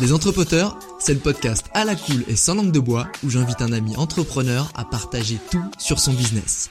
Les 0.00 0.14
Entrepoteurs, 0.14 0.78
c'est 0.98 1.12
le 1.12 1.20
podcast 1.20 1.66
à 1.74 1.84
la 1.84 1.94
cool 1.94 2.24
et 2.26 2.34
sans 2.34 2.54
langue 2.54 2.72
de 2.72 2.80
bois 2.80 3.06
où 3.22 3.28
j'invite 3.28 3.60
un 3.60 3.70
ami 3.70 3.96
entrepreneur 3.98 4.72
à 4.74 4.86
partager 4.86 5.38
tout 5.50 5.62
sur 5.78 5.98
son 5.98 6.14
business. 6.14 6.70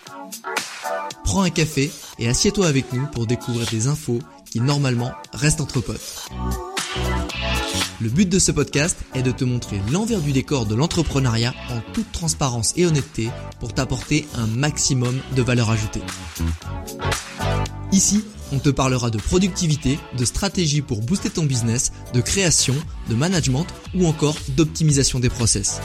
Prends 1.24 1.44
un 1.44 1.52
café 1.52 1.92
et 2.18 2.28
assieds-toi 2.28 2.66
avec 2.66 2.92
nous 2.92 3.06
pour 3.06 3.28
découvrir 3.28 3.68
des 3.68 3.86
infos 3.86 4.18
qui 4.46 4.60
normalement 4.62 5.12
restent 5.32 5.62
entre 5.62 5.80
potes. 5.80 6.28
Le 8.02 8.10
but 8.10 8.28
de 8.28 8.40
ce 8.40 8.52
podcast 8.52 8.98
est 9.14 9.22
de 9.22 9.32
te 9.32 9.44
montrer 9.44 9.80
l'envers 9.92 10.22
du 10.22 10.32
décor 10.32 10.66
de 10.66 10.74
l'entrepreneuriat 10.74 11.54
en 11.70 11.82
toute 11.94 12.12
transparence 12.12 12.74
et 12.78 12.88
honnêteté 12.88 13.30
pour 13.60 13.76
t'apporter 13.76 14.28
un 14.34 14.48
maximum 14.48 15.20
de 15.36 15.42
valeur 15.44 15.70
ajoutée. 15.70 16.02
Ici, 17.92 18.24
on 18.52 18.60
te 18.60 18.70
parlera 18.70 19.10
de 19.10 19.18
productivité, 19.18 19.98
de 20.18 20.26
stratégie 20.26 20.82
pour 20.82 21.02
booster 21.02 21.30
ton 21.30 21.44
business, 21.44 21.92
de 22.14 22.22
création, 22.22 22.76
de 23.10 23.16
management 23.16 23.66
ou 23.96 24.06
encore 24.06 24.36
d'optimisation 24.50 25.20
des 25.20 25.30
process. 25.30 25.82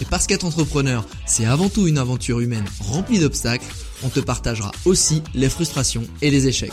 Et 0.00 0.04
parce 0.04 0.26
qu'être 0.26 0.44
entrepreneur, 0.44 1.04
c'est 1.26 1.44
avant 1.44 1.68
tout 1.68 1.88
une 1.88 1.98
aventure 1.98 2.40
humaine 2.40 2.64
remplie 2.80 3.18
d'obstacles, 3.18 3.66
on 4.04 4.08
te 4.08 4.20
partagera 4.20 4.70
aussi 4.84 5.22
les 5.34 5.48
frustrations 5.48 6.04
et 6.22 6.30
les 6.30 6.46
échecs. 6.46 6.72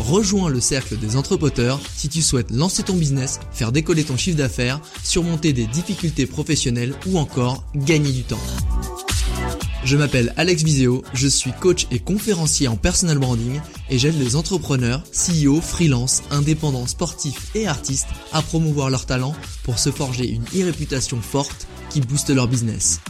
Rejoins 0.00 0.48
le 0.48 0.60
cercle 0.60 0.96
des 0.96 1.16
entrepoteurs 1.16 1.80
si 1.96 2.08
tu 2.08 2.22
souhaites 2.22 2.50
lancer 2.50 2.82
ton 2.82 2.94
business, 2.94 3.40
faire 3.50 3.72
décoller 3.72 4.04
ton 4.04 4.16
chiffre 4.16 4.38
d'affaires, 4.38 4.80
surmonter 5.02 5.52
des 5.52 5.66
difficultés 5.66 6.26
professionnelles 6.26 6.94
ou 7.06 7.18
encore 7.18 7.64
gagner 7.74 8.12
du 8.12 8.22
temps. 8.22 8.40
Je 9.86 9.96
m'appelle 9.96 10.34
Alex 10.36 10.64
Viseo, 10.64 11.04
je 11.14 11.28
suis 11.28 11.52
coach 11.52 11.86
et 11.92 12.00
conférencier 12.00 12.66
en 12.66 12.76
personal 12.76 13.18
branding 13.18 13.60
et 13.88 13.98
j'aide 13.98 14.18
les 14.18 14.34
entrepreneurs, 14.34 15.04
CEO, 15.12 15.60
freelance, 15.60 16.24
indépendants, 16.32 16.88
sportifs 16.88 17.54
et 17.54 17.68
artistes 17.68 18.08
à 18.32 18.42
promouvoir 18.42 18.90
leurs 18.90 19.06
talents 19.06 19.36
pour 19.62 19.78
se 19.78 19.92
forger 19.92 20.28
une 20.28 20.42
e-réputation 20.46 21.20
forte 21.20 21.68
qui 21.88 22.00
booste 22.00 22.30
leur 22.30 22.48
business. 22.48 23.00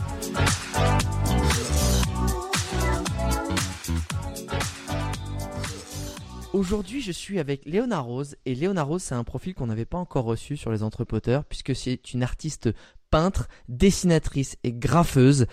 Aujourd'hui, 6.52 7.00
je 7.02 7.12
suis 7.12 7.38
avec 7.38 7.64
Léona 7.64 8.00
Rose 8.00 8.36
et 8.44 8.54
Léona 8.54 8.82
Rose, 8.82 9.02
c'est 9.02 9.14
un 9.14 9.24
profil 9.24 9.54
qu'on 9.54 9.66
n'avait 9.66 9.84
pas 9.84 9.98
encore 9.98 10.24
reçu 10.24 10.56
sur 10.56 10.72
les 10.72 10.82
entrepoteurs 10.82 11.44
puisque 11.44 11.74
c'est 11.74 12.12
une 12.12 12.22
artiste 12.22 12.70
peintre, 13.10 13.48
dessinatrice 13.68 14.56
et 14.64 14.72
graffeuse. 14.72 15.46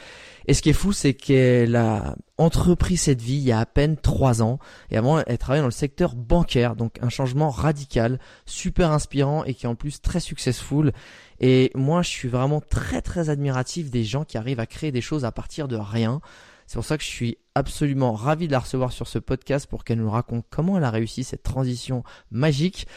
Et 0.47 0.53
ce 0.53 0.61
qui 0.61 0.69
est 0.69 0.73
fou, 0.73 0.91
c'est 0.91 1.13
qu'elle 1.13 1.75
a 1.75 2.15
entrepris 2.37 2.97
cette 2.97 3.21
vie 3.21 3.35
il 3.35 3.43
y 3.43 3.51
a 3.51 3.59
à 3.59 3.65
peine 3.65 3.97
trois 3.97 4.41
ans. 4.41 4.59
Et 4.89 4.97
avant, 4.97 5.19
elle 5.25 5.37
travaillait 5.37 5.61
dans 5.61 5.67
le 5.67 5.71
secteur 5.71 6.15
bancaire, 6.15 6.75
donc 6.75 6.97
un 7.01 7.09
changement 7.09 7.49
radical, 7.49 8.19
super 8.45 8.91
inspirant 8.91 9.43
et 9.45 9.53
qui 9.53 9.65
est 9.65 9.69
en 9.69 9.75
plus 9.75 10.01
très 10.01 10.19
successful. 10.19 10.91
Et 11.39 11.71
moi, 11.75 12.01
je 12.01 12.09
suis 12.09 12.29
vraiment 12.29 12.61
très 12.61 13.01
très 13.01 13.29
admiratif 13.29 13.89
des 13.89 14.03
gens 14.03 14.25
qui 14.25 14.37
arrivent 14.37 14.59
à 14.59 14.65
créer 14.65 14.91
des 14.91 15.01
choses 15.01 15.25
à 15.25 15.31
partir 15.31 15.67
de 15.67 15.75
rien. 15.75 16.21
C'est 16.67 16.75
pour 16.75 16.85
ça 16.85 16.97
que 16.97 17.03
je 17.03 17.09
suis 17.09 17.37
absolument 17.55 18.13
ravi 18.13 18.47
de 18.47 18.51
la 18.51 18.59
recevoir 18.59 18.91
sur 18.91 19.07
ce 19.07 19.19
podcast 19.19 19.67
pour 19.67 19.83
qu'elle 19.83 19.99
nous 19.99 20.09
raconte 20.09 20.45
comment 20.49 20.77
elle 20.77 20.83
a 20.83 20.89
réussi 20.89 21.23
cette 21.23 21.43
transition 21.43 22.03
magique. 22.31 22.87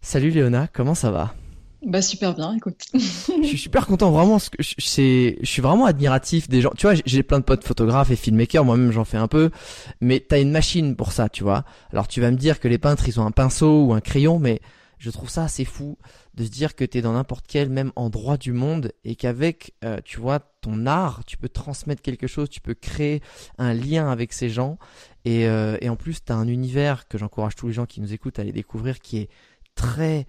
Salut 0.00 0.30
Léona, 0.30 0.68
comment 0.72 0.94
ça 0.94 1.10
va? 1.10 1.34
Bah 1.86 2.02
super 2.02 2.34
bien, 2.34 2.54
écoute. 2.54 2.80
je 2.94 3.46
suis 3.46 3.58
super 3.58 3.86
content, 3.86 4.10
vraiment. 4.10 4.38
C'est, 4.38 5.38
je 5.40 5.46
suis 5.46 5.62
vraiment 5.62 5.86
admiratif 5.86 6.48
des 6.48 6.60
gens. 6.60 6.72
Tu 6.76 6.86
vois, 6.86 6.94
j'ai 7.04 7.22
plein 7.22 7.38
de 7.38 7.44
potes 7.44 7.64
photographes 7.64 8.10
et 8.10 8.16
filmmakers, 8.16 8.64
moi-même 8.64 8.92
j'en 8.92 9.04
fais 9.04 9.16
un 9.16 9.28
peu. 9.28 9.50
Mais 10.00 10.20
t'as 10.20 10.40
une 10.40 10.50
machine 10.50 10.96
pour 10.96 11.12
ça, 11.12 11.28
tu 11.28 11.42
vois. 11.42 11.64
Alors 11.92 12.08
tu 12.08 12.20
vas 12.20 12.30
me 12.30 12.36
dire 12.36 12.60
que 12.60 12.68
les 12.68 12.78
peintres 12.78 13.08
ils 13.08 13.20
ont 13.20 13.26
un 13.26 13.30
pinceau 13.30 13.84
ou 13.84 13.92
un 13.92 14.00
crayon, 14.00 14.38
mais 14.38 14.60
je 14.98 15.10
trouve 15.10 15.28
ça 15.28 15.44
assez 15.44 15.64
fou 15.64 15.98
de 16.34 16.44
se 16.44 16.50
dire 16.50 16.74
que 16.74 16.84
t'es 16.84 17.02
dans 17.02 17.12
n'importe 17.12 17.44
quel 17.46 17.68
même 17.68 17.92
endroit 17.94 18.36
du 18.36 18.52
monde 18.52 18.92
et 19.04 19.16
qu'avec, 19.16 19.74
euh, 19.84 19.98
tu 20.04 20.18
vois, 20.18 20.40
ton 20.62 20.86
art, 20.86 21.24
tu 21.26 21.36
peux 21.36 21.48
transmettre 21.48 22.02
quelque 22.02 22.26
chose, 22.26 22.48
tu 22.48 22.60
peux 22.60 22.74
créer 22.74 23.20
un 23.58 23.74
lien 23.74 24.10
avec 24.10 24.32
ces 24.32 24.48
gens. 24.48 24.78
Et, 25.24 25.46
euh, 25.46 25.76
et 25.80 25.88
en 25.88 25.96
plus, 25.96 26.24
t'as 26.24 26.34
un 26.34 26.48
univers 26.48 27.06
que 27.06 27.18
j'encourage 27.18 27.54
tous 27.54 27.66
les 27.66 27.72
gens 27.72 27.86
qui 27.86 28.00
nous 28.00 28.12
écoutent 28.12 28.38
à 28.38 28.42
aller 28.42 28.52
découvrir 28.52 28.98
qui 28.98 29.18
est 29.18 29.28
très 29.74 30.26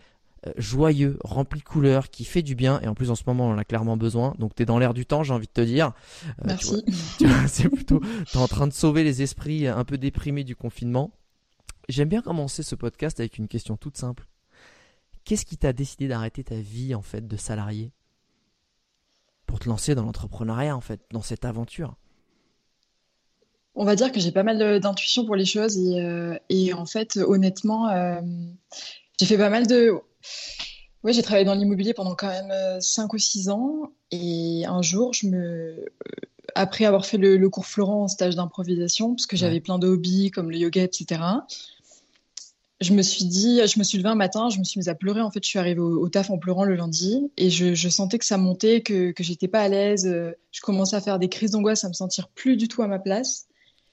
joyeux, 0.58 1.18
rempli 1.24 1.60
de 1.60 1.66
couleurs, 1.66 2.10
qui 2.10 2.26
fait 2.26 2.42
du 2.42 2.56
bien. 2.56 2.80
Et 2.82 2.88
en 2.88 2.94
plus, 2.94 3.10
en 3.10 3.16
ce 3.16 3.24
moment, 3.28 3.48
on 3.48 3.54
en 3.54 3.58
a 3.58 3.64
clairement 3.64 3.98
besoin. 3.98 4.36
Donc, 4.40 4.56
tu 4.56 4.64
es 4.64 4.66
dans 4.66 4.78
l'air 4.78 4.94
du 4.94 5.06
temps, 5.06 5.24
j'ai 5.24 5.34
envie 5.34 5.48
de 5.48 5.52
te 5.52 5.62
dire. 5.62 5.94
Euh, 6.40 6.44
Merci. 6.46 6.84
c'est 7.48 7.70
plutôt, 7.70 8.02
tu 8.28 8.38
es 8.38 8.42
en 8.42 8.48
train 8.48 8.68
de 8.68 8.74
sauver 8.74 9.04
les 9.04 9.22
esprits 9.22 9.68
un 9.68 9.84
peu 9.84 9.98
déprimés 9.98 10.44
du 10.44 10.56
confinement. 10.56 11.12
J'aime 11.90 12.10
bien 12.10 12.22
commencer 12.22 12.64
ce 12.64 12.76
podcast 12.76 13.20
avec 13.20 13.38
une 13.38 13.48
question 13.48 13.78
toute 13.78 13.98
simple. 13.98 14.28
Qu'est-ce 15.24 15.46
qui 15.46 15.58
t'a 15.58 15.74
décidé 15.74 16.08
d'arrêter 16.08 16.44
ta 16.44 16.56
vie, 16.56 16.96
en 16.96 17.02
fait, 17.02 17.28
de 17.28 17.38
salarié? 17.38 17.92
Pour 19.46 19.60
te 19.60 19.70
lancer 19.70 19.96
dans 19.96 20.04
l'entrepreneuriat, 20.04 20.76
en 20.76 20.82
fait, 20.82 21.02
dans 21.12 21.22
cette 21.22 21.46
aventure 21.46 21.96
on 23.78 23.84
va 23.84 23.98
dire 23.98 24.14
que 24.14 24.22
j'ai 24.22 24.32
pas 24.32 24.44
mal 24.44 24.80
d'intuition 24.80 25.26
pour 25.26 25.36
les 25.36 25.44
choses 25.44 25.78
et, 25.78 26.00
euh, 26.00 26.38
en 26.78 26.86
fait, 26.86 27.18
honnêtement, 27.18 27.90
j'ai 29.20 29.26
fait 29.26 29.38
pas 29.38 29.50
mal 29.50 29.68
de. 29.68 29.94
Oui, 31.04 31.14
j'ai 31.14 31.22
travaillé 31.22 31.46
dans 31.46 31.54
l'immobilier 31.54 31.94
pendant 31.94 32.16
quand 32.16 32.30
même 32.30 32.82
5 32.82 33.04
euh, 33.04 33.08
ou 33.16 33.18
6 33.20 33.50
ans. 33.50 33.92
Et 34.12 34.64
un 34.66 34.82
jour, 34.82 35.14
je 35.14 35.28
me... 35.28 35.38
Euh, 35.38 35.86
après 36.56 36.86
avoir 36.86 37.06
fait 37.06 37.18
le, 37.18 37.50
cours 37.50 37.66
Florent 37.66 38.04
en 38.04 38.08
stage 38.08 38.36
d'improvisation, 38.36 39.14
parce 39.14 39.28
que 39.28 39.36
j'avais 39.36 39.60
plein 39.60 39.78
de 39.78 39.88
hobbies 39.88 40.32
comme 40.32 40.50
le 40.50 40.58
yoga, 40.58 40.84
etc., 40.84 41.22
je 42.82 42.94
me 42.94 43.02
suis 43.02 43.26
dit, 43.26 43.62
je 43.66 43.80
me 43.80 43.84
suis 43.84 43.98
levée 43.98 44.10
un 44.10 44.16
matin, 44.16 44.50
je 44.50 44.60
me 44.60 44.64
suis 44.64 44.80
mise 44.80 44.90
à 44.90 44.96
pleurer. 44.96 45.22
En 45.22 45.32
fait, 45.32 45.42
je 45.44 45.48
suis 45.48 45.60
arrivée 45.60 45.80
au, 45.80 46.10
taf 46.10 46.30
en 46.30 46.38
pleurant 46.38 46.66
le 46.66 46.76
lundi 46.76 47.32
et 47.38 47.50
je, 47.50 47.88
sentais 47.88 48.20
que 48.20 48.26
ça 48.26 48.38
montait, 48.38 48.82
que, 48.82 49.12
que 49.12 49.24
j'étais 49.24 49.48
pas 49.48 49.62
à 49.62 49.70
l'aise. 49.70 50.06
Je 50.52 50.62
commençais 50.62 50.98
à 50.98 51.02
faire 51.02 51.18
des 51.18 51.30
crises 51.30 51.52
d'angoisse, 51.52 51.86
à 51.86 51.88
me 51.88 51.94
sentir 51.94 52.28
plus 52.28 52.58
du 52.58 52.68
tout 52.68 52.82
à 52.82 52.88
ma 52.88 53.00
place. 53.00 53.48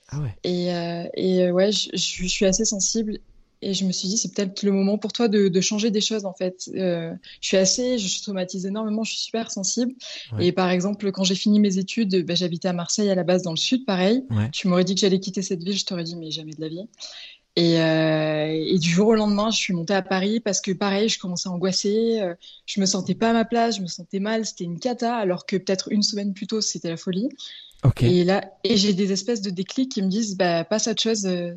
Ah 0.09 0.21
ouais. 0.21 0.34
Et, 0.42 0.75
euh, 0.75 1.04
et 1.15 1.50
ouais, 1.53 1.71
je, 1.72 1.91
je, 1.94 2.26
suis 2.26 2.44
assez 2.44 2.65
sensible 2.65 3.19
et 3.62 3.74
je 3.74 3.84
me 3.84 3.92
suis 3.92 4.08
dit, 4.08 4.18
c'est 4.18 4.34
peut-être 4.34 4.62
le 4.64 4.72
moment 4.72 4.98
pour 4.98 5.12
toi 5.12 5.28
de, 5.28 5.60
changer 5.60 5.90
des 5.90 6.00
choses, 6.00 6.24
en 6.24 6.34
fait. 6.34 6.68
Euh, 6.74 7.12
je 7.40 7.48
suis 7.48 7.56
assez, 7.56 7.98
je 7.98 8.08
suis 8.08 8.20
traumatisée 8.20 8.68
énormément, 8.68 9.04
je 9.04 9.12
suis 9.12 9.22
super 9.22 9.50
sensible. 9.50 9.92
Et 10.40 10.52
par 10.52 10.70
exemple, 10.70 11.10
quand 11.12 11.24
j'ai 11.24 11.36
fini 11.36 11.60
mes 11.60 11.78
études, 11.78 12.26
bah, 12.26 12.34
j'habitais 12.34 12.68
à 12.68 12.72
Marseille 12.72 13.10
à 13.10 13.14
la 13.14 13.24
base, 13.24 13.42
dans 13.42 13.52
le 13.52 13.56
sud, 13.56 13.84
pareil. 13.86 14.24
Tu 14.52 14.68
m'aurais 14.68 14.84
dit 14.84 14.94
que 14.94 15.00
j'allais 15.00 15.20
quitter 15.20 15.42
cette 15.42 15.62
ville, 15.62 15.78
je 15.78 15.84
t'aurais 15.84 16.04
dit, 16.04 16.16
mais 16.16 16.30
jamais 16.30 16.52
de 16.52 16.60
la 16.60 16.68
vie. 16.68 16.88
Et, 17.56 17.80
euh, 17.80 18.46
et, 18.48 18.78
du 18.78 18.88
jour 18.88 19.08
au 19.08 19.14
lendemain, 19.14 19.50
je 19.50 19.58
suis 19.58 19.74
montée 19.74 19.92
à 19.94 20.00
Paris 20.00 20.40
parce 20.40 20.62
que 20.62 20.72
pareil, 20.72 21.10
je 21.10 21.18
commençais 21.18 21.50
à 21.50 21.52
angoisser, 21.52 22.20
euh, 22.22 22.34
je 22.64 22.80
me 22.80 22.86
sentais 22.86 23.14
pas 23.14 23.30
à 23.30 23.32
ma 23.34 23.44
place, 23.44 23.76
je 23.76 23.82
me 23.82 23.88
sentais 23.88 24.20
mal, 24.20 24.46
c'était 24.46 24.64
une 24.64 24.80
cata, 24.80 25.14
alors 25.16 25.44
que 25.44 25.56
peut-être 25.56 25.92
une 25.92 26.02
semaine 26.02 26.32
plus 26.32 26.46
tôt, 26.46 26.62
c'était 26.62 26.88
la 26.88 26.96
folie. 26.96 27.28
Et 28.00 28.24
là, 28.24 28.44
et 28.62 28.76
j'ai 28.76 28.94
des 28.94 29.10
espèces 29.12 29.42
de 29.42 29.50
déclics 29.50 29.91
qui 29.91 30.02
me 30.02 30.08
disent, 30.08 30.36
bah, 30.36 30.64
passe 30.64 30.86
à 30.86 30.92
autre 30.92 31.02
chose, 31.02 31.26
euh, 31.26 31.52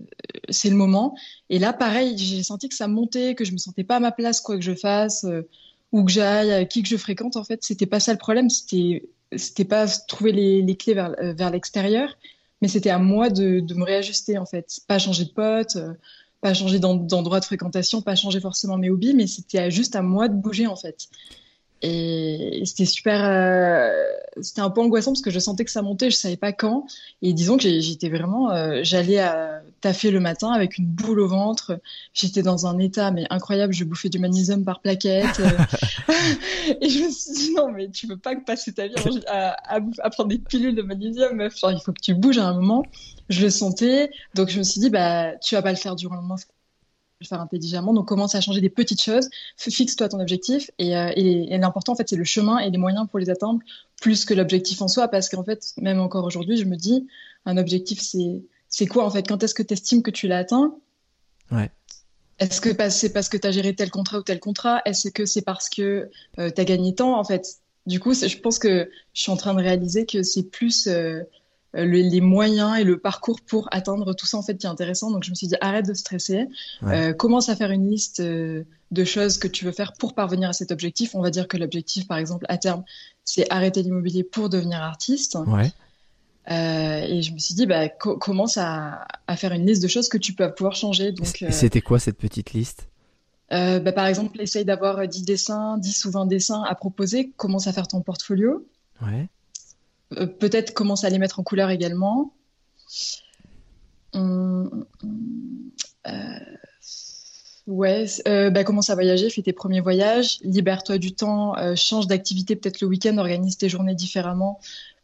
c'est 0.49 0.69
le 0.69 0.75
moment. 0.75 1.15
Et 1.49 1.59
là, 1.59 1.71
pareil, 1.71 2.17
j'ai 2.17 2.43
senti 2.43 2.67
que 2.67 2.75
ça 2.75 2.87
montait, 2.87 3.35
que 3.35 3.45
je 3.45 3.51
me 3.51 3.57
sentais 3.57 3.83
pas 3.83 3.97
à 3.97 3.99
ma 3.99 4.11
place, 4.11 4.41
quoi 4.41 4.55
que 4.55 4.63
je 4.63 4.73
fasse, 4.73 5.23
euh, 5.23 5.47
où 5.91 6.03
que 6.03 6.11
j'aille, 6.11 6.67
qui 6.67 6.81
que 6.81 6.89
je 6.89 6.97
fréquente. 6.97 7.37
En 7.37 7.43
fait, 7.43 7.63
c'était 7.63 7.85
pas 7.85 7.99
ça 7.99 8.11
le 8.11 8.17
problème. 8.17 8.49
C'était, 8.49 9.07
c'était 9.37 9.65
pas 9.65 9.87
trouver 9.87 10.31
les, 10.31 10.61
les 10.63 10.75
clés 10.75 10.95
vers, 10.95 11.15
vers 11.19 11.51
l'extérieur, 11.51 12.17
mais 12.65 12.69
c'était 12.69 12.89
à 12.89 12.97
moi 12.97 13.29
de, 13.29 13.61
me 13.75 13.83
réajuster, 13.83 14.39
en 14.39 14.45
fait. 14.47 14.79
Pas 14.87 14.97
changer 14.97 15.25
de 15.25 15.29
pote, 15.29 15.77
pas 16.41 16.55
changer 16.55 16.79
d'endroit 16.79 17.39
de 17.39 17.45
fréquentation, 17.45 18.01
pas 18.01 18.15
changer 18.15 18.39
forcément 18.39 18.79
mes 18.79 18.89
hobbies, 18.89 19.13
mais 19.13 19.27
c'était 19.27 19.69
juste 19.69 19.95
à 19.95 20.01
moi 20.01 20.29
de 20.29 20.33
bouger, 20.33 20.65
en 20.65 20.75
fait. 20.75 21.07
Et 21.81 22.63
c'était 22.65 22.85
super, 22.85 23.21
euh, 23.23 23.91
c'était 24.41 24.61
un 24.61 24.69
peu 24.69 24.81
angoissant 24.81 25.11
parce 25.11 25.21
que 25.21 25.29
je 25.29 25.39
sentais 25.39 25.65
que 25.65 25.71
ça 25.71 25.81
montait, 25.81 26.09
je 26.09 26.15
savais 26.15 26.37
pas 26.37 26.51
quand. 26.51 26.87
Et 27.21 27.33
disons 27.33 27.57
que 27.57 27.63
j'étais 27.63 28.09
vraiment, 28.09 28.49
euh, 28.51 28.79
j'allais 28.81 29.19
à 29.19 29.61
taffer 29.81 30.09
le 30.09 30.19
matin 30.19 30.49
avec 30.51 30.77
une 30.77 30.85
boule 30.85 31.19
au 31.19 31.27
ventre. 31.27 31.79
J'étais 32.13 32.41
dans 32.41 32.65
un 32.65 32.79
état 32.79 33.11
mais 33.11 33.25
incroyable. 33.29 33.73
Je 33.73 33.83
bouffais 33.83 34.09
du 34.09 34.19
magnésium 34.19 34.63
par 34.63 34.79
plaquette. 34.79 35.39
et 36.81 36.89
je 36.89 37.03
me 37.03 37.09
suis 37.11 37.33
dit 37.33 37.53
non 37.53 37.71
mais 37.71 37.89
tu 37.89 38.07
peux 38.07 38.17
pas 38.17 38.35
passer 38.35 38.73
ta 38.73 38.87
vie 38.87 39.21
à, 39.27 39.57
à, 39.67 40.09
prendre 40.09 40.29
des 40.29 40.39
pilules 40.39 40.75
de 40.75 40.81
magnésium, 40.81 41.35
meuf. 41.35 41.59
Genre 41.59 41.71
il 41.71 41.81
faut 41.81 41.91
que 41.91 42.01
tu 42.01 42.15
bouges 42.15 42.37
à 42.37 42.47
un 42.47 42.53
moment. 42.53 42.83
Je 43.29 43.41
le 43.41 43.49
sentais, 43.49 44.11
donc 44.33 44.49
je 44.49 44.59
me 44.59 44.63
suis 44.63 44.79
dit 44.79 44.89
bah 44.89 45.35
tu 45.37 45.55
vas 45.55 45.61
pas 45.61 45.71
le 45.71 45.77
faire 45.77 45.95
du 45.95 46.07
lendemain 46.07 46.37
le 47.25 47.27
faire 47.27 47.41
intelligemment. 47.41 47.93
Donc, 47.93 48.07
commence 48.07 48.35
à 48.35 48.41
changer 48.41 48.61
des 48.61 48.69
petites 48.69 49.01
choses. 49.01 49.29
Fixe-toi 49.57 50.09
ton 50.09 50.19
objectif. 50.19 50.71
Et, 50.79 50.95
euh, 50.95 51.11
et, 51.15 51.57
l'important, 51.57 51.93
en 51.93 51.95
fait, 51.95 52.07
c'est 52.07 52.15
le 52.15 52.23
chemin 52.23 52.59
et 52.59 52.69
les 52.69 52.77
moyens 52.77 53.07
pour 53.09 53.19
les 53.19 53.29
atteindre, 53.29 53.59
plus 54.01 54.25
que 54.25 54.33
l'objectif 54.33 54.81
en 54.81 54.87
soi. 54.87 55.07
Parce 55.07 55.29
qu'en 55.29 55.43
fait, 55.43 55.73
même 55.81 55.99
encore 55.99 56.25
aujourd'hui, 56.25 56.57
je 56.57 56.65
me 56.65 56.75
dis, 56.75 57.07
un 57.45 57.57
objectif, 57.57 57.99
c'est, 58.01 58.43
c'est 58.69 58.87
quoi, 58.87 59.05
en 59.05 59.09
fait? 59.09 59.27
Quand 59.27 59.41
est-ce 59.43 59.53
que 59.53 59.63
tu 59.63 59.73
estimes 59.73 60.03
que 60.03 60.11
tu 60.11 60.27
l'as 60.27 60.39
atteint? 60.39 60.75
Ouais. 61.51 61.71
Est-ce 62.39 62.59
que 62.59 62.69
c'est 62.89 63.13
parce 63.13 63.29
que 63.29 63.37
tu 63.37 63.47
as 63.47 63.51
géré 63.51 63.73
tel 63.75 63.89
contrat 63.89 64.19
ou 64.19 64.23
tel 64.23 64.39
contrat? 64.39 64.81
Est-ce 64.85 65.09
que 65.09 65.25
c'est 65.25 65.41
parce 65.41 65.69
que 65.69 66.09
euh, 66.39 66.51
tu 66.53 66.61
as 66.61 66.65
gagné 66.65 66.93
tant 66.93 67.17
En 67.17 67.23
fait, 67.23 67.59
du 67.85 67.99
coup, 67.99 68.13
je 68.13 68.37
pense 68.37 68.59
que 68.59 68.89
je 69.13 69.21
suis 69.21 69.31
en 69.31 69.37
train 69.37 69.53
de 69.53 69.61
réaliser 69.61 70.05
que 70.05 70.23
c'est 70.23 70.43
plus 70.43 70.87
euh, 70.87 71.21
euh, 71.75 71.85
les 71.85 72.21
moyens 72.21 72.79
et 72.79 72.83
le 72.83 72.97
parcours 72.97 73.41
pour 73.41 73.67
atteindre 73.71 74.13
tout 74.13 74.25
ça 74.25 74.37
en 74.37 74.41
fait 74.41 74.57
qui 74.57 74.65
est 74.65 74.69
intéressant. 74.69 75.11
Donc 75.11 75.23
je 75.23 75.29
me 75.29 75.35
suis 75.35 75.47
dit 75.47 75.55
arrête 75.59 75.85
de 75.85 75.93
stresser, 75.93 76.47
euh, 76.83 77.13
commence 77.13 77.49
à 77.49 77.55
faire 77.55 77.71
une 77.71 77.89
liste 77.89 78.21
euh, 78.21 78.63
de 78.91 79.03
choses 79.03 79.37
que 79.37 79.47
tu 79.47 79.65
veux 79.65 79.71
faire 79.71 79.93
pour 79.93 80.13
parvenir 80.13 80.49
à 80.49 80.53
cet 80.53 80.71
objectif. 80.71 81.15
On 81.15 81.21
va 81.21 81.31
dire 81.31 81.47
que 81.47 81.57
l'objectif 81.57 82.07
par 82.07 82.17
exemple 82.17 82.45
à 82.49 82.57
terme 82.57 82.83
c'est 83.25 83.51
arrêter 83.51 83.83
l'immobilier 83.83 84.23
pour 84.23 84.49
devenir 84.49 84.81
artiste. 84.81 85.37
Ouais. 85.47 85.71
et 86.47 87.21
je 87.21 87.33
me 87.33 87.39
suis 87.39 87.55
dit 87.55 87.65
bah 87.65 87.89
commence 87.89 88.57
à, 88.57 89.05
à, 89.27 89.35
faire 89.35 89.51
une 89.51 89.65
liste 89.65 89.83
de 89.83 89.87
choses 89.87 90.07
que 90.07 90.17
tu 90.17 90.33
peux 90.33 90.49
pouvoir 90.53 90.75
changer. 90.75 91.11
Donc 91.11 91.27
c'était 91.27 91.81
quoi 91.81 91.99
cette 91.99 92.17
petite 92.17 92.53
liste? 92.53 92.87
bah, 93.49 93.91
par 93.91 94.07
exemple, 94.07 94.41
essaye 94.41 94.65
d'avoir 94.65 95.07
10 95.07 95.23
dessins, 95.23 95.77
10 95.77 96.05
ou 96.05 96.11
20 96.11 96.25
dessins 96.25 96.63
à 96.63 96.73
proposer. 96.75 97.31
Commence 97.37 97.67
à 97.67 97.73
faire 97.73 97.87
ton 97.87 98.01
portfolio. 98.01 98.65
Ouais. 99.01 99.27
Euh, 100.13 100.27
peut-être 100.27 100.73
commencer 100.73 101.07
à 101.07 101.09
les 101.09 101.17
mettre 101.17 101.39
en 101.39 101.43
couleur 101.43 101.69
également. 101.69 102.33
Hum, 104.13 104.85
hum, 105.03 105.71
euh, 106.07 106.39
ouais, 107.67 108.05
euh, 108.27 108.49
bah, 108.49 108.63
commence 108.63 108.89
à 108.89 108.93
voyager, 108.93 109.29
fais 109.29 109.41
tes 109.41 109.53
premiers 109.53 109.81
voyages, 109.81 110.37
libère-toi 110.41 110.97
du 110.97 111.13
temps, 111.13 111.55
change 111.75 112.07
d'activité 112.07 112.55
peut-être 112.55 112.81
le 112.81 112.87
week-end, 112.87 113.17
organise 113.17 113.57
tes 113.57 113.67
journées 113.67 113.95
différemment 113.95 114.59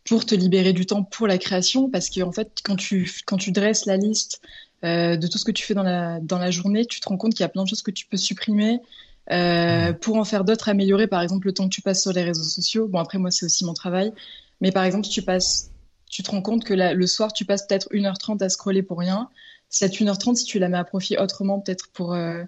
pour 0.06 0.26
te 0.26 0.34
libérer 0.34 0.74
du 0.74 0.86
temps 0.86 1.04
pour 1.04 1.28
la 1.28 1.38
création, 1.38 1.90
parce 1.90 2.10
qu'en 2.10 2.28
en 2.28 2.32
fait, 2.32 2.60
quand 2.64 2.76
tu, 2.76 3.12
quand 3.26 3.38
tu 3.38 3.52
dresses 3.52 3.86
la 3.86 3.98
liste 3.98 4.42
de 4.84 5.28
tout 5.28 5.38
ce 5.38 5.46
que 5.46 5.52
tu 5.52 5.64
fais 5.66 5.74
dans 5.74 5.84
la, 5.84 6.20
dans 6.22 6.38
la 6.38 6.52
journée, 6.52 6.86
tu 6.86 7.00
te 7.02 7.10
rends 7.10 7.18
compte 7.18 7.34
qu'il 7.34 7.42
y 7.42 7.46
a 7.46 7.50
plein 7.50 7.64
de 7.64 7.68
choses 7.68 7.82
que 7.82 7.92
tu 7.92 8.06
peux 8.06 8.18
supprimer, 8.18 8.80
pour 9.28 10.16
en 10.16 10.24
faire 10.24 10.44
d'autres, 10.44 10.70
améliorer 10.70 11.08
par 11.08 11.22
exemple 11.22 11.48
le 11.48 11.54
temps 11.54 11.66
que 11.66 11.74
tu 11.74 11.82
passes 11.82 12.02
sur 12.02 12.14
les 12.14 12.24
réseaux 12.24 12.44
sociaux. 12.44 12.88
Bon 12.88 13.00
après 13.00 13.18
moi 13.18 13.32
c'est 13.32 13.46
aussi 13.46 13.66
mon 13.66 13.74
travail, 13.74 14.14
mais 14.62 14.72
par 14.72 14.84
exemple, 14.84 15.08
tu 15.08 15.22
passes, 15.22 15.72
tu 16.10 16.24
te 16.24 16.32
rends 16.32 16.42
compte 16.42 16.64
que 16.64 16.74
le 16.74 17.08
soir, 17.08 17.34
tu 17.34 17.46
passes 17.46 17.66
peut-être 17.68 17.90
1h30 17.92 18.42
à 18.44 18.50
scroller 18.50 18.84
pour 18.84 19.00
rien. 19.00 19.30
Cette 19.70 19.94
1h30, 19.94 20.36
si 20.36 20.46
tu 20.46 20.60
la 20.60 20.70
mets 20.70 20.78
à 20.78 20.84
profit 20.84 21.18
autrement, 21.18 21.60
peut-être 21.60 21.90
pour, 21.94 22.14
euh, 22.14 22.44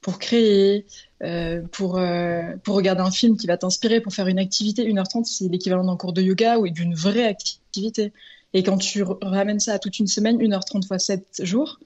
pour 0.00 0.18
créer, 0.18 0.86
euh, 1.22 1.62
pour, 1.72 1.98
euh, 1.98 2.54
pour 2.64 2.76
regarder 2.76 3.02
un 3.02 3.10
film 3.10 3.36
qui 3.36 3.46
va 3.46 3.56
t'inspirer, 3.56 4.00
pour 4.00 4.14
faire 4.14 4.28
une 4.28 4.38
activité, 4.38 4.84
1h30, 4.88 5.24
c'est 5.24 5.48
l'équivalent 5.48 5.84
d'un 5.84 5.96
cours 5.96 6.12
de 6.12 6.22
yoga 6.22 6.58
ou 6.58 6.68
d'une 6.68 6.94
vraie 6.94 7.26
activité. 7.26 8.12
Et 8.54 8.62
quand 8.62 8.78
tu 8.78 9.02
ramènes 9.20 9.60
ça 9.60 9.74
à 9.74 9.78
toute 9.78 9.98
une 9.98 10.06
semaine, 10.06 10.38
1h30 10.38 10.86
fois 10.86 10.98
7 10.98 11.42
jours, 11.42 11.80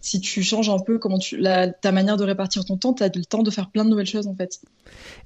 si 0.00 0.20
tu 0.20 0.42
changes 0.42 0.68
un 0.68 0.80
peu 0.80 0.98
comment 0.98 1.18
tu, 1.18 1.40
ta 1.42 1.92
manière 1.92 2.16
de 2.16 2.24
répartir 2.24 2.64
ton 2.64 2.76
temps, 2.76 2.92
tu 2.92 3.04
as 3.04 3.10
le 3.14 3.24
temps 3.24 3.44
de 3.44 3.50
faire 3.50 3.70
plein 3.70 3.84
de 3.84 3.90
nouvelles 3.90 4.06
choses 4.06 4.26
en 4.26 4.34
fait. 4.34 4.60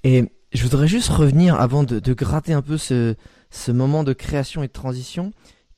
Et 0.05 0.25
je 0.53 0.63
voudrais 0.63 0.87
juste 0.87 1.09
revenir 1.09 1.59
avant 1.59 1.83
de, 1.83 1.99
de 1.99 2.13
gratter 2.13 2.53
un 2.53 2.61
peu 2.61 2.77
ce, 2.77 3.15
ce 3.57 3.73
moment 3.73 4.05
de 4.05 4.13
création 4.13 4.63
et 4.63 4.69
de 4.69 4.73
transition, 4.73 5.33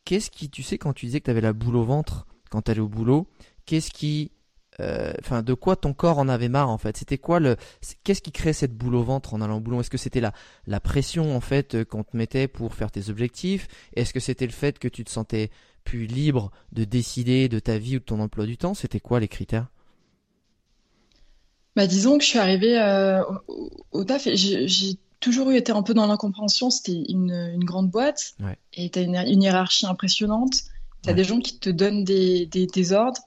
qu'est-ce 0.04 0.30
qui, 0.30 0.50
tu 0.50 0.62
sais, 0.62 0.78
quand 0.78 0.92
tu 0.92 1.06
disais 1.06 1.20
que 1.20 1.26
tu 1.26 1.30
avais 1.30 1.40
la 1.40 1.52
boule 1.52 1.76
au 1.76 1.84
ventre 1.84 2.26
quand 2.50 2.62
tu 2.62 2.70
allais 2.70 2.80
au 2.80 2.88
boulot, 2.88 3.28
qu'est-ce 3.66 3.90
qui, 3.90 4.32
euh, 4.80 5.12
enfin, 5.20 5.42
de 5.42 5.54
quoi 5.54 5.76
ton 5.76 5.92
corps 5.92 6.18
en 6.18 6.28
avait 6.28 6.48
marre 6.48 6.70
en 6.70 6.78
fait? 6.78 6.96
C'était 6.96 7.18
quoi 7.18 7.40
le, 7.40 7.56
qu'est-ce 8.04 8.22
qui 8.22 8.32
créait 8.32 8.52
cette 8.52 8.74
boule 8.74 8.94
au 8.94 9.02
ventre 9.02 9.34
en 9.34 9.40
allant 9.40 9.58
au 9.58 9.60
boulot? 9.60 9.80
Est-ce 9.80 9.90
que 9.90 9.98
c'était 9.98 10.20
la, 10.20 10.32
la 10.66 10.80
pression 10.80 11.36
en 11.36 11.40
fait 11.40 11.74
euh, 11.74 11.84
qu'on 11.84 12.04
te 12.04 12.16
mettait 12.16 12.48
pour 12.48 12.74
faire 12.74 12.90
tes 12.90 13.10
objectifs? 13.10 13.68
Est-ce 13.94 14.12
que 14.12 14.20
c'était 14.20 14.46
le 14.46 14.52
fait 14.52 14.78
que 14.78 14.88
tu 14.88 15.04
te 15.04 15.10
sentais 15.10 15.50
plus 15.84 16.06
libre 16.06 16.50
de 16.72 16.84
décider 16.84 17.48
de 17.48 17.58
ta 17.58 17.78
vie 17.78 17.96
ou 17.96 18.00
de 18.00 18.04
ton 18.04 18.20
emploi 18.20 18.46
du 18.46 18.56
temps? 18.56 18.74
C'était 18.74 19.00
quoi 19.00 19.20
les 19.20 19.28
critères? 19.28 19.68
Bah, 21.76 21.86
disons 21.86 22.18
que 22.18 22.24
je 22.24 22.30
suis 22.30 22.38
arrivée 22.38 22.76
euh, 22.78 23.22
au, 23.46 23.70
au, 23.92 24.04
taf 24.04 24.26
et 24.26 24.36
j'ai 24.36 24.96
toujours 25.20 25.50
eu 25.50 25.56
été 25.56 25.72
un 25.72 25.82
peu 25.82 25.94
dans 25.94 26.06
l'incompréhension. 26.06 26.70
C'était 26.70 27.04
une, 27.08 27.32
une, 27.32 27.64
grande 27.64 27.90
boîte 27.90 28.34
et 28.72 28.90
tu 28.90 28.98
as 28.98 29.02
une, 29.02 29.42
hiérarchie 29.42 29.86
impressionnante. 29.86 30.54
Tu 31.02 31.10
as 31.10 31.14
des 31.14 31.24
gens 31.24 31.40
qui 31.40 31.58
te 31.58 31.70
donnent 31.70 32.04
des, 32.04 32.46
des, 32.46 32.66
des 32.66 32.92
ordres 32.92 33.20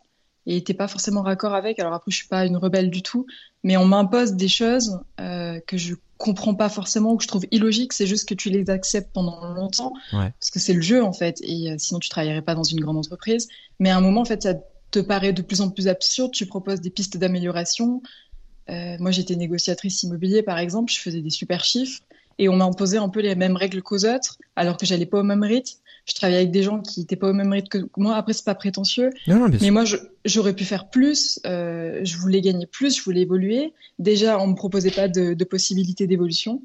et 0.46 0.64
t'es 0.64 0.74
pas 0.74 0.88
forcément 0.88 1.22
raccord 1.22 1.54
avec. 1.54 1.80
Alors 1.80 1.94
après, 1.94 2.12
je 2.12 2.18
suis 2.18 2.28
pas 2.28 2.46
une 2.46 2.58
rebelle 2.58 2.90
du 2.90 3.02
tout, 3.02 3.26
mais 3.64 3.78
on 3.78 3.86
m'impose 3.86 4.34
des 4.34 4.48
choses 4.48 5.00
euh, 5.20 5.60
que 5.68 5.78
je 5.78 5.96
comprends 6.18 6.56
pas 6.56 6.70
forcément 6.70 7.14
ou 7.14 7.18
que 7.18 7.24
je 7.24 7.28
trouve 7.28 7.46
illogiques. 7.52 7.94
C'est 7.94 8.08
juste 8.08 8.28
que 8.28 8.34
tu 8.34 8.50
les 8.50 8.70
acceptes 8.70 9.12
pendant 9.14 9.54
longtemps 9.54 9.94
parce 10.12 10.52
que 10.52 10.60
c'est 10.60 10.74
le 10.74 10.82
jeu 10.82 11.04
en 11.04 11.14
fait. 11.14 11.40
Et 11.42 11.72
euh, 11.72 11.76
sinon, 11.78 12.00
tu 12.00 12.10
travaillerais 12.10 12.42
pas 12.42 12.56
dans 12.56 12.64
une 12.64 12.80
grande 12.80 12.98
entreprise. 12.98 13.48
Mais 13.80 13.90
à 13.90 13.98
un 13.98 14.02
moment, 14.02 14.22
en 14.22 14.26
fait, 14.26 14.44
ça 14.44 14.56
te 14.92 15.00
paraît 15.00 15.34
de 15.34 15.42
plus 15.42 15.62
en 15.62 15.70
plus 15.70 15.88
absurde. 15.88 16.32
Tu 16.32 16.46
proposes 16.46 16.82
des 16.82 16.90
pistes 16.90 17.18
d'amélioration. 17.18 18.02
Euh, 18.72 18.96
moi, 19.00 19.12
j'étais 19.12 19.36
négociatrice 19.36 20.04
immobilier, 20.04 20.44
par 20.44 20.58
exemple, 20.58 20.92
je 20.92 21.00
faisais 21.00 21.22
des 21.22 21.30
super 21.30 21.64
chiffres 21.64 22.00
et 22.40 22.50
on 22.50 22.56
m'a 22.56 22.66
imposé 22.66 22.98
un 22.98 23.10
peu 23.10 23.22
les 23.22 23.36
mêmes 23.36 23.56
règles 23.56 23.82
qu'aux 23.82 24.06
autres, 24.06 24.38
alors 24.56 24.78
que 24.78 24.86
j'allais 24.86 25.06
pas 25.06 25.20
au 25.20 25.24
même 25.24 25.44
rythme. 25.44 25.78
Je 26.06 26.16
travaillais 26.16 26.40
avec 26.40 26.52
des 26.52 26.64
gens 26.64 26.82
qui 26.82 27.02
étaient 27.02 27.16
pas 27.16 27.30
au 27.30 27.34
même 27.34 27.52
rythme 27.52 27.68
que 27.68 27.78
moi. 27.96 28.16
Après, 28.16 28.34
c'est 28.34 28.46
pas 28.46 28.56
prétentieux, 28.56 29.12
mais 29.28 29.70
moi, 29.70 29.84
j'aurais 30.26 30.54
pu 30.54 30.66
faire 30.66 30.90
plus. 30.90 31.40
Euh, 31.46 32.00
je 32.04 32.18
voulais 32.18 32.42
gagner 32.42 32.66
plus, 32.66 32.98
je 32.98 33.04
voulais 33.04 33.22
évoluer. 33.22 33.74
Déjà, 34.00 34.40
on 34.40 34.48
me 34.48 34.56
proposait 34.56 34.90
pas 34.90 35.08
de, 35.08 35.36
de 35.36 35.44
possibilités 35.44 36.08
d'évolution. 36.08 36.64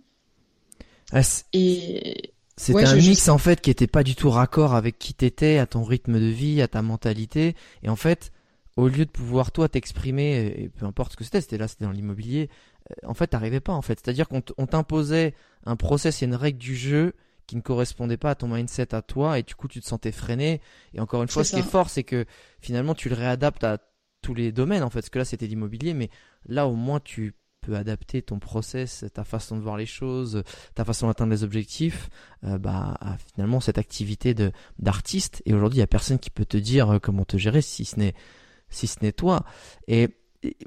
Ah, 1.12 1.20
et 1.52 2.32
c'était 2.56 2.86
un 2.86 2.96
mix 2.96 3.28
en 3.28 3.38
fait 3.38 3.60
qui 3.60 3.70
était 3.70 3.86
pas 3.86 4.02
du 4.02 4.14
tout 4.14 4.30
raccord 4.30 4.74
avec 4.74 4.98
qui 4.98 5.12
t'étais, 5.12 5.58
à 5.58 5.66
ton 5.66 5.84
rythme 5.84 6.18
de 6.18 6.26
vie, 6.26 6.62
à 6.62 6.68
ta 6.68 6.80
mentalité. 6.80 7.54
Et 7.82 7.90
en 7.90 7.96
fait, 7.96 8.32
au 8.76 8.88
lieu 8.88 9.06
de 9.06 9.10
pouvoir 9.10 9.52
toi 9.52 9.68
t'exprimer, 9.68 10.46
et 10.46 10.68
peu 10.68 10.84
importe 10.86 11.12
ce 11.12 11.16
que 11.16 11.24
c'était, 11.24 11.40
c'était 11.40 11.58
là, 11.58 11.66
c'était 11.66 11.84
dans 11.84 11.92
l'immobilier, 11.92 12.50
euh, 12.90 13.08
en 13.08 13.14
fait, 13.14 13.28
t'arrivais 13.28 13.60
pas 13.60 13.72
en 13.72 13.82
fait. 13.82 14.00
C'est-à-dire 14.02 14.28
qu'on 14.28 14.40
t'imposait 14.40 15.34
un 15.64 15.76
process 15.76 16.22
et 16.22 16.26
une 16.26 16.34
règle 16.34 16.58
du 16.58 16.76
jeu 16.76 17.14
qui 17.46 17.56
ne 17.56 17.60
correspondait 17.60 18.16
pas 18.16 18.30
à 18.30 18.34
ton 18.34 18.48
mindset 18.48 18.94
à 18.94 19.02
toi, 19.02 19.38
et 19.38 19.42
du 19.42 19.54
coup 19.54 19.68
tu 19.68 19.80
te 19.80 19.86
sentais 19.86 20.12
freiné. 20.12 20.60
Et 20.94 21.00
encore 21.00 21.22
une 21.22 21.28
fois, 21.28 21.44
ce 21.44 21.54
qui 21.54 21.60
est 21.60 21.62
fort, 21.62 21.90
c'est 21.90 22.04
que 22.04 22.26
finalement 22.60 22.94
tu 22.94 23.08
le 23.08 23.14
réadaptes 23.14 23.64
à 23.64 23.78
tous 24.20 24.34
les 24.34 24.52
domaines 24.52 24.82
en 24.82 24.90
fait. 24.90 25.00
Parce 25.00 25.10
que 25.10 25.18
là 25.18 25.24
c'était 25.24 25.46
l'immobilier, 25.46 25.94
mais 25.94 26.10
là 26.46 26.66
au 26.66 26.74
moins 26.74 27.00
tu 27.00 27.34
peux 27.60 27.76
adapter 27.76 28.22
ton 28.22 28.38
process, 28.38 29.04
ta 29.12 29.24
façon 29.24 29.56
de 29.56 29.62
voir 29.62 29.76
les 29.76 29.86
choses, 29.86 30.42
ta 30.74 30.84
façon 30.84 31.06
d'atteindre 31.06 31.32
les 31.32 31.44
objectifs, 31.44 32.08
euh, 32.44 32.58
bah, 32.58 32.96
à 33.00 33.16
finalement 33.18 33.60
cette 33.60 33.78
activité 33.78 34.34
de 34.34 34.52
d'artiste. 34.78 35.42
Et 35.46 35.54
aujourd'hui, 35.54 35.78
il 35.78 35.80
y 35.80 35.84
a 35.84 35.88
personne 35.88 36.18
qui 36.18 36.30
peut 36.30 36.44
te 36.44 36.56
dire 36.56 36.94
euh, 36.94 36.98
comment 36.98 37.24
te 37.24 37.36
gérer 37.36 37.62
si 37.62 37.84
ce 37.84 37.98
n'est 37.98 38.14
si 38.68 38.86
ce 38.86 38.96
n'est 39.02 39.12
toi. 39.12 39.44
Et 39.88 40.16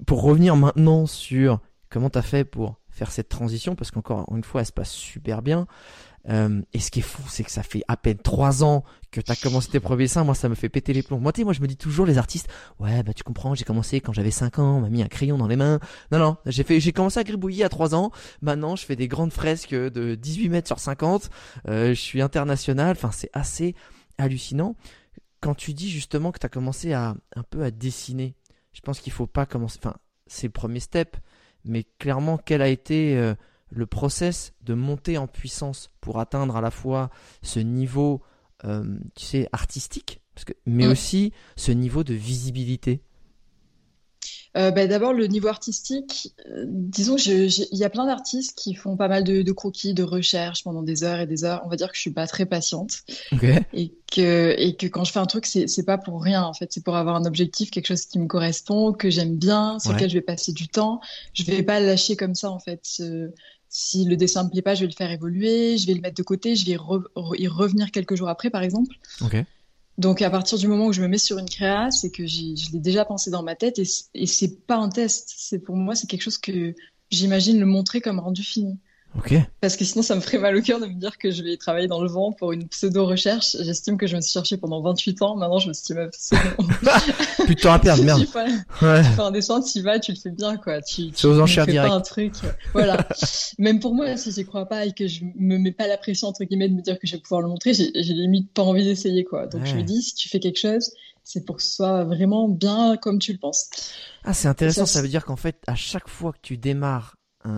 pour 0.06 0.22
revenir 0.22 0.56
maintenant 0.56 1.06
sur 1.06 1.60
comment 1.90 2.10
tu 2.10 2.18
as 2.18 2.24
fait 2.24 2.44
pour 2.44 2.80
faire 2.90 3.12
cette 3.12 3.30
transition, 3.30 3.76
parce 3.76 3.92
qu'encore 3.92 4.26
une 4.36 4.44
fois, 4.44 4.62
elle 4.62 4.68
se 4.68 4.72
passe 4.72 4.92
super 4.92 5.42
bien. 5.42 5.68
Euh, 6.28 6.62
et 6.74 6.80
ce 6.80 6.92
qui 6.92 7.00
est 7.00 7.04
fou, 7.04 7.24
c'est 7.30 7.44
que 7.44 7.52
ça 7.52 7.64
fait 7.64 7.82
à 7.88 7.96
peine 7.96 8.18
trois 8.18 8.64
ans 8.64 8.84
que 9.10 9.22
tu 9.22 9.32
as 9.32 9.36
commencé 9.36 9.70
tes 9.70 9.80
premiers 9.80 10.04
dessins. 10.04 10.24
Moi, 10.24 10.36
ça 10.36 10.50
me 10.50 10.56
fait 10.56 10.70
péter 10.70 10.92
les 10.92 11.02
plombs. 11.02 11.20
Moi, 11.20 11.32
moi, 11.40 11.54
je 11.54 11.62
me 11.62 11.68
dis 11.68 11.78
toujours, 11.78 12.06
les 12.06 12.18
artistes, 12.18 12.50
ouais, 12.80 13.04
bah, 13.04 13.14
tu 13.14 13.24
comprends, 13.24 13.56
j'ai 13.56 13.64
commencé 13.64 14.02
quand 14.02 14.12
j'avais 14.12 14.32
5 14.32 14.60
ans, 14.60 14.78
on 14.78 14.82
m'a 14.82 14.90
mis 14.90 15.02
un 15.02 15.08
crayon 15.08 15.38
dans 15.38 15.48
les 15.48 15.56
mains. 15.56 15.80
Non, 16.12 16.20
non, 16.20 16.38
j'ai 16.46 16.64
fait, 16.64 16.80
j'ai 16.80 16.92
commencé 16.92 17.20
à 17.20 17.24
gribouiller 17.24 17.64
à 17.64 17.70
3 17.70 17.96
ans. 17.96 18.12
Maintenant, 18.42 18.76
je 18.76 18.86
fais 18.86 18.96
des 18.96 19.08
grandes 19.08 19.32
fresques 19.32 19.74
de 19.74 20.16
18 20.16 20.50
mètres 20.50 20.68
sur 20.68 20.80
50. 20.80 21.30
Euh, 21.68 21.90
je 21.90 22.02
suis 22.02 22.22
international. 22.22 22.92
Enfin, 22.92 23.12
c'est 23.12 23.32
assez 23.34 23.76
hallucinant 24.18 24.76
quand 25.42 25.56
tu 25.56 25.74
dis 25.74 25.90
justement 25.90 26.32
que 26.32 26.40
tu 26.40 26.46
as 26.46 26.50
commencé 26.50 26.94
à 26.94 27.16
un 27.36 27.44
peu 27.44 27.64
à 27.64 27.72
dessiner, 27.72 28.36
je 28.74 28.82
pense 28.82 29.00
qu'il 29.00 29.14
faut 29.14 29.28
pas 29.28 29.46
commencer. 29.46 29.80
Enfin, 29.82 29.96
c'est 30.28 30.48
le 30.48 30.52
premier 30.52 30.80
step, 30.80 31.18
mais 31.66 31.86
clairement, 31.98 32.38
quel 32.38 32.62
a 32.62 32.68
été 32.68 33.18
euh, 33.18 33.34
le 33.70 33.86
process 33.86 34.54
de 34.62 34.74
monter 34.74 35.18
en 35.18 35.28
puissance 35.28 35.92
pour 36.02 36.20
atteindre 36.20 36.56
à 36.56 36.62
la 36.62 36.72
fois 36.72 37.10
ce 37.42 37.60
niveau, 37.60 38.22
euh, 38.66 39.00
tu 39.16 39.26
sais, 39.26 39.50
artistique, 39.52 40.22
parce 40.36 40.46
que, 40.46 40.54
mais 40.66 40.88
aussi 40.88 41.34
ce 41.56 41.72
niveau 41.72 42.04
de 42.04 42.14
visibilité? 42.14 43.04
Euh, 44.58 44.72
bah, 44.72 44.88
D'abord, 44.88 45.14
le 45.14 45.28
niveau 45.28 45.48
artistique, 45.48 46.34
euh, 46.48 46.66
disons 46.68 47.18
il 47.18 47.78
y 47.78 47.84
a 47.84 47.90
plein 47.90 48.06
d'artistes 48.06 48.58
qui 48.58 48.74
font 48.74 48.98
pas 48.98 49.08
mal 49.08 49.24
de, 49.24 49.52
croquis, 49.52 49.94
de 49.94 50.04
recherches 50.04 50.64
pendant 50.64 50.82
des 50.82 51.04
heures 51.04 51.20
et 51.20 51.28
des 51.28 51.44
heures. 51.44 51.62
On 51.66 51.70
va 51.70 51.76
dire 51.76 51.90
que 51.90 51.96
je 51.96 52.02
suis 52.02 52.12
pas 52.12 52.28
très 52.28 52.46
patiente. 52.46 53.00
Et, 53.74 53.94
que, 54.12 54.56
et 54.58 54.76
que 54.76 54.88
quand 54.88 55.04
je 55.04 55.12
fais 55.12 55.20
un 55.20 55.26
truc, 55.26 55.46
c'est 55.46 55.86
pas 55.86 55.98
pour 55.98 56.24
rien, 56.24 56.44
en 56.44 56.54
fait. 56.54 56.72
C'est 56.72 56.84
pour 56.84 56.96
avoir 56.96 57.16
un 57.16 57.26
objectif, 57.26 57.70
quelque 57.70 57.88
chose 57.88 58.06
qui 58.06 58.18
me 58.20 58.28
correspond, 58.28 58.92
que 58.94 59.10
j'aime 59.10 59.36
bien, 59.36 59.80
sur 59.80 59.94
lequel 59.94 60.10
je 60.10 60.16
vais 60.16 60.22
passer 60.22 60.52
du 60.52 60.68
temps. 60.68 61.00
Je 61.34 61.44
vais 61.44 61.64
pas 61.64 61.80
lâcher 61.80 62.16
comme 62.16 62.36
ça, 62.36 62.50
en 62.50 62.60
fait. 62.60 63.02
si 63.70 64.06
le 64.06 64.16
dessin 64.18 64.46
me 64.46 64.50
plaît 64.50 64.64
pas, 64.64 64.74
je 64.74 64.82
vais 64.82 64.88
le 64.88 64.94
faire 64.94 65.12
évoluer, 65.12 65.78
je 65.78 65.86
vais 65.86 65.94
le 65.94 66.02
mettre 66.02 66.16
de 66.16 66.24
côté, 66.24 66.56
je 66.56 66.66
vais 66.66 66.78
y 67.38 67.48
revenir 67.48 67.92
quelques 67.92 68.16
jours 68.16 68.30
après, 68.30 68.50
par 68.50 68.64
exemple. 68.64 68.96
Okay. 69.22 69.46
Donc 70.00 70.22
à 70.22 70.30
partir 70.30 70.58
du 70.58 70.70
moment 70.70 70.86
où 70.86 70.94
je 70.94 71.02
me 71.02 71.10
mets 71.10 71.18
sur 71.18 71.38
une 71.40 71.50
créa, 71.50 71.92
c'est 71.92 72.10
que 72.10 72.26
je 72.26 72.72
l'ai 72.72 72.80
déjà 72.80 73.04
pensé 73.04 73.30
dans 73.32 73.44
ma 73.44 73.56
tête 73.56 73.80
et, 73.80 73.88
et 74.14 74.28
c'est 74.28 74.66
pas 74.66 74.78
un 74.78 74.88
test. 74.88 75.34
C'est 75.36 75.60
pour 75.60 75.76
moi 75.76 75.94
c'est 75.94 76.08
quelque 76.08 76.22
chose 76.22 76.38
que 76.38 76.74
j'imagine 77.12 77.60
le 77.60 77.66
montrer 77.66 78.00
comme 78.00 78.18
rendu 78.20 78.42
fini. 78.42 78.80
Parce 79.62 79.76
que 79.76 79.86
sinon, 79.86 80.04
ça 80.04 80.16
me 80.16 80.22
ferait 80.22 80.38
mal 80.38 80.56
au 80.56 80.62
cœur 80.62 80.80
de 80.80 80.86
me 80.86 80.94
dire 80.94 81.18
que 81.18 81.32
je 81.32 81.44
vais 81.44 81.58
travailler 81.58 81.88
dans 81.88 82.02
le 82.02 82.10
vent 82.10 82.32
pour 82.32 82.52
une 82.52 82.68
pseudo-recherche. 82.68 83.58
J'estime 83.62 83.98
que 83.98 84.08
je 84.08 84.16
me 84.16 84.22
suis 84.22 84.32
cherchée 84.32 84.58
pendant 84.58 84.82
28 84.82 85.22
ans. 85.22 85.36
Maintenant, 85.36 85.60
je 85.60 85.68
me 85.68 85.74
suis 85.74 85.94
dit, 85.94 86.00
Plus 87.46 87.56
de 87.56 87.60
temps 87.60 87.74
à 87.74 87.80
perdre, 87.80 88.04
merde. 88.04 88.26
ouais. 88.82 89.04
Tu 89.04 89.10
fais 89.16 89.22
un 89.22 89.32
dessin, 89.32 89.62
tu 89.62 89.80
y 89.80 89.82
vas, 89.82 90.00
tu 90.00 90.12
le 90.12 90.18
fais 90.18 90.30
bien, 90.30 90.58
quoi. 90.58 90.82
Tu, 90.82 91.12
tu 91.12 91.26
aux 91.26 91.40
enchères 91.40 91.66
direct. 91.66 91.90
pas 91.90 91.96
un 91.96 92.02
truc. 92.02 92.34
Voilà. 92.74 93.08
Même 93.58 93.80
pour 93.80 93.96
moi, 93.96 94.16
si 94.16 94.32
j'y 94.32 94.46
crois 94.46 94.66
pas 94.66 94.86
et 94.86 94.94
que 94.94 95.08
je 95.08 95.24
me 95.36 95.58
mets 95.58 95.72
pas 95.72 95.88
la 95.88 95.98
pression, 95.98 96.28
entre 96.28 96.44
guillemets, 96.44 96.70
de 96.70 96.76
me 96.76 96.82
dire 96.82 97.00
que 97.00 97.08
je 97.08 97.14
vais 97.16 97.22
pouvoir 97.22 97.42
le 97.42 97.48
montrer, 97.48 97.74
j'ai 97.74 97.92
limite 97.94 98.54
pas 98.54 98.64
envie 98.64 98.86
d'essayer, 98.86 99.24
quoi. 99.24 99.48
Donc, 99.48 99.66
je 99.66 99.76
me 99.76 99.82
dis, 99.82 100.02
si 100.02 100.16
tu 100.16 100.30
fais 100.30 100.40
quelque 100.40 100.60
chose, 100.60 100.92
c'est 101.24 101.46
pour 101.46 101.58
que 101.58 101.64
ce 101.64 101.76
soit 101.76 102.04
vraiment 102.06 102.48
bien 102.48 102.98
comme 102.98 103.20
tu 103.20 103.34
le 103.34 103.40
penses. 103.40 103.70
Ah, 104.24 104.34
c'est 104.34 104.48
intéressant. 104.48 104.86
Ça, 104.86 104.94
ça, 104.94 105.02
veut 105.02 105.08
dire 105.08 105.26
qu'en 105.26 105.36
fait, 105.36 105.58
à 105.68 105.76
chaque 105.76 106.08
fois 106.08 106.32
que 106.32 106.40
tu 106.42 106.58
démarres 106.58 107.16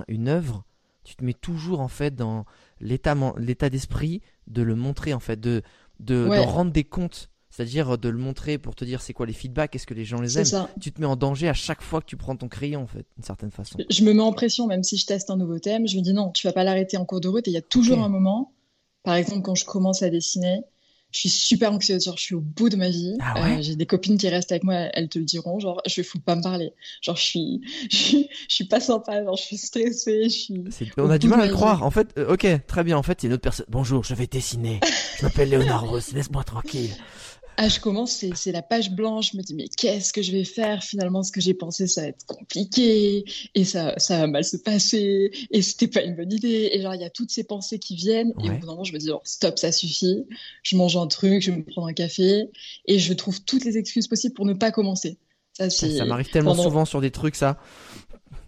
une 0.07 0.27
œuvre, 0.27 0.65
tu 1.03 1.15
te 1.15 1.23
mets 1.23 1.33
toujours 1.33 1.79
en 1.79 1.87
fait 1.87 2.15
dans 2.15 2.45
l'état 2.79 3.15
l'état 3.37 3.69
d'esprit 3.69 4.21
de 4.47 4.61
le 4.61 4.75
montrer 4.75 5.13
en 5.13 5.19
fait 5.19 5.39
de 5.39 5.61
de, 5.99 6.27
rendre 6.27 6.71
des 6.71 6.83
comptes 6.83 7.29
c'est-à-dire 7.51 7.97
de 7.97 8.09
le 8.09 8.17
montrer 8.17 8.57
pour 8.57 8.75
te 8.75 8.85
dire 8.85 9.01
c'est 9.01 9.11
quoi 9.11 9.25
les 9.25 9.33
feedbacks, 9.33 9.75
est-ce 9.75 9.85
que 9.85 9.93
les 9.93 10.05
gens 10.05 10.21
les 10.21 10.39
aiment. 10.39 10.67
Tu 10.79 10.93
te 10.93 11.01
mets 11.01 11.07
en 11.07 11.17
danger 11.17 11.49
à 11.49 11.53
chaque 11.53 11.81
fois 11.81 11.99
que 11.99 12.05
tu 12.05 12.15
prends 12.15 12.37
ton 12.37 12.47
crayon, 12.47 12.83
en 12.83 12.87
fait, 12.87 13.05
d'une 13.17 13.25
certaine 13.25 13.51
façon. 13.51 13.77
Je 13.89 14.03
me 14.05 14.13
mets 14.13 14.21
en 14.21 14.31
pression, 14.31 14.67
même 14.67 14.83
si 14.83 14.95
je 14.95 15.05
teste 15.05 15.29
un 15.29 15.35
nouveau 15.35 15.59
thème. 15.59 15.85
Je 15.85 15.97
me 15.97 16.01
dis 16.01 16.13
non, 16.13 16.31
tu 16.31 16.47
vas 16.47 16.53
pas 16.53 16.63
l'arrêter 16.63 16.95
en 16.95 17.03
cours 17.03 17.19
de 17.19 17.27
route. 17.27 17.45
Et 17.49 17.51
il 17.51 17.53
y 17.53 17.57
a 17.57 17.61
toujours 17.61 17.99
un 17.99 18.07
moment, 18.07 18.53
par 19.03 19.15
exemple, 19.15 19.41
quand 19.41 19.55
je 19.55 19.65
commence 19.65 20.01
à 20.01 20.09
dessiner, 20.09 20.61
je 21.11 21.19
suis 21.19 21.29
super 21.29 21.73
anxieuse, 21.73 22.05
genre 22.05 22.17
je 22.17 22.21
suis 22.21 22.35
au 22.35 22.41
bout 22.41 22.69
de 22.69 22.75
ma 22.75 22.89
vie. 22.89 23.15
Ah 23.19 23.33
euh, 23.37 23.61
j'ai 23.61 23.75
des 23.75 23.85
copines 23.85 24.17
qui 24.17 24.29
restent 24.29 24.51
avec 24.51 24.63
moi, 24.63 24.75
elles 24.93 25.09
te 25.09 25.19
le 25.19 25.25
diront, 25.25 25.59
genre 25.59 25.81
je 25.85 26.01
fous 26.01 26.19
pas 26.19 26.35
me 26.35 26.41
parler. 26.41 26.73
Genre 27.01 27.15
je 27.15 27.21
suis, 27.21 27.61
je 27.91 28.25
suis, 28.47 28.65
pas 28.65 28.79
sympa, 28.79 29.23
genre 29.23 29.35
je 29.35 29.43
suis 29.43 29.57
stressée, 29.57 30.23
je 30.25 30.29
suis. 30.29 30.63
On 30.97 31.09
a 31.09 31.17
du 31.17 31.27
mal 31.27 31.41
à 31.41 31.47
le 31.47 31.53
croire. 31.53 31.83
En 31.83 31.91
fait, 31.91 32.13
euh, 32.17 32.33
ok, 32.33 32.47
très 32.65 32.83
bien. 32.83 32.97
En 32.97 33.03
fait, 33.03 33.23
a 33.23 33.27
une 33.27 33.33
autre 33.33 33.41
personne. 33.41 33.65
Bonjour, 33.69 34.03
je 34.03 34.15
vais 34.15 34.27
dessiner. 34.27 34.79
je 35.17 35.23
m'appelle 35.25 35.49
Léonard 35.49 35.87
Rose, 35.87 36.13
laisse-moi 36.13 36.43
tranquille. 36.43 36.91
Ah, 37.57 37.67
je 37.67 37.79
commence, 37.79 38.23
c'est 38.33 38.51
la 38.51 38.61
page 38.61 38.91
blanche. 38.91 39.31
Je 39.33 39.37
me 39.37 39.43
dis, 39.43 39.53
mais 39.53 39.67
qu'est-ce 39.67 40.13
que 40.13 40.21
je 40.21 40.31
vais 40.31 40.43
faire? 40.43 40.83
Finalement, 40.83 41.21
ce 41.21 41.31
que 41.31 41.41
j'ai 41.41 41.53
pensé, 41.53 41.85
ça 41.85 42.01
va 42.01 42.07
être 42.07 42.25
compliqué 42.25 43.25
et 43.53 43.65
ça, 43.65 43.93
ça 43.97 44.19
va 44.19 44.27
mal 44.27 44.43
se 44.43 44.57
passer 44.57 45.31
et 45.51 45.61
c'était 45.61 45.87
pas 45.87 46.01
une 46.01 46.15
bonne 46.15 46.31
idée. 46.31 46.69
Et 46.73 46.81
genre, 46.81 46.95
il 46.95 47.01
y 47.01 47.05
a 47.05 47.09
toutes 47.09 47.29
ces 47.29 47.43
pensées 47.43 47.77
qui 47.77 47.95
viennent 47.95 48.33
et 48.43 48.49
au 48.49 48.53
bout 48.53 48.65
d'un 48.65 48.71
moment, 48.71 48.83
je 48.83 48.93
me 48.93 48.97
dis, 48.97 49.11
oh, 49.11 49.21
stop, 49.23 49.59
ça 49.59 49.71
suffit. 49.71 50.25
Je 50.63 50.75
mange 50.75 50.97
un 50.97 51.07
truc, 51.07 51.43
je 51.43 51.51
vais 51.51 51.57
me 51.57 51.63
prendre 51.63 51.87
un 51.87 51.93
café 51.93 52.49
et 52.85 52.99
je 52.99 53.13
trouve 53.13 53.43
toutes 53.43 53.65
les 53.65 53.77
excuses 53.77 54.07
possibles 54.07 54.33
pour 54.33 54.45
ne 54.45 54.53
pas 54.53 54.71
commencer. 54.71 55.17
Ça, 55.53 55.69
ça 55.69 56.05
m'arrive 56.05 56.29
tellement 56.29 56.55
souvent 56.55 56.85
sur 56.85 57.01
des 57.01 57.11
trucs, 57.11 57.35
ça. 57.35 57.59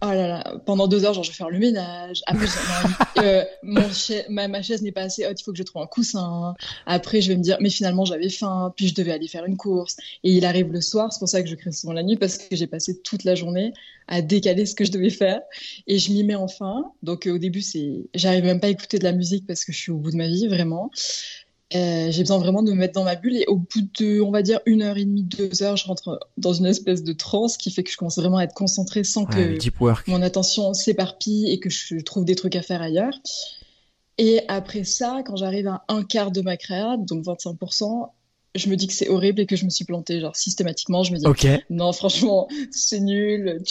Oh 0.06 0.08
là 0.08 0.28
là, 0.28 0.56
pendant 0.66 0.90
deux 0.90 1.06
heures, 1.06 1.14
genre, 1.14 1.24
je 1.24 1.32
vais 1.32 1.36
faire 1.36 1.50
le 1.50 1.60
ménage. 1.60 2.24
Après, 2.26 2.46
euh, 3.24 3.46
mon 3.64 3.88
ma, 4.30 4.50
ma, 4.50 4.62
chaise 4.62 4.82
n'est 4.82 4.92
pas 4.92 5.04
assez 5.04 5.26
haute, 5.26 5.40
il 5.40 5.44
faut 5.44 5.54
que 5.54 5.58
je 5.58 5.64
trouve 5.64 5.82
un 5.82 5.88
coussin. 5.88 6.56
Après, 6.86 7.22
je 7.22 7.30
vais 7.30 7.38
me 7.38 7.42
dire, 7.42 7.56
mais 7.62 7.70
finalement, 7.70 8.04
j'avais 8.04 8.28
faim, 8.28 8.74
puis 8.76 8.90
je 8.90 8.96
devais 8.96 9.14
aller 9.14 9.30
faire 9.30 9.46
une 9.46 9.56
course. 9.56 9.96
Et 10.26 10.34
il 10.34 10.44
arrive 10.44 10.74
le 10.74 10.82
soir, 10.82 11.14
c'est 11.14 11.20
pour 11.20 11.30
ça 11.30 11.42
que 11.42 11.48
je 11.48 11.56
crée 11.56 11.72
souvent 11.72 11.94
la 11.94 12.04
nuit, 12.04 12.18
parce 12.18 12.38
que 12.38 12.54
j'ai 12.54 12.68
passé 12.68 13.00
toute 13.02 13.24
la 13.24 13.36
journée 13.36 13.72
à 14.10 14.22
décaler 14.22 14.66
ce 14.66 14.76
que 14.76 14.84
je 14.84 14.92
devais 14.92 15.10
faire. 15.10 15.40
Et 15.88 16.00
je 16.00 16.12
m'y 16.12 16.26
mets 16.26 16.36
enfin. 16.36 16.92
Donc, 17.02 17.26
euh, 17.26 17.36
au 17.36 17.38
début, 17.38 17.62
c'est, 17.62 18.10
j'arrive 18.14 18.44
même 18.44 18.60
pas 18.60 18.68
à 18.68 18.72
écouter 18.72 19.00
de 19.00 19.06
la 19.06 19.14
musique 19.14 19.48
parce 19.48 19.64
que 19.64 19.72
je 19.72 19.78
suis 19.78 19.92
au 19.94 19.98
bout 19.98 20.12
de 20.12 20.18
ma 20.18 20.28
vie, 20.28 20.48
vraiment. 20.48 20.92
Euh, 21.76 22.12
j'ai 22.12 22.22
besoin 22.22 22.38
vraiment 22.38 22.62
de 22.62 22.72
me 22.72 22.78
mettre 22.78 22.94
dans 22.94 23.04
ma 23.04 23.16
bulle 23.16 23.38
et 23.38 23.46
au 23.48 23.56
bout 23.56 23.82
de, 24.00 24.22
on 24.22 24.32
va 24.32 24.42
dire, 24.42 24.60
une 24.66 24.84
heure 24.84 24.98
et 24.98 25.06
demie, 25.06 25.24
deux 25.24 25.64
heures, 25.64 25.76
je 25.76 25.88
rentre 25.88 26.20
dans 26.38 26.54
une 26.54 26.68
espèce 26.68 27.04
de 27.04 27.14
transe 27.14 27.58
qui 27.58 27.72
fait 27.72 27.84
que 27.84 27.92
je 27.92 27.98
commence 27.98 28.18
vraiment 28.18 28.38
à 28.38 28.44
être 28.44 28.54
concentrée 28.54 29.04
sans 29.04 29.26
que 29.26 29.58
mon 30.08 30.22
attention 30.22 30.74
s'éparpille 30.74 31.50
et 31.50 31.60
que 31.60 31.70
je 31.70 32.00
trouve 32.02 32.26
des 32.26 32.36
trucs 32.36 32.56
à 32.56 32.62
faire 32.62 32.82
ailleurs. 32.82 33.20
Et 34.18 34.42
après 34.48 34.84
ça, 34.84 35.24
quand 35.26 35.36
j'arrive 35.36 35.68
à 35.68 35.84
un 35.88 36.04
quart 36.04 36.32
de 36.32 36.42
ma 36.42 36.58
créa, 36.58 36.98
donc 36.98 37.26
25%, 37.26 38.10
je 38.56 38.70
me 38.70 38.76
dis 38.76 38.88
que 38.88 38.94
c'est 38.94 39.10
horrible 39.10 39.42
et 39.42 39.46
que 39.46 39.56
je 39.56 39.66
me 39.66 39.70
suis 39.70 39.86
plantée. 39.86 40.20
Genre, 40.20 40.36
systématiquement, 40.36 41.04
je 41.04 41.14
me 41.14 41.18
dis, 41.18 41.26
non, 41.70 41.92
franchement, 41.92 42.48
c'est 42.72 43.00
nul. 43.00 43.62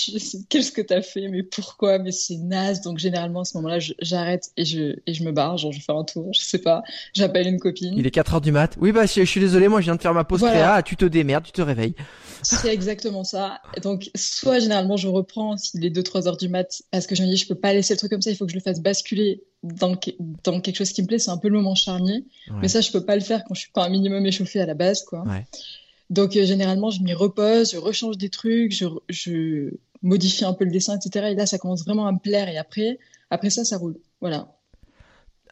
Qu'est-ce 0.48 0.72
que 0.72 0.80
t'as 0.80 1.02
fait? 1.02 1.28
Mais 1.28 1.42
pourquoi? 1.42 1.98
Mais 1.98 2.10
c'est 2.10 2.36
naze. 2.36 2.80
Donc, 2.80 2.98
généralement, 2.98 3.40
à 3.40 3.44
ce 3.44 3.56
moment-là, 3.58 3.78
j'arrête 4.00 4.50
et 4.56 4.64
je, 4.64 4.96
et 5.06 5.14
je 5.14 5.22
me 5.22 5.30
barre. 5.30 5.56
Genre, 5.58 5.72
je 5.72 5.80
fais 5.80 5.92
un 5.92 6.04
tour, 6.04 6.30
je 6.32 6.40
sais 6.40 6.58
pas. 6.58 6.82
J'appelle 7.14 7.46
une 7.46 7.60
copine. 7.60 7.94
Il 7.96 8.06
est 8.06 8.10
4 8.10 8.34
heures 8.34 8.40
du 8.40 8.52
mat. 8.52 8.76
Oui, 8.80 8.92
bah, 8.92 9.06
je, 9.06 9.24
suis 9.24 9.40
désolé, 9.40 9.68
moi, 9.68 9.80
je 9.80 9.84
viens 9.84 9.96
de 9.96 10.02
faire 10.02 10.14
ma 10.14 10.24
pause 10.24 10.40
créa. 10.40 10.82
Tu 10.82 10.96
te 10.96 11.04
démerdes, 11.04 11.44
tu 11.44 11.52
te 11.52 11.62
réveilles. 11.62 11.94
C'est 12.42 12.72
exactement 12.72 13.22
ça. 13.22 13.60
donc, 13.82 14.10
soit 14.16 14.58
généralement, 14.58 14.96
je 14.96 15.06
reprends 15.06 15.56
s'il 15.56 15.84
est 15.84 15.90
2-3 15.90 16.26
heures 16.26 16.36
du 16.36 16.48
mat 16.48 16.82
parce 16.90 17.06
que 17.06 17.14
je 17.14 17.22
me 17.22 17.28
dis, 17.28 17.36
je 17.36 17.46
peux 17.46 17.54
pas 17.54 17.72
laisser 17.72 17.94
le 17.94 17.98
truc 17.98 18.10
comme 18.10 18.22
ça. 18.22 18.30
Il 18.30 18.36
faut 18.36 18.46
que 18.46 18.50
je 18.50 18.56
le 18.56 18.62
fasse 18.62 18.80
basculer 18.80 19.44
dans, 19.62 19.96
dans 20.44 20.60
quelque 20.60 20.76
chose 20.76 20.92
qui 20.92 21.02
me 21.02 21.06
plaît, 21.06 21.18
c'est 21.18 21.30
un 21.30 21.38
peu 21.38 21.48
le 21.48 21.56
moment 21.58 21.74
charnier. 21.74 22.24
Mais 22.60 22.68
ça, 22.68 22.80
je 22.80 22.90
peux 22.90 23.04
pas 23.04 23.16
le 23.16 23.22
faire 23.22 23.44
quand 23.44 23.54
je 23.54 23.60
suis 23.60 23.72
pas 23.72 23.84
un 23.84 23.88
minimum 23.88 24.24
échauffé 24.26 24.60
à 24.60 24.66
la 24.66 24.74
base, 24.74 25.02
quoi. 25.04 25.24
Donc, 26.10 26.36
euh, 26.36 26.44
généralement, 26.44 26.90
je 26.90 27.02
m'y 27.02 27.14
repose, 27.14 27.72
je 27.72 27.78
rechange 27.78 28.18
des 28.18 28.28
trucs, 28.28 28.72
je, 28.72 28.84
je, 29.08 29.70
modifie 30.02 30.44
un 30.44 30.52
peu 30.52 30.64
le 30.64 30.70
dessin, 30.70 30.98
etc. 30.98 31.28
Et 31.30 31.34
là, 31.34 31.46
ça 31.46 31.58
commence 31.58 31.84
vraiment 31.84 32.06
à 32.06 32.12
me 32.12 32.18
plaire. 32.18 32.48
Et 32.48 32.58
après, 32.58 32.98
après 33.30 33.50
ça, 33.50 33.64
ça 33.64 33.78
roule. 33.78 33.96
Voilà. 34.20 34.54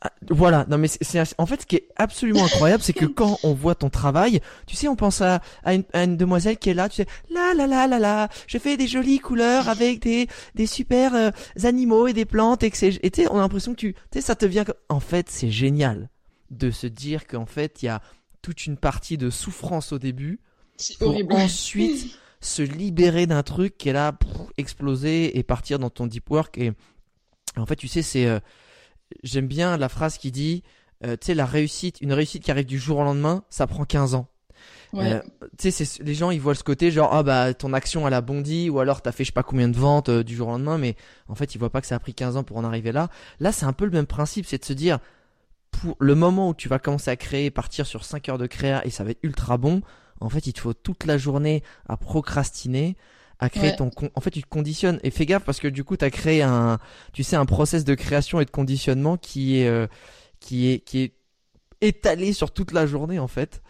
Ah, 0.03 0.13
voilà, 0.31 0.65
non 0.71 0.79
mais 0.79 0.89
c'est 0.89 1.23
en 1.37 1.45
fait 1.45 1.61
ce 1.61 1.67
qui 1.67 1.77
est 1.77 1.89
absolument 1.97 2.45
incroyable, 2.45 2.83
c'est 2.83 2.95
que 2.95 3.05
quand 3.07 3.39
on 3.43 3.53
voit 3.53 3.75
ton 3.75 3.91
travail, 3.91 4.41
tu 4.67 4.75
sais, 4.75 4.89
on 4.89 4.97
pense 4.97 5.21
à, 5.21 5.43
à, 5.63 5.75
une, 5.75 6.17
demoiselle 6.17 6.57
qui 6.57 6.71
est 6.71 6.75
là, 6.75 6.89
tu 6.89 6.97
sais, 6.97 7.07
là 7.29 7.53
là 7.55 7.67
là 7.67 7.87
là 7.87 7.99
là, 7.99 8.29
je 8.47 8.57
fais 8.57 8.79
des 8.79 8.87
jolies 8.87 9.19
couleurs 9.19 9.69
avec 9.69 10.01
des 10.01 10.27
des 10.55 10.67
super 10.67 11.15
euh, 11.15 11.31
animaux 11.65 12.07
et 12.07 12.15
des 12.15 12.25
plantes 12.25 12.63
et 12.63 12.71
que 12.71 12.79
c'est, 12.79 12.93
tu 12.93 13.11
sais, 13.15 13.29
on 13.31 13.37
a 13.37 13.41
l'impression 13.41 13.73
que 13.73 13.81
tu, 13.81 13.93
tu 13.93 14.01
sais, 14.15 14.21
ça 14.23 14.35
te 14.35 14.47
vient. 14.47 14.65
En 14.89 15.01
fait, 15.01 15.29
c'est 15.29 15.51
génial 15.51 16.09
de 16.51 16.71
se 16.71 16.87
dire 16.87 17.27
qu'en 17.27 17.47
fait 17.47 17.83
il 17.83 17.87
y 17.87 17.89
a 17.89 18.01
toute 18.41 18.65
une 18.67 18.79
partie 18.79 19.19
de 19.19 19.29
souffrance 19.29 19.93
au 19.93 19.99
début 19.99 20.41
pour 20.99 21.15
ensuite 21.33 22.19
se 22.41 22.63
libérer 22.63 23.27
d'un 23.27 23.43
truc 23.43 23.77
qui 23.77 23.91
est 23.91 23.93
là, 23.93 24.13
pour 24.13 24.51
exploser 24.57 25.39
et 25.39 25.43
partir 25.43 25.79
dans 25.79 25.91
ton 25.91 26.07
deep 26.07 26.31
work 26.31 26.57
et 26.57 26.73
en 27.57 27.67
fait, 27.67 27.77
tu 27.77 27.89
sais, 27.89 28.03
c'est 28.03 28.27
euh, 28.27 28.39
j'aime 29.23 29.47
bien 29.47 29.77
la 29.77 29.89
phrase 29.89 30.19
qui 30.19 30.31
dit, 30.31 30.63
euh, 31.05 31.17
tu 31.21 31.27
sais, 31.27 31.35
la 31.35 31.47
réussite, 31.47 32.01
une 32.01 32.13
réussite 32.13 32.43
qui 32.43 32.51
arrive 32.51 32.67
du 32.67 32.79
jour 32.79 32.99
au 32.99 33.05
lendemain, 33.05 33.45
ça 33.51 33.67
prend 33.67 33.85
15 33.85 34.15
ans. 34.15 34.29
Ouais. 34.93 35.13
Euh, 35.15 35.21
tu 35.57 35.71
sais, 35.71 36.03
les 36.03 36.15
gens 36.15 36.31
ils 36.31 36.41
voient 36.41 36.55
ce 36.55 36.65
côté 36.65 36.91
genre 36.91 37.11
ah 37.13 37.23
bah 37.23 37.55
ton 37.55 37.73
action 37.73 38.09
elle 38.09 38.15
a 38.15 38.21
bondi 38.21 38.69
ou 38.69 38.81
alors 38.81 39.03
t'as 39.03 39.13
fait 39.13 39.23
je 39.23 39.29
sais 39.29 39.33
pas 39.33 39.45
combien 39.45 39.69
de 39.69 39.77
ventes 39.77 40.09
euh, 40.09 40.25
du 40.25 40.35
jour 40.35 40.49
au 40.49 40.51
lendemain, 40.51 40.79
mais 40.79 40.97
en 41.29 41.37
fait 41.37 41.55
ils 41.55 41.59
voient 41.59 41.71
pas 41.71 41.81
que 41.81 41.87
ça 41.87 41.95
a 41.95 41.99
pris 42.01 42.13
15 42.13 42.37
ans 42.37 42.43
pour 42.43 42.57
en 42.57 42.65
arriver 42.65 42.91
là. 42.91 43.09
Là 43.39 43.53
c'est 43.53 43.67
un 43.67 43.73
peu 43.73 43.85
le 43.85 43.93
même 43.93 44.07
principe, 44.07 44.47
c'est 44.47 44.59
de 44.59 44.65
se 44.65 44.73
dire 44.73 44.99
pour 45.71 45.97
le 46.01 46.15
moment 46.17 46.51
où 46.51 46.55
tu 46.55 46.69
vas 46.69 46.81
commencer 46.81 47.11
à 47.11 47.17
créer, 47.17 47.51
partir 47.51 47.87
sur 47.87 48.05
5 48.05 48.29
heures 48.29 48.39
de 48.39 48.49
créa 48.49 48.85
et 48.85 48.91
ça 48.91 49.05
va 49.05 49.11
être 49.13 49.21
ultra 49.23 49.59
bon, 49.59 49.81
en 50.21 50.29
fait 50.29 50.49
il 50.49 50.53
te 50.53 50.61
faut 50.61 50.75
toute 50.75 51.05
la 51.05 51.19
journée 51.19 51.63
à 51.89 51.97
procrastiner 51.97 52.97
à 53.41 53.49
créer 53.49 53.75
ton 53.75 53.91
en 54.15 54.21
fait 54.21 54.31
tu 54.31 54.43
te 54.43 54.49
conditionnes 54.49 55.01
et 55.03 55.11
fais 55.11 55.27
gaffe 55.27 55.45
parce 55.45 55.61
que 55.61 55.69
du 55.69 55.83
coup 55.83 55.97
tu 55.97 56.05
as 56.05 56.11
créé 56.11 56.43
un 56.43 56.79
tu 57.13 57.25
sais 57.25 57.37
un 57.37 57.47
process 57.47 57.85
de 57.85 57.95
création 57.95 58.41
et 58.41 58.45
de 58.45 58.51
conditionnement 58.51 59.17
qui 59.17 59.61
est 59.61 59.69
euh, 59.69 59.87
qui 60.41 60.71
est 60.71 60.81
qui 60.81 61.01
est 61.01 61.13
étalé 61.81 62.35
sur 62.35 62.53
toute 62.53 62.73
la 62.73 62.87
journée 62.87 63.19
en 63.19 63.29
fait 63.29 63.63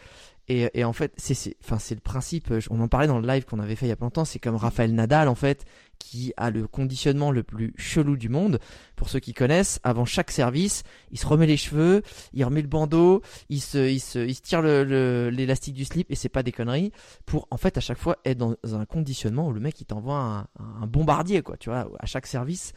et, 0.50 0.70
et 0.74 0.84
en 0.84 0.92
fait 0.92 1.12
c'est 1.16 1.56
enfin 1.62 1.78
c'est 1.78 1.94
le 1.94 2.00
principe 2.00 2.52
on 2.70 2.80
en 2.80 2.88
parlait 2.88 3.06
dans 3.06 3.20
le 3.20 3.26
live 3.26 3.44
qu'on 3.44 3.60
avait 3.60 3.76
fait 3.76 3.86
il 3.86 3.90
y 3.90 3.92
a 3.92 3.96
pas 3.96 4.04
longtemps 4.04 4.24
c'est 4.24 4.38
comme 4.38 4.56
Raphaël 4.56 4.94
Nadal 4.94 5.28
en 5.28 5.34
fait 5.34 5.64
qui 6.00 6.32
a 6.36 6.50
le 6.50 6.66
conditionnement 6.66 7.30
le 7.30 7.44
plus 7.44 7.72
chelou 7.76 8.16
du 8.16 8.28
monde. 8.28 8.58
Pour 8.96 9.08
ceux 9.08 9.20
qui 9.20 9.32
connaissent, 9.32 9.78
avant 9.84 10.04
chaque 10.04 10.32
service, 10.32 10.82
il 11.12 11.18
se 11.18 11.26
remet 11.26 11.46
les 11.46 11.56
cheveux, 11.56 12.02
il 12.32 12.44
remet 12.44 12.62
le 12.62 12.68
bandeau, 12.68 13.22
il 13.48 13.60
se, 13.60 13.88
il 13.88 14.00
se, 14.00 14.18
il 14.18 14.34
se 14.34 14.42
tire 14.42 14.62
l'élastique 14.62 15.74
le, 15.74 15.78
du 15.78 15.84
slip 15.84 16.10
et 16.10 16.16
c'est 16.16 16.28
pas 16.28 16.42
des 16.42 16.52
conneries. 16.52 16.90
Pour 17.26 17.46
en 17.50 17.56
fait 17.56 17.76
à 17.76 17.80
chaque 17.80 17.98
fois 17.98 18.16
être 18.24 18.38
dans 18.38 18.56
un 18.74 18.86
conditionnement 18.86 19.46
où 19.46 19.52
le 19.52 19.60
mec 19.60 19.80
il 19.80 19.84
t'envoie 19.84 20.18
un, 20.18 20.48
un, 20.58 20.86
bombardier 20.86 21.42
quoi, 21.42 21.56
tu 21.56 21.70
vois, 21.70 21.88
à 22.00 22.06
chaque 22.06 22.26
service. 22.26 22.72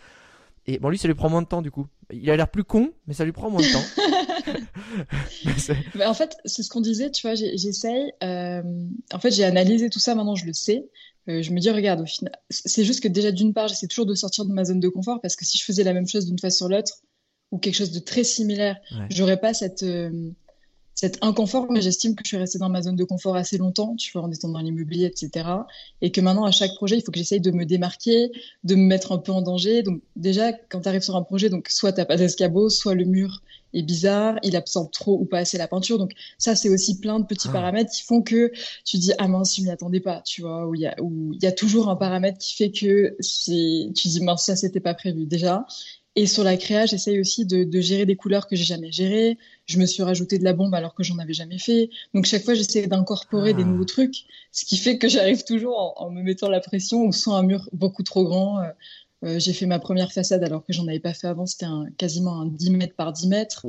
Et 0.66 0.80
bon 0.80 0.90
lui 0.90 0.98
ça 0.98 1.08
lui 1.08 1.16
prend 1.16 1.30
moins 1.30 1.42
de 1.42 1.48
temps 1.48 1.62
du 1.62 1.72
coup. 1.72 1.88
Il 2.12 2.30
a 2.30 2.38
l'air 2.38 2.50
plus 2.50 2.64
con, 2.64 2.92
mais 3.08 3.14
ça 3.14 3.26
lui 3.26 3.32
prend 3.32 3.50
moins 3.50 3.62
de 3.62 3.72
temps. 3.72 3.84
mais 5.96 6.06
en 6.06 6.14
fait 6.14 6.38
c'est 6.46 6.64
ce 6.64 6.70
qu'on 6.70 6.82
disait, 6.82 7.12
tu 7.12 7.28
vois, 7.28 7.36
j'essaye. 7.36 8.14
Euh, 8.24 8.62
en 9.14 9.20
fait 9.20 9.32
j'ai 9.32 9.44
analysé 9.44 9.90
tout 9.90 10.00
ça, 10.00 10.16
maintenant 10.16 10.36
je 10.36 10.46
le 10.46 10.54
sais 10.54 10.86
je 11.28 11.52
me 11.52 11.60
dis, 11.60 11.70
regarde, 11.70 12.02
au 12.02 12.06
final, 12.06 12.34
c'est 12.50 12.84
juste 12.84 13.02
que 13.02 13.08
déjà, 13.08 13.32
d'une 13.32 13.54
part, 13.54 13.68
j'essaie 13.68 13.88
toujours 13.88 14.06
de 14.06 14.14
sortir 14.14 14.46
de 14.46 14.52
ma 14.52 14.66
zone 14.66 14.80
de 14.80 14.90
confort 14.90 15.22
parce 15.22 15.36
que 15.36 15.46
si 15.46 15.58
je 15.58 15.64
faisais 15.64 15.84
la 15.84 15.94
même 15.94 16.08
chose 16.08 16.26
d'une 16.26 16.38
fois 16.38 16.50
sur 16.50 16.68
l'autre 16.68 17.02
ou 17.52 17.60
quelque 17.60 17.76
chose 17.76 17.92
de 17.92 18.00
très 18.00 18.24
similaire, 18.24 18.78
j'aurais 19.10 19.40
pas 19.40 19.54
cette, 19.54 19.84
cet 20.96 21.18
inconfort, 21.22 21.72
mais 21.72 21.82
j'estime 21.82 22.16
que 22.16 22.24
je 22.24 22.30
suis 22.30 22.38
restée 22.38 22.60
dans 22.60 22.70
ma 22.70 22.82
zone 22.82 22.96
de 22.96 23.04
confort 23.04 23.36
assez 23.36 23.58
longtemps, 23.58 23.96
tu 23.96 24.12
vois, 24.12 24.22
en 24.22 24.32
étant 24.32 24.50
dans 24.50 24.60
l'immobilier, 24.60 25.06
etc. 25.06 25.50
Et 26.02 26.12
que 26.12 26.22
maintenant, 26.22 26.46
à 26.46 26.52
chaque 26.52 26.76
projet, 26.76 26.98
il 26.98 27.02
faut 27.02 27.12
que 27.12 27.18
j'essaye 27.18 27.42
de 27.42 27.52
me 27.52 27.66
démarquer, 27.66 28.32
de 28.64 28.76
me 28.76 28.84
mettre 28.84 29.12
un 29.12 29.18
peu 29.18 29.32
en 29.32 29.42
danger. 29.42 29.82
Donc, 29.82 30.02
déjà, 30.16 30.54
quand 30.54 30.82
tu 30.82 30.88
arrives 30.88 31.02
sur 31.02 31.16
un 31.16 31.24
projet, 31.24 31.50
donc, 31.50 31.70
soit 31.70 31.94
t'as 31.94 32.06
pas 32.06 32.16
d'escabeau, 32.16 32.70
soit 32.70 32.94
le 32.94 33.06
mur 33.06 33.42
est 33.74 33.82
bizarre, 33.82 34.38
il 34.44 34.56
absorbe 34.56 34.92
trop 34.92 35.18
ou 35.20 35.26
pas 35.26 35.40
assez 35.40 35.58
la 35.58 35.68
peinture. 35.68 35.98
Donc, 35.98 36.12
ça, 36.38 36.56
c'est 36.56 36.70
aussi 36.70 37.00
plein 37.00 37.20
de 37.20 37.26
petits 37.26 37.48
ah. 37.50 37.54
paramètres 37.54 37.92
qui 37.92 38.04
font 38.04 38.22
que 38.22 38.52
tu 38.86 38.98
dis, 38.98 39.14
ah 39.18 39.28
mince, 39.28 39.56
je 39.56 39.64
m'y 39.64 39.72
attendais 39.72 40.00
pas, 40.00 40.22
tu 40.22 40.42
vois, 40.42 40.68
où 40.68 40.76
il 40.76 40.82
y 40.82 40.86
a, 40.86 40.96
y 41.00 41.56
toujours 41.56 41.90
un 41.90 41.96
paramètre 41.96 42.38
qui 42.38 42.56
fait 42.56 42.72
que 42.72 43.16
c'est, 43.20 43.90
tu 43.96 44.08
dis, 44.10 44.22
mince, 44.22 44.46
ça, 44.46 44.56
c'était 44.56 44.80
pas 44.80 44.94
prévu, 44.94 45.26
déjà. 45.26 45.66
Et 46.16 46.28
sur 46.28 46.44
la 46.44 46.58
créa, 46.58 46.86
j'essaye 46.86 47.20
aussi 47.20 47.46
de, 47.46 47.64
de, 47.64 47.82
gérer 47.82 48.06
des 48.06 48.16
couleurs 48.16 48.48
que 48.48 48.56
j'ai 48.56 48.66
jamais 48.66 48.92
gérées. 48.92 49.40
Je 49.66 49.80
me 49.80 49.86
suis 49.88 50.04
rajouté 50.04 50.38
de 50.38 50.44
la 50.44 50.54
bombe 50.54 50.76
alors 50.76 50.94
que 50.94 51.04
j'en 51.04 51.18
avais 51.18 51.34
jamais 51.34 51.58
fait. 51.58 51.90
Donc 52.14 52.26
chaque 52.26 52.44
fois, 52.44 52.54
j'essaie 52.54 52.86
d'incorporer 52.86 53.54
des 53.54 53.64
ah. 53.64 53.66
nouveaux 53.66 53.86
trucs, 53.86 54.26
ce 54.52 54.66
qui 54.66 54.78
fait 54.78 55.00
que 55.00 55.08
j'arrive 55.08 55.44
toujours 55.44 55.96
en, 55.98 56.12
me 56.12 56.22
mettant 56.22 56.50
la 56.50 56.60
pression 56.60 57.02
ou 57.04 57.12
sans 57.12 57.34
un 57.36 57.44
mur 57.44 57.68
beaucoup 57.74 58.04
trop 58.04 58.26
grand. 58.26 58.60
Euh, 58.60 58.68
euh, 59.24 59.40
j'ai 59.40 59.54
fait 59.54 59.66
ma 59.66 59.80
première 59.80 60.12
façade 60.12 60.44
alors 60.44 60.66
que 60.66 60.74
j'en 60.74 60.88
avais 60.88 61.00
pas 61.00 61.14
fait 61.14 61.28
avant. 61.28 61.46
C'était 61.46 61.66
quasiment 61.98 62.42
un 62.42 62.46
10 62.46 62.72
mètres 62.72 62.96
par 62.96 63.14
10 63.14 63.28
mètres 63.30 63.66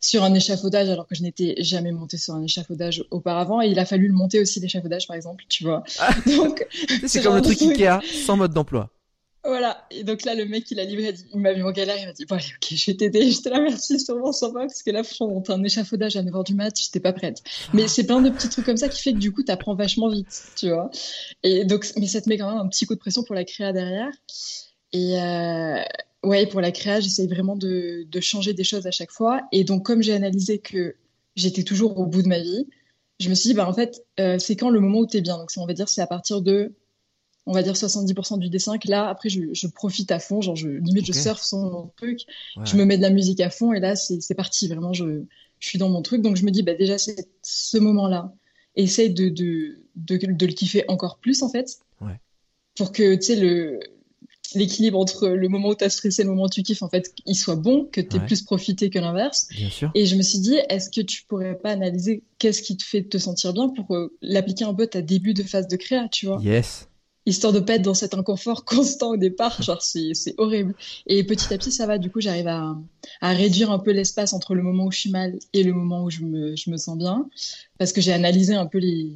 sur 0.00 0.24
un 0.24 0.34
échafaudage 0.34 0.88
alors 0.88 1.06
que 1.06 1.14
je 1.14 1.22
n'étais 1.22 1.54
jamais 1.58 1.92
monté 1.92 2.16
sur 2.16 2.34
un 2.34 2.42
échafaudage 2.42 3.04
auparavant. 3.10 3.60
Et 3.60 3.68
il 3.68 3.78
a 3.78 3.84
fallu 3.84 4.08
le 4.08 4.14
monter 4.14 4.40
aussi 4.40 4.60
l'échafaudage 4.60 5.06
par 5.06 5.14
exemple, 5.14 5.44
tu 5.48 5.62
vois. 5.62 5.84
Ah. 5.98 6.12
Donc 6.26 6.66
c'est 7.06 7.22
comme 7.22 7.36
le 7.36 7.42
truc 7.42 7.60
Ikea 7.60 8.00
sans 8.24 8.36
mode 8.36 8.52
d'emploi. 8.52 8.90
Voilà. 9.44 9.86
Et 9.90 10.04
donc 10.04 10.24
là, 10.24 10.34
le 10.34 10.46
mec, 10.46 10.70
il 10.70 10.80
a 10.80 10.84
livré, 10.84 11.14
il 11.32 11.40
m'a 11.40 11.52
vu 11.52 11.62
en 11.62 11.70
galère, 11.70 11.96
il 11.98 12.06
m'a 12.06 12.12
dit, 12.12 12.24
bon, 12.24 12.36
allez, 12.36 12.46
ok, 12.56 12.74
je 12.74 12.90
vais 12.90 12.96
t'aider. 12.96 13.30
J'étais 13.30 13.50
là, 13.50 13.60
merci, 13.60 14.00
sûrement 14.00 14.32
sympa, 14.32 14.60
parce 14.60 14.82
que 14.82 14.90
là, 14.90 15.04
franchement, 15.04 15.42
un 15.48 15.62
échafaudage 15.62 16.16
à 16.16 16.22
9h 16.22 16.46
du 16.46 16.54
mat, 16.54 16.74
j'étais 16.80 17.00
pas 17.00 17.12
prête. 17.12 17.42
Mais 17.74 17.86
c'est 17.86 18.04
plein 18.04 18.22
de 18.22 18.30
petits 18.30 18.48
trucs 18.48 18.64
comme 18.64 18.78
ça 18.78 18.88
qui 18.88 19.02
fait 19.02 19.12
que 19.12 19.18
du 19.18 19.32
coup, 19.32 19.42
t'apprends 19.42 19.74
vachement 19.74 20.08
vite, 20.08 20.44
tu 20.56 20.70
vois. 20.70 20.90
Et 21.42 21.64
donc, 21.66 21.86
mais 21.98 22.06
ça 22.06 22.22
te 22.22 22.28
met 22.28 22.38
quand 22.38 22.48
même 22.48 22.58
un 22.58 22.68
petit 22.68 22.86
coup 22.86 22.94
de 22.94 23.00
pression 23.00 23.22
pour 23.22 23.34
la 23.34 23.44
créa 23.44 23.72
derrière. 23.72 24.10
Et, 24.92 25.20
euh, 25.20 25.82
ouais, 26.22 26.46
pour 26.46 26.62
la 26.62 26.72
créa, 26.72 27.00
j'essaye 27.00 27.28
vraiment 27.28 27.56
de, 27.56 28.06
changer 28.20 28.54
des 28.54 28.64
choses 28.64 28.86
à 28.86 28.90
chaque 28.90 29.10
fois. 29.10 29.42
Et 29.52 29.64
donc, 29.64 29.84
comme 29.84 30.02
j'ai 30.02 30.14
analysé 30.14 30.58
que 30.58 30.96
j'étais 31.36 31.64
toujours 31.64 31.98
au 31.98 32.06
bout 32.06 32.22
de 32.22 32.28
ma 32.28 32.38
vie, 32.38 32.66
je 33.20 33.28
me 33.28 33.34
suis 33.34 33.50
dit, 33.50 33.54
bah, 33.54 33.68
en 33.68 33.74
fait, 33.74 34.02
euh, 34.20 34.38
c'est 34.38 34.56
quand 34.56 34.70
le 34.70 34.80
moment 34.80 35.00
où 35.00 35.06
t'es 35.06 35.20
bien. 35.20 35.36
Donc, 35.36 35.50
on 35.58 35.66
va 35.66 35.74
dire, 35.74 35.88
c'est 35.88 36.00
à 36.00 36.06
partir 36.06 36.40
de 36.40 36.72
on 37.46 37.52
va 37.52 37.62
dire 37.62 37.74
70% 37.74 38.38
du 38.38 38.48
dessin 38.48 38.78
que 38.78 38.88
là 38.88 39.08
après 39.08 39.28
je, 39.28 39.66
profite 39.66 40.10
à 40.10 40.18
fond 40.18 40.40
genre 40.40 40.56
je 40.56 40.68
limite 40.68 41.06
je 41.06 41.12
surfe 41.12 41.42
sur 41.42 41.58
mon 41.58 41.90
truc 41.96 42.20
je 42.64 42.76
me 42.76 42.84
mets 42.84 42.96
de 42.96 43.02
la 43.02 43.10
musique 43.10 43.40
à 43.40 43.50
fond 43.50 43.72
et 43.72 43.80
là 43.80 43.96
c'est 43.96 44.34
parti 44.34 44.68
vraiment 44.68 44.92
je, 44.92 45.24
suis 45.64 45.78
dans 45.78 45.88
mon 45.88 46.02
truc. 46.02 46.22
Donc 46.22 46.36
je 46.36 46.44
me 46.44 46.50
dis 46.50 46.62
bah 46.62 46.74
déjà 46.74 46.98
c'est 46.98 47.28
ce 47.42 47.78
moment 47.78 48.08
là 48.08 48.32
essaye 48.76 49.12
de 49.12 49.28
de, 49.28 49.78
de, 49.96 50.46
le 50.46 50.52
kiffer 50.52 50.84
encore 50.88 51.18
plus 51.18 51.42
en 51.42 51.48
fait. 51.48 51.78
Pour 52.76 52.90
que 52.90 53.14
tu 53.14 53.22
sais 53.22 53.36
le 53.36 53.78
l'équilibre 54.56 54.98
entre 54.98 55.28
le 55.28 55.48
moment 55.48 55.68
où 55.68 55.74
tu 55.74 55.84
as 55.84 55.90
stressé 55.90 56.22
et 56.22 56.24
le 56.24 56.30
moment 56.30 56.44
où 56.44 56.48
tu 56.48 56.62
kiffes, 56.62 56.82
en 56.82 56.88
fait, 56.88 57.12
il 57.26 57.34
soit 57.34 57.56
bon, 57.56 57.86
que 57.86 58.00
tu 58.00 58.16
aies 58.16 58.20
plus 58.20 58.42
profité 58.42 58.88
que 58.88 59.00
l'inverse. 59.00 59.48
Et 59.94 60.06
je 60.06 60.14
me 60.14 60.22
suis 60.22 60.38
dit, 60.38 60.56
est-ce 60.68 60.90
que 60.90 61.00
tu 61.00 61.24
pourrais 61.24 61.56
pas 61.56 61.70
analyser 61.70 62.22
qu'est-ce 62.38 62.62
qui 62.62 62.76
te 62.76 62.84
fait 62.84 63.02
te 63.02 63.18
sentir 63.18 63.52
bien 63.52 63.68
pour 63.68 63.96
euh, 63.96 64.16
l'appliquer 64.22 64.64
un 64.64 64.72
peu 64.72 64.84
à 64.84 64.86
ta 64.86 65.02
début 65.02 65.34
de 65.34 65.42
phase 65.42 65.66
de 65.66 65.74
créa, 65.74 66.08
tu 66.08 66.26
vois? 66.26 66.40
Yes 66.40 66.86
histoire 67.26 67.52
de 67.52 67.60
pas 67.60 67.74
être 67.74 67.82
dans 67.82 67.94
cet 67.94 68.14
inconfort 68.14 68.64
constant 68.66 69.10
au 69.10 69.16
départ. 69.16 69.62
Genre, 69.62 69.82
c'est, 69.82 70.12
horrible. 70.38 70.74
Et 71.06 71.24
petit 71.24 71.52
à 71.52 71.58
petit, 71.58 71.72
ça 71.72 71.86
va. 71.86 71.98
Du 71.98 72.10
coup, 72.10 72.20
j'arrive 72.20 72.48
à, 72.48 72.76
à 73.20 73.32
réduire 73.32 73.70
un 73.70 73.78
peu 73.78 73.92
l'espace 73.92 74.32
entre 74.32 74.54
le 74.54 74.62
moment 74.62 74.86
où 74.86 74.92
je 74.92 75.00
suis 75.00 75.10
mal 75.10 75.38
et 75.52 75.62
le 75.62 75.72
moment 75.72 76.04
où 76.04 76.10
je 76.10 76.22
me, 76.22 76.56
je 76.56 76.70
me 76.70 76.76
sens 76.76 76.98
bien. 76.98 77.28
Parce 77.78 77.92
que 77.92 78.00
j'ai 78.00 78.12
analysé 78.12 78.54
un 78.54 78.66
peu 78.66 78.78
les, 78.78 79.12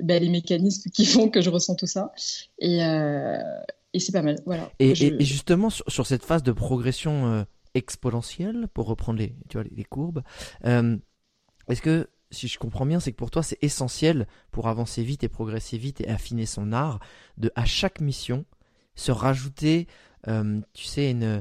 ben, 0.00 0.22
les 0.22 0.28
mécanismes 0.28 0.90
qui 0.90 1.04
font 1.04 1.28
que 1.28 1.40
je 1.40 1.50
ressens 1.50 1.74
tout 1.74 1.86
ça. 1.86 2.12
Et, 2.58 2.82
euh, 2.82 3.38
et 3.92 4.00
c'est 4.00 4.12
pas 4.12 4.22
mal. 4.22 4.36
Voilà. 4.46 4.70
Et, 4.78 4.90
et, 4.90 5.24
justement, 5.24 5.70
sur, 5.70 6.06
cette 6.06 6.24
phase 6.24 6.42
de 6.42 6.52
progression 6.52 7.26
euh, 7.26 7.42
exponentielle, 7.74 8.68
pour 8.72 8.86
reprendre 8.86 9.18
les, 9.18 9.34
tu 9.48 9.58
vois, 9.58 9.66
les, 9.70 9.84
courbes, 9.84 10.22
euh, 10.64 10.96
est-ce 11.68 11.82
que 11.82 12.08
si 12.32 12.48
je 12.48 12.58
comprends 12.58 12.86
bien, 12.86 12.98
c'est 12.98 13.12
que 13.12 13.16
pour 13.16 13.30
toi, 13.30 13.42
c'est 13.42 13.62
essentiel 13.62 14.26
pour 14.50 14.68
avancer 14.68 15.02
vite 15.02 15.22
et 15.22 15.28
progresser 15.28 15.78
vite 15.78 16.00
et 16.00 16.08
affiner 16.08 16.46
son 16.46 16.72
art, 16.72 16.98
de 17.36 17.52
à 17.54 17.64
chaque 17.64 18.00
mission 18.00 18.44
se 18.94 19.12
rajouter, 19.12 19.86
euh, 20.28 20.60
tu 20.72 20.84
sais, 20.84 21.10
une, 21.10 21.24
euh, 21.24 21.40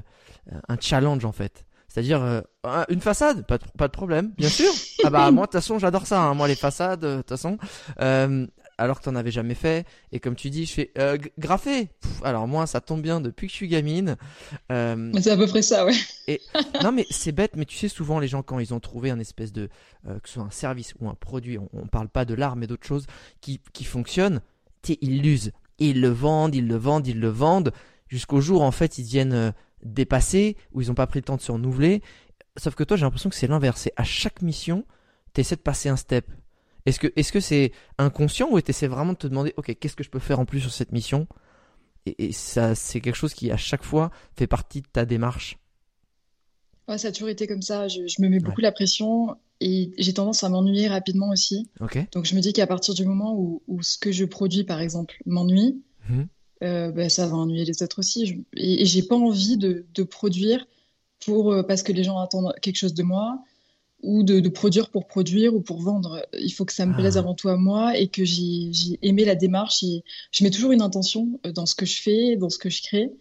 un 0.68 0.78
challenge 0.80 1.26
en 1.26 1.32
fait. 1.32 1.66
C'est-à-dire 1.88 2.22
euh, 2.22 2.42
une 2.88 3.02
façade, 3.02 3.46
pas 3.46 3.58
de, 3.58 3.66
pas 3.78 3.88
de 3.88 3.92
problème, 3.92 4.32
bien 4.38 4.48
sûr. 4.48 4.72
ah 5.04 5.10
bah 5.10 5.30
moi 5.32 5.42
de 5.42 5.48
toute 5.48 5.60
façon 5.60 5.78
j'adore 5.78 6.08
ça, 6.08 6.22
hein. 6.22 6.34
moi 6.34 6.48
les 6.48 6.56
façades, 6.56 7.02
de 7.02 7.18
toute 7.18 7.30
façon 7.30 7.58
alors 8.82 9.00
que 9.00 9.06
t'en 9.06 9.16
avais 9.16 9.32
jamais 9.32 9.54
fait. 9.54 9.86
Et 10.12 10.20
comme 10.20 10.36
tu 10.36 10.50
dis, 10.50 10.66
je 10.66 10.74
fais 10.74 10.92
euh, 10.98 11.18
graffer. 11.38 11.90
alors 12.24 12.48
moi, 12.48 12.66
ça 12.66 12.82
tombe 12.82 13.02
bien 13.02 13.22
depuis 13.22 13.48
que 13.48 13.52
je 13.52 13.58
suis 13.58 13.68
gamine. 13.68 14.18
Euh, 14.72 15.12
c'est 15.22 15.32
à 15.32 15.38
peu 15.38 15.48
près 15.48 15.62
ça, 15.62 15.86
ouais. 15.86 15.94
et 16.28 16.42
non, 16.84 16.92
mais 16.92 17.06
c'est 17.10 17.32
bête, 17.32 17.56
mais 17.56 17.66
tu 17.66 17.78
sais 17.78 17.88
souvent 17.88 18.20
les 18.20 18.28
gens 18.28 18.42
quand 18.42 18.60
ils 18.60 18.74
ont 18.74 18.80
trouvé 18.80 19.12
un 19.12 19.20
espèce 19.20 19.54
de 19.54 19.70
euh, 20.08 20.20
que 20.20 20.28
ce 20.28 20.36
soit 20.36 20.44
un 20.44 20.52
service 20.52 20.94
ou 21.00 21.08
un 21.08 21.16
produit, 21.16 21.58
on, 21.58 21.70
on 21.74 21.88
parle 21.88 22.10
pas 22.10 22.26
de 22.26 22.34
l'art 22.34 22.56
mais 22.56 22.68
d'autres 22.68 22.88
choses 22.88 23.06
qui 23.40 23.62
qui 23.74 23.84
fonctionnent. 23.84 24.42
Tu 24.82 24.98
ils 25.02 25.22
l'usent, 25.22 25.52
ils 25.78 26.02
le 26.02 26.10
vendent, 26.10 26.56
ils 26.56 26.68
le 26.68 26.76
vendent, 26.76 27.08
ils 27.08 27.20
le 27.20 27.30
vendent 27.30 27.72
jusqu'au 28.08 28.42
jour 28.42 28.64
en 28.64 28.72
fait 28.72 28.98
ils 28.98 29.06
viennent 29.06 29.34
euh, 29.34 29.52
dépasser 29.84 30.58
ou 30.74 30.82
ils 30.82 30.92
ont 30.92 30.96
pas 30.96 31.08
pris 31.08 31.20
le 31.20 31.26
temps 31.26 31.38
de 31.38 31.42
se 31.42 31.52
renouveler. 31.52 32.02
Sauf 32.58 32.76
que 32.76 32.84
toi, 32.84 32.98
j'ai 32.98 33.04
l'impression 33.04 33.30
que 33.30 33.36
c'est 33.36 33.48
l'inverse. 33.48 33.82
C'est 33.82 33.94
à 33.96 34.04
chaque 34.04 34.42
mission, 34.42 34.86
tu 35.34 35.42
essaies 35.42 35.56
de 35.56 35.62
passer 35.62 35.90
un 35.90 35.96
step 35.96 36.30
est-ce 36.86 37.00
que 37.00 37.12
est-ce 37.16 37.32
que 37.32 37.40
c'est 37.40 37.72
inconscient 37.98 38.50
ou 38.52 38.60
tu 38.62 38.72
essaies 38.72 38.88
vraiment 38.88 39.14
de 39.14 39.18
te 39.18 39.28
demander 39.28 39.54
ok 39.58 39.78
qu'est-ce 39.80 39.96
que 39.96 40.04
je 40.04 40.10
peux 40.10 40.20
faire 40.20 40.40
en 40.40 40.46
plus 40.46 40.62
sur 40.62 40.72
cette 40.72 40.92
mission? 40.92 41.28
Et, 42.06 42.32
ça 42.32 42.74
c'est 42.74 43.00
quelque 43.00 43.16
chose 43.16 43.34
qui 43.34 43.52
à 43.52 43.58
chaque 43.58 43.84
fois 43.84 44.12
fait 44.36 44.48
partie 44.48 44.82
de 44.82 44.88
ta 44.92 45.06
démarche. 45.06 45.58
Ouais, 46.88 46.98
ça 46.98 47.10
a 47.10 47.12
toujours 47.12 47.30
été 47.30 47.46
comme 47.48 47.62
ça. 47.62 47.88
Je, 47.88 48.02
me 48.20 48.28
mets 48.28 48.40
beaucoup 48.40 48.62
la 48.62 48.72
pression 48.72 49.36
et 49.60 49.92
j'ai 50.00 50.14
tendance 50.14 50.44
à 50.44 50.50
m'ennuyer 50.50 50.88
rapidement 50.88 51.30
aussi. 51.30 51.70
Donc 52.12 52.26
je 52.26 52.36
me 52.36 52.42
dis 52.42 52.54
qu'à 52.54 52.66
partir 52.68 52.96
du 52.96 53.06
moment 53.06 53.36
où, 53.36 53.62
ce 53.84 53.98
que 53.98 54.12
je 54.12 54.26
produis 54.26 54.64
par 54.64 54.82
exemple 54.82 55.22
m'ennuie, 55.26 55.84
euh, 56.64 56.92
bah, 56.92 57.10
ça 57.10 57.28
va 57.28 57.36
ennuyer 57.36 57.66
les 57.66 57.84
autres 57.84 58.00
aussi. 58.00 58.44
et, 58.56 58.86
j'ai 58.86 59.04
pas 59.04 59.16
envie 59.16 59.58
de, 59.58 60.04
produire 60.04 60.66
pour 61.24 61.54
euh, 61.54 61.62
parce 61.62 61.84
que 61.84 61.92
les 61.92 62.04
gens 62.04 62.20
attendent 62.20 62.54
quelque 62.62 62.78
chose 62.78 62.96
de 62.96 63.04
moi 63.04 63.44
ou 64.04 64.24
de, 64.24 64.48
produire 64.50 64.90
pour 64.90 65.08
produire 65.08 65.54
ou 65.54 65.62
pour 65.62 65.82
vendre. 65.82 66.26
Il 66.40 66.52
faut 66.52 66.66
que 66.66 66.74
ça 66.74 66.86
me 66.86 66.94
plaise 66.96 67.18
ah. 67.18 67.20
avant 67.20 67.34
tout 67.34 67.50
à 67.50 67.58
moi 67.58 67.98
et 67.98 68.08
que 68.08 68.24
j'ai 68.26 69.00
aimé 69.02 69.26
la 69.26 69.36
démarche. 69.36 69.84
Et 69.84 70.04
je 70.32 70.44
mets 70.44 70.50
toujours 70.50 70.72
une 70.72 70.82
intention 70.82 71.40
euh, 71.46 71.52
dans 71.52 71.66
ce 71.66 71.76
que 71.76 71.86
je 71.86 72.02
fais, 72.02 72.36
dans 72.36 72.50
ce 72.50 72.58
que 72.58 72.70
je 72.70 72.82
crée. 72.82 73.12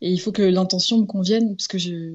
Et 0.00 0.10
il 0.10 0.18
faut 0.20 0.32
que 0.32 0.42
l'intention 0.42 0.98
me 0.98 1.06
convienne 1.06 1.56
parce 1.56 1.66
que 1.66 1.78
je, 1.78 2.12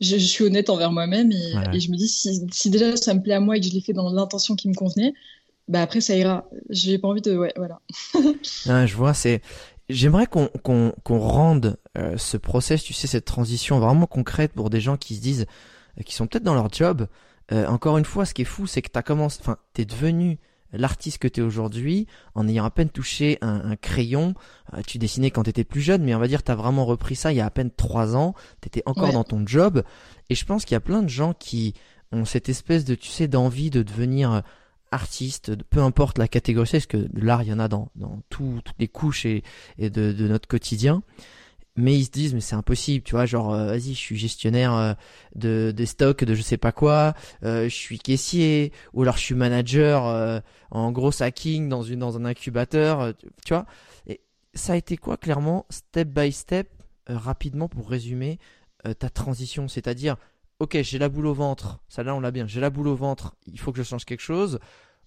je, 0.00 0.16
suis 0.16 0.44
honnête 0.44 0.68
envers 0.68 0.90
moi-même 0.90 1.30
et, 1.30 1.80
je 1.80 1.90
me 1.90 1.96
dis 1.96 2.08
si, 2.08 2.70
déjà 2.70 2.96
ça 2.96 3.14
me 3.14 3.22
plaît 3.22 3.34
à 3.34 3.40
moi 3.40 3.56
et 3.56 3.60
que 3.60 3.66
je 3.66 3.72
l'ai 3.72 3.80
fait 3.80 3.92
dans 3.92 4.10
l'intention 4.10 4.56
qui 4.56 4.68
me 4.68 4.74
convenait, 4.74 5.14
bah 5.68 5.80
après 5.80 6.00
ça 6.00 6.16
ira. 6.16 6.48
J'ai 6.70 6.98
pas 6.98 7.06
envie 7.06 7.20
de 7.20 7.36
ouais 7.36 7.52
voilà. 7.56 7.80
ah, 8.66 8.84
je 8.84 8.96
vois 8.96 9.14
c'est 9.14 9.42
J'aimerais 9.90 10.26
qu'on 10.26 10.48
qu'on 10.48 11.18
rende 11.18 11.76
euh, 11.98 12.16
ce 12.16 12.36
process, 12.36 12.82
tu 12.82 12.92
sais, 12.92 13.08
cette 13.08 13.24
transition 13.24 13.80
vraiment 13.80 14.06
concrète 14.06 14.52
pour 14.52 14.70
des 14.70 14.80
gens 14.80 14.96
qui 14.96 15.16
se 15.16 15.20
disent, 15.20 15.46
euh, 15.98 16.02
qui 16.04 16.14
sont 16.14 16.28
peut-être 16.28 16.44
dans 16.44 16.54
leur 16.54 16.72
job, 16.72 17.08
euh, 17.52 17.66
encore 17.66 17.98
une 17.98 18.04
fois, 18.04 18.24
ce 18.24 18.34
qui 18.34 18.42
est 18.42 18.46
fou, 18.46 18.66
c'est 18.66 18.82
que 18.82 18.90
t'as 18.90 19.02
commencé, 19.02 19.38
enfin, 19.40 19.56
t'es 19.72 19.84
devenu 19.84 20.38
l'artiste 20.72 21.18
que 21.18 21.26
t'es 21.26 21.40
aujourd'hui 21.40 22.06
en 22.36 22.46
ayant 22.46 22.64
à 22.64 22.70
peine 22.70 22.90
touché 22.90 23.38
un, 23.40 23.74
crayon. 23.76 24.34
Euh, 24.74 24.82
tu 24.86 24.98
dessinais 24.98 25.30
quand 25.30 25.42
t'étais 25.42 25.64
plus 25.64 25.80
jeune, 25.80 26.04
mais 26.04 26.14
on 26.14 26.20
va 26.20 26.28
dire 26.28 26.44
t'as 26.44 26.54
vraiment 26.54 26.86
repris 26.86 27.16
ça 27.16 27.32
il 27.32 27.36
y 27.36 27.40
a 27.40 27.46
à 27.46 27.50
peine 27.50 27.70
trois 27.70 28.14
ans. 28.14 28.34
T'étais 28.60 28.82
encore 28.86 29.12
dans 29.12 29.24
ton 29.24 29.44
job, 29.46 29.82
et 30.28 30.34
je 30.34 30.44
pense 30.44 30.64
qu'il 30.64 30.74
y 30.74 30.76
a 30.76 30.80
plein 30.80 31.02
de 31.02 31.08
gens 31.08 31.34
qui 31.34 31.74
ont 32.12 32.24
cette 32.24 32.48
espèce 32.48 32.84
de, 32.84 32.94
tu 32.94 33.08
sais, 33.08 33.28
d'envie 33.28 33.70
de 33.70 33.82
devenir 33.82 34.42
artiste, 34.92 35.54
peu 35.70 35.80
importe 35.80 36.18
la 36.18 36.26
catégorie, 36.26 36.68
parce 36.70 36.86
que 36.86 37.08
l'art, 37.14 37.42
il 37.42 37.48
y 37.48 37.52
en 37.52 37.60
a 37.60 37.68
dans, 37.68 37.90
dans 37.94 38.20
toutes 38.28 38.72
les 38.80 38.88
couches 38.88 39.24
et, 39.26 39.44
et 39.78 39.90
de, 39.90 40.12
de 40.12 40.28
notre 40.28 40.48
quotidien 40.48 41.02
mais 41.80 41.96
ils 41.96 42.04
se 42.04 42.10
disent 42.10 42.34
mais 42.34 42.40
c'est 42.40 42.54
impossible 42.54 43.04
tu 43.04 43.12
vois 43.12 43.26
genre 43.26 43.52
euh, 43.52 43.66
vas-y 43.66 43.94
je 43.94 43.98
suis 43.98 44.16
gestionnaire 44.16 44.74
euh, 44.74 44.94
de 45.34 45.72
des 45.74 45.86
stocks 45.86 46.24
de 46.24 46.34
je 46.34 46.42
sais 46.42 46.56
pas 46.56 46.72
quoi 46.72 47.14
euh, 47.44 47.64
je 47.64 47.74
suis 47.74 47.98
caissier 47.98 48.72
ou 48.92 49.02
alors 49.02 49.16
je 49.16 49.22
suis 49.22 49.34
manager 49.34 50.42
en 50.70 50.92
gros 50.92 51.22
hacking 51.22 51.68
dans 51.68 51.82
une 51.82 52.00
dans 52.00 52.16
un 52.16 52.24
incubateur 52.24 53.12
tu 53.44 53.54
vois. 53.54 53.66
Et 54.06 54.20
ça 54.54 54.74
a 54.74 54.76
été 54.76 54.96
quoi 54.96 55.16
clairement 55.16 55.66
step 55.70 56.08
by 56.08 56.32
step 56.32 56.68
rapidement 57.06 57.68
pour 57.68 57.88
résumer 57.88 58.38
ta 58.98 59.10
transition? 59.10 59.68
C'est-à-dire 59.68 60.16
ok 60.58 60.78
j'ai 60.82 60.98
la 60.98 61.08
boule 61.08 61.26
au 61.26 61.34
ventre 61.34 61.80
ça 61.88 62.02
là 62.02 62.14
on 62.14 62.20
l'a 62.20 62.30
bien 62.30 62.46
j'ai 62.46 62.60
la 62.60 62.70
boule 62.70 62.88
au 62.88 62.96
ventre 62.96 63.36
il 63.46 63.58
faut 63.58 63.72
que 63.72 63.78
je 63.78 63.82
change 63.82 64.04
quelque 64.04 64.20
chose. 64.20 64.58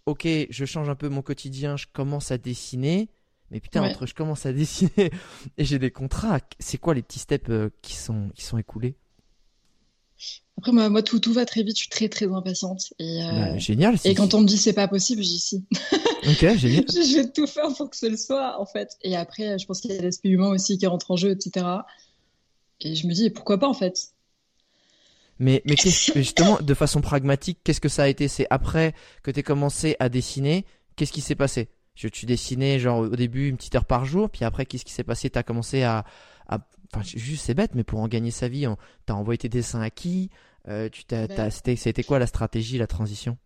Ok 0.05 0.27
je 0.49 0.65
change 0.65 0.89
un 0.89 0.95
peu 0.95 1.09
mon 1.09 1.21
quotidien 1.21 1.77
je 1.77 1.85
commence 1.91 2.31
à 2.31 2.37
dessiner 2.37 3.09
Mais 3.53 3.59
putain, 3.59 3.83
entre 3.83 4.07
je 4.07 4.15
commence 4.15 4.47
à 4.47 4.51
dessiner 4.51 4.89
et 5.57 5.63
j'ai 5.63 5.77
des 5.77 5.91
contrats, 5.91 6.39
c'est 6.59 6.79
quoi 6.79 6.95
les 6.95 7.03
petits 7.03 7.19
steps 7.19 7.49
euh, 7.49 7.69
qui 7.83 7.93
sont 7.93 8.31
qui 8.33 8.41
sont 8.41 8.57
écoulés? 8.57 8.95
Après 10.57 10.71
moi, 10.71 10.89
moi 10.89 11.03
tout, 11.03 11.19
tout 11.19 11.33
va 11.33 11.45
très 11.45 11.61
vite, 11.61 11.75
je 11.77 11.81
suis 11.81 11.89
très 11.89 12.09
très 12.09 12.25
impatiente 12.25 12.93
et 12.97 13.21
euh, 13.21 13.59
génial. 13.59 13.95
Et 14.05 14.15
quand 14.15 14.33
on 14.33 14.41
me 14.41 14.47
dit 14.47 14.57
c'est 14.57 14.73
pas 14.73 14.87
possible, 14.87 15.21
j'y 15.21 15.37
si. 15.37 15.65
ok, 16.27 16.57
génial. 16.57 16.85
je 16.89 17.21
vais 17.21 17.31
tout 17.31 17.45
faire 17.45 17.71
pour 17.77 17.91
que 17.91 17.95
ce 17.95 18.07
le 18.07 18.17
soit 18.17 18.59
en 18.59 18.65
fait. 18.65 18.97
Et 19.03 19.15
après, 19.15 19.59
je 19.59 19.67
pense 19.67 19.81
qu'il 19.81 19.91
y 19.91 19.97
a 19.99 20.01
l'aspect 20.01 20.29
humain 20.29 20.49
aussi 20.49 20.79
qui 20.79 20.87
rentre 20.87 21.11
en 21.11 21.15
jeu, 21.15 21.29
etc. 21.29 21.63
Et 22.81 22.95
je 22.95 23.05
me 23.05 23.13
dis 23.13 23.29
pourquoi 23.29 23.59
pas 23.59 23.67
en 23.67 23.75
fait? 23.75 24.13
Mais, 25.37 25.61
mais 25.65 25.75
justement, 26.15 26.57
de 26.59 26.73
façon 26.73 27.01
pragmatique, 27.01 27.59
qu'est-ce 27.63 27.81
que 27.81 27.89
ça 27.89 28.03
a 28.03 28.07
été? 28.07 28.27
C'est 28.27 28.47
après 28.49 28.95
que 29.21 29.29
tu 29.29 29.41
as 29.41 29.43
commencé 29.43 29.95
à 29.99 30.09
dessiner, 30.09 30.65
qu'est-ce 30.95 31.11
qui 31.11 31.21
s'est 31.21 31.35
passé? 31.35 31.69
Je, 31.95 32.07
Tu 32.07 32.25
dessinais 32.25 32.79
genre 32.79 32.99
au 32.99 33.15
début 33.15 33.49
une 33.49 33.57
petite 33.57 33.75
heure 33.75 33.85
par 33.85 34.05
jour, 34.05 34.29
puis 34.29 34.45
après 34.45 34.65
qu'est-ce 34.65 34.85
qui 34.85 34.93
s'est 34.93 35.03
passé? 35.03 35.29
Tu 35.29 35.37
as 35.39 35.43
commencé 35.43 35.83
à, 35.83 36.05
à... 36.47 36.59
Enfin, 36.93 37.03
juste 37.03 37.45
c'est 37.45 37.53
bête, 37.53 37.71
mais 37.75 37.83
pour 37.83 37.99
en 37.99 38.07
gagner 38.07 38.31
sa 38.31 38.47
vie, 38.47 38.65
tu 39.05 39.13
as 39.13 39.15
envoyé 39.15 39.37
tes 39.37 39.49
dessins 39.49 39.81
à 39.81 39.89
qui? 39.89 40.29
Euh, 40.67 40.89
tu 40.89 41.03
t'as, 41.05 41.27
ben 41.27 41.49
c'était, 41.49 42.03
quoi 42.03 42.19
la 42.19 42.27
stratégie, 42.27 42.77
la 42.77 42.87
transition? 42.87 43.37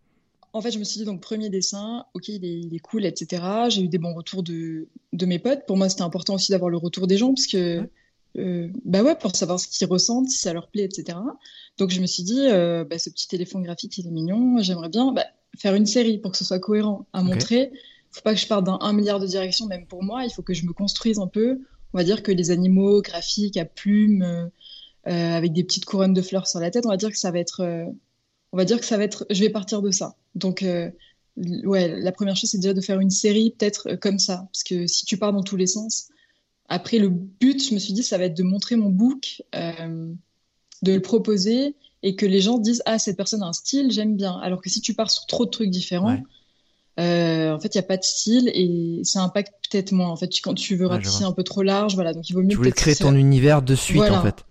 En 0.52 0.60
fait, 0.60 0.70
je 0.70 0.78
me 0.78 0.84
suis 0.84 1.00
dit, 1.00 1.04
donc, 1.04 1.20
premier 1.20 1.50
dessin, 1.50 2.06
ok, 2.14 2.28
il 2.28 2.44
est, 2.44 2.60
il 2.60 2.74
est 2.74 2.78
cool, 2.78 3.04
etc. 3.04 3.42
J'ai 3.68 3.82
eu 3.82 3.88
des 3.88 3.98
bons 3.98 4.14
retours 4.14 4.42
de, 4.42 4.88
de 5.12 5.26
mes 5.26 5.38
potes. 5.38 5.66
Pour 5.66 5.76
moi, 5.76 5.88
c'était 5.88 6.02
important 6.02 6.34
aussi 6.34 6.52
d'avoir 6.52 6.70
le 6.70 6.78
retour 6.78 7.06
des 7.06 7.18
gens, 7.18 7.34
parce 7.34 7.46
que 7.46 7.86
euh, 8.36 8.68
bah 8.84 9.02
ouais, 9.02 9.16
pour 9.16 9.34
savoir 9.34 9.58
ce 9.58 9.68
qu'ils 9.68 9.86
ressentent, 9.88 10.28
si 10.28 10.38
ça 10.38 10.52
leur 10.52 10.68
plaît, 10.68 10.84
etc. 10.84 11.18
Donc 11.76 11.90
je 11.90 12.00
me 12.00 12.06
suis 12.06 12.22
dit, 12.22 12.46
euh, 12.48 12.84
bah, 12.84 12.98
ce 12.98 13.10
petit 13.10 13.28
téléphone 13.28 13.62
graphique, 13.62 13.98
il 13.98 14.06
est 14.06 14.10
mignon, 14.10 14.58
j'aimerais 14.58 14.88
bien 14.88 15.12
bah, 15.12 15.24
faire 15.56 15.74
une 15.74 15.86
série 15.86 16.18
pour 16.18 16.32
que 16.32 16.38
ce 16.38 16.44
soit 16.44 16.58
cohérent 16.58 17.06
à 17.12 17.22
montrer. 17.22 17.72
Faut 18.18 18.22
pas 18.22 18.34
que 18.34 18.40
je 18.40 18.46
parte 18.46 18.64
d'un 18.64 18.78
un 18.80 18.92
milliard 18.92 19.20
de 19.20 19.26
directions, 19.26 19.66
même 19.66 19.86
pour 19.86 20.02
moi, 20.02 20.24
il 20.24 20.30
faut 20.30 20.42
que 20.42 20.54
je 20.54 20.66
me 20.66 20.72
construise 20.72 21.18
un 21.18 21.26
peu. 21.26 21.60
On 21.92 21.98
va 21.98 22.04
dire 22.04 22.22
que 22.22 22.32
les 22.32 22.50
animaux 22.50 23.00
graphiques 23.00 23.56
à 23.56 23.64
plumes, 23.64 24.22
euh, 24.22 24.50
avec 25.06 25.52
des 25.52 25.64
petites 25.64 25.84
couronnes 25.84 26.12
de 26.12 26.22
fleurs 26.22 26.46
sur 26.46 26.60
la 26.60 26.70
tête, 26.70 26.84
on 26.84 26.90
va 26.90 26.96
dire 26.96 27.10
que 27.10 27.18
ça 27.18 27.30
va 27.30 27.38
être, 27.38 27.62
on 28.52 28.56
va 28.56 28.64
dire 28.64 28.78
que 28.78 28.84
ça 28.84 28.96
va 28.96 29.04
être, 29.04 29.26
je 29.30 29.40
vais 29.40 29.50
partir 29.50 29.82
de 29.82 29.90
ça. 29.90 30.16
Donc 30.34 30.64
ouais, 31.36 32.00
la 32.00 32.12
première 32.12 32.36
chose 32.36 32.50
c'est 32.50 32.58
déjà 32.58 32.74
de 32.74 32.80
faire 32.80 33.00
une 33.00 33.10
série 33.10 33.54
peut-être 33.56 33.94
comme 33.94 34.18
ça, 34.18 34.48
parce 34.52 34.64
que 34.64 34.86
si 34.86 35.06
tu 35.06 35.16
pars 35.16 35.32
dans 35.32 35.42
tous 35.42 35.56
les 35.56 35.66
sens, 35.66 36.10
après, 36.68 36.98
le 36.98 37.08
but, 37.08 37.66
je 37.66 37.74
me 37.74 37.78
suis 37.78 37.94
dit, 37.94 38.02
ça 38.02 38.18
va 38.18 38.24
être 38.24 38.36
de 38.36 38.42
montrer 38.42 38.76
mon 38.76 38.90
book, 38.90 39.42
euh, 39.54 40.12
de 40.82 40.92
le 40.92 41.00
proposer 41.00 41.74
et 42.02 42.14
que 42.14 42.26
les 42.26 42.40
gens 42.40 42.58
disent 42.58 42.82
Ah, 42.86 42.98
cette 42.98 43.16
personne 43.16 43.42
a 43.42 43.46
un 43.46 43.52
style, 43.52 43.90
j'aime 43.90 44.16
bien. 44.16 44.38
Alors 44.38 44.60
que 44.60 44.68
si 44.68 44.80
tu 44.80 44.94
pars 44.94 45.10
sur 45.10 45.26
trop 45.26 45.46
de 45.46 45.50
trucs 45.50 45.70
différents, 45.70 46.18
euh, 46.98 47.54
en 47.54 47.60
fait, 47.60 47.74
il 47.74 47.78
n'y 47.78 47.84
a 47.84 47.86
pas 47.86 47.96
de 47.96 48.02
style 48.02 48.50
et 48.52 49.00
ça 49.04 49.22
impacte 49.22 49.52
peut-être 49.70 49.92
moins. 49.92 50.08
En 50.08 50.16
fait, 50.16 50.30
quand 50.42 50.54
tu 50.54 50.74
veux 50.76 50.86
ratisser 50.86 51.24
un 51.24 51.32
peu 51.32 51.44
trop 51.44 51.62
large, 51.62 51.94
voilà. 51.94 52.12
Donc, 52.12 52.28
il 52.28 52.32
vaut 52.32 52.42
mieux. 52.42 52.48
Tu 52.48 52.56
voulais 52.56 52.72
créer 52.72 52.96
ton 52.96 53.14
univers 53.14 53.62
de 53.62 53.74
suite, 53.74 54.02
en 54.02 54.22
fait. 54.22 54.44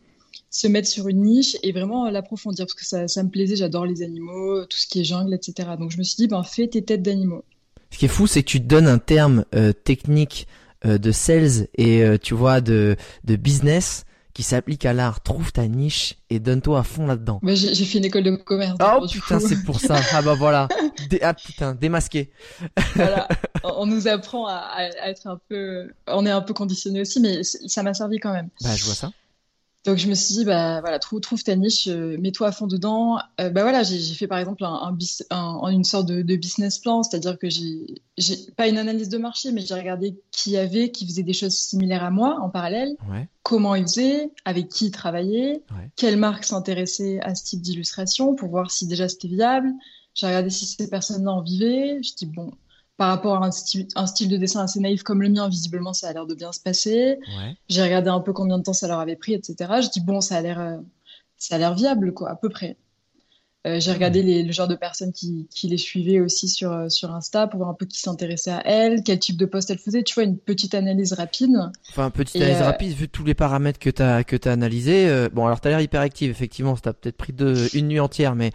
Se 0.49 0.67
mettre 0.67 0.87
sur 0.87 1.07
une 1.09 1.23
niche 1.23 1.57
et 1.61 1.71
vraiment 1.73 2.09
l'approfondir 2.09 2.65
parce 2.65 2.73
que 2.73 2.85
ça, 2.85 3.07
ça 3.07 3.21
me 3.21 3.29
plaisait. 3.29 3.57
J'adore 3.57 3.85
les 3.85 4.01
animaux, 4.01 4.65
tout 4.65 4.77
ce 4.77 4.87
qui 4.87 5.01
est 5.01 5.03
jungle, 5.03 5.33
etc. 5.33 5.69
Donc, 5.77 5.91
je 5.91 5.97
me 5.97 6.03
suis 6.03 6.15
dit, 6.15 6.27
ben, 6.27 6.41
fais 6.43 6.67
tes 6.67 6.81
têtes 6.81 7.01
d'animaux. 7.01 7.43
Ce 7.91 7.97
qui 7.97 8.05
est 8.05 8.09
fou, 8.09 8.27
c'est 8.27 8.43
que 8.43 8.49
tu 8.49 8.61
te 8.61 8.65
donnes 8.65 8.87
un 8.87 8.97
terme 8.97 9.45
euh, 9.53 9.73
technique 9.73 10.47
euh, 10.85 10.97
de 10.97 11.11
sales 11.11 11.67
et 11.77 12.03
tu 12.21 12.33
vois 12.33 12.61
de, 12.61 12.95
de 13.25 13.35
business 13.35 14.05
qui 14.37 14.43
s'applique 14.43 14.85
à 14.85 14.93
l'art. 14.93 15.21
Trouve 15.21 15.51
ta 15.51 15.67
niche 15.67 16.15
et 16.29 16.39
donne-toi 16.39 16.77
à 16.77 16.83
fond 16.83 17.07
là-dedans. 17.07 17.39
Bah, 17.41 17.55
j'ai 17.55 17.73
fait 17.85 17.97
une 17.97 18.05
école 18.05 18.21
de 18.21 18.35
commerce. 18.35 18.77
Oh 18.79 19.03
putain, 19.11 19.39
c'est 19.39 19.63
pour 19.63 19.79
ça. 19.79 19.95
Ah 20.13 20.21
bah 20.21 20.35
voilà. 20.35 20.67
ah 21.23 21.33
putain, 21.33 21.73
démasqué. 21.73 22.29
voilà. 22.93 23.27
On 23.63 23.87
nous 23.87 24.07
apprend 24.07 24.45
à, 24.45 24.57
à, 24.57 25.09
être 25.09 25.25
un 25.25 25.39
peu, 25.49 25.91
on 26.05 26.25
est 26.25 26.31
un 26.31 26.41
peu 26.41 26.53
conditionné 26.53 27.01
aussi, 27.01 27.19
mais 27.19 27.41
ça 27.43 27.81
m'a 27.81 27.95
servi 27.95 28.19
quand 28.19 28.31
même. 28.31 28.49
Bah 28.61 28.75
je 28.75 28.85
vois 28.85 28.93
ça. 28.93 29.11
Donc 29.87 29.97
je 29.99 30.09
me 30.09 30.15
suis 30.15 30.35
dit 30.35 30.43
bah 30.43 30.81
voilà 30.81 30.99
trouve, 30.99 31.21
trouve 31.21 31.41
ta 31.41 31.55
niche, 31.55 31.87
euh, 31.87 32.17
mets-toi 32.19 32.49
à 32.49 32.51
fond 32.51 32.67
dedans. 32.67 33.19
Euh, 33.39 33.49
bah 33.49 33.61
voilà 33.61 33.83
j'ai 33.83 34.13
fait 34.15 34.27
par 34.27 34.37
exemple 34.37 34.65
un, 34.65 34.93
un, 35.29 35.67
une 35.69 35.85
sorte 35.85 36.05
de, 36.07 36.21
de 36.21 36.35
business 36.35 36.79
plan, 36.79 37.03
c'est-à-dire 37.03 37.39
que 37.39 37.47
j'ai 37.49 38.01
pas 38.57 38.67
une 38.67 38.77
analyse 38.77 39.07
de 39.07 39.17
marché, 39.17 39.53
mais 39.53 39.61
j'ai 39.61 39.75
regardé 39.75 40.19
qui 40.31 40.51
y 40.51 40.57
avait, 40.57 40.91
qui 40.91 41.07
faisait 41.07 41.23
des 41.23 41.31
choses 41.31 41.53
similaires 41.53 42.03
à 42.03 42.11
moi 42.11 42.37
en 42.41 42.49
parallèle, 42.49 42.97
comment 43.43 43.75
ils 43.75 43.83
faisaient, 43.87 44.29
avec 44.43 44.67
qui 44.67 44.87
ils 44.87 44.91
travaillaient, 44.91 45.63
quelles 45.95 46.17
marques 46.17 46.43
s'intéressaient 46.43 47.21
à 47.21 47.33
ce 47.33 47.45
type 47.45 47.61
d'illustration 47.61 48.35
pour 48.35 48.49
voir 48.49 48.69
si 48.71 48.87
déjà 48.87 49.07
c'était 49.07 49.29
viable. 49.29 49.71
J'ai 50.15 50.27
regardé 50.27 50.49
si 50.49 50.65
ces 50.65 50.89
personnes-là 50.89 51.31
en 51.31 51.41
vivaient. 51.41 52.03
Je 52.03 52.13
dis 52.13 52.25
bon 52.25 52.51
par 52.97 53.09
rapport 53.09 53.43
à 53.43 53.45
un 53.45 53.51
style, 53.51 53.87
un 53.95 54.07
style, 54.07 54.27
de 54.27 54.37
dessin 54.37 54.63
assez 54.63 54.79
naïf 54.79 55.03
comme 55.03 55.21
le 55.21 55.29
mien, 55.29 55.47
visiblement, 55.47 55.93
ça 55.93 56.07
a 56.09 56.13
l'air 56.13 56.25
de 56.25 56.33
bien 56.33 56.51
se 56.51 56.59
passer. 56.59 57.19
J'ai 57.69 57.83
regardé 57.83 58.09
un 58.09 58.19
peu 58.19 58.33
combien 58.33 58.57
de 58.57 58.63
temps 58.63 58.73
ça 58.73 58.87
leur 58.87 58.99
avait 58.99 59.15
pris, 59.15 59.33
etc. 59.33 59.55
Je 59.81 59.89
dis 59.89 60.01
bon, 60.01 60.19
ça 60.19 60.37
a 60.37 60.41
l'air, 60.41 60.59
euh, 60.59 60.77
ça 61.37 61.55
a 61.55 61.57
l'air 61.59 61.75
viable, 61.75 62.13
quoi, 62.13 62.31
à 62.31 62.35
peu 62.35 62.49
près. 62.49 62.75
Euh, 63.67 63.79
j'ai 63.79 63.91
regardé 63.91 64.23
les, 64.23 64.43
le 64.43 64.51
genre 64.51 64.67
de 64.67 64.75
personnes 64.75 65.11
qui, 65.11 65.47
qui 65.51 65.67
les 65.67 65.77
suivaient 65.77 66.21
aussi 66.21 66.47
sur, 66.47 66.71
euh, 66.71 66.89
sur 66.89 67.13
Insta 67.13 67.47
pour 67.47 67.57
voir 67.57 67.69
un 67.69 67.73
peu 67.73 67.85
qui 67.85 67.99
s'intéressait 67.99 68.51
à 68.51 68.65
elles, 68.65 69.03
quel 69.03 69.19
type 69.19 69.37
de 69.37 69.45
post 69.45 69.69
elles 69.69 69.77
faisaient. 69.77 70.03
Tu 70.03 70.15
vois, 70.15 70.23
une 70.23 70.37
petite 70.37 70.73
analyse 70.73 71.13
rapide. 71.13 71.55
Enfin, 71.89 72.09
petite 72.09 72.41
analyse 72.41 72.61
rapide, 72.61 72.93
vu 72.93 73.09
tous 73.09 73.25
les 73.25 73.35
paramètres 73.35 73.79
que 73.79 73.89
tu 73.89 74.01
as, 74.01 74.23
que 74.23 74.37
as 74.47 74.51
analysés. 74.51 75.27
bon, 75.33 75.45
alors 75.45 75.61
tu 75.61 75.67
as 75.67 75.71
l'air 75.71 75.81
hyper 75.81 76.01
active, 76.01 76.31
effectivement. 76.31 76.75
Ça 76.75 76.81
t'a 76.81 76.93
peut-être 76.93 77.17
pris 77.17 77.33
une 77.73 77.89
nuit 77.89 77.99
entière, 77.99 78.33
mais, 78.33 78.51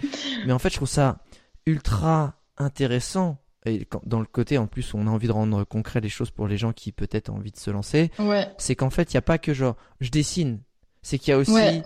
mais 0.46 0.52
en 0.52 0.59
fait, 0.59 0.70
je 0.70 0.76
trouve 0.76 0.88
ça 0.88 1.18
ultra 1.66 2.35
intéressant 2.59 3.41
et 3.64 3.87
dans 4.05 4.20
le 4.20 4.27
côté 4.27 4.59
en 4.59 4.66
plus 4.66 4.92
où 4.92 4.98
on 4.98 5.07
a 5.07 5.11
envie 5.11 5.29
de 5.29 5.33
rendre 5.33 5.64
concret 5.64 6.01
les 6.01 6.09
choses 6.09 6.31
pour 6.31 6.48
les 6.48 6.57
gens 6.57 6.72
qui 6.72 6.90
peut-être 6.90 7.31
ont 7.31 7.37
envie 7.37 7.53
de 7.53 7.59
se 7.59 7.70
lancer, 7.70 8.11
c'est 8.59 8.75
qu'en 8.75 8.90
fait 8.90 9.12
il 9.12 9.16
n'y 9.16 9.18
a 9.18 9.22
pas 9.22 9.38
que 9.38 9.55
genre 9.55 9.77
je 10.01 10.11
dessine, 10.11 10.61
c'est 11.03 11.18
qu'il 11.18 11.31
y 11.31 11.35
a 11.35 11.38
aussi 11.38 11.83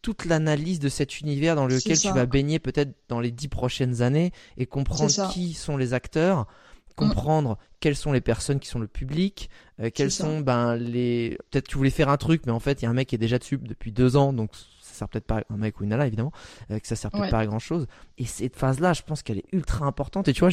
toute 0.00 0.26
l'analyse 0.26 0.78
de 0.78 0.88
cet 0.88 1.20
univers 1.20 1.56
dans 1.56 1.66
lequel 1.66 1.98
tu 1.98 2.12
vas 2.12 2.26
baigner 2.26 2.58
peut-être 2.60 2.92
dans 3.08 3.20
les 3.20 3.32
dix 3.32 3.48
prochaines 3.48 4.02
années 4.02 4.32
et 4.56 4.66
comprendre 4.66 5.32
qui 5.32 5.54
sont 5.54 5.76
les 5.76 5.92
acteurs, 5.92 6.46
comprendre 6.94 7.58
quelles 7.80 7.96
sont 7.96 8.12
les 8.12 8.20
personnes 8.20 8.60
qui 8.60 8.68
sont 8.68 8.78
le 8.78 8.88
public, 8.88 9.50
euh, 9.80 9.90
quels 9.92 10.10
sont 10.10 10.40
ben 10.40 10.76
les 10.76 11.38
peut-être 11.50 11.68
tu 11.68 11.76
voulais 11.76 11.90
faire 11.90 12.08
un 12.08 12.16
truc 12.16 12.42
mais 12.46 12.52
en 12.52 12.60
fait 12.60 12.82
il 12.82 12.84
y 12.84 12.86
a 12.86 12.90
un 12.90 12.94
mec 12.94 13.08
qui 13.08 13.14
est 13.14 13.18
déjà 13.18 13.38
dessus 13.38 13.58
depuis 13.58 13.92
deux 13.92 14.16
ans 14.16 14.32
donc 14.32 14.50
ça 14.82 14.94
sert 14.94 15.08
peut-être 15.08 15.26
pas 15.26 15.42
un 15.48 15.56
mec 15.56 15.78
ou 15.78 15.84
une 15.84 15.90
nana 15.90 16.08
évidemment 16.08 16.32
euh, 16.72 16.78
que 16.80 16.88
ça 16.88 16.96
sert 16.96 17.12
peut-être 17.12 17.30
pas 17.30 17.38
à 17.38 17.46
grand 17.46 17.60
chose 17.60 17.86
et 18.18 18.24
cette 18.24 18.56
phase 18.56 18.80
là 18.80 18.92
je 18.94 19.02
pense 19.02 19.22
qu'elle 19.22 19.38
est 19.38 19.52
ultra 19.52 19.86
importante. 19.86 20.26
Et 20.26 20.32
tu 20.32 20.40
vois 20.40 20.50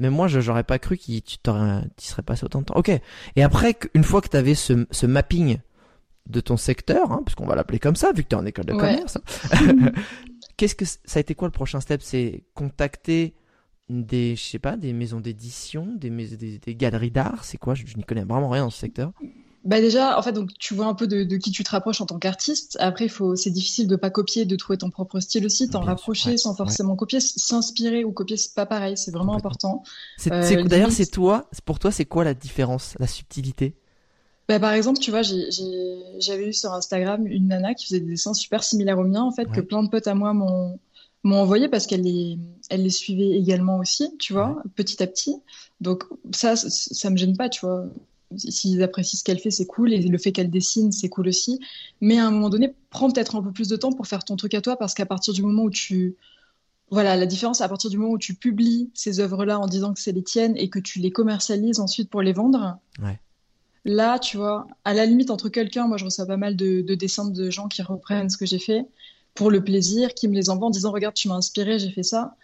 mais 0.00 0.10
moi, 0.10 0.26
je 0.28 0.40
j'aurais 0.40 0.64
pas 0.64 0.78
cru 0.78 0.96
qu'il 0.96 1.22
tu 1.22 1.38
serais 1.42 2.22
passé 2.22 2.44
autant 2.44 2.60
de 2.60 2.64
temps. 2.66 2.76
Ok. 2.76 2.90
Et 3.36 3.42
après, 3.42 3.76
une 3.94 4.04
fois 4.04 4.20
que 4.20 4.28
tu 4.28 4.36
avais 4.36 4.54
ce, 4.54 4.86
ce 4.90 5.06
mapping 5.06 5.58
de 6.26 6.40
ton 6.40 6.56
secteur, 6.56 7.12
hein, 7.12 7.22
parce 7.24 7.34
qu'on 7.34 7.46
va 7.46 7.54
l'appeler 7.54 7.78
comme 7.78 7.96
ça, 7.96 8.12
vu 8.12 8.22
que 8.24 8.28
tu 8.28 8.34
es 8.34 8.38
en 8.38 8.46
école 8.46 8.64
de 8.64 8.72
commerce, 8.72 9.18
hein, 9.52 9.92
qu'est-ce 10.56 10.74
que 10.74 10.84
ça 10.84 10.98
a 11.16 11.20
été 11.20 11.34
quoi 11.34 11.48
le 11.48 11.52
prochain 11.52 11.80
step? 11.80 12.02
C'est 12.02 12.44
contacter 12.54 13.34
des, 13.88 14.36
je 14.36 14.42
sais 14.42 14.58
pas, 14.58 14.76
des 14.76 14.92
maisons 14.92 15.20
d'édition, 15.20 15.86
des, 15.96 16.10
des, 16.10 16.58
des 16.58 16.74
galeries 16.74 17.10
d'art? 17.10 17.44
C'est 17.44 17.58
quoi? 17.58 17.74
Je, 17.74 17.84
je 17.86 17.96
n'y 17.96 18.04
connais 18.04 18.24
vraiment 18.24 18.48
rien 18.48 18.64
dans 18.64 18.70
ce 18.70 18.78
secteur. 18.78 19.12
Bah 19.64 19.80
déjà, 19.80 20.18
en 20.18 20.22
fait, 20.22 20.32
donc 20.32 20.50
tu 20.58 20.72
vois 20.72 20.86
un 20.86 20.94
peu 20.94 21.06
de, 21.06 21.36
qui 21.36 21.50
tu 21.50 21.64
te 21.64 21.70
rapproches 21.70 22.00
en 22.00 22.06
tant 22.06 22.18
qu'artiste. 22.18 22.78
Après, 22.80 23.08
faut, 23.08 23.36
c'est 23.36 23.50
difficile 23.50 23.88
de 23.88 23.96
pas 23.96 24.08
copier, 24.08 24.46
de 24.46 24.56
trouver 24.56 24.78
ton 24.78 24.88
propre 24.88 25.20
style 25.20 25.44
aussi, 25.44 25.68
t'en 25.68 25.80
rapprocher 25.80 26.38
sans 26.38 26.54
forcément 26.54 26.96
copier, 26.96 27.20
s'inspirer 27.20 28.04
ou 28.04 28.12
copier, 28.12 28.38
c'est 28.38 28.54
pas 28.54 28.64
pareil, 28.64 28.96
c'est 28.96 29.10
vraiment 29.10 29.36
important. 29.36 29.82
Euh, 30.30 30.64
d'ailleurs, 30.64 30.92
c'est 30.92 31.10
toi, 31.10 31.46
pour 31.66 31.78
toi, 31.78 31.90
c'est 31.90 32.06
quoi 32.06 32.24
la 32.24 32.32
différence, 32.32 32.94
la 32.98 33.06
subtilité? 33.06 33.74
Bah, 34.48 34.58
par 34.58 34.72
exemple, 34.72 34.98
tu 34.98 35.10
vois, 35.10 35.22
j'avais 35.22 36.48
eu 36.48 36.52
sur 36.54 36.72
Instagram 36.72 37.26
une 37.26 37.48
nana 37.48 37.74
qui 37.74 37.86
faisait 37.86 38.00
des 38.00 38.06
dessins 38.06 38.34
super 38.34 38.64
similaires 38.64 38.98
aux 38.98 39.04
miens, 39.04 39.24
en 39.24 39.30
fait, 39.30 39.50
que 39.50 39.60
plein 39.60 39.82
de 39.82 39.90
potes 39.90 40.06
à 40.06 40.14
moi 40.14 40.32
m'ont 40.32 40.78
m'ont 41.22 41.42
envoyé 41.42 41.68
parce 41.68 41.86
qu'elle 41.86 42.00
les, 42.00 42.38
elle 42.70 42.82
les 42.82 42.88
suivait 42.88 43.32
également 43.32 43.76
aussi, 43.76 44.16
tu 44.18 44.32
vois, 44.32 44.62
petit 44.74 45.02
à 45.02 45.06
petit. 45.06 45.36
Donc 45.82 46.04
ça, 46.32 46.56
ça 46.56 47.10
me 47.10 47.16
gêne 47.18 47.36
pas, 47.36 47.50
tu 47.50 47.60
vois 47.60 47.84
s'ils 48.36 48.82
apprécient 48.82 49.18
ce 49.18 49.24
qu'elle 49.24 49.38
fait, 49.38 49.50
c'est 49.50 49.66
cool. 49.66 49.92
Et 49.92 50.00
le 50.00 50.18
fait 50.18 50.32
qu'elle 50.32 50.50
dessine, 50.50 50.92
c'est 50.92 51.08
cool 51.08 51.28
aussi. 51.28 51.60
Mais 52.00 52.18
à 52.18 52.26
un 52.26 52.30
moment 52.30 52.48
donné, 52.48 52.74
prends 52.90 53.10
peut-être 53.10 53.36
un 53.36 53.42
peu 53.42 53.52
plus 53.52 53.68
de 53.68 53.76
temps 53.76 53.92
pour 53.92 54.06
faire 54.06 54.24
ton 54.24 54.36
truc 54.36 54.54
à 54.54 54.60
toi, 54.60 54.76
parce 54.76 54.94
qu'à 54.94 55.06
partir 55.06 55.34
du 55.34 55.42
moment 55.42 55.64
où 55.64 55.70
tu. 55.70 56.16
Voilà, 56.90 57.16
la 57.16 57.26
différence, 57.26 57.60
à 57.60 57.68
partir 57.68 57.88
du 57.88 57.98
moment 57.98 58.14
où 58.14 58.18
tu 58.18 58.34
publies 58.34 58.90
ces 58.94 59.20
œuvres-là 59.20 59.60
en 59.60 59.68
disant 59.68 59.94
que 59.94 60.00
c'est 60.00 60.10
les 60.10 60.24
tiennes 60.24 60.56
et 60.56 60.68
que 60.68 60.80
tu 60.80 60.98
les 60.98 61.12
commercialises 61.12 61.78
ensuite 61.78 62.10
pour 62.10 62.20
les 62.20 62.32
vendre, 62.32 62.78
là, 63.84 64.18
tu 64.18 64.36
vois, 64.36 64.66
à 64.84 64.92
la 64.92 65.06
limite, 65.06 65.30
entre 65.30 65.48
quelqu'un, 65.48 65.86
moi 65.86 65.98
je 65.98 66.04
reçois 66.04 66.26
pas 66.26 66.36
mal 66.36 66.56
de, 66.56 66.80
de 66.80 66.94
dessins 66.96 67.28
de 67.28 67.48
gens 67.48 67.68
qui 67.68 67.82
reprennent 67.82 68.28
ce 68.28 68.36
que 68.36 68.44
j'ai 68.44 68.58
fait 68.58 68.86
pour 69.34 69.52
le 69.52 69.62
plaisir, 69.62 70.14
qui 70.14 70.26
me 70.26 70.34
les 70.34 70.50
envoient 70.50 70.66
en 70.66 70.70
disant 70.70 70.90
Regarde, 70.90 71.14
tu 71.14 71.28
m'as 71.28 71.36
inspiré, 71.36 71.78
j'ai 71.78 71.90
fait 71.90 72.02
ça 72.02 72.34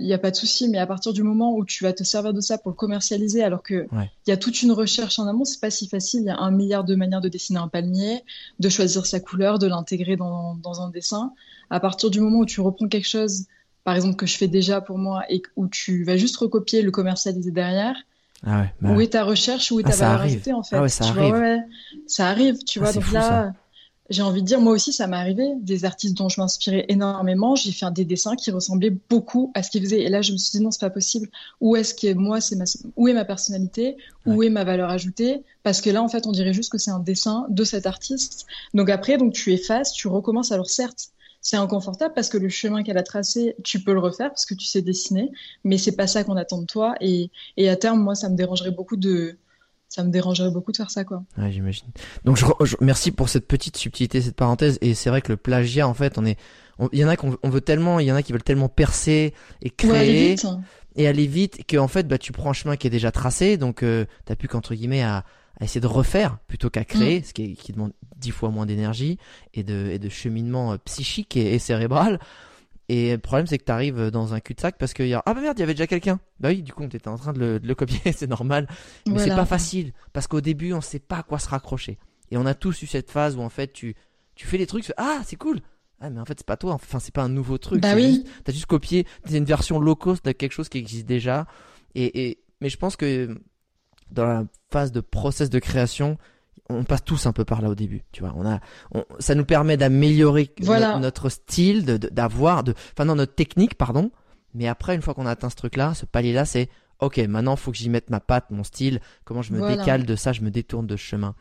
il 0.00 0.06
n'y 0.06 0.12
a 0.12 0.18
pas 0.18 0.30
de 0.30 0.36
souci, 0.36 0.68
mais 0.68 0.78
à 0.78 0.86
partir 0.86 1.12
du 1.12 1.22
moment 1.22 1.54
où 1.54 1.64
tu 1.64 1.82
vas 1.84 1.92
te 1.92 2.04
servir 2.04 2.32
de 2.32 2.40
ça 2.40 2.56
pour 2.58 2.70
le 2.70 2.76
commercialiser, 2.76 3.42
alors 3.42 3.62
que 3.62 3.86
il 3.92 4.30
y 4.30 4.32
a 4.32 4.36
toute 4.36 4.62
une 4.62 4.70
recherche 4.72 5.18
en 5.18 5.26
amont, 5.26 5.44
c'est 5.44 5.60
pas 5.60 5.70
si 5.70 5.88
facile. 5.88 6.20
Il 6.20 6.26
y 6.26 6.30
a 6.30 6.38
un 6.38 6.50
milliard 6.52 6.84
de 6.84 6.94
manières 6.94 7.20
de 7.20 7.28
dessiner 7.28 7.58
un 7.58 7.68
palmier, 7.68 8.22
de 8.60 8.68
choisir 8.68 9.06
sa 9.06 9.18
couleur, 9.20 9.58
de 9.58 9.66
l'intégrer 9.66 10.16
dans, 10.16 10.54
dans, 10.54 10.80
un 10.80 10.88
dessin. 10.90 11.32
À 11.70 11.80
partir 11.80 12.10
du 12.10 12.20
moment 12.20 12.38
où 12.38 12.46
tu 12.46 12.60
reprends 12.60 12.86
quelque 12.88 13.08
chose, 13.08 13.46
par 13.84 13.96
exemple 13.96 14.16
que 14.16 14.26
je 14.26 14.36
fais 14.36 14.48
déjà 14.48 14.80
pour 14.80 14.98
moi, 14.98 15.24
et 15.30 15.42
où 15.56 15.66
tu 15.66 16.04
vas 16.04 16.16
juste 16.16 16.36
recopier, 16.36 16.82
le 16.82 16.90
commercialiser 16.92 17.50
derrière, 17.50 17.96
Ah 18.46 18.60
ouais, 18.60 18.74
bah 18.80 18.90
Où 18.92 18.96
ouais. 18.98 19.04
est 19.04 19.08
ta 19.08 19.24
recherche 19.24 19.72
Où 19.72 19.80
est 19.80 19.84
Ah, 19.86 19.90
ta 19.90 19.96
valeur 19.96 20.20
ajoutée 20.20 20.52
en 20.52 20.62
fait 20.62 20.76
Ah 20.76 20.82
ouais, 20.82 20.88
ça 20.88 21.04
Tu 21.06 21.10
arrive. 21.10 21.34
ouais, 21.34 21.40
ouais. 21.40 21.58
ça 22.06 22.28
arrive, 22.28 22.58
tu 22.64 22.78
vois. 22.78 22.88
c'est 22.88 23.00
Donc 23.00 23.04
fou, 23.04 23.14
là, 23.14 23.20
ça. 23.22 23.52
J'ai 24.10 24.22
envie 24.22 24.40
de 24.40 24.46
dire, 24.46 24.60
moi 24.60 24.72
aussi, 24.72 24.92
ça 24.92 25.06
m'est 25.06 25.16
arrivé. 25.16 25.52
Des 25.60 25.84
artistes 25.84 26.16
dont 26.16 26.28
je 26.28 26.40
m'inspirais 26.40 26.86
énormément, 26.88 27.54
j'ai 27.56 27.72
fait 27.72 27.92
des 27.92 28.04
dessins 28.04 28.36
qui 28.36 28.50
ressemblaient 28.50 28.96
beaucoup 29.10 29.52
à 29.54 29.62
ce 29.62 29.70
qu'ils 29.70 29.82
faisaient. 29.82 30.00
Et 30.00 30.08
là, 30.08 30.22
je 30.22 30.32
me 30.32 30.38
suis 30.38 30.58
dit 30.58 30.64
non, 30.64 30.70
c'est 30.70 30.80
pas 30.80 30.90
possible. 30.90 31.28
Où 31.60 31.76
est-ce 31.76 31.94
que 31.94 32.14
moi, 32.14 32.40
c'est 32.40 32.56
ma, 32.56 32.64
où 32.96 33.08
est 33.08 33.12
ma 33.12 33.24
personnalité? 33.26 33.96
Où 34.24 34.42
est 34.42 34.50
ma 34.50 34.64
valeur 34.64 34.88
ajoutée? 34.90 35.42
Parce 35.62 35.80
que 35.80 35.90
là, 35.90 36.02
en 36.02 36.08
fait, 36.08 36.26
on 36.26 36.32
dirait 36.32 36.54
juste 36.54 36.72
que 36.72 36.78
c'est 36.78 36.90
un 36.90 37.00
dessin 37.00 37.46
de 37.50 37.64
cet 37.64 37.86
artiste. 37.86 38.46
Donc 38.72 38.88
après, 38.88 39.18
donc 39.18 39.34
tu 39.34 39.52
effaces, 39.52 39.92
tu 39.92 40.08
recommences. 40.08 40.52
Alors 40.52 40.70
certes, 40.70 41.10
c'est 41.40 41.56
inconfortable 41.56 42.14
parce 42.14 42.28
que 42.28 42.38
le 42.38 42.48
chemin 42.48 42.82
qu'elle 42.82 42.98
a 42.98 43.02
tracé, 43.02 43.56
tu 43.62 43.80
peux 43.80 43.92
le 43.92 44.00
refaire 44.00 44.30
parce 44.30 44.46
que 44.46 44.54
tu 44.54 44.66
sais 44.66 44.82
dessiner, 44.82 45.30
mais 45.64 45.78
c'est 45.78 45.96
pas 45.96 46.06
ça 46.06 46.24
qu'on 46.24 46.36
attend 46.36 46.60
de 46.60 46.66
toi. 46.66 46.94
Et, 47.00 47.30
et 47.56 47.68
à 47.68 47.76
terme, 47.76 48.00
moi, 48.00 48.14
ça 48.14 48.28
me 48.28 48.36
dérangerait 48.36 48.70
beaucoup 48.70 48.96
de, 48.96 49.36
ça 49.88 50.04
me 50.04 50.10
dérangerait 50.10 50.50
beaucoup 50.50 50.70
de 50.72 50.76
faire 50.76 50.90
ça, 50.90 51.04
quoi. 51.04 51.22
Ouais, 51.38 51.50
j'imagine. 51.50 51.86
Donc 52.24 52.36
je, 52.36 52.44
je- 52.64 52.76
merci 52.80 53.10
pour 53.10 53.28
cette 53.28 53.46
petite 53.46 53.76
subtilité, 53.76 54.20
cette 54.20 54.36
parenthèse. 54.36 54.78
Et 54.82 54.94
c'est 54.94 55.08
vrai 55.10 55.22
que 55.22 55.32
le 55.32 55.36
plagiat, 55.36 55.88
en 55.88 55.94
fait, 55.94 56.18
on 56.18 56.24
est, 56.26 56.38
on- 56.78 56.88
il 56.92 56.98
y 56.98 57.04
en 57.04 57.08
a 57.08 57.16
qu'on 57.16 57.36
on 57.42 57.48
veut 57.50 57.60
tellement, 57.62 57.98
il 57.98 58.06
y 58.06 58.12
en 58.12 58.16
a 58.16 58.22
qui 58.22 58.32
veulent 58.32 58.42
tellement 58.42 58.68
percer 58.68 59.32
et 59.62 59.72
Ouais, 59.84 59.90
aller 59.98 60.06
créer 60.06 60.30
vite. 60.30 60.44
hein. 60.44 60.60
et 60.96 61.08
aller 61.08 61.26
vite 61.26 61.64
que 61.66 61.76
en 61.76 61.88
fait, 61.88 62.06
bah 62.06 62.18
tu 62.18 62.32
prends 62.32 62.50
un 62.50 62.54
chemin 62.54 62.76
qui 62.76 62.86
est 62.86 62.90
déjà 62.90 63.10
tracé, 63.10 63.56
donc 63.56 63.82
euh, 63.82 64.04
t'as 64.26 64.36
plus 64.36 64.48
qu'entre 64.48 64.74
guillemets 64.74 65.02
à, 65.02 65.24
à 65.60 65.64
essayer 65.64 65.80
de 65.80 65.86
refaire 65.86 66.38
plutôt 66.48 66.68
qu'à 66.70 66.82
Mm. 66.82 66.84
créer, 66.84 67.22
ce 67.22 67.32
qui, 67.32 67.44
est- 67.44 67.54
qui 67.54 67.72
demande 67.72 67.92
dix 68.16 68.30
fois 68.30 68.50
moins 68.50 68.66
d'énergie 68.66 69.18
et 69.54 69.62
de, 69.62 69.88
et 69.90 69.98
de 69.98 70.08
cheminement 70.08 70.72
euh, 70.72 70.76
psychique 70.84 71.36
et, 71.36 71.54
et 71.54 71.58
cérébral. 71.58 72.20
Et 72.90 73.12
le 73.12 73.18
problème, 73.18 73.46
c'est 73.46 73.58
que 73.58 73.64
t'arrives 73.64 74.10
dans 74.10 74.32
un 74.32 74.40
cul-de-sac 74.40 74.76
parce 74.78 74.94
qu'il 74.94 75.08
y 75.08 75.14
a 75.14 75.22
ah 75.26 75.34
bah 75.34 75.40
merde, 75.42 75.58
il 75.58 75.60
y 75.60 75.62
avait 75.62 75.74
déjà 75.74 75.86
quelqu'un. 75.86 76.20
Bah 76.40 76.48
oui, 76.48 76.62
du 76.62 76.72
coup, 76.72 76.86
t'étais 76.86 77.08
en 77.08 77.18
train 77.18 77.34
de 77.34 77.38
le, 77.38 77.60
de 77.60 77.68
le 77.68 77.74
copier, 77.74 78.12
c'est 78.16 78.26
normal. 78.26 78.66
Mais 79.06 79.12
c'est 79.18 79.26
Voilà. 79.26 79.36
pas 79.36 79.44
facile 79.44 79.92
parce 80.14 80.26
qu'au 80.26 80.40
début, 80.40 80.72
on 80.72 80.80
sait 80.80 80.98
pas 80.98 81.18
à 81.18 81.22
quoi 81.22 81.38
se 81.38 81.48
raccrocher. 81.48 81.98
Et 82.30 82.36
on 82.38 82.46
a 82.46 82.54
tous 82.54 82.82
eu 82.82 82.86
cette 82.86 83.10
phase 83.10 83.36
où 83.36 83.40
en 83.40 83.50
fait, 83.50 83.72
tu, 83.72 83.94
tu 84.34 84.46
fais 84.46 84.56
des 84.58 84.66
trucs, 84.66 84.82
tu 84.84 84.88
fais, 84.88 84.94
ah, 84.96 85.20
c'est 85.24 85.36
cool. 85.36 85.60
Ah, 86.00 86.08
mais 86.10 86.20
en 86.20 86.24
fait, 86.24 86.34
c'est 86.38 86.46
pas 86.46 86.56
toi. 86.56 86.74
Enfin, 86.74 86.98
c'est 86.98 87.12
pas 87.12 87.22
un 87.24 87.28
nouveau 87.28 87.58
truc. 87.58 87.82
Bah 87.82 87.90
c'est 87.90 87.96
oui. 87.96 88.14
juste- 88.24 88.26
T'as 88.44 88.52
juste 88.52 88.66
copié, 88.66 89.06
c'est 89.26 89.36
une 89.36 89.44
version 89.44 89.78
low 89.80 89.94
cost 89.96 90.24
de 90.24 90.32
quelque 90.32 90.52
chose 90.52 90.68
qui 90.70 90.78
existe 90.78 91.06
déjà. 91.06 91.46
Et, 91.94 92.28
et, 92.28 92.38
mais 92.60 92.68
je 92.70 92.76
pense 92.78 92.96
que 92.96 93.38
dans 94.10 94.24
la 94.24 94.44
phase 94.70 94.92
de 94.92 95.00
process 95.00 95.50
de 95.50 95.58
création, 95.58 96.16
on 96.68 96.84
passe 96.84 97.04
tous 97.04 97.26
un 97.26 97.32
peu 97.32 97.44
par 97.44 97.62
là 97.62 97.68
au 97.68 97.74
début. 97.74 98.02
Tu 98.12 98.20
vois, 98.22 98.32
on 98.36 98.46
a, 98.46 98.60
on- 98.94 99.04
ça 99.18 99.34
nous 99.34 99.44
permet 99.44 99.76
d'améliorer 99.76 100.50
Voilà. 100.60 100.94
no- 100.94 101.00
notre 101.00 101.28
style, 101.28 101.84
d'avoir, 101.84 102.64
de, 102.64 102.74
enfin 102.92 103.04
non, 103.04 103.14
notre 103.14 103.34
technique, 103.34 103.74
pardon. 103.76 104.10
Mais 104.54 104.66
après, 104.68 104.94
une 104.94 105.02
fois 105.02 105.14
qu'on 105.14 105.26
a 105.26 105.30
atteint 105.30 105.50
ce 105.50 105.56
truc-là, 105.56 105.94
ce 105.94 106.06
palier-là, 106.06 106.44
c'est 106.44 106.68
ok, 107.00 107.18
maintenant 107.18 107.54
faut 107.56 107.70
que 107.70 107.76
j'y 107.76 107.90
mette 107.90 108.10
ma 108.10 108.18
patte, 108.20 108.50
mon 108.50 108.64
style, 108.64 109.00
comment 109.24 109.42
je 109.42 109.52
me 109.52 109.58
Voilà. 109.58 109.76
décale 109.76 110.04
de 110.04 110.16
ça, 110.16 110.32
je 110.32 110.40
me 110.42 110.50
détourne 110.50 110.86
de 110.86 110.96
ce 110.96 111.02
chemin. 111.02 111.34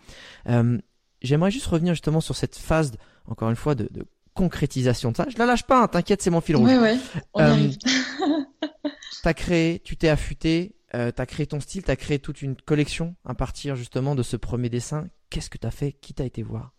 Euh, 0.49 0.77
J'aimerais 1.23 1.49
juste 1.49 1.65
revenir 1.65 1.93
justement 1.95 2.21
sur 2.21 2.35
cette 2.35 2.55
phase, 2.55 2.91
encore 3.25 3.49
une 3.49 3.55
fois, 3.55 3.73
de, 3.73 3.87
de 3.91 4.05
concrétisation 4.35 5.11
de 5.11 5.17
ça. 5.17 5.25
Je 5.29 5.37
la 5.39 5.47
lâche 5.47 5.63
pas, 5.63 5.81
hein, 5.81 5.87
t'inquiète, 5.87 6.21
c'est 6.21 6.29
mon 6.29 6.41
fil 6.41 6.55
rouge. 6.57 6.69
Ouais, 6.69 6.77
ouais, 6.77 6.97
on 7.33 7.41
Euh, 7.41 7.49
arrive. 7.51 7.75
T'as 9.23 9.33
créé, 9.33 9.79
tu 9.83 9.97
t'es 9.97 10.09
affûté, 10.09 10.75
euh, 10.95 11.11
t'as 11.11 11.25
créé 11.25 11.47
ton 11.47 11.59
style, 11.59 11.83
t'as 11.83 11.95
créé 11.95 12.19
toute 12.19 12.41
une 12.41 12.55
collection 12.55 13.15
à 13.25 13.33
partir 13.33 13.75
justement 13.75 14.15
de 14.15 14.23
ce 14.23 14.37
premier 14.37 14.69
dessin. 14.69 15.07
Qu'est-ce 15.29 15.49
que 15.49 15.57
t'as 15.57 15.71
fait? 15.71 15.93
Qui 15.93 16.13
t'a 16.13 16.25
été 16.25 16.43
voir? 16.43 16.73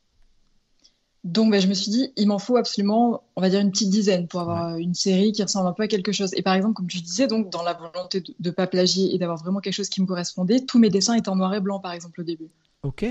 Donc, 1.25 1.51
ben, 1.51 1.61
je 1.61 1.67
me 1.67 1.75
suis 1.75 1.91
dit, 1.91 2.13
il 2.17 2.29
m'en 2.29 2.39
faut 2.39 2.57
absolument, 2.57 3.25
on 3.37 3.43
va 3.43 3.51
dire, 3.51 3.61
une 3.61 3.71
petite 3.71 3.91
dizaine 3.91 4.29
pour 4.29 4.41
avoir 4.41 4.77
une 4.77 4.95
série 4.95 5.33
qui 5.33 5.43
ressemble 5.43 5.69
un 5.69 5.73
peu 5.73 5.83
à 5.83 5.89
quelque 5.89 6.13
chose. 6.13 6.31
Et 6.35 6.43
par 6.43 6.55
exemple, 6.55 6.75
comme 6.75 6.87
tu 6.87 7.01
disais, 7.01 7.27
donc, 7.27 7.51
dans 7.51 7.63
la 7.63 7.75
volonté 7.75 8.21
de 8.21 8.35
ne 8.39 8.51
pas 8.51 8.67
plagier 8.67 9.15
et 9.15 9.19
d'avoir 9.19 9.37
vraiment 9.37 9.61
quelque 9.61 9.75
chose 9.75 9.89
qui 9.89 10.01
me 10.01 10.07
correspondait, 10.07 10.61
tous 10.61 10.79
mes 10.79 10.91
dessins 10.91 11.15
étaient 11.15 11.29
en 11.29 11.37
noir 11.37 11.53
et 11.55 11.61
blanc, 11.61 11.81
par 11.81 11.93
exemple, 11.93 12.21
au 12.21 12.25
début. 12.25 12.49
Ok. 12.83 13.05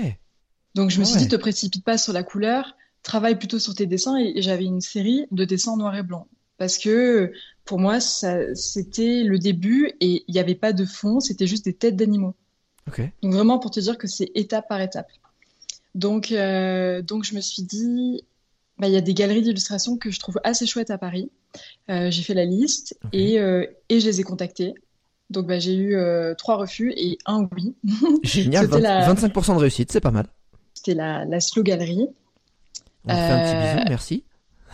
Donc, 0.74 0.90
je 0.90 0.98
me 0.98 1.04
suis 1.04 1.18
dit, 1.18 1.28
te 1.28 1.36
précipite 1.36 1.84
pas 1.84 1.98
sur 1.98 2.12
la 2.12 2.22
couleur, 2.22 2.76
travaille 3.02 3.38
plutôt 3.38 3.58
sur 3.58 3.74
tes 3.74 3.86
dessins. 3.86 4.16
Et, 4.16 4.38
et 4.38 4.42
j'avais 4.42 4.64
une 4.64 4.80
série 4.80 5.26
de 5.30 5.44
dessins 5.44 5.72
en 5.72 5.76
noir 5.76 5.94
et 5.94 6.02
blanc. 6.02 6.26
Parce 6.58 6.76
que 6.78 7.32
pour 7.64 7.78
moi, 7.78 8.00
c'était 8.00 9.22
le 9.24 9.38
début 9.38 9.92
et 10.00 10.24
il 10.26 10.32
n'y 10.32 10.40
avait 10.40 10.54
pas 10.54 10.72
de 10.72 10.84
fond, 10.84 11.20
c'était 11.20 11.46
juste 11.46 11.64
des 11.64 11.72
têtes 11.74 11.96
d'animaux. 11.96 12.34
Donc 13.22 13.32
vraiment 13.34 13.58
pour 13.58 13.70
te 13.70 13.80
dire 13.80 13.96
que 13.98 14.06
c'est 14.06 14.30
étape 14.34 14.68
par 14.68 14.80
étape. 14.80 15.08
Donc, 15.94 16.32
euh, 16.32 17.02
donc 17.02 17.24
je 17.24 17.34
me 17.34 17.40
suis 17.40 17.62
dit, 17.62 18.24
bah, 18.78 18.88
il 18.88 18.94
y 18.94 18.96
a 18.96 19.00
des 19.00 19.14
galeries 19.14 19.42
d'illustration 19.42 19.96
que 19.96 20.10
je 20.10 20.18
trouve 20.20 20.40
assez 20.44 20.66
chouettes 20.66 20.90
à 20.90 20.98
Paris. 20.98 21.30
Euh, 21.90 22.10
j'ai 22.10 22.22
fait 22.22 22.34
la 22.34 22.44
liste 22.44 22.98
et, 23.12 23.38
euh, 23.40 23.66
et 23.88 24.00
je 24.00 24.06
les 24.06 24.20
ai 24.20 24.22
contactés. 24.22 24.74
Donc 25.30 25.46
bah, 25.46 25.58
j'ai 25.58 25.74
eu 25.76 25.96
trois 26.38 26.56
refus 26.56 26.92
et 26.96 27.18
un 27.26 27.48
oui. 27.54 27.74
Génial. 28.22 28.64
C'était 28.64 28.80
20 28.80 28.80
la- 28.80 29.14
25% 29.14 29.54
de 29.56 29.60
réussite, 29.60 29.92
c'est 29.92 30.00
pas 30.00 30.10
mal. 30.10 30.26
C'était 30.74 30.94
la, 30.94 31.24
la 31.26 31.40
Slow 31.40 31.62
Galerie. 31.62 32.08
On 33.04 33.10
fait 33.14 33.14
un 33.32 33.40
petit 33.40 33.74
bisou, 33.76 33.84
merci. 33.88 34.24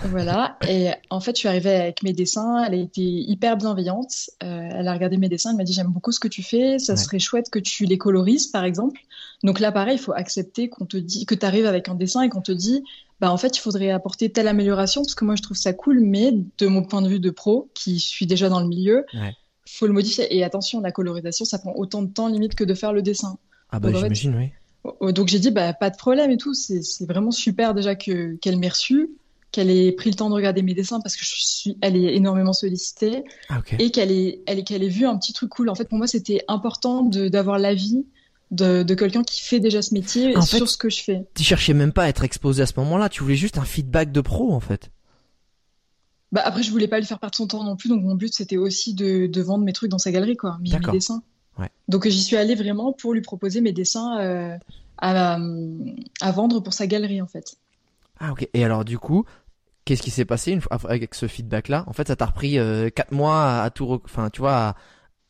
Voilà. 0.02 0.58
Et 0.68 0.88
en 1.10 1.20
fait, 1.20 1.32
je 1.36 1.38
suis 1.40 1.48
arrivée 1.48 1.74
avec 1.74 2.02
mes 2.02 2.12
dessins. 2.12 2.64
Elle 2.64 2.74
a 2.74 2.76
été 2.82 3.02
hyper 3.02 3.56
bienveillante. 3.56 4.30
Euh, 4.42 4.68
elle 4.72 4.88
a 4.88 4.92
regardé 4.92 5.16
mes 5.16 5.28
dessins. 5.28 5.50
Elle 5.50 5.56
m'a 5.56 5.64
dit, 5.64 5.72
j'aime 5.72 5.88
beaucoup 5.88 6.12
ce 6.12 6.20
que 6.20 6.28
tu 6.28 6.42
fais. 6.42 6.78
Ça 6.78 6.92
Ouais. 6.94 6.98
serait 6.98 7.18
chouette 7.18 7.48
que 7.50 7.58
tu 7.58 7.84
les 7.86 7.96
colorises, 7.98 8.48
par 8.48 8.64
exemple. 8.64 9.00
Donc 9.42 9.60
là, 9.60 9.72
pareil, 9.72 9.96
il 9.96 10.00
faut 10.00 10.12
accepter 10.12 10.68
qu'on 10.68 10.86
te 10.86 10.96
dit, 10.96 11.26
que 11.26 11.34
tu 11.34 11.46
arrives 11.46 11.66
avec 11.66 11.88
un 11.88 11.94
dessin 11.94 12.22
et 12.22 12.28
qu'on 12.28 12.40
te 12.42 12.52
dit, 12.52 12.82
bah, 13.20 13.30
en 13.30 13.36
fait, 13.36 13.56
il 13.56 13.60
faudrait 13.60 13.90
apporter 13.90 14.30
telle 14.30 14.48
amélioration 14.48 15.02
parce 15.02 15.14
que 15.14 15.24
moi, 15.24 15.36
je 15.36 15.42
trouve 15.42 15.56
ça 15.56 15.72
cool, 15.72 16.00
mais 16.00 16.32
de 16.58 16.66
mon 16.66 16.82
point 16.82 17.00
de 17.02 17.08
vue 17.08 17.20
de 17.20 17.30
pro, 17.30 17.68
qui 17.74 18.00
suis 18.00 18.26
déjà 18.26 18.48
dans 18.48 18.60
le 18.60 18.66
milieu, 18.66 19.06
Ouais. 19.14 19.34
faut 19.66 19.86
le 19.86 19.92
modifier. 19.92 20.34
Et 20.36 20.42
attention, 20.44 20.80
la 20.80 20.92
colorisation, 20.92 21.44
ça 21.44 21.58
prend 21.58 21.72
autant 21.76 22.02
de 22.02 22.12
temps 22.12 22.28
limite 22.28 22.54
que 22.54 22.64
de 22.64 22.74
faire 22.74 22.92
le 22.92 23.02
dessin. 23.02 23.38
Ah 23.70 23.80
bah 23.80 23.90
j'imagine, 23.92 24.34
oui. 24.36 24.50
Oh, 25.00 25.12
Donc 25.12 25.28
j'ai 25.28 25.38
dit 25.38 25.50
bah 25.50 25.72
pas 25.72 25.88
de 25.90 25.96
problème 25.96 26.30
et 26.30 26.36
tout, 26.36 26.52
c'est 26.52 26.80
vraiment 27.08 27.30
super 27.30 27.72
déjà 27.74 27.94
que 27.94 28.34
qu'elle 28.36 28.58
m'ait 28.58 28.68
reçu, 28.68 29.08
qu'elle 29.54 29.70
ait 29.70 29.92
pris 29.92 30.10
le 30.10 30.16
temps 30.16 30.28
de 30.28 30.34
regarder 30.34 30.62
mes 30.62 30.74
dessins 30.74 31.00
parce 31.00 31.14
que 31.14 31.24
je 31.24 31.32
suis 31.36 31.78
elle 31.80 31.96
est 31.96 32.16
énormément 32.16 32.52
sollicitée 32.52 33.22
Ah 33.48 33.60
et 33.78 33.92
qu'elle 33.92 34.10
ait 34.10 34.42
elle 34.46 34.64
qu'elle 34.64 34.82
ait 34.82 34.88
vu 34.88 35.06
un 35.06 35.16
petit 35.16 35.32
truc 35.32 35.48
cool. 35.50 35.68
En 35.68 35.76
fait 35.76 35.88
pour 35.88 35.96
moi 35.96 36.08
c'était 36.08 36.42
important 36.48 37.02
de 37.02 37.28
d'avoir 37.28 37.60
l'avis 37.60 38.04
de 38.50 38.82
de 38.82 38.94
quelqu'un 38.96 39.22
qui 39.22 39.40
fait 39.40 39.60
déjà 39.60 39.80
ce 39.80 39.94
métier 39.94 40.36
En 40.36 40.42
sur 40.42 40.58
fait- 40.58 40.66
ce 40.66 40.76
que 40.76 40.90
je 40.90 41.02
fais. 41.04 41.24
Tu 41.34 41.44
cherchais 41.44 41.72
même 41.72 41.92
pas 41.92 42.02
à 42.02 42.08
être 42.08 42.24
exposé 42.24 42.62
à 42.64 42.66
ce 42.66 42.72
moment-là, 42.78 43.08
tu 43.08 43.22
voulais 43.22 43.36
juste 43.36 43.56
un 43.56 43.64
feedback 43.64 44.10
de 44.10 44.20
pro 44.20 44.52
en 44.52 44.60
fait. 44.60 44.90
Bah 46.32 46.42
après 46.44 46.64
je 46.64 46.72
voulais 46.72 46.88
pas 46.88 46.98
lui 46.98 47.06
faire 47.06 47.20
perdre 47.20 47.36
son 47.36 47.46
temps 47.46 47.62
non 47.62 47.76
plus 47.76 47.88
donc 47.88 48.02
mon 48.02 48.16
but 48.16 48.34
c'était 48.34 48.56
aussi 48.56 48.92
de 48.94 49.28
de 49.28 49.40
vendre 49.40 49.62
mes 49.62 49.72
trucs 49.72 49.90
dans 49.90 49.98
sa 49.98 50.10
galerie 50.10 50.36
quoi, 50.36 50.58
mes, 50.60 50.70
dessins. 50.90 51.22
Ouais. 51.60 51.70
Donc 51.86 52.08
j'y 52.08 52.20
suis 52.20 52.36
allée 52.36 52.56
vraiment 52.56 52.92
pour 52.92 53.14
lui 53.14 53.20
proposer 53.20 53.60
mes 53.60 53.72
dessins 53.72 54.18
euh, 54.18 54.56
à 54.98 55.38
à 56.20 56.32
vendre 56.32 56.58
pour 56.60 56.72
sa 56.72 56.88
galerie 56.88 57.22
en 57.22 57.28
fait. 57.28 57.56
Ah 58.20 58.32
ok. 58.32 58.48
Et 58.54 58.64
alors 58.64 58.84
du 58.84 58.98
coup, 58.98 59.24
qu'est-ce 59.84 60.02
qui 60.02 60.10
s'est 60.10 60.24
passé 60.24 60.52
une 60.52 60.60
fois 60.60 60.78
avec 60.88 61.14
ce 61.14 61.26
feedback-là? 61.26 61.84
En 61.86 61.92
fait, 61.92 62.08
ça 62.08 62.16
t'a 62.16 62.26
repris 62.26 62.58
4 62.94 63.12
mois 63.12 63.62
à, 63.62 63.70
tout, 63.70 64.00
enfin 64.04 64.30
tu 64.30 64.40
vois, 64.40 64.76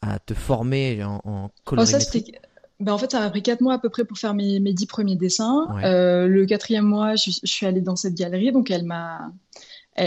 à, 0.02 0.12
à 0.14 0.18
te 0.18 0.34
former 0.34 1.02
en, 1.02 1.20
en 1.24 1.50
Oh, 1.76 1.84
ça, 1.84 1.98
colorimétrie? 1.98 2.34
Ben, 2.80 2.92
en 2.92 2.98
fait, 2.98 3.10
ça 3.10 3.20
m'a 3.20 3.30
pris 3.30 3.42
quatre 3.42 3.60
mois 3.60 3.74
à 3.74 3.78
peu 3.78 3.88
près 3.88 4.04
pour 4.04 4.18
faire 4.18 4.34
mes, 4.34 4.60
mes 4.60 4.72
dix 4.72 4.86
premiers 4.86 5.16
dessins. 5.16 5.68
Ouais. 5.74 5.84
Euh, 5.84 6.26
le 6.26 6.44
quatrième 6.44 6.84
mois, 6.84 7.14
je, 7.14 7.30
je 7.30 7.50
suis 7.50 7.66
allée 7.66 7.80
dans 7.80 7.96
cette 7.96 8.14
galerie, 8.14 8.52
donc 8.52 8.70
elle 8.70 8.84
m'a... 8.84 9.30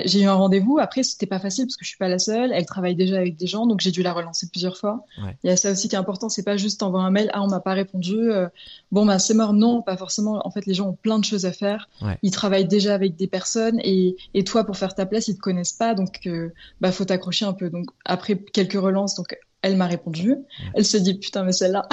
J'ai 0.06 0.21
eu 0.21 0.26
un 0.26 0.34
rendez-vous. 0.34 0.80
Après, 0.80 1.02
c'était 1.04 1.26
pas 1.28 1.39
facile 1.39 1.65
parce 1.65 1.78
que 1.78 1.86
je 1.86 1.89
suis 1.89 1.97
pas 1.97 2.10
la 2.10 2.19
seule. 2.19 2.52
Elle 2.52 2.65
travaille 2.65 2.95
déjà 2.95 3.15
avec 3.17 3.38
des 3.38 3.47
gens, 3.47 3.65
donc 3.67 3.80
j'ai 3.80 3.91
dû 3.91 4.04
la 4.04 4.12
relancer 4.12 4.47
plusieurs 4.52 4.76
fois. 4.78 5.06
Ouais. 5.23 5.38
Il 5.43 5.50
y 5.50 5.54
a 5.54 5.56
ça 5.56 5.71
aussi 5.71 5.88
qui 5.88 5.95
est 5.95 5.97
important. 5.97 6.28
C'est 6.28 6.43
pas 6.43 6.58
juste 6.58 6.82
t'envoies 6.82 7.02
un 7.02 7.10
mail, 7.12 7.30
ah 7.34 7.41
on 7.41 7.47
m'a 7.47 7.62
pas 7.62 7.73
répondu. 7.73 8.17
euh, 8.17 8.47
bon 8.91 9.06
ben 9.06 9.17
c'est 9.17 9.34
mort. 9.34 9.54
Non, 9.54 9.82
pas 9.82 9.95
forcément. 9.95 10.41
En 10.45 10.52
fait, 10.52 10.65
les 10.65 10.73
gens 10.73 10.89
ont 10.89 10.93
plein 11.02 11.19
de 11.19 11.23
choses 11.26 11.45
à 11.45 11.54
faire. 11.54 11.88
Ouais. 12.02 12.17
Ils 12.21 12.32
travaillent 12.32 12.67
déjà 12.67 12.93
avec 12.93 13.15
des 13.15 13.28
personnes 13.28 13.80
et, 13.84 14.17
et 14.34 14.43
toi 14.43 14.65
pour 14.65 14.76
faire 14.78 14.93
ta 14.93 15.06
place, 15.06 15.30
ils 15.30 15.36
te 15.36 15.39
connaissent 15.39 15.71
pas, 15.73 15.95
donc 15.95 16.19
euh, 16.28 16.50
bah 16.82 16.91
faut 16.91 17.06
t'accrocher 17.06 17.45
un 17.45 17.54
peu. 17.54 17.69
Donc 17.69 17.86
après 18.04 18.38
quelques 18.38 18.73
relances, 18.80 19.15
donc 19.15 19.38
elle 19.62 19.78
m'a 19.78 19.88
répondu. 19.88 20.36
Elle 20.73 20.86
se 20.86 20.97
dit 20.97 21.13
putain 21.15 21.43
mais 21.43 21.52
celle-là. 21.54 21.88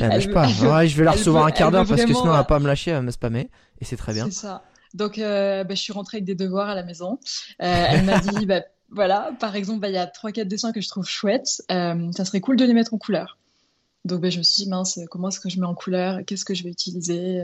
Elle 0.00 0.30
pas. 0.32 0.46
veut- 0.46 0.50
elle 0.50 0.54
veut- 0.66 0.70
Ouais, 0.72 0.88
je 0.88 0.96
vais 0.96 1.04
la 1.04 1.12
recevoir 1.12 1.44
veut- 1.44 1.48
un 1.50 1.52
quart 1.52 1.70
d'heure 1.70 1.86
parce 1.86 2.00
que 2.00 2.06
sinon 2.08 2.24
elle 2.24 2.30
va 2.38 2.44
pas 2.44 2.58
me 2.58 2.66
lâcher, 2.66 2.90
elle 2.90 2.96
va 2.96 3.02
me 3.02 3.10
spammer. 3.12 3.50
Et 3.80 3.84
c'est 3.84 3.96
très 3.96 4.12
bien. 4.12 4.24
C'est 4.26 4.32
ça. 4.32 4.62
Donc, 4.94 5.18
euh, 5.18 5.64
bah, 5.64 5.74
je 5.74 5.80
suis 5.80 5.92
rentrée 5.92 6.18
avec 6.18 6.24
des 6.24 6.34
devoirs 6.34 6.68
à 6.68 6.74
la 6.74 6.82
maison. 6.82 7.18
Euh, 7.62 7.84
elle 7.88 8.04
m'a 8.04 8.18
dit, 8.18 8.46
bah, 8.46 8.62
voilà, 8.90 9.32
par 9.40 9.56
exemple, 9.56 9.80
bah, 9.80 9.88
il 9.88 9.94
y 9.94 9.98
a 9.98 10.06
trois, 10.06 10.32
quatre 10.32 10.48
dessins 10.48 10.72
que 10.72 10.80
je 10.80 10.88
trouve 10.88 11.06
chouettes. 11.06 11.62
Euh, 11.70 12.10
ça 12.12 12.24
serait 12.24 12.40
cool 12.40 12.56
de 12.56 12.64
les 12.64 12.74
mettre 12.74 12.94
en 12.94 12.98
couleur. 12.98 13.38
Donc, 14.04 14.24
je 14.28 14.38
me 14.38 14.42
suis 14.44 14.64
dit, 14.64 14.68
mince, 14.70 15.00
comment 15.10 15.28
est-ce 15.28 15.40
que 15.40 15.48
je 15.48 15.58
mets 15.58 15.66
en 15.66 15.74
couleur? 15.74 16.20
Qu'est-ce 16.26 16.44
que 16.44 16.54
je 16.54 16.62
vais 16.62 16.70
utiliser? 16.70 17.42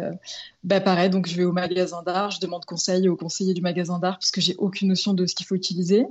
Pareil, 0.68 1.10
donc 1.10 1.26
je 1.26 1.34
vais 1.36 1.44
au 1.44 1.52
magasin 1.52 2.02
d'art, 2.04 2.30
je 2.30 2.38
demande 2.40 2.64
conseil 2.64 3.08
au 3.08 3.16
conseiller 3.16 3.52
du 3.52 3.62
magasin 3.62 3.98
d'art 3.98 4.18
parce 4.18 4.30
que 4.30 4.40
j'ai 4.40 4.54
aucune 4.58 4.88
notion 4.88 5.12
de 5.12 5.26
ce 5.26 5.34
qu'il 5.34 5.44
faut 5.44 5.56
utiliser. 5.56 6.06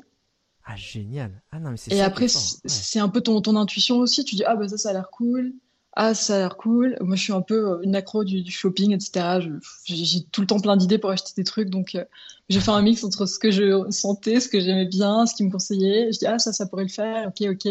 Ah 0.65 0.75
génial. 0.75 1.31
Ah 1.51 1.59
non 1.59 1.71
mais 1.71 1.77
c'est 1.77 1.91
Et 1.93 1.97
ça 1.97 2.05
après, 2.05 2.27
c'est 2.27 2.99
Ouais. 2.99 3.03
un 3.03 3.09
peu 3.09 3.21
ton, 3.21 3.41
ton 3.41 3.55
intuition 3.55 3.97
aussi. 3.97 4.23
Tu 4.23 4.35
dis, 4.35 4.43
ah, 4.45 4.55
ça, 4.67 4.77
ça 4.77 4.89
a 4.89 4.93
l'air 4.93 5.09
cool. 5.09 5.53
Ah, 5.93 6.13
ça 6.13 6.35
a 6.35 6.39
l'air 6.39 6.55
cool. 6.55 6.95
Moi, 7.01 7.15
je 7.17 7.23
suis 7.23 7.33
un 7.33 7.41
peu 7.41 7.71
euh, 7.71 7.81
une 7.81 7.95
accro 7.95 8.23
du, 8.23 8.41
du 8.43 8.51
shopping, 8.51 8.93
etc. 8.93 9.39
J'ai 9.83 10.21
tout 10.31 10.41
le 10.41 10.47
temps 10.47 10.59
plein 10.59 10.77
d'idées 10.77 10.97
pour 10.97 11.09
acheter 11.09 11.33
des 11.35 11.43
trucs. 11.43 11.69
Donc, 11.69 11.95
euh, 11.95 12.05
j'ai 12.47 12.61
fait 12.61 12.71
un 12.71 12.81
mix 12.81 13.03
entre 13.03 13.25
ce 13.25 13.37
que 13.37 13.51
je 13.51 13.89
sentais, 13.91 14.39
ce 14.39 14.47
que 14.47 14.59
j'aimais 14.61 14.85
bien, 14.85 15.25
ce 15.25 15.35
qui 15.35 15.43
me 15.43 15.51
conseillait. 15.51 16.11
Je 16.13 16.19
dis, 16.19 16.25
ah, 16.25 16.39
ça, 16.39 16.53
ça 16.53 16.65
pourrait 16.65 16.83
le 16.83 16.89
faire. 16.89 17.27
Ok, 17.27 17.45
ok. 17.49 17.65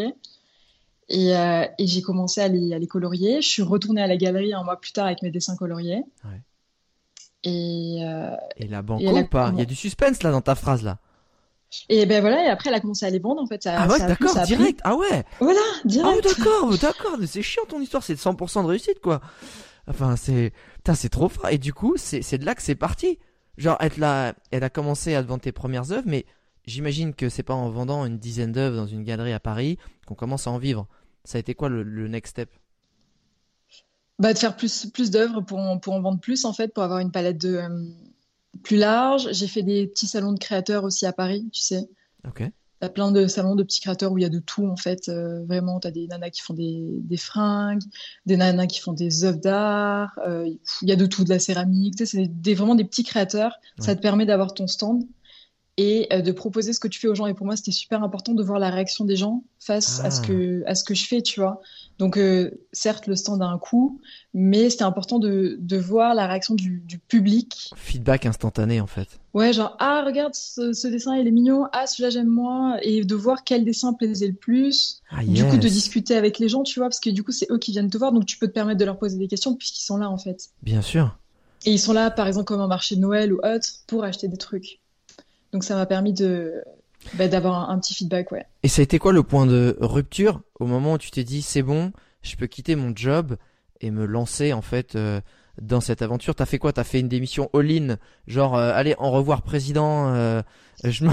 Et, 1.12 1.37
euh, 1.37 1.64
et 1.78 1.87
j'ai 1.87 2.02
commencé 2.02 2.40
à 2.40 2.48
les, 2.48 2.74
à 2.74 2.78
les 2.78 2.87
colorier. 2.87 3.40
Je 3.40 3.48
suis 3.48 3.62
retournée 3.62 4.02
à 4.02 4.06
la 4.06 4.16
galerie 4.16 4.52
un 4.52 4.62
mois 4.64 4.78
plus 4.78 4.92
tard 4.92 5.06
avec 5.06 5.22
mes 5.22 5.30
dessins 5.30 5.56
coloriés. 5.56 6.04
Ouais. 6.24 6.40
Et, 7.42 8.00
euh, 8.02 8.37
Et 8.59 8.68
la 8.68 8.83
banque 8.83 9.00
ou 9.02 9.24
pas? 9.24 9.50
Il 9.54 9.59
y 9.59 9.62
a 9.62 9.64
du 9.64 9.74
suspense 9.74 10.22
là 10.22 10.30
dans 10.30 10.42
ta 10.42 10.54
phrase 10.54 10.83
là. 10.83 10.98
Et 11.88 12.06
ben 12.06 12.20
voilà, 12.20 12.44
et 12.44 12.48
après 12.48 12.68
elle 12.70 12.74
a 12.76 12.80
commencé 12.80 13.06
à 13.06 13.11
les 13.11 13.18
vendre 13.18 13.40
en 13.42 13.46
fait. 13.46 13.62
Ça, 13.62 13.74
Ah 13.83 13.87
ouais, 13.88 13.98
d'accord, 13.98 14.35
direct. 14.42 14.80
Ah 14.85 14.96
ouais. 14.96 15.24
Voilà, 15.40 15.61
Ah 15.74 15.80
oui, 15.85 15.88
direct. 15.90 16.38
d'accord, 16.38 16.78
d'accord. 16.78 17.16
C'est 17.26 17.42
chiant 17.42 17.64
ton 17.68 17.80
histoire, 17.80 18.02
c'est 18.02 18.14
100% 18.18 18.62
de 18.62 18.68
réussite 18.68 19.00
quoi. 19.00 19.20
Enfin, 19.87 20.16
c'est, 20.16 20.52
putain, 20.76 20.94
c'est 20.94 21.09
trop 21.09 21.28
fort. 21.28 21.48
Et 21.48 21.59
du 21.59 21.72
coup, 21.72 21.94
c'est, 21.96 22.38
de 22.38 22.44
là 22.44 22.54
que 22.54 22.62
c'est 22.62 22.74
parti. 22.76 23.18
Genre, 23.56 23.76
être 23.80 23.96
là, 23.96 24.35
elle 24.52 24.62
a 24.64 24.70
commencé 24.70 25.14
à 25.14 25.22
te 25.22 25.28
vendre 25.28 25.42
tes 25.42 25.52
premières 25.52 25.90
œuvres, 25.92 26.06
mais 26.06 26.26
j'imagine 26.66 27.12
que 27.14 27.28
c'est 27.28 27.42
pas 27.42 27.54
en 27.54 27.68
vendant 27.70 28.04
une 28.06 28.18
dizaine 28.18 28.52
d'œuvres 28.52 28.76
dans 28.76 28.87
une 28.87 29.02
galerie 29.04 29.33
à 29.33 29.40
Paris 29.40 29.78
qu'on 30.06 30.14
commence 30.14 30.46
à 30.46 30.50
en 30.50 30.59
vivre. 30.59 30.87
Ça 31.24 31.38
a 31.38 31.40
été 31.40 31.54
quoi 31.54 31.68
le, 31.68 31.83
le 31.83 32.09
next 32.09 32.30
step? 32.33 32.50
Bah, 34.18 34.33
de 34.35 34.38
faire 34.38 34.56
plus, 34.56 34.87
plus 34.87 35.11
d'œuvres 35.11 35.40
pour, 35.40 35.59
en- 35.59 35.78
pour 35.78 35.94
en 35.94 36.00
vendre 36.00 36.20
plus, 36.20 36.44
en 36.44 36.52
fait, 36.52 36.72
pour 36.74 36.83
avoir 36.83 36.98
une 37.00 37.11
palette 37.11 37.38
de, 37.38 37.56
euh, 37.56 37.85
plus 38.62 38.76
large. 38.76 39.28
J'ai 39.32 39.46
fait 39.46 39.62
des 39.62 39.86
petits 39.86 40.06
salons 40.06 40.32
de 40.32 40.38
créateurs 40.38 40.84
aussi 40.84 41.06
à 41.06 41.12
Paris, 41.12 41.48
tu 41.52 41.60
sais. 41.60 41.88
Ok. 42.26 42.42
T'as 42.80 42.88
plein 42.88 43.12
de 43.12 43.26
salons 43.26 43.56
de 43.56 43.62
petits 43.62 43.80
créateurs 43.82 44.10
où 44.10 44.16
il 44.16 44.22
y 44.22 44.24
a 44.24 44.30
de 44.30 44.38
tout, 44.38 44.66
en 44.66 44.76
fait. 44.76 45.10
Euh, 45.10 45.44
vraiment, 45.44 45.80
t'as 45.80 45.90
des 45.90 46.06
nanas 46.06 46.30
qui 46.30 46.40
font 46.40 46.54
des, 46.54 46.86
des 47.02 47.18
fringues, 47.18 47.82
des 48.24 48.38
nanas 48.38 48.66
qui 48.68 48.80
font 48.80 48.94
des 48.94 49.24
œuvres 49.24 49.38
d'art. 49.38 50.18
euh, 50.26 50.48
Il 50.80 50.88
y 50.88 50.92
a 50.92 50.96
de 50.96 51.04
tout, 51.04 51.22
de 51.24 51.28
la 51.28 51.38
céramique. 51.38 51.96
Tu 51.96 52.06
sais, 52.06 52.16
c'est 52.16 52.26
des, 52.40 52.54
vraiment 52.54 52.74
des 52.74 52.84
petits 52.84 53.04
créateurs. 53.04 53.52
Ça 53.78 53.94
te 53.94 54.00
permet 54.00 54.24
d'avoir 54.24 54.54
ton 54.54 54.66
stand 54.66 55.04
et 55.76 56.08
euh, 56.10 56.22
de 56.22 56.32
proposer 56.32 56.72
ce 56.72 56.80
que 56.80 56.88
tu 56.88 56.98
fais 56.98 57.08
aux 57.08 57.14
gens. 57.14 57.26
Et 57.26 57.34
pour 57.34 57.44
moi, 57.44 57.54
c'était 57.54 57.70
super 57.70 58.02
important 58.02 58.32
de 58.32 58.42
voir 58.42 58.58
la 58.58 58.70
réaction 58.70 59.04
des 59.04 59.16
gens 59.16 59.44
face 59.58 60.00
à 60.02 60.10
ce 60.10 60.22
Ah. 60.22 60.26
que, 60.26 60.62
à 60.66 60.74
ce 60.74 60.82
que 60.84 60.94
je 60.94 61.04
fais, 61.06 61.20
tu 61.20 61.40
vois. 61.40 61.60
Donc, 62.00 62.16
euh, 62.16 62.50
certes, 62.72 63.06
le 63.06 63.14
stand 63.14 63.42
a 63.42 63.44
un 63.44 63.58
coût, 63.58 64.00
mais 64.32 64.70
c'était 64.70 64.84
important 64.84 65.18
de, 65.18 65.58
de 65.60 65.76
voir 65.76 66.14
la 66.14 66.26
réaction 66.26 66.54
du, 66.54 66.82
du 66.86 66.98
public. 66.98 67.70
Feedback 67.76 68.24
instantané 68.24 68.80
en 68.80 68.86
fait. 68.86 69.20
Ouais, 69.34 69.52
genre, 69.52 69.76
ah, 69.80 70.02
regarde, 70.06 70.34
ce, 70.34 70.72
ce 70.72 70.88
dessin, 70.88 71.14
il 71.18 71.28
est 71.28 71.30
mignon. 71.30 71.66
Ah, 71.74 71.86
celui-là, 71.86 72.08
j'aime 72.08 72.28
moins. 72.28 72.78
Et 72.80 73.04
de 73.04 73.14
voir 73.14 73.44
quel 73.44 73.66
dessin 73.66 73.92
plaisait 73.92 74.28
le 74.28 74.32
plus. 74.32 75.02
Ah 75.10 75.22
Du 75.22 75.44
coup, 75.44 75.58
de 75.58 75.68
discuter 75.68 76.16
avec 76.16 76.38
les 76.38 76.48
gens, 76.48 76.62
tu 76.62 76.80
vois, 76.80 76.88
parce 76.88 77.00
que 77.00 77.10
du 77.10 77.22
coup, 77.22 77.32
c'est 77.32 77.50
eux 77.50 77.58
qui 77.58 77.72
viennent 77.72 77.90
te 77.90 77.98
voir. 77.98 78.12
Donc, 78.12 78.24
tu 78.24 78.38
peux 78.38 78.48
te 78.48 78.52
permettre 78.54 78.80
de 78.80 78.86
leur 78.86 78.98
poser 78.98 79.18
des 79.18 79.28
questions 79.28 79.54
puisqu'ils 79.54 79.84
sont 79.84 79.98
là, 79.98 80.08
en 80.08 80.16
fait. 80.16 80.48
Bien 80.62 80.80
sûr. 80.80 81.18
Et 81.66 81.72
ils 81.72 81.78
sont 81.78 81.92
là, 81.92 82.10
par 82.10 82.26
exemple, 82.26 82.46
comme 82.46 82.62
un 82.62 82.66
marché 82.66 82.96
de 82.96 83.02
Noël 83.02 83.30
ou 83.34 83.40
autre, 83.44 83.68
pour 83.86 84.04
acheter 84.04 84.26
des 84.26 84.38
trucs. 84.38 84.80
Donc, 85.52 85.64
ça 85.64 85.74
m'a 85.74 85.84
permis 85.84 86.14
de, 86.14 86.64
bah, 87.14 87.28
d'avoir 87.28 87.70
un, 87.70 87.78
petit 87.78 87.94
feedback, 87.94 88.32
ouais. 88.32 88.46
Et 88.62 88.68
ça 88.68 88.80
a 88.80 88.82
été 88.84 88.98
quoi 88.98 89.12
le 89.12 89.22
point 89.22 89.46
de 89.46 89.76
rupture 89.80 90.42
au 90.58 90.66
moment 90.66 90.94
où 90.94 90.98
tu 90.98 91.10
t'es 91.10 91.24
dit 91.24 91.42
c'est 91.42 91.62
bon, 91.62 91.92
je 92.22 92.36
peux 92.36 92.46
quitter 92.46 92.76
mon 92.76 92.92
job 92.94 93.36
et 93.80 93.90
me 93.90 94.04
lancer 94.04 94.52
en 94.52 94.60
fait 94.60 94.96
euh, 94.96 95.20
dans 95.60 95.80
cette 95.80 96.02
aventure? 96.02 96.34
T'as 96.34 96.46
fait 96.46 96.58
quoi? 96.58 96.72
T'as 96.72 96.84
fait 96.84 97.00
une 97.00 97.08
démission 97.08 97.48
all-in, 97.54 97.96
genre 98.26 98.56
euh, 98.56 98.72
allez, 98.74 98.94
en 98.98 99.10
revoir 99.10 99.42
président, 99.42 100.14
euh, 100.14 100.42
je 100.84 101.04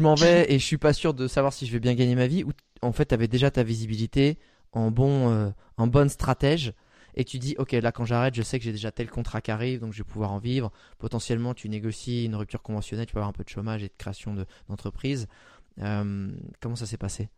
m'en- 0.00 0.14
vais 0.14 0.52
et 0.52 0.58
je 0.58 0.64
suis 0.64 0.78
pas 0.78 0.92
sûr 0.92 1.14
de 1.14 1.26
savoir 1.28 1.52
si 1.52 1.66
je 1.66 1.72
vais 1.72 1.80
bien 1.80 1.94
gagner 1.94 2.14
ma 2.14 2.26
vie. 2.26 2.44
Ou 2.44 2.52
en 2.80 2.92
fait 2.92 3.06
t'avais 3.06 3.28
déjà 3.28 3.50
ta 3.50 3.62
visibilité 3.62 4.38
en 4.72 4.90
bon, 4.90 5.30
euh, 5.30 5.50
en 5.76 5.86
bonne 5.86 6.08
stratège? 6.08 6.72
Et 7.14 7.24
tu 7.24 7.38
dis 7.38 7.54
ok 7.58 7.72
là 7.72 7.92
quand 7.92 8.04
j'arrête 8.04 8.34
je 8.34 8.42
sais 8.42 8.58
que 8.58 8.64
j'ai 8.64 8.72
déjà 8.72 8.90
tel 8.92 9.10
contrat 9.10 9.40
qui 9.40 9.50
arrive 9.50 9.80
donc 9.80 9.92
je 9.92 9.98
vais 9.98 10.04
pouvoir 10.08 10.32
en 10.32 10.38
vivre 10.38 10.70
potentiellement 10.98 11.54
tu 11.54 11.68
négocies 11.68 12.24
une 12.24 12.34
rupture 12.36 12.62
conventionnelle 12.62 13.06
tu 13.06 13.12
peux 13.12 13.18
avoir 13.18 13.28
un 13.28 13.32
peu 13.32 13.44
de 13.44 13.48
chômage 13.48 13.82
et 13.82 13.88
de 13.88 13.94
création 13.98 14.34
de- 14.34 14.46
d'entreprise 14.68 15.26
Euh, 15.80 16.30
comment 16.60 16.76
ça 16.76 16.84
s'est 16.84 16.98
passé? 16.98 17.30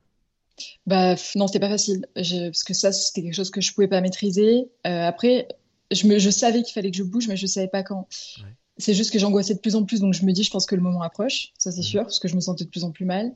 Bah, 0.86 1.14
non, 1.36 1.46
c'était 1.46 1.60
pas 1.60 1.68
facile. 1.68 2.06
Je- 2.16 2.46
parce 2.46 2.64
que 2.64 2.74
ça, 2.74 2.90
c'était 2.92 3.22
quelque 3.22 3.34
chose 3.34 3.50
que 3.50 3.60
je 3.60 3.72
pouvais 3.72 3.88
pas 3.88 4.00
maîtriser. 4.00 4.68
Euh, 4.86 5.06
après, 5.06 5.48
je 5.92 6.06
me, 6.06 6.18
je 6.18 6.30
savais 6.30 6.62
qu'il 6.62 6.72
fallait 6.74 6.90
que 6.90 6.96
je 6.96 7.02
bouge, 7.04 7.28
mais 7.28 7.36
je 7.36 7.46
savais 7.46 7.68
pas 7.68 7.82
quand. 7.82 8.08
Ouais. 8.42 8.48
C'est 8.76 8.92
juste 8.94 9.12
que 9.12 9.18
j'angoissais 9.20 9.54
de 9.54 9.60
plus 9.60 9.76
en 9.76 9.84
plus, 9.84 10.00
donc 10.00 10.14
je 10.14 10.24
me 10.26 10.32
dis, 10.32 10.42
je 10.42 10.50
pense 10.50 10.66
que 10.66 10.74
le 10.74 10.82
moment 10.82 11.02
approche, 11.02 11.52
ça 11.58 11.70
c'est 11.70 11.82
sûr, 11.82 12.02
parce 12.02 12.18
que 12.18 12.26
je 12.26 12.34
me 12.34 12.40
sentais 12.40 12.64
de 12.64 12.70
plus 12.70 12.82
en 12.82 12.90
plus 12.90 13.04
mal. 13.04 13.32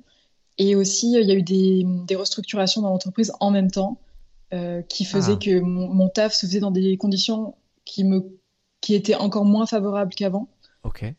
Et 0.59 0.74
aussi, 0.74 1.12
il 1.12 1.29
y 1.29 1.31
a 1.31 1.35
eu 1.37 1.42
des, 1.42 1.85
des 2.09 2.16
restructurations 2.16 2.83
dans 2.83 2.90
l'entreprise 2.90 3.31
en 3.38 3.53
même 3.53 3.70
temps, 3.70 4.01
euh, 4.53 4.83
qui 4.83 5.05
faisaient 5.05 5.33
Ah. 5.35 5.45
que 5.45 5.61
mon, 5.61 5.89
mon 5.93 6.09
taf 6.09 6.35
se 6.35 6.47
faisait 6.47 6.61
dans 6.61 6.71
des 6.71 6.97
conditions 6.97 7.55
qui 7.85 8.05
me, 8.05 8.39
qui 8.81 8.95
étaient 8.95 9.15
encore 9.15 9.45
moins 9.45 9.67
favorables 9.67 10.15
qu'avant. 10.15 10.49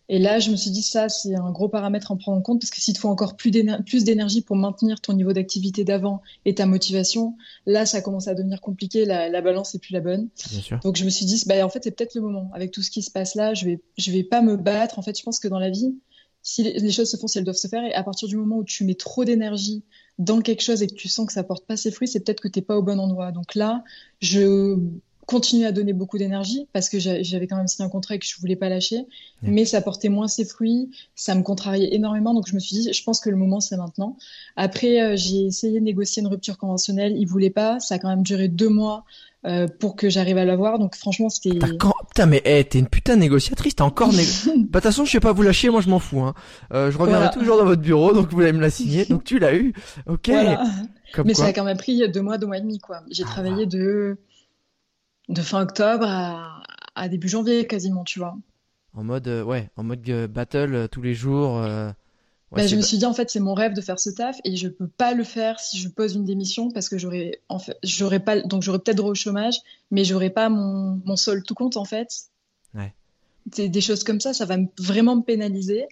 Et 0.07 0.17
là, 0.19 0.39
je 0.39 0.49
me 0.49 0.55
suis 0.55 0.71
dit, 0.71 0.81
ça, 0.81 1.09
c'est 1.09 1.35
un 1.35 1.51
gros 1.51 1.69
paramètre 1.69 2.09
à 2.11 2.15
en 2.15 2.17
prendre 2.17 2.37
en 2.39 2.41
compte 2.41 2.59
parce 2.61 2.71
que 2.71 2.81
s'il 2.81 2.93
te 2.95 2.99
faut 2.99 3.09
encore 3.09 3.35
plus 3.35 3.51
d'éner- 3.51 3.77
plus 3.85 4.03
d'énergie 4.03 4.41
pour 4.41 4.55
maintenir 4.55 4.99
ton 4.99 5.13
niveau 5.13 5.31
d'activité 5.31 5.83
d'avant 5.83 6.21
et 6.45 6.55
ta 6.55 6.65
motivation, 6.65 7.35
là, 7.67 7.85
ça 7.85 8.01
commence 8.01 8.27
à 8.27 8.33
devenir 8.33 8.61
compliqué. 8.61 9.05
La, 9.05 9.29
la 9.29 9.41
balance 9.41 9.73
n'est 9.73 9.79
plus 9.79 9.93
la 9.93 9.99
bonne. 9.99 10.29
Bien 10.49 10.61
sûr. 10.61 10.79
Donc, 10.79 10.95
je 10.95 11.05
me 11.05 11.09
suis 11.09 11.25
dit, 11.25 11.43
bah, 11.45 11.63
en 11.63 11.69
fait, 11.69 11.83
c'est 11.83 11.91
peut-être 11.91 12.15
le 12.15 12.21
moment. 12.21 12.49
Avec 12.55 12.71
tout 12.71 12.81
ce 12.81 12.89
qui 12.89 13.03
se 13.03 13.11
passe 13.11 13.35
là, 13.35 13.53
je 13.53 13.65
vais, 13.65 13.81
je 13.97 14.11
vais 14.11 14.23
pas 14.23 14.41
me 14.41 14.55
battre. 14.57 14.97
En 14.97 15.01
fait, 15.03 15.15
je 15.17 15.23
pense 15.23 15.39
que 15.39 15.47
dans 15.47 15.59
la 15.59 15.69
vie, 15.69 15.93
si 16.41 16.63
les, 16.63 16.79
les 16.79 16.91
choses 16.91 17.11
se 17.11 17.17
font, 17.17 17.27
si 17.27 17.37
elles 17.37 17.43
doivent 17.43 17.55
se 17.57 17.67
faire, 17.67 17.83
et 17.83 17.93
à 17.93 18.01
partir 18.01 18.27
du 18.27 18.37
moment 18.37 18.55
où 18.57 18.63
tu 18.63 18.85
mets 18.85 18.95
trop 18.95 19.23
d'énergie 19.23 19.83
dans 20.19 20.41
quelque 20.41 20.61
chose 20.61 20.83
et 20.83 20.87
que 20.87 20.93
tu 20.93 21.07
sens 21.07 21.25
que 21.25 21.33
ça 21.33 21.43
porte 21.43 21.65
pas 21.65 21.75
ses 21.77 21.89
fruits, 21.91 22.07
c'est 22.07 22.19
peut-être 22.19 22.41
que 22.41 22.47
t'es 22.47 22.61
pas 22.61 22.77
au 22.77 22.83
bon 22.83 22.99
endroit. 22.99 23.31
Donc 23.31 23.55
là, 23.55 23.83
je 24.21 24.77
continue 25.25 25.65
à 25.65 25.71
donner 25.71 25.93
beaucoup 25.93 26.17
d'énergie 26.17 26.67
parce 26.73 26.89
que 26.89 26.97
j'a- 26.97 27.21
j'avais 27.21 27.45
quand 27.45 27.55
même 27.55 27.67
signé 27.67 27.85
un 27.85 27.89
contrat 27.89 28.15
et 28.15 28.19
que 28.19 28.25
je 28.25 28.35
voulais 28.39 28.55
pas 28.55 28.67
lâcher, 28.67 29.05
mais 29.43 29.63
ça 29.63 29.79
portait 29.79 30.09
moins 30.09 30.27
ses 30.27 30.43
fruits, 30.43 30.89
ça 31.15 31.35
me 31.35 31.43
contrariait 31.43 31.93
énormément, 31.93 32.33
donc 32.33 32.47
je 32.47 32.55
me 32.55 32.59
suis 32.59 32.75
dit, 32.77 32.91
je 32.91 33.03
pense 33.03 33.19
que 33.21 33.29
le 33.29 33.35
moment 33.35 33.59
c'est 33.59 33.77
maintenant. 33.77 34.17
Après, 34.55 34.99
euh, 34.99 35.15
j'ai 35.15 35.45
essayé 35.45 35.79
de 35.79 35.85
négocier 35.85 36.21
une 36.23 36.27
rupture 36.29 36.57
conventionnelle, 36.57 37.15
il 37.15 37.25
voulait 37.27 37.51
pas, 37.51 37.79
ça 37.79 37.95
a 37.95 37.99
quand 37.99 38.09
même 38.09 38.23
duré 38.23 38.47
deux 38.47 38.69
mois 38.69 39.05
euh, 39.45 39.67
pour 39.79 39.95
que 39.95 40.09
j'arrive 40.09 40.37
à 40.37 40.45
l'avoir, 40.45 40.79
donc 40.79 40.95
franchement 40.95 41.29
c'était. 41.29 41.57
T'as 41.59 41.69
quand... 41.79 41.93
Putain, 42.09 42.25
mais 42.25 42.41
hey, 42.43 42.65
t'es 42.65 42.79
une 42.79 42.87
putain 42.89 43.15
de 43.15 43.21
négociatrice, 43.21 43.75
t'as 43.75 43.85
encore 43.85 44.11
né... 44.11 44.23
Bah, 44.45 44.51
de 44.55 44.63
toute 44.63 44.81
façon, 44.83 45.05
je 45.05 45.11
sais 45.11 45.19
pas 45.19 45.31
vous 45.31 45.43
lâcher, 45.43 45.69
moi 45.69 45.79
je 45.81 45.89
m'en 45.89 45.99
fous. 45.99 46.21
Hein. 46.21 46.33
Euh, 46.73 46.91
je 46.91 46.97
reviendrai 46.97 47.27
Voilà. 47.27 47.39
toujours 47.39 47.57
dans 47.57 47.65
votre 47.65 47.81
bureau, 47.81 48.13
donc 48.13 48.31
vous 48.33 48.41
allez 48.41 48.51
me 48.51 48.59
la 48.61 48.69
signer. 48.69 49.05
Donc 49.05 49.23
tu 49.23 49.39
l'as 49.39 49.55
eu. 49.55 49.73
Ok. 50.07 50.27
Voilà. 50.29 50.63
Comme 51.13 51.25
Mais 51.27 51.33
quoi. 51.33 51.43
ça 51.45 51.49
a 51.49 51.53
quand 51.53 51.63
même 51.63 51.77
pris 51.77 52.07
deux 52.09 52.21
mois, 52.21 52.37
deux 52.37 52.47
mois 52.47 52.57
et 52.57 52.61
demi, 52.61 52.79
quoi. 52.79 53.01
J'ai 53.09 53.23
Ah, 53.23 53.27
travaillé 53.31 53.65
de, 53.65 54.17
de 55.29 55.41
fin 55.41 55.61
octobre 55.61 56.05
à, 56.05 56.61
à 56.95 57.07
début 57.07 57.29
janvier, 57.29 57.65
quasiment, 57.65 58.03
tu 58.03 58.19
vois. 58.19 58.35
En 58.95 59.03
mode, 59.03 59.27
euh, 59.27 59.43
ouais, 59.43 59.69
en 59.77 59.83
mode 59.83 60.01
battle 60.29 60.87
tous 60.91 61.01
les 61.01 61.13
jours. 61.13 61.61
Ouais, 62.51 62.61
Bah, 62.61 62.67
je 62.67 62.75
me 62.75 62.81
suis 62.81 62.97
dit, 62.97 63.05
en 63.05 63.13
fait, 63.13 63.29
c'est 63.29 63.39
mon 63.39 63.53
rêve 63.53 63.73
de 63.73 63.81
faire 63.81 63.99
ce 63.99 64.09
taf 64.09 64.37
et 64.43 64.55
je 64.55 64.67
peux 64.67 64.87
pas 64.87 65.13
le 65.13 65.23
faire 65.23 65.59
si 65.59 65.77
je 65.77 65.89
pose 65.89 66.15
une 66.15 66.25
démission 66.25 66.71
parce 66.71 66.89
que 66.89 66.97
j'aurais, 66.97 67.41
en 67.49 67.59
fait, 67.59 67.77
j'aurais 67.83 68.19
pas, 68.19 68.41
donc 68.41 68.63
j'aurais 68.63 68.79
peut-être 68.79 68.97
droit 68.97 69.11
au 69.11 69.15
chômage, 69.15 69.55
mais 69.91 70.03
j'aurais 70.03 70.29
pas 70.29 70.49
mon, 70.49 71.01
mon 71.05 71.15
solde 71.15 71.45
tout 71.45 71.55
compte, 71.55 71.77
en 71.77 71.85
fait. 71.85 72.09
Ouais. 72.73 72.93
Des, 73.45 73.69
des 73.69 73.81
choses 73.81 74.03
comme 74.03 74.19
ça, 74.19 74.33
ça 74.33 74.45
va 74.45 74.57
me- 74.57 74.67
vraiment 74.79 75.15
me 75.15 75.21
pénaliser. 75.23 75.87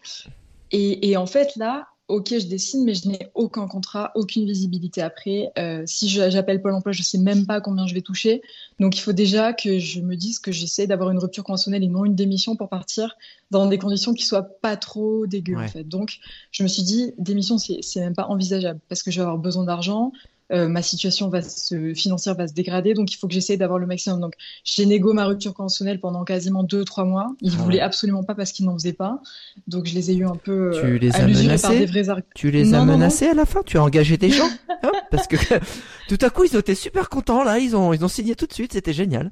Et, 0.72 1.10
et 1.10 1.17
en 1.17 1.26
fait, 1.26 1.56
là, 1.56 1.88
ok, 2.08 2.39
je 2.39 2.48
dessine, 2.48 2.84
mais 2.86 2.93
je 2.93 3.08
n'ai 3.10 3.30
aucun 3.36 3.67
contrat, 3.67 4.12
aucune 4.15 4.46
visibilité 4.46 5.02
après. 5.02 5.52
Euh, 5.58 5.84
si 5.86 6.08
j'appelle 6.08 6.62
Pôle 6.62 6.74
emploi, 6.74 6.91
je 6.93 7.04
sais 7.04 7.17
même 7.17 7.46
pas 7.46 7.60
combien 7.60 7.86
je 7.86 7.93
vais 7.93 8.02
toucher. 8.02 8.41
Donc, 8.80 8.98
il 8.98 9.02
faut 9.02 9.12
déjà 9.12 9.54
que 9.54 9.78
je 9.80 10.00
me 10.02 10.15
dise 10.15 10.39
que 10.39 10.52
j'essaie 10.52 10.88
d'avoir 10.88 11.12
une 11.12 11.20
rupture 11.20 11.43
conventionnelle 11.43 11.84
et 11.84 11.88
non 11.89 12.06
une 12.06 12.15
démission 12.15 12.56
pour 12.56 12.70
partir 12.70 13.15
dans 13.52 13.65
des 13.65 13.78
conditions 13.78 14.13
qui 14.13 14.26
soient 14.26 14.43
pas 14.62 14.78
trop 14.78 15.28
dégueu, 15.28 15.56
Ouais. 15.56 15.65
en 15.65 15.67
fait. 15.67 15.84
Donc, 15.84 16.20
je 16.52 16.63
me 16.63 16.67
suis 16.67 16.84
dit, 16.84 17.12
démission, 17.17 17.58
c'est 17.58 17.80
c'est 17.82 18.00
même 18.00 18.15
pas 18.15 18.28
envisageable 18.28 18.80
parce 18.89 19.04
que 19.04 19.12
je 19.12 19.17
vais 19.17 19.24
avoir 19.24 19.38
besoin 19.38 19.65
d'argent. 19.65 20.12
Euh, 20.51 20.67
ma 20.69 20.81
situation 20.81 21.29
va 21.29 21.41
se, 21.41 21.93
financière 21.93 22.36
va 22.36 22.47
se 22.47 22.53
dégrader, 22.53 22.93
donc 22.93 23.12
il 23.13 23.17
faut 23.17 23.27
que 23.27 23.33
j'essaie 23.33 23.57
d'avoir 23.57 23.79
le 23.79 23.86
maximum. 23.86 24.21
Donc, 24.21 24.33
j'ai 24.63 24.86
négo 24.86 25.12
ma 25.13 25.25
rupture 25.25 25.53
conventionnelle 25.53 25.99
pendant 25.99 26.23
quasiment 26.23 26.63
deux, 26.63 26.86
trois 26.86 27.03
mois. 27.03 27.36
Ils 27.41 27.53
Ah 27.57 27.63
voulaient 27.63 27.77
ouais. 27.77 27.83
absolument 27.83 28.23
pas 28.23 28.33
parce 28.36 28.51
qu'ils 28.53 28.65
n'en 28.65 28.73
faisaient 28.73 28.93
pas. 28.93 29.21
Donc, 29.67 29.86
je 29.88 29.93
les 29.93 30.12
ai 30.12 30.15
eu 30.15 30.25
un 30.25 30.36
peu 30.36 30.71
Tu 30.73 30.86
euh, 30.86 30.97
les 30.97 31.15
as 31.15 31.19
par 31.19 31.27
menacés 31.27 31.79
des 31.79 31.86
vrais 31.86 32.10
arguments. 32.10 32.31
Tu 32.36 32.51
les 32.51 32.63
Non, 32.63 32.77
as 32.77 32.79
non, 32.79 32.86
non. 32.86 32.91
menacés 32.93 33.27
à 33.27 33.33
la 33.33 33.45
fin? 33.45 33.62
Tu 33.65 33.77
as 33.77 33.83
engagé 33.83 34.17
des 34.17 34.29
gens? 34.29 34.49
Hein? 34.83 34.91
Parce 35.10 35.25
que 35.25 35.36
tout 36.07 36.19
à 36.21 36.29
coup, 36.29 36.43
ils 36.43 36.55
étaient 36.55 36.75
super 36.75 37.10
contents 37.10 37.43
là. 37.43 37.57
Ils 37.57 37.75
ont, 37.75 37.93
ils 37.93 38.05
ont 38.05 38.07
signé 38.07 38.36
tout 38.36 38.45
de 38.45 38.53
suite. 38.53 38.73
C'était 38.73 38.93
génial. 38.93 39.31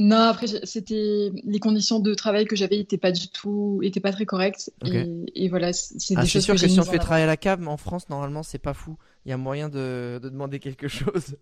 Non, 0.00 0.16
après, 0.16 0.46
c'était 0.62 1.32
les 1.44 1.58
conditions 1.58 1.98
de 1.98 2.14
travail 2.14 2.44
que 2.44 2.54
j'avais 2.54 2.78
étaient 2.78 2.98
pas 2.98 3.10
du 3.10 3.28
tout, 3.28 3.80
étaient 3.82 3.98
pas 3.98 4.12
très 4.12 4.26
correctes. 4.26 4.70
Ok. 4.84 4.92
Et, 4.92 5.08
et 5.34 5.48
voilà, 5.48 5.72
c'est 5.72 6.14
Ah, 6.16 6.22
des 6.22 6.28
choses 6.28 6.44
sûr 6.44 6.54
que 6.54 6.68
si 6.68 6.78
on 6.78 6.84
fait 6.84 6.98
travailler 6.98 7.24
à 7.24 7.26
la 7.26 7.36
cave, 7.36 7.66
en 7.66 7.76
France, 7.76 8.08
normalement, 8.08 8.44
c'est 8.44 8.58
pas 8.60 8.74
fou. 8.74 8.96
Il 9.28 9.30
y 9.30 9.34
a 9.34 9.36
moyen 9.36 9.68
de, 9.68 10.18
de 10.22 10.30
demander 10.30 10.58
quelque 10.58 10.88
chose. 10.88 11.36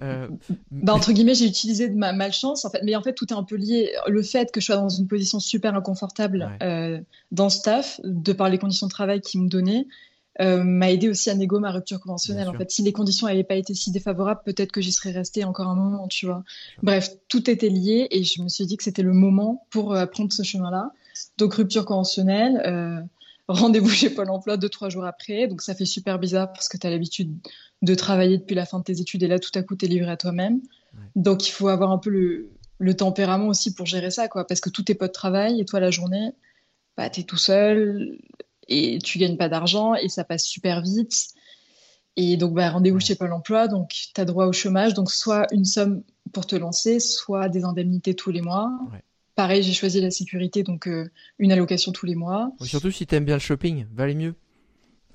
Euh, 0.00 0.28
Bah, 0.70 0.94
entre 0.94 1.12
guillemets, 1.12 1.34
j'ai 1.34 1.44
utilisé 1.44 1.90
de 1.90 1.94
ma 1.94 2.14
malchance, 2.14 2.64
en 2.64 2.70
fait. 2.70 2.80
Mais 2.84 2.96
en 2.96 3.02
fait, 3.02 3.12
tout 3.12 3.26
est 3.30 3.36
un 3.36 3.42
peu 3.42 3.56
lié. 3.56 3.92
Le 4.06 4.22
fait 4.22 4.50
que 4.50 4.60
je 4.62 4.64
sois 4.66 4.76
dans 4.76 4.88
une 4.88 5.06
position 5.06 5.38
super 5.38 5.74
inconfortable 5.74 6.48
Ouais. 6.58 6.66
euh, 6.66 7.00
dans 7.30 7.50
ce 7.50 7.60
taf, 7.60 8.00
de 8.02 8.32
par 8.32 8.48
les 8.48 8.56
conditions 8.56 8.86
de 8.86 8.90
travail 8.92 9.20
qu'ils 9.20 9.42
me 9.42 9.48
donnaient, 9.50 9.86
euh, 10.40 10.64
m'a 10.64 10.90
aidé 10.90 11.10
aussi 11.10 11.28
à 11.28 11.34
négo 11.34 11.60
ma 11.60 11.70
rupture 11.70 12.00
conventionnelle. 12.00 12.48
En 12.48 12.54
fait, 12.54 12.70
si 12.70 12.80
les 12.82 12.92
conditions 12.92 13.26
n'avaient 13.26 13.44
pas 13.44 13.56
été 13.56 13.74
si 13.74 13.90
défavorables, 13.90 14.40
peut-être 14.46 14.72
que 14.72 14.80
j'y 14.80 14.92
serais 14.92 15.10
restée 15.10 15.44
encore 15.44 15.68
un 15.68 15.74
moment, 15.74 16.08
tu 16.08 16.24
vois. 16.24 16.44
Bref, 16.82 17.10
tout 17.28 17.50
était 17.50 17.68
lié 17.68 18.06
et 18.10 18.24
je 18.24 18.40
me 18.40 18.48
suis 18.48 18.64
dit 18.64 18.78
que 18.78 18.84
c'était 18.84 19.02
le 19.02 19.12
moment 19.12 19.66
pour 19.68 19.94
euh, 19.94 20.06
prendre 20.06 20.32
ce 20.32 20.42
chemin-là. 20.42 20.92
Donc, 21.36 21.52
rupture 21.52 21.84
conventionnelle. 21.84 23.06
Rendez-vous 23.48 23.88
chez 23.88 24.10
Pôle 24.10 24.30
emploi 24.30 24.56
deux, 24.56 24.68
trois 24.68 24.88
jours 24.88 25.04
après. 25.04 25.48
Donc 25.48 25.62
ça 25.62 25.74
fait 25.74 25.84
super 25.84 26.18
bizarre 26.18 26.52
parce 26.52 26.68
que 26.68 26.76
tu 26.76 26.86
as 26.86 26.90
l'habitude 26.90 27.34
de 27.82 27.94
travailler 27.94 28.38
depuis 28.38 28.54
la 28.54 28.66
fin 28.66 28.78
de 28.78 28.84
tes 28.84 29.00
études 29.00 29.22
et 29.22 29.28
là, 29.28 29.38
tout 29.38 29.50
à 29.54 29.62
coup, 29.62 29.76
tu 29.76 29.86
es 29.86 29.88
livré 29.88 30.10
à 30.10 30.16
toi-même. 30.16 30.60
Donc 31.16 31.46
il 31.48 31.52
faut 31.52 31.68
avoir 31.68 31.90
un 31.90 31.98
peu 31.98 32.10
le, 32.10 32.50
le, 32.78 32.96
tempérament 32.96 33.46
aussi 33.46 33.74
pour 33.74 33.86
gérer 33.86 34.10
ça, 34.10 34.28
quoi. 34.28 34.46
Parce 34.46 34.60
que 34.60 34.70
tous 34.70 34.82
tes 34.82 34.94
potes 34.94 35.12
travaillent 35.12 35.60
et 35.60 35.64
toi, 35.64 35.80
la 35.80 35.90
journée, 35.90 36.32
bah, 36.96 37.08
tu 37.08 37.20
es 37.20 37.22
tout 37.24 37.36
seul 37.36 38.18
et 38.68 38.98
tu 38.98 39.18
gagnes 39.18 39.36
pas 39.36 39.48
d'argent 39.48 39.94
et 39.94 40.08
ça 40.08 40.24
passe 40.24 40.44
super 40.44 40.82
vite. 40.82 41.28
Et 42.16 42.36
donc, 42.36 42.54
bah, 42.54 42.70
rendez-vous 42.70 42.98
chez 42.98 43.14
Pôle 43.14 43.32
emploi, 43.32 43.68
donc 43.68 43.90
tu 43.90 44.20
as 44.20 44.24
droit 44.24 44.46
au 44.46 44.52
chômage, 44.52 44.94
donc 44.94 45.10
soit 45.10 45.46
une 45.52 45.64
somme 45.64 46.02
pour 46.32 46.46
te 46.46 46.56
lancer, 46.56 46.98
soit 46.98 47.48
des 47.48 47.64
indemnités 47.64 48.14
tous 48.14 48.32
les 48.32 48.42
mois. 48.42 48.70
Pareil, 49.38 49.62
j'ai 49.62 49.72
choisi 49.72 50.00
la 50.00 50.10
sécurité, 50.10 50.64
donc 50.64 50.88
euh, 50.88 51.08
une 51.38 51.52
allocation 51.52 51.92
tous 51.92 52.06
les 52.06 52.16
mois. 52.16 52.50
surtout 52.64 52.90
si 52.90 53.06
tu 53.06 53.14
aimes 53.14 53.24
bien 53.24 53.36
le 53.36 53.40
shopping, 53.40 53.86
valait 53.94 54.16
mieux. 54.16 54.34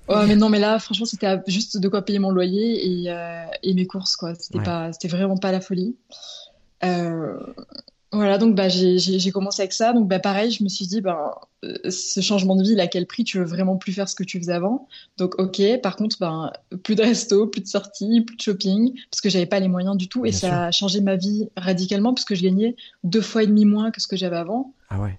Ouais, 0.08 0.26
mais 0.26 0.34
non, 0.34 0.48
mais 0.48 0.58
là, 0.58 0.78
franchement, 0.78 1.04
c'était 1.04 1.42
juste 1.46 1.76
de 1.76 1.88
quoi 1.90 2.00
payer 2.00 2.18
mon 2.18 2.30
loyer 2.30 3.02
et, 3.02 3.10
euh, 3.10 3.44
et 3.62 3.74
mes 3.74 3.86
courses, 3.86 4.16
quoi. 4.16 4.34
C'était 4.34 4.62
pas, 4.62 4.94
c'était 4.94 5.08
vraiment 5.08 5.36
pas 5.36 5.52
la 5.52 5.60
folie. 5.60 5.94
Euh, 6.84 7.38
voilà, 8.14 8.38
donc 8.38 8.54
bah, 8.54 8.68
j'ai 8.68 9.30
commencé 9.30 9.62
avec 9.62 9.72
ça. 9.72 9.92
Donc 9.92 10.08
bah, 10.08 10.18
pareil, 10.18 10.50
je 10.50 10.62
me 10.62 10.68
suis 10.68 10.86
dit, 10.86 11.00
ben, 11.00 11.30
ce 11.88 12.20
changement 12.20 12.56
de 12.56 12.62
vie, 12.62 12.78
à 12.80 12.86
quel 12.86 13.06
prix 13.06 13.24
tu 13.24 13.38
veux 13.38 13.44
vraiment 13.44 13.76
plus 13.76 13.92
faire 13.92 14.08
ce 14.08 14.14
que 14.14 14.24
tu 14.24 14.38
faisais 14.38 14.52
avant? 14.52 14.88
Donc 15.16 15.38
ok, 15.38 15.62
par 15.82 15.96
contre, 15.96 16.16
ben, 16.20 16.52
plus 16.82 16.94
de 16.94 17.02
resto, 17.02 17.46
plus 17.46 17.62
de 17.62 17.66
sorties, 17.66 18.22
plus 18.22 18.36
de 18.36 18.42
shopping, 18.42 18.92
parce 19.10 19.20
que 19.20 19.28
j'avais 19.28 19.46
pas 19.46 19.60
les 19.60 19.68
moyens 19.68 19.96
du 19.96 20.08
tout. 20.08 20.26
et 20.26 20.32
ça 20.32 20.66
a 20.66 20.70
changé 20.70 21.00
ma 21.00 21.16
vie 21.16 21.48
radicalement, 21.56 22.14
parce 22.14 22.24
que 22.24 22.34
je 22.34 22.42
gagnais 22.42 22.76
deux 23.02 23.22
fois 23.22 23.42
et 23.42 23.46
demi 23.46 23.64
moins 23.64 23.90
que 23.90 24.00
ce 24.00 24.06
que 24.06 24.16
j'avais 24.16 24.36
avant. 24.36 24.74
Ah 24.90 25.00
ouais. 25.00 25.18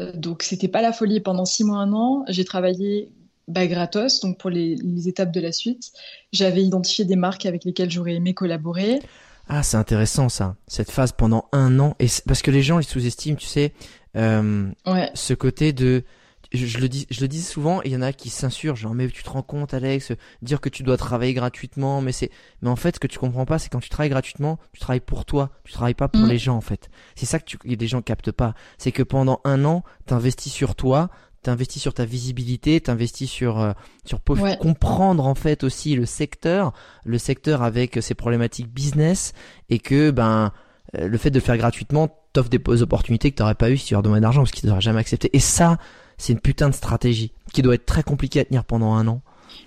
Euh, 0.00 0.12
donc 0.14 0.42
c'était 0.42 0.68
pas 0.68 0.82
la 0.82 0.92
folie. 0.92 1.20
Pendant 1.20 1.44
six 1.44 1.64
mois, 1.64 1.78
un 1.78 1.92
an, 1.92 2.24
j'ai 2.28 2.44
travaillé 2.44 3.10
bah, 3.48 3.66
gratos, 3.66 4.20
donc 4.20 4.38
pour 4.38 4.50
les, 4.50 4.76
les 4.76 5.08
étapes 5.08 5.32
de 5.32 5.40
la 5.40 5.52
suite. 5.52 5.92
J'avais 6.32 6.62
identifié 6.62 7.04
des 7.04 7.16
marques 7.16 7.46
avec 7.46 7.64
lesquelles 7.64 7.90
j'aurais 7.90 8.14
aimé 8.14 8.34
collaborer. 8.34 9.00
Ah, 9.48 9.62
c'est 9.62 9.76
intéressant 9.76 10.28
ça, 10.28 10.56
cette 10.66 10.90
phase 10.90 11.12
pendant 11.12 11.48
un 11.52 11.78
an. 11.80 11.94
Et 11.98 12.06
parce 12.26 12.42
que 12.42 12.50
les 12.50 12.62
gens 12.62 12.78
ils 12.78 12.84
sous-estiment, 12.84 13.36
tu 13.36 13.46
sais, 13.46 13.72
euh, 14.16 14.70
ce 15.14 15.34
côté 15.34 15.72
de. 15.72 16.04
Je, 16.52 16.78
le 16.78 16.88
dis, 16.90 17.06
je 17.10 17.22
le 17.22 17.28
dis 17.28 17.40
souvent, 17.40 17.80
il 17.80 17.92
y 17.92 17.96
en 17.96 18.02
a 18.02 18.12
qui 18.12 18.28
s'insurgent, 18.28 18.82
genre 18.82 18.94
mais 18.94 19.08
tu 19.08 19.22
te 19.22 19.30
rends 19.30 19.42
compte, 19.42 19.72
Alex, 19.72 20.12
dire 20.42 20.60
que 20.60 20.68
tu 20.68 20.82
dois 20.82 20.98
travailler 20.98 21.32
gratuitement, 21.32 22.02
mais 22.02 22.12
c'est, 22.12 22.30
mais 22.60 22.68
en 22.68 22.76
fait, 22.76 22.96
ce 22.96 23.00
que 23.00 23.06
tu 23.06 23.18
comprends 23.18 23.46
pas, 23.46 23.58
c'est 23.58 23.70
quand 23.70 23.80
tu 23.80 23.88
travailles 23.88 24.10
gratuitement, 24.10 24.58
tu 24.74 24.80
travailles 24.80 25.00
pour 25.00 25.24
toi, 25.24 25.50
tu 25.64 25.72
travailles 25.72 25.94
pas 25.94 26.08
pour 26.08 26.20
mm. 26.20 26.28
les 26.28 26.36
gens 26.36 26.56
en 26.56 26.60
fait. 26.60 26.90
C'est 27.14 27.24
ça 27.24 27.38
que 27.38 27.46
tu, 27.46 27.56
les 27.64 27.86
gens 27.86 28.02
captent 28.02 28.32
pas, 28.32 28.52
c'est 28.76 28.92
que 28.92 29.02
pendant 29.02 29.40
un 29.44 29.64
an, 29.64 29.82
t'investis 30.04 30.52
sur 30.52 30.74
toi, 30.74 31.08
t'investis 31.42 31.82
sur 31.82 31.94
ta 31.94 32.04
visibilité, 32.04 32.80
t'investis 32.80 33.30
sur 33.30 33.60
euh, 33.60 33.72
sur 34.04 34.20
comprendre 34.58 35.26
en 35.26 35.34
fait 35.34 35.64
aussi 35.64 35.94
le 35.94 36.06
secteur, 36.06 36.72
le 37.04 37.18
secteur 37.18 37.62
avec 37.62 37.98
ses 38.00 38.14
problématiques 38.14 38.72
business 38.72 39.32
et 39.68 39.78
que 39.78 40.10
ben 40.10 40.52
euh, 40.96 41.08
le 41.08 41.18
fait 41.18 41.30
de 41.30 41.40
faire 41.40 41.56
gratuitement 41.56 42.08
t'offre 42.32 42.48
des 42.48 42.82
opportunités 42.82 43.30
que 43.30 43.36
t'aurais 43.36 43.54
pas 43.54 43.70
eu 43.70 43.76
si 43.76 43.86
tu 43.86 43.94
leur 43.94 44.02
demandais 44.02 44.20
d'argent 44.20 44.42
parce 44.42 44.52
qu'ils 44.52 44.68
t'auraient 44.68 44.80
jamais 44.80 45.00
accepté. 45.00 45.30
Et 45.34 45.40
ça, 45.40 45.78
c'est 46.16 46.32
une 46.32 46.40
putain 46.40 46.68
de 46.70 46.74
stratégie 46.74 47.32
qui 47.52 47.62
doit 47.62 47.74
être 47.74 47.86
très 47.86 48.02
compliquée 48.02 48.40
à 48.40 48.44
tenir 48.44 48.64
pendant 48.64 48.94
un 48.94 49.06
an. 49.06 49.22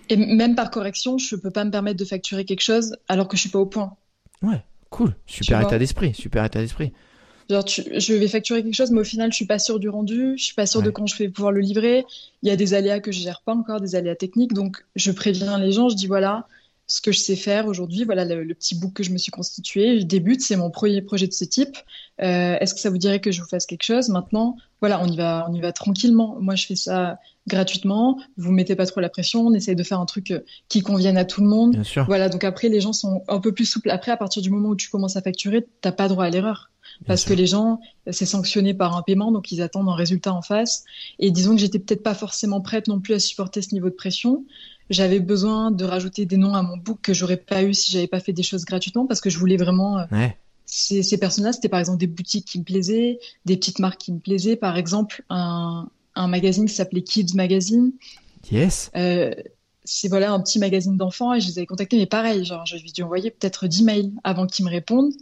Et 0.09 0.17
même 0.17 0.55
par 0.55 0.71
correction, 0.71 1.17
je 1.17 1.35
peux 1.35 1.51
pas 1.51 1.63
me 1.63 1.71
permettre 1.71 1.99
de 1.99 2.05
facturer 2.05 2.45
quelque 2.45 2.61
chose 2.61 2.97
alors 3.07 3.27
que 3.27 3.37
je 3.37 3.41
suis 3.41 3.49
pas 3.49 3.59
au 3.59 3.65
point. 3.65 3.95
Ouais, 4.41 4.63
cool, 4.89 5.15
super 5.25 5.61
état 5.61 5.77
d'esprit, 5.77 6.13
super 6.13 6.43
état 6.45 6.59
d'esprit. 6.59 6.91
Genre, 7.49 7.65
je 7.67 8.13
vais 8.13 8.27
facturer 8.27 8.63
quelque 8.63 8.73
chose, 8.73 8.91
mais 8.91 9.01
au 9.01 9.05
final, 9.05 9.31
je 9.31 9.35
suis 9.35 9.45
pas 9.45 9.59
sûr 9.59 9.79
du 9.79 9.87
rendu, 9.87 10.33
je 10.37 10.43
suis 10.43 10.55
pas 10.55 10.65
sûr 10.65 10.81
de 10.81 10.89
quand 10.89 11.05
je 11.05 11.15
vais 11.17 11.29
pouvoir 11.29 11.51
le 11.51 11.61
livrer. 11.61 12.05
Il 12.41 12.49
y 12.49 12.51
a 12.51 12.55
des 12.55 12.73
aléas 12.73 12.99
que 12.99 13.11
je 13.11 13.19
gère 13.19 13.41
pas 13.41 13.53
encore, 13.53 13.81
des 13.81 13.95
aléas 13.95 14.15
techniques. 14.15 14.53
Donc, 14.53 14.83
je 14.95 15.11
préviens 15.11 15.59
les 15.59 15.71
gens, 15.71 15.89
je 15.89 15.95
dis 15.95 16.07
voilà, 16.07 16.47
ce 16.87 17.01
que 17.01 17.11
je 17.11 17.19
sais 17.19 17.35
faire 17.35 17.67
aujourd'hui, 17.67 18.03
voilà 18.03 18.25
le, 18.25 18.53
petit 18.53 18.75
book 18.75 18.93
que 18.93 19.03
je 19.03 19.11
me 19.11 19.17
suis 19.17 19.31
constitué. 19.31 19.99
Je 19.99 20.05
débute, 20.05 20.41
c'est 20.41 20.55
mon 20.55 20.71
premier 20.71 21.01
projet 21.01 21.27
de 21.27 21.33
ce 21.33 21.45
type. 21.45 21.77
Euh, 22.21 22.57
Est-ce 22.59 22.73
que 22.73 22.79
ça 22.79 22.89
vous 22.89 22.97
dirait 22.97 23.19
que 23.19 23.31
je 23.31 23.41
vous 23.41 23.47
fasse 23.47 23.65
quelque 23.65 23.83
chose? 23.83 24.09
Maintenant, 24.09 24.57
voilà, 24.81 25.01
on 25.01 25.07
y 25.07 25.17
va, 25.17 25.47
on 25.49 25.53
y 25.53 25.61
va 25.61 25.71
tranquillement. 25.71 26.37
Moi, 26.39 26.55
je 26.55 26.65
fais 26.65 26.75
ça 26.75 27.19
gratuitement. 27.47 28.19
Vous 28.37 28.51
mettez 28.51 28.75
pas 28.75 28.85
trop 28.85 29.01
la 29.01 29.09
pression. 29.09 29.45
On 29.45 29.53
essaye 29.53 29.75
de 29.75 29.83
faire 29.83 29.99
un 29.99 30.05
truc 30.05 30.31
euh, 30.31 30.39
qui 30.69 30.81
convienne 30.81 31.17
à 31.17 31.25
tout 31.25 31.41
le 31.41 31.47
monde. 31.47 31.71
Bien 31.71 31.83
sûr. 31.83 32.05
Voilà. 32.05 32.29
Donc 32.29 32.43
après, 32.43 32.69
les 32.69 32.81
gens 32.81 32.93
sont 32.93 33.23
un 33.27 33.39
peu 33.39 33.51
plus 33.51 33.65
souples. 33.65 33.89
Après, 33.89 34.11
à 34.11 34.17
partir 34.17 34.41
du 34.41 34.49
moment 34.49 34.69
où 34.69 34.75
tu 34.75 34.89
commences 34.89 35.15
à 35.15 35.21
facturer, 35.21 35.65
t'as 35.81 35.91
pas 35.91 36.07
droit 36.07 36.25
à 36.25 36.29
l'erreur 36.29 36.71
parce 37.07 37.25
que 37.25 37.33
les 37.33 37.45
gens, 37.45 37.79
c'est 38.09 38.25
sanctionné 38.25 38.73
par 38.73 38.95
un 38.95 39.01
paiement, 39.01 39.31
donc 39.31 39.51
ils 39.51 39.61
attendent 39.61 39.89
un 39.89 39.95
résultat 39.95 40.33
en 40.33 40.41
face. 40.41 40.85
Et 41.19 41.31
disons 41.31 41.55
que 41.55 41.61
j'étais 41.61 41.79
peut-être 41.79 42.03
pas 42.03 42.13
forcément 42.13 42.61
prête 42.61 42.87
non 42.87 42.99
plus 42.99 43.13
à 43.13 43.19
supporter 43.19 43.61
ce 43.61 43.73
niveau 43.73 43.89
de 43.89 43.95
pression. 43.95 44.45
J'avais 44.89 45.19
besoin 45.19 45.71
de 45.71 45.83
rajouter 45.83 46.25
des 46.25 46.37
noms 46.37 46.53
à 46.53 46.61
mon 46.61 46.77
book 46.77 46.99
que 47.01 47.13
j'aurais 47.13 47.37
pas 47.37 47.63
eu 47.63 47.73
si 47.73 47.91
j'avais 47.91 48.07
pas 48.07 48.19
fait 48.19 48.33
des 48.33 48.43
choses 48.43 48.65
gratuitement, 48.65 49.07
parce 49.07 49.21
que 49.21 49.29
je 49.29 49.39
voulais 49.39 49.57
vraiment. 49.57 49.99
Euh, 49.99 50.27
ces, 50.65 51.03
ces 51.03 51.17
personnes-là, 51.17 51.53
c'était 51.53 51.69
par 51.69 51.79
exemple 51.79 51.99
des 51.99 52.07
boutiques 52.07 52.45
qui 52.45 52.59
me 52.59 52.63
plaisaient, 52.63 53.19
des 53.45 53.57
petites 53.57 53.79
marques 53.79 53.99
qui 53.99 54.13
me 54.13 54.19
plaisaient. 54.19 54.55
Par 54.55 54.77
exemple, 54.77 55.23
un, 55.29 55.87
un 56.15 56.27
magazine 56.27 56.65
qui 56.65 56.73
s'appelait 56.73 57.03
Kids 57.03 57.35
Magazine. 57.35 57.91
Yes. 58.51 58.91
Euh, 58.95 59.33
c'est 59.85 60.07
voilà 60.07 60.33
un 60.33 60.39
petit 60.39 60.59
magazine 60.59 60.97
d'enfants 60.97 61.33
et 61.33 61.39
je 61.39 61.47
les 61.47 61.59
avais 61.59 61.67
contactés 61.67 61.97
mais 61.97 62.07
pareil 62.07 62.43
genre 62.43 62.65
je 62.65 62.75
lui 62.75 62.89
ai 62.89 62.91
dû 62.91 63.03
envoyer 63.03 63.29
peut-être 63.29 63.67
10 63.67 63.83
mails 63.83 64.11
avant 64.23 64.47
qu'ils 64.47 64.65
me 64.65 64.71
répondent 64.71 65.13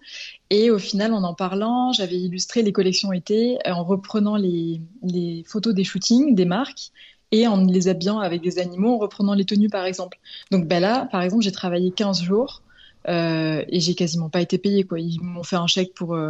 et 0.49 0.71
au 0.71 0.79
final 0.79 1.13
en 1.13 1.23
en 1.23 1.33
parlant 1.33 1.91
j'avais 1.91 2.17
illustré 2.17 2.63
les 2.63 2.71
collections 2.71 3.11
été 3.11 3.57
en 3.65 3.83
reprenant 3.83 4.37
les, 4.37 4.81
les 5.03 5.43
photos 5.45 5.73
des 5.73 5.83
shootings 5.83 6.33
des 6.33 6.45
marques 6.45 6.91
et 7.31 7.45
en 7.45 7.57
les 7.65 7.89
habillant 7.89 8.19
avec 8.19 8.41
des 8.41 8.57
animaux 8.57 8.95
en 8.95 8.97
reprenant 8.97 9.33
les 9.33 9.45
tenues 9.45 9.69
par 9.69 9.85
exemple 9.85 10.17
donc 10.49 10.65
ben 10.65 10.79
là 10.79 11.07
par 11.11 11.21
exemple 11.21 11.43
j'ai 11.43 11.51
travaillé 11.51 11.91
15 11.91 12.21
jours 12.23 12.61
euh, 13.09 13.65
et 13.67 13.81
j'ai 13.81 13.95
quasiment 13.95 14.29
pas 14.29 14.39
été 14.39 14.57
payé 14.57 14.85
quoi 14.85 14.99
ils 14.99 15.21
m'ont 15.21 15.43
fait 15.43 15.57
un 15.57 15.67
chèque 15.67 15.93
pour 15.93 16.15
euh, 16.15 16.27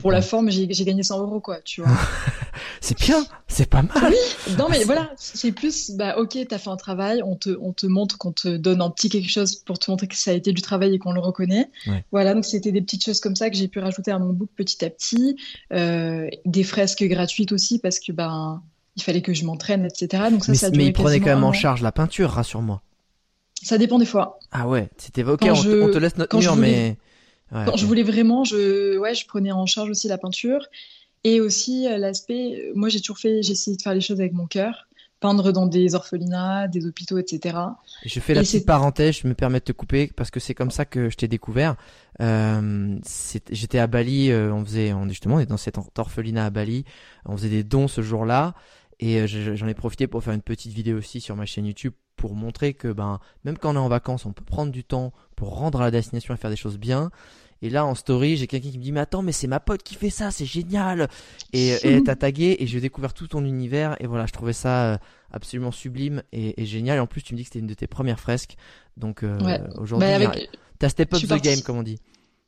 pour 0.00 0.12
la 0.12 0.22
forme, 0.22 0.50
j'ai 0.50 0.66
gagné 0.66 1.02
100 1.02 1.20
euros, 1.20 1.40
quoi, 1.40 1.60
tu 1.60 1.82
vois. 1.82 1.90
c'est 2.80 2.98
bien, 2.98 3.24
c'est 3.48 3.68
pas 3.68 3.82
mal. 3.82 4.10
Oui, 4.10 4.54
non, 4.56 4.66
mais 4.70 4.84
voilà, 4.84 5.10
c'est 5.16 5.52
plus, 5.52 5.90
bah, 5.92 6.16
ok, 6.18 6.38
t'as 6.48 6.58
fait 6.58 6.70
un 6.70 6.76
travail, 6.76 7.22
on 7.24 7.36
te, 7.36 7.50
on 7.60 7.72
te 7.72 7.86
montre 7.86 8.18
qu'on 8.18 8.32
te 8.32 8.56
donne 8.56 8.80
un 8.80 8.90
petit 8.90 9.08
quelque 9.08 9.30
chose 9.30 9.56
pour 9.56 9.78
te 9.78 9.90
montrer 9.90 10.06
que 10.06 10.16
ça 10.16 10.30
a 10.30 10.34
été 10.34 10.52
du 10.52 10.62
travail 10.62 10.94
et 10.94 10.98
qu'on 10.98 11.12
le 11.12 11.20
reconnaît. 11.20 11.68
Voilà, 12.12 12.34
donc 12.34 12.44
c'était 12.44 12.72
des 12.72 12.82
petites 12.82 13.04
choses 13.04 13.20
comme 13.20 13.36
ça 13.36 13.50
que 13.50 13.56
j'ai 13.56 13.68
pu 13.68 13.80
rajouter 13.80 14.10
à 14.10 14.18
mon 14.18 14.32
book 14.32 14.50
petit 14.56 14.84
à 14.84 14.90
petit. 14.90 15.36
Euh, 15.72 16.28
des 16.44 16.64
fresques 16.64 17.04
gratuites 17.04 17.52
aussi, 17.52 17.78
parce 17.78 17.98
que, 17.98 18.12
ben, 18.12 18.62
il 18.96 19.02
fallait 19.02 19.22
que 19.22 19.34
je 19.34 19.44
m'entraîne, 19.44 19.84
etc. 19.84 20.24
Donc 20.30 20.44
ça, 20.44 20.52
mais, 20.52 20.58
ça 20.58 20.70
mais 20.70 20.86
il 20.86 20.92
prenait 20.92 21.20
quand 21.20 21.26
même 21.26 21.44
en 21.44 21.52
charge 21.52 21.82
la 21.82 21.92
peinture, 21.92 22.30
rassure-moi. 22.30 22.82
Ça 23.62 23.78
dépend 23.78 23.98
des 23.98 24.06
fois. 24.06 24.38
Ah 24.50 24.68
ouais, 24.68 24.90
c'était 24.98 25.22
ok, 25.22 25.42
on, 25.44 25.54
te 25.54 25.98
laisse 25.98 26.16
notre 26.16 26.36
mur, 26.36 26.56
mais 26.56 26.96
quand 27.52 27.76
je 27.76 27.86
voulais 27.86 28.02
vraiment, 28.02 28.44
je, 28.44 28.98
ouais, 28.98 29.14
je 29.14 29.26
prenais 29.26 29.52
en 29.52 29.66
charge 29.66 29.90
aussi 29.90 30.08
la 30.08 30.18
peinture 30.18 30.66
et 31.24 31.40
aussi 31.40 31.86
euh, 31.86 31.98
l'aspect. 31.98 32.72
Moi, 32.74 32.88
j'ai 32.88 33.00
toujours 33.00 33.18
fait, 33.18 33.42
j'ai 33.42 33.52
essayé 33.52 33.76
de 33.76 33.82
faire 33.82 33.94
les 33.94 34.00
choses 34.00 34.20
avec 34.20 34.32
mon 34.32 34.46
cœur, 34.46 34.88
peindre 35.20 35.52
dans 35.52 35.66
des 35.66 35.94
orphelinats, 35.94 36.68
des 36.68 36.86
hôpitaux, 36.86 37.18
etc. 37.18 37.56
Je 38.04 38.20
fais 38.20 38.34
la 38.34 38.42
petite 38.42 38.66
parenthèse, 38.66 39.18
je 39.22 39.28
me 39.28 39.34
permets 39.34 39.60
de 39.60 39.64
te 39.64 39.72
couper 39.72 40.10
parce 40.16 40.30
que 40.30 40.40
c'est 40.40 40.54
comme 40.54 40.70
ça 40.70 40.84
que 40.84 41.10
je 41.10 41.16
t'ai 41.16 41.28
découvert. 41.28 41.76
Euh, 42.20 42.98
J'étais 43.50 43.78
à 43.78 43.86
Bali, 43.86 44.30
euh, 44.30 44.52
on 44.52 44.64
faisait, 44.64 44.92
on, 44.92 45.08
justement, 45.08 45.36
on 45.36 45.40
est 45.40 45.46
dans 45.46 45.56
cet 45.56 45.76
orphelinat 45.96 46.46
à 46.46 46.50
Bali, 46.50 46.84
on 47.26 47.36
faisait 47.36 47.50
des 47.50 47.64
dons 47.64 47.88
ce 47.88 48.02
jour-là. 48.02 48.54
Et 49.00 49.26
j'en 49.26 49.66
ai 49.66 49.74
profité 49.74 50.06
pour 50.06 50.22
faire 50.22 50.32
une 50.32 50.42
petite 50.42 50.72
vidéo 50.72 50.98
aussi 50.98 51.20
sur 51.20 51.34
ma 51.34 51.44
chaîne 51.44 51.66
YouTube 51.66 51.92
pour 52.16 52.34
montrer 52.34 52.74
que 52.74 52.88
ben 52.88 53.20
même 53.44 53.58
quand 53.58 53.72
on 53.72 53.76
est 53.76 53.78
en 53.78 53.88
vacances, 53.88 54.26
on 54.26 54.32
peut 54.32 54.44
prendre 54.44 54.72
du 54.72 54.84
temps 54.84 55.12
pour 55.36 55.56
rendre 55.56 55.80
à 55.80 55.84
la 55.84 55.90
destination 55.90 56.34
et 56.34 56.36
faire 56.36 56.50
des 56.50 56.56
choses 56.56 56.78
bien. 56.78 57.10
Et 57.62 57.70
là, 57.70 57.86
en 57.86 57.94
story, 57.94 58.36
j'ai 58.36 58.48
quelqu'un 58.48 58.70
qui 58.70 58.78
me 58.78 58.82
dit, 58.82 58.90
mais 58.90 59.00
attends, 59.00 59.22
mais 59.22 59.30
c'est 59.30 59.46
ma 59.46 59.60
pote 59.60 59.84
qui 59.84 59.94
fait 59.94 60.10
ça, 60.10 60.32
c'est 60.32 60.44
génial. 60.44 61.08
Et, 61.52 61.68
elle 61.84 62.02
t'a 62.02 62.16
tagué 62.16 62.56
et 62.58 62.66
j'ai 62.66 62.80
découvert 62.80 63.14
tout 63.14 63.28
ton 63.28 63.44
univers. 63.44 63.94
Et 64.00 64.08
voilà, 64.08 64.26
je 64.26 64.32
trouvais 64.32 64.52
ça 64.52 64.94
euh, 64.94 64.98
absolument 65.30 65.70
sublime 65.70 66.24
et, 66.32 66.66
génial. 66.66 66.96
Et 66.96 67.00
en 67.00 67.06
plus, 67.06 67.22
tu 67.22 67.34
me 67.34 67.38
dis 67.38 67.44
que 67.44 67.50
c'était 67.50 67.60
une 67.60 67.68
de 67.68 67.74
tes 67.74 67.86
premières 67.86 68.18
fresques. 68.18 68.56
Donc 68.96 69.22
euh, 69.22 69.38
aujourd'hui, 69.78 70.08
bah, 70.08 70.34
t'as 70.80 70.88
step 70.88 71.14
up 71.14 71.20
the 71.20 71.40
game, 71.40 71.60
comme 71.62 71.78
on 71.78 71.84
dit. 71.84 72.00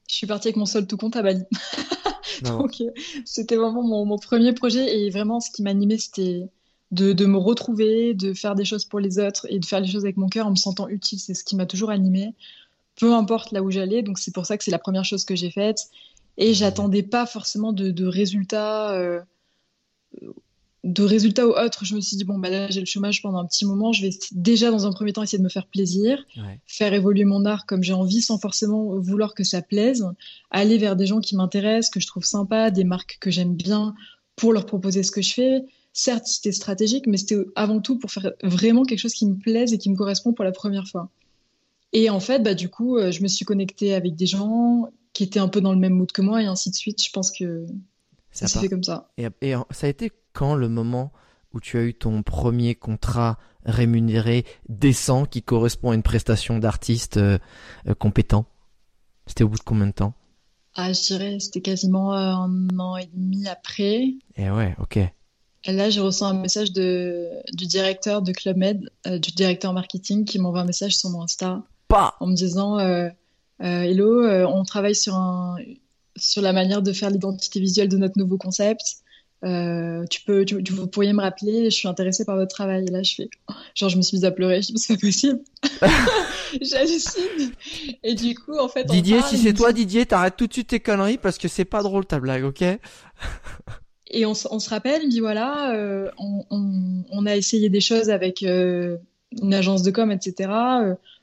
Je 0.08 0.16
suis 0.16 0.26
partie 0.26 0.48
avec 0.48 0.56
mon 0.56 0.66
seul 0.66 0.86
tout 0.86 0.96
compte 0.96 1.14
à 1.14 1.22
Bali. 1.22 1.44
Donc, 2.42 2.80
euh, 2.80 2.90
c'était 3.24 3.56
vraiment 3.56 3.84
mon, 3.84 4.04
mon, 4.04 4.18
premier 4.18 4.52
projet. 4.52 4.98
Et 4.98 5.10
vraiment, 5.10 5.38
ce 5.38 5.50
qui 5.50 5.62
m'animait, 5.62 5.98
c'était 5.98 6.42
de, 6.90 7.12
de, 7.12 7.26
me 7.26 7.38
retrouver, 7.38 8.14
de 8.14 8.34
faire 8.34 8.54
des 8.54 8.64
choses 8.64 8.84
pour 8.84 9.00
les 9.00 9.18
autres 9.18 9.46
et 9.50 9.58
de 9.58 9.64
faire 9.64 9.80
les 9.80 9.88
choses 9.88 10.04
avec 10.04 10.16
mon 10.16 10.28
cœur 10.28 10.46
en 10.46 10.50
me 10.50 10.56
sentant 10.56 10.88
utile. 10.88 11.18
C'est 11.18 11.34
ce 11.34 11.44
qui 11.44 11.56
m'a 11.56 11.66
toujours 11.66 11.90
animée 11.90 12.34
peu 12.96 13.12
importe 13.12 13.52
là 13.52 13.62
où 13.62 13.70
j'allais. 13.70 14.02
Donc 14.02 14.18
c'est 14.18 14.32
pour 14.32 14.46
ça 14.46 14.56
que 14.56 14.64
c'est 14.64 14.70
la 14.70 14.78
première 14.78 15.04
chose 15.04 15.24
que 15.24 15.36
j'ai 15.36 15.50
faite. 15.50 15.88
Et 16.36 16.54
j'attendais 16.54 17.02
pas 17.02 17.26
forcément 17.26 17.72
de, 17.72 18.06
résultats. 18.06 18.92
Euh, 18.92 19.20
de 20.82 21.02
résultats 21.02 21.46
ou 21.46 21.52
autres, 21.52 21.84
je 21.84 21.94
me 21.94 22.00
suis 22.00 22.16
dit, 22.16 22.24
bon, 22.24 22.38
bah 22.38 22.50
là, 22.50 22.68
j'ai 22.68 22.80
le 22.80 22.86
chômage 22.86 23.22
pendant 23.22 23.38
un 23.38 23.46
petit 23.46 23.64
moment, 23.64 23.92
je 23.92 24.02
vais 24.02 24.10
déjà, 24.32 24.70
dans 24.70 24.86
un 24.86 24.92
premier 24.92 25.14
temps, 25.14 25.22
essayer 25.22 25.38
de 25.38 25.42
me 25.42 25.48
faire 25.48 25.66
plaisir, 25.66 26.22
faire 26.66 26.92
évoluer 26.92 27.24
mon 27.24 27.46
art 27.46 27.64
comme 27.64 27.82
j'ai 27.82 27.94
envie, 27.94 28.20
sans 28.20 28.38
forcément 28.38 28.98
vouloir 28.98 29.34
que 29.34 29.44
ça 29.44 29.62
plaise, 29.62 30.06
aller 30.50 30.76
vers 30.76 30.94
des 30.94 31.06
gens 31.06 31.20
qui 31.20 31.36
m'intéressent, 31.36 31.90
que 31.90 32.00
je 32.00 32.06
trouve 32.06 32.24
sympas, 32.24 32.70
des 32.70 32.84
marques 32.84 33.16
que 33.18 33.30
j'aime 33.30 33.54
bien, 33.54 33.94
pour 34.36 34.52
leur 34.52 34.66
proposer 34.66 35.02
ce 35.02 35.10
que 35.10 35.22
je 35.22 35.32
fais, 35.32 35.64
certes, 35.94 36.26
c'était 36.26 36.52
stratégique, 36.52 37.06
mais 37.06 37.16
c'était 37.16 37.38
avant 37.56 37.80
tout 37.80 37.98
pour 37.98 38.10
faire 38.10 38.32
vraiment 38.42 38.84
quelque 38.84 38.98
chose 38.98 39.14
qui 39.14 39.26
me 39.26 39.36
plaise 39.36 39.72
et 39.72 39.78
qui 39.78 39.88
me 39.88 39.96
correspond 39.96 40.34
pour 40.34 40.44
la 40.44 40.52
première 40.52 40.86
fois. 40.86 41.08
Et 41.94 42.10
en 42.10 42.20
fait, 42.20 42.42
bah, 42.42 42.54
du 42.54 42.68
coup, 42.68 42.98
je 42.98 43.22
me 43.22 43.28
suis 43.28 43.46
connectée 43.46 43.94
avec 43.94 44.16
des 44.16 44.26
gens 44.26 44.90
qui 45.14 45.22
étaient 45.22 45.40
un 45.40 45.48
peu 45.48 45.62
dans 45.62 45.72
le 45.72 45.78
même 45.78 45.94
mood 45.94 46.12
que 46.12 46.20
moi 46.20 46.42
et 46.42 46.46
ainsi 46.46 46.68
de 46.70 46.74
suite. 46.74 47.02
Je 47.02 47.10
pense 47.10 47.30
que 47.30 47.66
ça, 48.32 48.48
s'est 48.48 48.60
fait 48.60 48.68
comme 48.68 48.82
ça. 48.82 49.10
Et, 49.16 49.28
et, 49.40 49.54
ça 49.70 49.86
a 49.86 49.90
été 49.90 50.10
quand 50.32 50.54
le 50.56 50.68
moment 50.68 51.12
où 51.54 51.60
tu 51.60 51.78
as 51.78 51.82
eu 51.82 51.94
ton 51.94 52.22
premier 52.22 52.74
contrat 52.74 53.38
rémunéré 53.64 54.44
décent 54.68 55.24
qui 55.24 55.42
correspond 55.42 55.92
à 55.92 55.94
une 55.94 56.02
prestation 56.02 56.58
d'artiste 56.58 57.16
euh, 57.16 57.38
euh, 57.86 57.94
compétent? 57.94 58.44
C'était 59.26 59.44
au 59.44 59.48
bout 59.48 59.58
de 59.58 59.62
combien 59.62 59.86
de 59.86 59.92
temps? 59.92 60.14
Ah, 60.74 60.92
je 60.92 61.00
dirais 61.06 61.38
c'était 61.38 61.60
quasiment 61.60 62.12
euh, 62.12 62.32
un 62.32 62.78
an 62.78 62.96
et 62.96 63.08
demi 63.14 63.46
après. 63.46 64.02
Et 64.02 64.18
eh 64.36 64.50
ouais, 64.50 64.74
ok. 64.80 64.98
Là, 65.66 65.90
j'ai 65.90 66.00
reçu 66.00 66.22
un 66.24 66.34
message 66.34 66.72
de, 66.72 67.28
du 67.52 67.66
directeur 67.66 68.22
de 68.22 68.32
Club 68.32 68.56
Med, 68.56 68.90
du 69.06 69.30
directeur 69.32 69.72
marketing, 69.72 70.24
qui 70.24 70.38
m'envoie 70.38 70.60
un 70.60 70.66
message 70.66 70.96
sur 70.96 71.10
mon 71.10 71.22
Insta 71.22 71.62
en 72.20 72.26
me 72.26 72.34
disant 72.34 72.78
Hello, 73.60 74.46
on 74.46 74.64
travaille 74.64 74.94
sur, 74.94 75.14
un, 75.14 75.56
sur 76.16 76.42
la 76.42 76.52
manière 76.52 76.82
de 76.82 76.92
faire 76.92 77.10
l'identité 77.10 77.60
visuelle 77.60 77.88
de 77.88 77.96
notre 77.96 78.18
nouveau 78.18 78.36
concept. 78.36 79.04
Euh, 79.44 80.06
tu 80.08 80.22
peux, 80.22 80.44
tu, 80.46 80.56
vous 80.72 80.86
pourriez 80.86 81.12
me 81.12 81.20
rappeler, 81.20 81.64
je 81.66 81.76
suis 81.76 81.88
intéressée 81.88 82.24
par 82.24 82.36
votre 82.36 82.54
travail. 82.54 82.84
Et 82.86 82.90
là, 82.90 83.02
je 83.02 83.14
fais, 83.14 83.28
genre, 83.74 83.90
je 83.90 83.96
me 83.96 84.02
suis 84.02 84.16
mise 84.16 84.24
à 84.24 84.30
pleurer. 84.30 84.62
Je 84.62 84.72
dis, 84.72 84.78
c'est 84.78 84.94
pas 84.94 85.00
possible. 85.00 85.40
J'hallucine. 86.62 87.52
Et 88.02 88.14
du 88.14 88.34
coup, 88.34 88.56
en 88.58 88.68
fait, 88.68 88.84
Didier, 88.84 89.20
si 89.22 89.36
c'est 89.36 89.52
toi, 89.52 89.72
Didier, 89.72 90.06
t'arrêtes 90.06 90.36
tout 90.36 90.46
de 90.46 90.52
suite 90.52 90.68
tes 90.68 90.80
conneries 90.80 91.18
parce 91.18 91.38
que 91.38 91.48
c'est 91.48 91.64
pas 91.64 91.82
drôle 91.82 92.06
ta 92.06 92.20
blague, 92.20 92.44
ok? 92.44 92.64
Et 94.10 94.26
on, 94.26 94.34
se 94.34 94.68
rappelle, 94.68 95.02
il 95.02 95.06
me 95.06 95.10
dit 95.10 95.20
voilà, 95.20 95.74
euh, 95.74 96.10
on, 96.18 96.44
on, 97.10 97.26
a 97.26 97.36
essayé 97.36 97.70
des 97.70 97.80
choses 97.80 98.10
avec 98.10 98.42
euh, 98.42 98.98
une 99.40 99.54
agence 99.54 99.82
de 99.82 99.90
com, 99.90 100.10
etc 100.10 100.48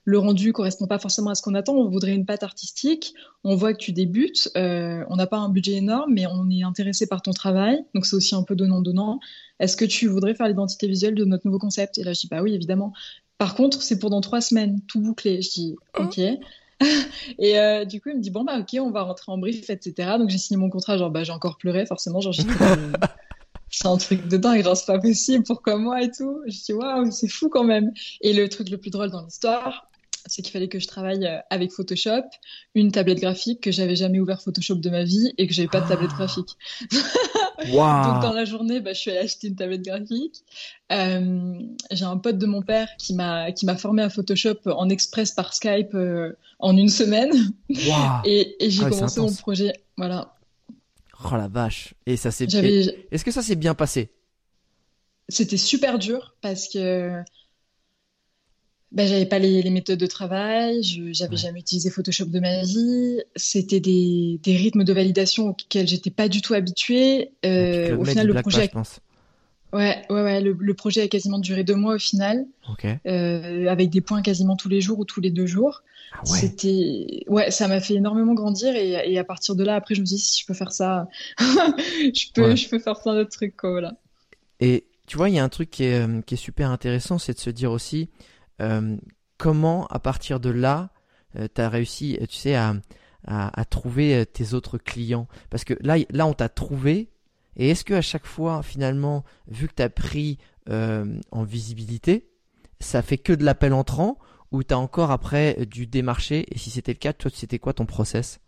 le 0.03 0.17
rendu 0.17 0.51
correspond 0.51 0.87
pas 0.87 0.99
forcément 0.99 1.29
à 1.29 1.35
ce 1.35 1.41
qu'on 1.41 1.53
attend. 1.53 1.75
On 1.75 1.89
voudrait 1.89 2.13
une 2.13 2.25
patte 2.25 2.43
artistique. 2.43 3.13
On 3.43 3.55
voit 3.55 3.73
que 3.73 3.77
tu 3.77 3.91
débutes. 3.91 4.49
Euh, 4.57 5.03
on 5.09 5.15
n'a 5.15 5.27
pas 5.27 5.37
un 5.37 5.49
budget 5.49 5.73
énorme, 5.73 6.13
mais 6.13 6.25
on 6.25 6.49
est 6.49 6.63
intéressé 6.63 7.07
par 7.07 7.21
ton 7.21 7.31
travail. 7.31 7.83
Donc 7.93 8.05
c'est 8.05 8.15
aussi 8.15 8.33
un 8.33 8.43
peu 8.43 8.55
donnant-donnant. 8.55 9.19
Est-ce 9.59 9.77
que 9.77 9.85
tu 9.85 10.07
voudrais 10.07 10.33
faire 10.33 10.47
l'identité 10.47 10.87
visuelle 10.87 11.15
de 11.15 11.25
notre 11.25 11.45
nouveau 11.45 11.59
concept? 11.59 11.97
Et 11.99 12.03
là, 12.03 12.13
je 12.13 12.21
dis 12.21 12.27
bah 12.27 12.41
oui, 12.41 12.53
évidemment. 12.53 12.93
Par 13.37 13.55
contre, 13.55 13.81
c'est 13.81 13.99
pour 13.99 14.09
dans 14.09 14.21
trois 14.21 14.41
semaines, 14.41 14.81
tout 14.87 15.01
bouclé. 15.01 15.41
Je 15.41 15.51
dis 15.51 15.75
oh. 15.99 16.03
ok. 16.03 16.19
Et 17.39 17.59
euh, 17.59 17.85
du 17.85 18.01
coup, 18.01 18.09
il 18.09 18.17
me 18.17 18.21
dit 18.21 18.31
bon 18.31 18.43
bah 18.43 18.59
ok, 18.59 18.79
on 18.79 18.91
va 18.91 19.03
rentrer 19.03 19.31
en 19.31 19.37
brief, 19.37 19.69
etc. 19.69 20.17
Donc 20.17 20.29
j'ai 20.29 20.37
signé 20.37 20.59
mon 20.59 20.69
contrat. 20.69 20.97
Genre 20.97 21.11
bah 21.11 21.23
j'ai 21.23 21.31
encore 21.31 21.57
pleuré 21.57 21.85
forcément. 21.85 22.21
Genre 22.21 22.33
c'est 23.69 23.87
un 23.87 23.97
truc 23.97 24.27
de 24.27 24.37
dingue, 24.37 24.63
genre 24.63 24.75
c'est 24.75 24.85
pas 24.85 24.99
possible, 24.99 25.43
pourquoi 25.45 25.77
moi 25.77 26.01
et 26.01 26.11
tout. 26.11 26.41
Je 26.47 26.57
dis 26.63 26.73
waouh, 26.73 27.11
c'est 27.11 27.27
fou 27.27 27.49
quand 27.49 27.63
même. 27.63 27.91
Et 28.21 28.33
le 28.33 28.49
truc 28.49 28.69
le 28.69 28.77
plus 28.77 28.91
drôle 28.91 29.11
dans 29.11 29.23
l'histoire, 29.23 29.89
c'est 30.25 30.41
qu'il 30.41 30.51
fallait 30.51 30.67
que 30.67 30.79
je 30.79 30.87
travaille 30.87 31.25
euh, 31.25 31.39
avec 31.49 31.71
Photoshop, 31.71 32.23
une 32.75 32.91
tablette 32.91 33.19
graphique 33.19 33.61
que 33.61 33.71
j'avais 33.71 33.95
jamais 33.95 34.19
ouvert 34.19 34.41
Photoshop 34.41 34.75
de 34.75 34.89
ma 34.89 35.03
vie 35.03 35.33
et 35.37 35.47
que 35.47 35.53
j'avais 35.53 35.67
pas 35.67 35.81
de 35.81 35.87
tablette 35.87 36.11
graphique. 36.11 36.57
Donc 37.59 38.21
dans 38.21 38.33
la 38.33 38.45
journée, 38.45 38.79
bah, 38.79 38.93
je 38.93 38.99
suis 38.99 39.11
allée 39.11 39.19
acheter 39.19 39.47
une 39.47 39.55
tablette 39.55 39.83
graphique. 39.83 40.43
Euh, 40.91 41.53
j'ai 41.91 42.05
un 42.05 42.17
pote 42.17 42.37
de 42.37 42.45
mon 42.45 42.61
père 42.61 42.87
qui 42.97 43.13
m'a 43.13 43.51
qui 43.51 43.65
m'a 43.65 43.75
formé 43.77 44.03
à 44.03 44.09
Photoshop 44.09 44.57
en 44.65 44.89
express 44.89 45.31
par 45.31 45.53
Skype 45.53 45.93
euh, 45.93 46.33
en 46.59 46.75
une 46.75 46.89
semaine. 46.89 47.31
et, 47.69 48.55
j'ai 48.59 48.83
ah 48.85 48.89
commencé 48.89 49.19
mon 49.19 49.33
projet. 49.33 49.73
Voilà. 49.97 50.35
Oh 51.23 51.35
la 51.35 51.47
vache. 51.47 51.93
Et 52.05 52.17
ça 52.17 52.31
s'est. 52.31 52.45
Est-ce 52.45 53.23
que 53.23 53.31
ça 53.31 53.41
s'est 53.41 53.55
bien 53.55 53.73
passé? 53.73 54.11
C'était 55.29 55.57
super 55.57 55.97
dur 55.97 56.35
parce 56.41 56.67
que 56.67 57.23
ben, 58.91 59.07
j'avais 59.07 59.25
pas 59.25 59.39
les, 59.39 59.61
les, 59.61 59.69
méthodes 59.69 59.99
de 59.99 60.05
travail, 60.05 60.83
je 60.83 61.13
j'avais 61.13 61.37
jamais 61.37 61.59
utilisé 61.59 61.89
Photoshop 61.89 62.25
de 62.25 62.39
ma 62.41 62.61
vie. 62.63 63.21
C'était 63.37 63.79
des, 63.79 64.39
des, 64.43 64.55
rythmes 64.57 64.83
de 64.83 64.91
validation 64.91 65.49
auxquels 65.49 65.87
j'étais 65.87 66.09
pas 66.09 66.27
du 66.27 66.41
tout 66.41 66.53
habituée. 66.53 67.31
Euh, 67.45 67.95
au 67.95 68.03
final, 68.03 68.27
le 68.27 68.33
projet, 68.41 68.69
ouais, 69.71 70.03
ouais, 70.09 70.21
ouais, 70.21 70.41
le, 70.41 70.73
projet 70.73 71.03
a 71.03 71.07
quasiment 71.07 71.39
duré 71.39 71.63
deux 71.63 71.75
mois 71.75 71.95
au 71.95 71.99
final, 71.99 72.45
euh, 73.07 73.67
avec 73.67 73.89
des 73.91 74.01
points 74.01 74.21
quasiment 74.21 74.57
tous 74.57 74.67
les 74.67 74.81
jours 74.81 74.99
ou 74.99 75.05
tous 75.05 75.21
les 75.21 75.31
deux 75.31 75.45
jours. 75.45 75.83
Ah 76.13 76.19
ouais. 76.29 76.39
C'était, 76.39 77.23
ouais, 77.27 77.49
ça 77.49 77.69
m'a 77.69 77.79
fait 77.79 77.93
énormément 77.93 78.33
grandir 78.33 78.75
et, 78.75 78.91
et, 79.09 79.17
à 79.17 79.23
partir 79.23 79.55
de 79.55 79.63
là, 79.63 79.75
après, 79.75 79.95
je 79.95 80.01
me 80.01 80.05
suis 80.05 80.17
dit 80.17 80.21
si 80.21 80.41
je 80.41 80.45
peux 80.45 80.53
faire 80.53 80.73
ça, 80.73 81.07
je 81.39 82.33
peux, 82.33 82.57
je 82.57 82.67
peux 82.67 82.79
faire 82.79 82.99
plein 82.99 83.13
d'autres 83.13 83.31
trucs, 83.31 83.55
quoi, 83.55 83.71
voilà. 83.71 83.93
Et 84.59 84.83
tu 85.07 85.15
vois, 85.15 85.29
il 85.29 85.35
y 85.35 85.39
a 85.39 85.43
un 85.45 85.49
truc 85.49 85.69
qui 85.71 85.85
est, 85.85 86.05
euh, 86.05 86.21
qui 86.21 86.33
est 86.33 86.37
super 86.37 86.69
intéressant, 86.69 87.17
c'est 87.19 87.33
de 87.33 87.39
se 87.39 87.49
dire 87.49 87.71
aussi 87.71 88.09
euh, 88.61 88.97
comment, 89.37 89.87
à 89.87 89.99
partir 89.99 90.39
de 90.39 90.49
là, 90.49 90.91
euh, 91.35 91.47
tu 91.53 91.61
as 91.61 91.69
réussi, 91.69 92.17
tu 92.29 92.35
sais, 92.35 92.55
à, 92.55 92.75
à, 93.25 93.65
trouver 93.65 94.15
euh, 94.15 94.25
tes 94.25 94.53
autres 94.53 94.77
clients? 94.77 95.27
Parce 95.49 95.63
que 95.63 95.73
là, 95.81 95.97
là 96.11 96.27
on 96.27 96.33
t'a 96.33 96.49
trouvé. 96.49 97.09
Et 97.57 97.69
est-ce 97.69 97.83
que 97.83 97.93
à 97.93 98.01
chaque 98.01 98.25
fois, 98.25 98.63
finalement, 98.63 99.23
vu 99.47 99.67
que 99.67 99.73
tu 99.75 99.83
as 99.83 99.89
pris 99.89 100.37
en 100.69 101.43
visibilité, 101.43 102.29
ça 102.79 103.01
fait 103.01 103.17
que 103.17 103.33
de 103.33 103.43
l'appel 103.43 103.73
entrant 103.73 104.17
ou 104.51 104.63
tu 104.63 104.73
as 104.73 104.79
encore 104.79 105.11
après 105.11 105.65
du 105.65 105.85
démarché? 105.85 106.45
Et 106.49 106.57
si 106.57 106.69
c'était 106.69 106.93
le 106.93 106.97
cas, 106.97 107.11
toi, 107.11 107.29
c'était 107.33 107.59
quoi 107.59 107.73
ton 107.73 107.85
process? 107.85 108.39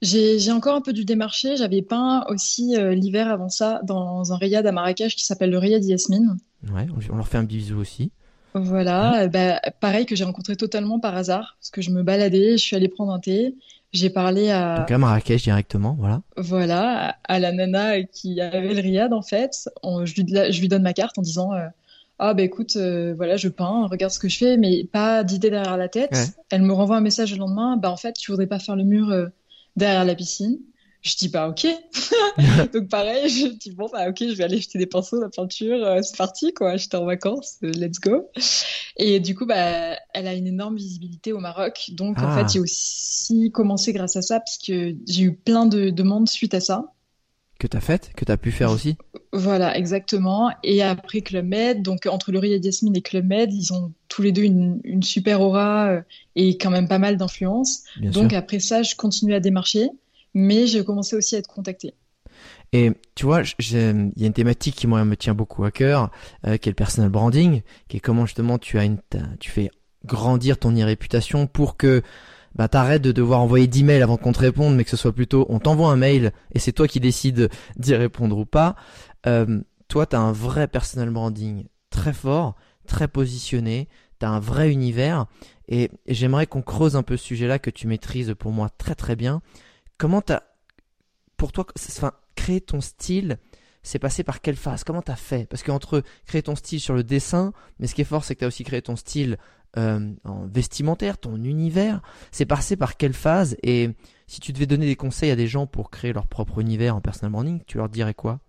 J'ai 0.00 0.52
encore 0.52 0.74
un 0.74 0.80
peu 0.80 0.94
du 0.94 1.04
démarché. 1.04 1.56
J'avais 1.56 1.82
peint 1.82 2.24
aussi 2.28 2.74
l'hiver 2.94 3.28
avant 3.28 3.50
ça 3.50 3.82
dans 3.84 4.32
un 4.32 4.36
riad 4.36 4.66
à 4.66 4.72
Marrakech 4.72 5.14
qui 5.14 5.26
s'appelle 5.26 5.50
le 5.50 5.58
riad 5.58 5.84
Yasmine. 5.84 6.38
Ouais, 6.72 6.86
on 7.10 7.16
leur 7.16 7.28
fait 7.28 7.38
un 7.38 7.44
bisou 7.44 7.78
aussi. 7.78 8.10
Voilà, 8.54 9.28
bah, 9.28 9.60
pareil 9.80 10.06
que 10.06 10.14
j'ai 10.14 10.24
rencontré 10.24 10.56
totalement 10.56 11.00
par 11.00 11.16
hasard, 11.16 11.56
parce 11.58 11.70
que 11.70 11.80
je 11.80 11.90
me 11.90 12.02
baladais, 12.02 12.52
je 12.52 12.62
suis 12.62 12.76
allée 12.76 12.88
prendre 12.88 13.12
un 13.12 13.18
thé, 13.18 13.54
j'ai 13.92 14.10
parlé 14.10 14.50
à... 14.50 14.80
Donc 14.80 14.90
à 14.90 14.98
Marrakech 14.98 15.42
directement, 15.42 15.96
voilà. 15.98 16.22
Voilà, 16.36 17.16
à 17.24 17.38
la 17.38 17.52
nana 17.52 18.02
qui 18.02 18.40
avait 18.40 18.74
le 18.74 18.80
riad 18.80 19.12
en 19.12 19.22
fait, 19.22 19.68
je, 19.84 20.14
lui, 20.14 20.26
je, 20.28 20.60
lui, 20.60 20.68
donne 20.68 20.82
ma 20.82 20.92
carte 20.92 21.18
en 21.18 21.22
disant 21.22 21.52
euh, 21.52 21.66
Ah 22.18 22.34
bah 22.34 22.42
écoute, 22.42 22.76
euh, 22.76 23.14
voilà, 23.16 23.36
je 23.36 23.48
peins, 23.48 23.86
regarde 23.86 24.12
ce 24.12 24.18
que 24.18 24.28
je 24.28 24.38
fais, 24.38 24.56
mais 24.56 24.84
pas 24.84 25.24
d'idée 25.24 25.50
derrière 25.50 25.76
la 25.76 25.88
tête. 25.88 26.34
Elle 26.50 26.62
me 26.62 26.72
renvoie 26.72 26.96
un 26.96 27.02
message 27.02 27.32
le 27.32 27.38
lendemain, 27.38 27.76
bah 27.76 27.90
en 27.90 27.96
fait, 27.96 28.14
tu 28.14 28.30
voudrais 28.30 28.46
pas 28.46 28.58
faire 28.58 28.76
le 28.76 28.84
mur 28.84 29.10
euh, 29.10 29.26
derrière 29.76 30.04
la 30.04 30.14
piscine 30.14 30.58
je 31.02 31.16
dis 31.16 31.28
bah 31.28 31.48
ok. 31.48 31.66
Donc 32.72 32.88
pareil, 32.88 33.28
je 33.28 33.48
dis 33.48 33.72
bon 33.72 33.88
bah 33.92 34.08
ok, 34.08 34.18
je 34.20 34.34
vais 34.34 34.44
aller 34.44 34.60
jeter 34.60 34.78
des 34.78 34.86
pinceaux, 34.86 35.20
la 35.20 35.28
peinture, 35.28 35.84
euh, 35.84 36.00
c'est 36.02 36.16
parti 36.16 36.54
quoi. 36.54 36.76
J'étais 36.76 36.96
en 36.96 37.04
vacances, 37.04 37.56
euh, 37.64 37.72
let's 37.72 38.00
go. 38.00 38.30
Et 38.96 39.18
du 39.18 39.34
coup 39.34 39.44
bah 39.44 39.96
elle 40.14 40.26
a 40.28 40.34
une 40.34 40.46
énorme 40.46 40.76
visibilité 40.76 41.32
au 41.32 41.40
Maroc. 41.40 41.90
Donc 41.92 42.18
en 42.18 42.34
fait 42.34 42.44
ah. 42.44 42.46
j'ai 42.52 42.60
aussi 42.60 43.50
commencé 43.52 43.92
grâce 43.92 44.16
à 44.16 44.22
ça 44.22 44.38
parce 44.38 44.58
que 44.58 44.94
j'ai 45.08 45.22
eu 45.22 45.34
plein 45.34 45.66
de 45.66 45.90
demandes 45.90 46.28
suite 46.28 46.54
à 46.54 46.60
ça. 46.60 46.92
Que 47.58 47.66
t'as 47.66 47.80
fait, 47.80 48.12
que 48.16 48.24
t'as 48.24 48.36
pu 48.36 48.50
faire 48.50 48.70
aussi. 48.70 48.96
Voilà 49.32 49.76
exactement. 49.76 50.50
Et 50.62 50.82
après 50.82 51.20
Club 51.20 51.46
Med, 51.46 51.82
donc 51.82 52.06
entre 52.06 52.32
Laurie 52.32 52.52
et 52.52 52.62
Jasmine 52.62 52.96
et 52.96 53.02
Club 53.02 53.24
Med, 53.24 53.52
ils 53.52 53.72
ont 53.72 53.92
tous 54.08 54.22
les 54.22 54.30
deux 54.30 54.42
une, 54.42 54.80
une 54.84 55.02
super 55.02 55.40
aura 55.40 55.88
euh, 55.88 56.02
et 56.36 56.58
quand 56.58 56.70
même 56.70 56.86
pas 56.86 56.98
mal 56.98 57.16
d'influence. 57.16 57.84
Donc 58.00 58.32
après 58.32 58.60
ça, 58.60 58.82
je 58.82 58.94
continue 58.94 59.34
à 59.34 59.40
démarcher 59.40 59.90
mais 60.34 60.66
j'ai 60.66 60.84
commencé 60.84 61.16
aussi 61.16 61.36
à 61.36 61.38
être 61.38 61.48
contactée. 61.48 61.94
Et 62.72 62.92
tu 63.14 63.26
vois, 63.26 63.42
il 63.58 64.12
y 64.16 64.24
a 64.24 64.26
une 64.26 64.32
thématique 64.32 64.74
qui 64.74 64.86
moi 64.86 65.04
me 65.04 65.16
tient 65.16 65.34
beaucoup 65.34 65.64
à 65.64 65.70
cœur, 65.70 66.10
euh, 66.46 66.56
qui 66.56 66.68
est 66.68 66.72
le 66.72 66.76
personal 66.76 67.10
branding, 67.10 67.62
qui 67.88 67.98
est 67.98 68.00
comment 68.00 68.24
justement 68.24 68.58
tu 68.58 68.78
as 68.78 68.84
une, 68.84 68.98
tu 69.40 69.50
fais 69.50 69.70
grandir 70.04 70.58
ton 70.58 70.72
e-réputation 70.72 71.46
pour 71.46 71.76
que 71.76 72.02
bah, 72.54 72.68
t'arrêtes 72.68 73.02
de 73.02 73.12
devoir 73.12 73.40
envoyer 73.40 73.66
10 73.66 73.84
mails 73.84 74.02
avant 74.02 74.16
qu'on 74.16 74.32
te 74.32 74.40
réponde, 74.40 74.74
mais 74.74 74.84
que 74.84 74.90
ce 74.90 74.96
soit 74.96 75.12
plutôt 75.12 75.46
on 75.48 75.58
t'envoie 75.58 75.90
un 75.90 75.96
mail 75.96 76.32
et 76.54 76.58
c'est 76.58 76.72
toi 76.72 76.88
qui 76.88 77.00
décides 77.00 77.50
d'y 77.76 77.94
répondre 77.94 78.36
ou 78.38 78.46
pas. 78.46 78.76
Euh, 79.26 79.60
toi, 79.88 80.06
tu 80.06 80.16
as 80.16 80.20
un 80.20 80.32
vrai 80.32 80.68
personal 80.68 81.10
branding 81.10 81.66
très 81.90 82.12
fort, 82.12 82.56
très 82.86 83.08
positionné, 83.08 83.88
tu 84.18 84.26
as 84.26 84.30
un 84.30 84.40
vrai 84.40 84.70
univers 84.70 85.26
et 85.68 85.90
j'aimerais 86.08 86.46
qu'on 86.46 86.62
creuse 86.62 86.96
un 86.96 87.02
peu 87.02 87.16
ce 87.16 87.24
sujet-là 87.24 87.58
que 87.58 87.70
tu 87.70 87.86
maîtrises 87.86 88.34
pour 88.38 88.52
moi 88.52 88.70
très 88.70 88.94
très 88.94 89.16
bien. 89.16 89.42
Comment 90.02 90.20
t'as, 90.20 90.42
pour 91.36 91.52
toi, 91.52 91.64
enfin, 91.78 92.10
créer 92.34 92.60
ton 92.60 92.80
style, 92.80 93.38
c'est 93.84 94.00
passé 94.00 94.24
par 94.24 94.40
quelle 94.40 94.56
phase? 94.56 94.82
Comment 94.82 95.00
t'as 95.00 95.14
fait? 95.14 95.48
Parce 95.48 95.62
qu'entre 95.62 96.02
créer 96.26 96.42
ton 96.42 96.56
style 96.56 96.80
sur 96.80 96.92
le 96.92 97.04
dessin, 97.04 97.52
mais 97.78 97.86
ce 97.86 97.94
qui 97.94 98.00
est 98.00 98.04
fort, 98.04 98.24
c'est 98.24 98.34
que 98.34 98.40
t'as 98.40 98.48
aussi 98.48 98.64
créé 98.64 98.82
ton 98.82 98.96
style 98.96 99.38
euh, 99.76 100.12
en 100.24 100.44
vestimentaire, 100.48 101.18
ton 101.18 101.36
univers. 101.44 102.02
C'est 102.32 102.46
passé 102.46 102.74
par 102.74 102.96
quelle 102.96 103.12
phase? 103.12 103.56
Et 103.62 103.90
si 104.26 104.40
tu 104.40 104.52
devais 104.52 104.66
donner 104.66 104.86
des 104.86 104.96
conseils 104.96 105.30
à 105.30 105.36
des 105.36 105.46
gens 105.46 105.68
pour 105.68 105.88
créer 105.88 106.12
leur 106.12 106.26
propre 106.26 106.58
univers 106.58 106.96
en 106.96 107.00
personal 107.00 107.30
branding, 107.30 107.62
tu 107.64 107.76
leur 107.76 107.88
dirais 107.88 108.12
quoi? 108.12 108.40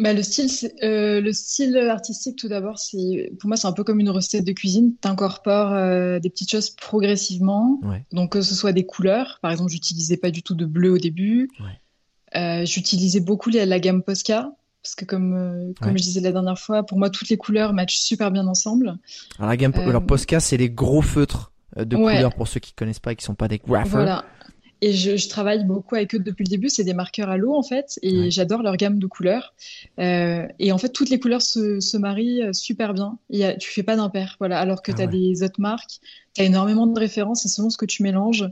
Bah, 0.00 0.14
le 0.14 0.22
style, 0.22 0.48
euh, 0.82 1.20
le 1.20 1.32
style 1.32 1.76
artistique, 1.76 2.36
tout 2.36 2.48
d'abord, 2.48 2.78
pour 3.38 3.48
moi, 3.48 3.56
c'est 3.56 3.66
un 3.66 3.72
peu 3.72 3.84
comme 3.84 4.00
une 4.00 4.10
recette 4.10 4.44
de 4.44 4.52
cuisine. 4.52 4.94
Tu 5.00 5.06
incorpores 5.08 5.74
euh, 5.74 6.18
des 6.18 6.30
petites 6.30 6.50
choses 6.50 6.70
progressivement. 6.70 7.80
Donc, 8.12 8.32
que 8.32 8.40
ce 8.40 8.54
soit 8.54 8.72
des 8.72 8.86
couleurs. 8.86 9.38
Par 9.42 9.50
exemple, 9.50 9.70
j'utilisais 9.70 10.16
pas 10.16 10.30
du 10.30 10.42
tout 10.42 10.54
de 10.54 10.64
bleu 10.64 10.90
au 10.90 10.98
début. 10.98 11.50
J'utilisais 12.64 13.20
beaucoup 13.20 13.50
la 13.50 13.80
gamme 13.80 14.02
Posca 14.02 14.52
parce 14.82 14.94
que 14.94 15.04
comme 15.04 15.74
comme 15.78 15.98
je 15.98 16.02
disais 16.02 16.22
la 16.22 16.32
dernière 16.32 16.58
fois, 16.58 16.84
pour 16.84 16.96
moi 16.96 17.10
toutes 17.10 17.28
les 17.28 17.36
couleurs 17.36 17.74
matchent 17.74 17.98
super 17.98 18.30
bien 18.30 18.46
ensemble. 18.46 18.96
Alors 19.38 19.50
la 19.50 19.56
gamme, 19.58 19.74
alors 19.74 20.06
Posca 20.06 20.40
c'est 20.40 20.56
les 20.56 20.70
gros 20.70 21.02
feutres 21.02 21.52
de 21.76 21.96
couleurs 21.96 22.34
pour 22.34 22.48
ceux 22.48 22.60
qui 22.60 22.72
connaissent 22.72 23.00
pas 23.00 23.12
et 23.12 23.16
qui 23.16 23.24
sont 23.24 23.34
pas 23.34 23.48
des 23.48 23.58
graphers. 23.58 23.90
Voilà. 23.90 24.24
Et 24.82 24.92
je, 24.92 25.16
je, 25.16 25.28
travaille 25.28 25.64
beaucoup 25.64 25.94
avec 25.94 26.14
eux 26.14 26.18
depuis 26.18 26.44
le 26.44 26.48
début. 26.48 26.68
C'est 26.70 26.84
des 26.84 26.94
marqueurs 26.94 27.28
à 27.28 27.36
l'eau 27.36 27.54
en 27.54 27.62
fait, 27.62 27.98
et 28.02 28.30
j'adore 28.30 28.62
leur 28.62 28.76
gamme 28.76 28.98
de 28.98 29.06
couleurs. 29.06 29.54
Euh, 29.98 30.46
et 30.58 30.72
en 30.72 30.78
fait, 30.78 30.88
toutes 30.88 31.10
les 31.10 31.20
couleurs 31.20 31.42
se, 31.42 31.80
se 31.80 31.96
marient 31.96 32.42
euh, 32.42 32.52
super 32.52 32.94
bien. 32.94 33.18
Y 33.28 33.44
a, 33.44 33.56
tu 33.56 33.70
fais 33.70 33.82
pas 33.82 33.96
d'impair, 33.96 34.36
voilà. 34.38 34.58
Alors 34.58 34.82
que 34.82 34.92
ah 34.92 34.94
tu 34.94 35.02
as 35.02 35.06
des 35.06 35.42
autres 35.42 35.60
marques, 35.60 36.00
tu 36.34 36.42
as 36.42 36.44
énormément 36.44 36.86
de 36.86 36.98
références 36.98 37.44
et 37.44 37.48
selon 37.48 37.68
ce 37.68 37.76
que 37.76 37.84
tu 37.84 38.02
mélanges, 38.02 38.48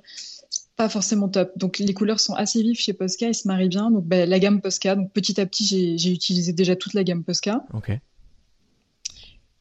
pas 0.76 0.88
forcément 0.88 1.28
top. 1.28 1.52
Donc 1.56 1.78
les 1.78 1.94
couleurs 1.94 2.20
sont 2.20 2.34
assez 2.34 2.62
vives 2.62 2.78
chez 2.78 2.92
Posca, 2.92 3.28
ils 3.28 3.34
se 3.34 3.48
marient 3.48 3.68
bien. 3.68 3.90
Donc 3.90 4.04
bah, 4.04 4.26
la 4.26 4.38
gamme 4.38 4.60
Posca. 4.60 4.96
Donc 4.96 5.12
petit 5.12 5.40
à 5.40 5.46
petit, 5.46 5.96
j'ai 5.98 6.12
utilisé 6.12 6.52
déjà 6.52 6.76
toute 6.76 6.94
la 6.94 7.04
gamme 7.04 7.24
Posca. 7.24 7.64
Ok. 7.72 7.90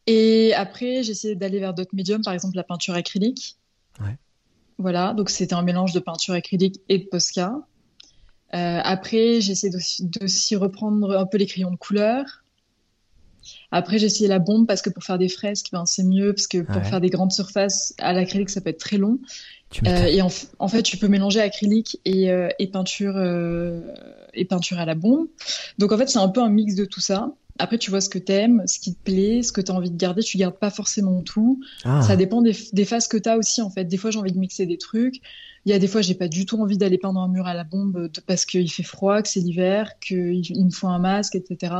Et 0.05 0.53
après, 0.53 1.03
j'ai 1.03 1.11
essayé 1.11 1.35
d'aller 1.35 1.59
vers 1.59 1.73
d'autres 1.73 1.93
médiums, 1.93 2.23
par 2.23 2.33
exemple 2.33 2.55
la 2.55 2.63
peinture 2.63 2.93
acrylique. 2.93 3.57
Ouais. 3.99 4.15
Voilà, 4.77 5.13
donc 5.13 5.29
c'était 5.29 5.55
un 5.55 5.63
mélange 5.63 5.93
de 5.93 5.99
peinture 5.99 6.35
acrylique 6.35 6.81
et 6.87 6.99
de 6.99 7.05
Posca. 7.05 7.55
Euh, 8.53 8.79
après, 8.83 9.41
j'ai 9.41 9.53
essayé 9.53 9.71
de, 9.71 10.57
reprendre 10.57 11.17
un 11.17 11.25
peu 11.25 11.37
les 11.37 11.47
crayons 11.47 11.71
de 11.71 11.75
couleur. 11.75 12.43
Après, 13.71 13.97
j'ai 13.97 14.05
essayé 14.05 14.27
la 14.27 14.39
bombe 14.39 14.67
parce 14.67 14.81
que 14.81 14.89
pour 14.89 15.03
faire 15.03 15.17
des 15.17 15.29
fresques, 15.29 15.67
ben, 15.71 15.85
c'est 15.85 16.03
mieux 16.03 16.33
parce 16.33 16.47
que 16.47 16.59
pour 16.59 16.83
faire 16.83 17.01
des 17.01 17.09
grandes 17.09 17.31
surfaces 17.31 17.93
à 17.97 18.13
l'acrylique, 18.13 18.49
ça 18.49 18.61
peut 18.61 18.69
être 18.69 18.79
très 18.79 18.97
long. 18.97 19.19
Euh, 19.85 20.05
et 20.05 20.21
en, 20.21 20.67
fait, 20.67 20.83
tu 20.83 20.97
peux 20.97 21.07
mélanger 21.07 21.41
acrylique 21.41 21.99
et, 22.05 22.31
euh, 22.31 22.49
et 22.59 22.67
peinture 22.67 23.17
et 24.33 24.45
peinture 24.45 24.79
à 24.79 24.85
la 24.85 24.95
bombe. 24.95 25.27
Donc 25.77 25.91
en 25.91 25.97
fait, 25.97 26.07
c'est 26.07 26.19
un 26.19 26.29
peu 26.29 26.41
un 26.41 26.49
mix 26.49 26.75
de 26.75 26.85
tout 26.85 27.01
ça. 27.01 27.31
Après, 27.59 27.77
tu 27.77 27.89
vois 27.89 28.01
ce 28.01 28.09
que 28.09 28.19
t'aimes, 28.19 28.63
ce 28.67 28.79
qui 28.79 28.93
te 28.93 29.03
plaît, 29.03 29.43
ce 29.43 29.51
que 29.51 29.61
tu 29.61 29.71
as 29.71 29.75
envie 29.75 29.91
de 29.91 29.97
garder. 29.97 30.21
Tu 30.21 30.37
gardes 30.37 30.57
pas 30.57 30.69
forcément 30.69 31.21
tout. 31.21 31.59
Ah. 31.83 32.01
Ça 32.01 32.15
dépend 32.15 32.41
des, 32.41 32.53
phases 32.85 33.07
que 33.07 33.17
tu 33.17 33.29
as 33.29 33.37
aussi, 33.37 33.61
en 33.61 33.69
fait. 33.69 33.85
Des 33.85 33.97
fois, 33.97 34.11
j'ai 34.11 34.19
envie 34.19 34.31
de 34.31 34.39
mixer 34.39 34.65
des 34.65 34.77
trucs. 34.77 35.21
Il 35.65 35.71
y 35.71 35.73
a 35.73 35.79
des 35.79 35.87
fois, 35.87 36.01
j'ai 36.01 36.15
pas 36.15 36.27
du 36.27 36.45
tout 36.45 36.61
envie 36.61 36.77
d'aller 36.77 36.97
peindre 36.97 37.19
un 37.19 37.27
mur 37.27 37.45
à 37.45 37.53
la 37.53 37.63
bombe 37.63 38.09
parce 38.25 38.45
qu'il 38.45 38.71
fait 38.71 38.83
froid, 38.83 39.21
que 39.21 39.27
c'est 39.27 39.39
l'hiver, 39.39 39.99
qu'il 39.99 40.65
me 40.65 40.71
faut 40.71 40.87
un 40.87 40.99
masque, 40.99 41.35
etc. 41.35 41.73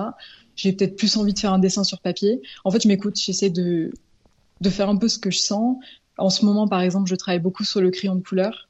J'ai 0.56 0.74
peut-être 0.74 0.96
plus 0.98 1.16
envie 1.16 1.34
de 1.34 1.40
faire 1.40 1.54
un 1.54 1.60
dessin 1.60 1.84
sur 1.84 2.02
papier. 2.02 2.42
En 2.66 2.72
fait, 2.72 2.82
je 2.82 2.88
m'écoute. 2.88 3.18
J'essaie 3.20 3.50
de, 3.50 3.92
de 4.62 4.70
faire 4.70 4.90
un 4.90 4.98
peu 4.98 5.08
ce 5.08 5.20
que 5.20 5.32
je 5.32 5.40
sens. 5.40 5.78
En 6.18 6.30
ce 6.30 6.44
moment, 6.46 6.68
par 6.68 6.82
exemple, 6.82 7.10
je 7.10 7.16
travaille 7.16 7.40
beaucoup 7.40 7.64
sur 7.64 7.80
le 7.80 7.92
crayon 7.92 8.16
de 8.16 8.24
couleur. 8.24 8.68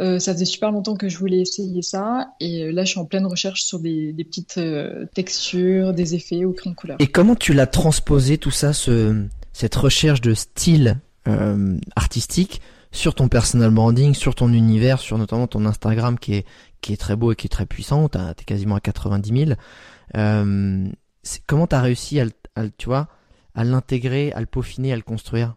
Euh, 0.00 0.18
ça 0.18 0.32
faisait 0.32 0.44
super 0.44 0.70
longtemps 0.70 0.94
que 0.94 1.08
je 1.08 1.18
voulais 1.18 1.40
essayer 1.40 1.82
ça 1.82 2.28
et 2.38 2.62
euh, 2.62 2.72
là 2.72 2.84
je 2.84 2.90
suis 2.90 3.00
en 3.00 3.04
pleine 3.04 3.26
recherche 3.26 3.62
sur 3.62 3.80
des, 3.80 4.12
des 4.12 4.22
petites 4.22 4.58
euh, 4.58 5.06
textures, 5.12 5.92
des 5.92 6.14
effets 6.14 6.44
au 6.44 6.52
crayon 6.52 6.70
de 6.70 6.76
couleur. 6.76 6.96
Et 7.00 7.08
comment 7.08 7.34
tu 7.34 7.52
l'as 7.52 7.66
transposé 7.66 8.38
tout 8.38 8.52
ça, 8.52 8.72
ce, 8.72 9.24
cette 9.52 9.74
recherche 9.74 10.20
de 10.20 10.34
style 10.34 11.00
artistique 11.94 12.62
sur 12.90 13.14
ton 13.14 13.28
personal 13.28 13.70
branding, 13.70 14.14
sur 14.14 14.34
ton 14.34 14.50
univers, 14.50 14.98
sur 14.98 15.18
notamment 15.18 15.46
ton 15.46 15.66
Instagram 15.66 16.18
qui 16.18 16.36
est 16.36 16.46
qui 16.80 16.92
est 16.92 16.96
très 16.96 17.16
beau 17.16 17.32
et 17.32 17.36
qui 17.36 17.46
est 17.46 17.50
très 17.50 17.66
puissant, 17.66 18.08
t'es 18.08 18.44
quasiment 18.46 18.76
à 18.76 18.80
90 18.80 19.46
000. 19.46 19.58
Euh, 20.16 20.88
comment 21.46 21.66
t'as 21.66 21.80
réussi 21.80 22.20
à, 22.20 22.26
à, 22.56 22.68
tu 22.68 22.86
vois, 22.86 23.08
à 23.54 23.64
l'intégrer, 23.64 24.32
à 24.32 24.40
le 24.40 24.46
peaufiner, 24.46 24.92
à 24.92 24.96
le 24.96 25.02
construire? 25.02 25.56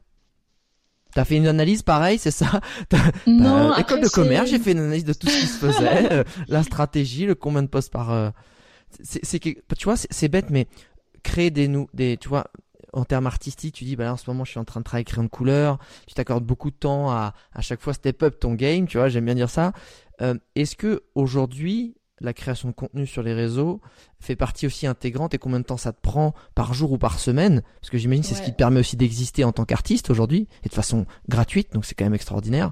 T'as 1.14 1.26
fait 1.26 1.38
une 1.38 1.48
analyse 1.48 1.82
pareil, 1.82 2.18
c'est 2.18 2.32
ça 2.32 2.62
Non, 3.28 3.76
école 3.78 4.02
de 4.02 4.08
commerce, 4.08 4.50
j'ai 4.50 4.60
fait 4.60 4.72
une 4.72 4.80
analyse 4.80 5.06
de 5.06 5.14
tout 5.14 5.28
ce 5.28 5.40
qui 5.40 5.48
se 5.48 5.58
faisait, 5.58 6.08
euh, 6.12 6.24
la 6.48 6.64
stratégie, 6.64 7.26
le 7.26 7.36
combien 7.36 7.64
de 7.64 7.68
postes 7.68 7.92
par. 7.92 8.12
Euh, 8.12 8.30
c'est 9.04 9.40
tu 9.40 9.56
vois, 9.84 9.96
c'est 9.98 10.28
bête, 10.28 10.50
mais 10.50 10.68
créer 11.24 11.50
des 11.52 11.68
nous, 11.68 11.88
des, 11.94 12.18
tu 12.18 12.28
vois, 12.30 12.48
en 12.94 13.06
termes 13.06 13.28
artistiques, 13.28 13.76
tu 13.76 13.86
dis, 13.86 13.96
bah 13.96 14.06
là, 14.06 14.14
en 14.14 14.18
ce 14.18 14.30
moment, 14.30 14.44
je 14.44 14.52
suis 14.52 14.60
en 14.60 14.66
train 14.66 14.82
de 14.82 14.84
travailler 14.86 15.06
crayon 15.06 15.24
de 15.24 15.30
couleur. 15.30 15.78
Tu 16.08 16.14
t'accordes 16.14 16.46
beaucoup 16.46 16.72
de 16.72 16.76
temps 16.76 17.10
à 17.10 17.34
à 17.54 17.62
chaque 17.62 17.82
fois 17.82 17.94
step 17.94 18.22
up 18.24 18.40
ton 18.40 18.54
game, 18.54 18.88
tu 18.88 18.98
vois. 18.98 19.08
J'aime 19.10 19.26
bien 19.26 19.36
dire 19.36 19.50
ça. 19.50 19.72
Euh, 20.22 20.36
Est-ce 20.56 20.76
que 20.76 21.04
aujourd'hui, 21.16 21.96
la 22.22 22.34
création 22.34 22.70
de 22.70 22.74
contenu 22.74 23.06
sur 23.06 23.24
les 23.24 23.34
réseaux 23.34 23.82
fait 24.20 24.36
partie 24.36 24.66
aussi 24.66 24.88
intégrante 24.88 25.34
et 25.34 25.38
combien 25.38 25.60
de 25.60 25.66
temps 25.66 25.78
ça 25.78 25.92
te 25.92 26.00
prend 26.02 26.34
par 26.56 26.74
jour 26.74 26.92
ou 26.92 26.98
par 26.98 27.20
semaine? 27.20 27.62
Parce 27.82 27.90
que 27.90 27.98
j'imagine 27.98 28.24
c'est 28.24 28.36
ce 28.36 28.42
qui 28.42 28.52
te 28.52 28.58
permet 28.58 28.80
aussi 28.80 28.96
d'exister 28.96 29.44
en 29.44 29.52
tant 29.52 29.66
qu'artiste 29.66 30.10
aujourd'hui 30.10 30.48
et 30.64 30.70
de 30.70 30.74
façon 30.74 31.06
gratuite, 31.28 31.74
donc 31.74 31.86
c'est 31.86 31.96
quand 31.96 32.06
même 32.06 32.14
extraordinaire. 32.14 32.72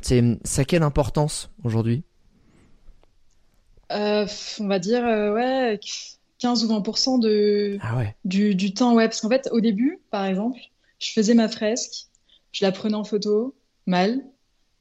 C'est 0.00 0.38
ça 0.44 0.64
quelle 0.64 0.82
importance 0.82 1.50
aujourd'hui? 1.64 2.04
Euh, 3.92 4.26
On 4.60 4.68
va 4.68 4.78
dire 4.78 5.04
euh, 5.06 5.34
ouais 5.34 5.78
15 6.38 6.64
ou 6.64 6.68
20% 6.68 7.20
de 7.20 7.78
ah 7.82 7.96
ouais. 7.96 8.16
du, 8.24 8.54
du 8.54 8.74
temps 8.74 8.94
ouais. 8.94 9.06
Parce 9.08 9.20
qu'en 9.20 9.28
fait 9.28 9.48
au 9.52 9.60
début 9.60 10.00
par 10.10 10.24
exemple 10.24 10.58
je 10.98 11.12
faisais 11.12 11.34
ma 11.34 11.48
fresque, 11.48 12.06
je 12.52 12.64
la 12.64 12.72
prenais 12.72 12.94
en 12.94 13.04
photo 13.04 13.54
mal, 13.86 14.22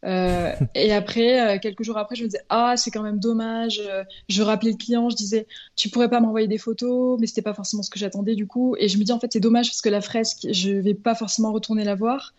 euh, 0.04 0.54
et 0.74 0.92
après, 0.94 1.56
euh, 1.56 1.60
quelques 1.60 1.84
jours 1.84 1.98
après, 1.98 2.16
je 2.16 2.24
me 2.24 2.28
disais 2.28 2.44
ah 2.50 2.76
c'est 2.76 2.92
quand 2.92 3.04
même 3.04 3.20
dommage. 3.20 3.82
Euh, 3.86 4.04
je 4.30 4.42
rappelais 4.42 4.72
le 4.72 4.78
client, 4.78 5.10
je 5.10 5.16
disais 5.16 5.48
tu 5.76 5.90
pourrais 5.90 6.10
pas 6.10 6.20
m'envoyer 6.20 6.48
des 6.48 6.58
photos, 6.58 7.20
mais 7.20 7.28
c'était 7.28 7.42
pas 7.42 7.54
forcément 7.54 7.84
ce 7.84 7.90
que 7.90 8.00
j'attendais 8.00 8.36
du 8.36 8.48
coup. 8.48 8.76
Et 8.80 8.88
je 8.88 8.98
me 8.98 9.04
dis 9.04 9.12
en 9.12 9.20
fait 9.20 9.32
c'est 9.32 9.40
dommage 9.40 9.70
parce 9.70 9.82
que 9.82 9.90
la 9.90 10.02
fresque, 10.02 10.48
je 10.52 10.72
vais 10.72 10.94
pas 10.94 11.16
forcément 11.16 11.52
retourner 11.52 11.84
la 11.84 11.96
voir. 11.96 12.34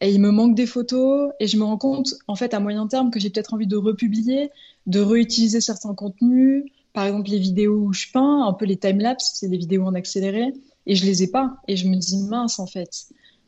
Et 0.00 0.10
il 0.10 0.20
me 0.20 0.30
manque 0.30 0.56
des 0.56 0.66
photos 0.66 1.30
et 1.38 1.46
je 1.46 1.56
me 1.56 1.64
rends 1.64 1.78
compte 1.78 2.14
en 2.26 2.34
fait 2.34 2.52
à 2.52 2.60
moyen 2.60 2.86
terme 2.88 3.10
que 3.10 3.20
j'ai 3.20 3.30
peut-être 3.30 3.54
envie 3.54 3.68
de 3.68 3.76
republier, 3.76 4.50
de 4.86 5.00
réutiliser 5.00 5.60
certains 5.60 5.94
contenus, 5.94 6.64
par 6.92 7.06
exemple 7.06 7.30
les 7.30 7.38
vidéos 7.38 7.76
où 7.76 7.92
je 7.92 8.06
peins, 8.12 8.44
un 8.44 8.52
peu 8.52 8.64
les 8.64 8.76
time 8.76 8.98
lapse, 8.98 9.32
c'est 9.34 9.48
des 9.48 9.56
vidéos 9.56 9.84
en 9.84 9.94
accéléré, 9.94 10.52
et 10.86 10.96
je 10.96 11.06
les 11.06 11.22
ai 11.22 11.28
pas. 11.28 11.56
Et 11.68 11.76
je 11.76 11.86
me 11.86 11.94
dis 11.94 12.18
mince 12.18 12.58
en 12.58 12.66
fait 12.66 13.06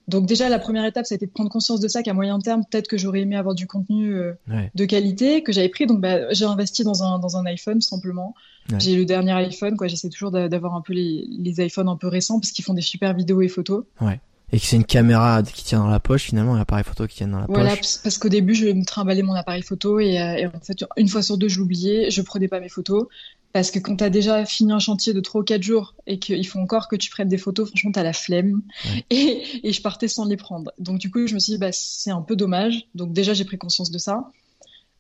donc 0.09 0.27
déjà, 0.27 0.49
la 0.49 0.59
première 0.59 0.85
étape, 0.85 1.05
ça 1.07 1.15
a 1.15 1.17
été 1.17 1.27
de 1.27 1.33
prendre 1.33 1.51
conscience 1.51 1.81
de 1.81 1.89
ça, 1.89 2.03
qu'à 2.03 2.15
moyen 2.15 2.39
terme, 2.39 2.63
peut-être 2.71 2.87
que 2.87 2.97
j'aurais 2.97 3.21
aimé 3.21 3.37
avoir 3.37 3.55
du 3.55 3.67
contenu 3.67 4.15
euh, 4.15 4.35
de 4.75 4.85
qualité 4.85 5.43
que 5.43 5.53
j'avais 5.53 5.69
pris. 5.69 5.87
Donc 5.87 6.01
bah, 6.01 6.33
j'ai 6.33 6.45
investi 6.45 6.85
dans 6.85 7.03
un, 7.03 7.19
dans 7.19 7.37
un 7.37 7.45
iPhone 7.47 7.81
simplement. 7.81 8.35
J'ai 8.79 8.97
le 8.97 9.05
dernier 9.05 9.33
iPhone, 9.33 9.77
quoi. 9.77 9.87
J'essaie 9.87 10.09
toujours 10.09 10.31
d'avoir 10.33 10.75
un 10.75 10.81
peu 10.81 10.93
les, 10.93 11.25
les 11.39 11.65
iPhones 11.65 11.89
un 11.89 11.97
peu 11.97 12.09
récents 12.09 12.41
parce 12.41 12.51
qu'ils 12.51 12.65
font 12.65 12.75
des 12.75 12.83
super 12.83 13.15
vidéos 13.15 13.41
et 13.41 13.49
photos. 13.49 13.85
Ouais. 14.01 14.21
Et 14.53 14.61
que 14.61 14.67
c'est 14.67 14.77
une 14.77 14.85
caméra 14.85 15.43
qui 15.43 15.65
tient 15.65 15.81
dans 15.81 15.89
la 15.89 15.99
poche 15.99 16.25
finalement, 16.25 16.55
un 16.55 16.61
appareil 16.61 16.85
photo 16.85 17.07
qui 17.07 17.17
tient 17.17 17.29
dans 17.29 17.41
la 17.41 17.47
voilà, 17.47 17.71
poche. 17.71 17.81
Voilà, 17.81 18.01
parce 18.05 18.19
qu'au 18.19 18.29
début, 18.29 18.55
je 18.55 18.69
me 18.69 18.85
trimballais 18.85 19.23
mon 19.23 19.35
appareil 19.35 19.63
photo 19.63 19.99
et, 19.99 20.21
euh, 20.21 20.37
et, 20.37 20.47
en 20.47 20.61
fait, 20.63 20.85
une 20.97 21.09
fois 21.09 21.23
sur 21.23 21.37
deux, 21.37 21.49
je 21.49 21.59
l'oubliais, 21.59 22.11
je 22.11 22.23
prenais 22.23 22.47
pas 22.47 22.61
mes 22.61 22.69
photos. 22.69 23.09
Parce 23.57 23.71
que 23.71 23.79
quand 23.79 23.97
tu 23.97 24.05
as 24.05 24.11
déjà 24.11 24.45
fini 24.45 24.71
un 24.71 24.79
chantier 24.79 25.15
de 25.15 25.21
3 25.21 25.41
ou 25.41 25.45
4 25.45 25.63
jours 25.63 25.95
et 26.07 26.19
qu'il 26.19 26.47
faut 26.47 26.59
encore 26.59 26.89
que 26.89 26.97
tu 26.97 27.09
prennes 27.09 27.31
des 27.31 27.39
photos, 27.39 27.71
franchement, 27.71 27.91
tu 27.91 27.99
as 27.99 28.03
la 28.03 28.13
flemme. 28.13 28.61
Et, 29.09 29.43
et, 29.67 29.73
je 29.73 29.81
partais 29.81 30.09
sans 30.09 30.27
les 30.27 30.37
prendre. 30.37 30.73
Donc, 30.79 30.99
du 30.99 31.11
coup, 31.11 31.27
je 31.27 31.33
me 31.33 31.39
suis 31.39 31.55
dit, 31.55 31.59
bah, 31.59 31.71
c'est 31.73 32.11
un 32.11 32.21
peu 32.21 32.37
dommage. 32.37 32.87
Donc, 32.95 33.15
déjà, 33.15 33.33
j'ai 33.33 33.47
pris 33.47 33.57
conscience 33.57 33.91
de 33.91 33.97
ça. 33.97 34.29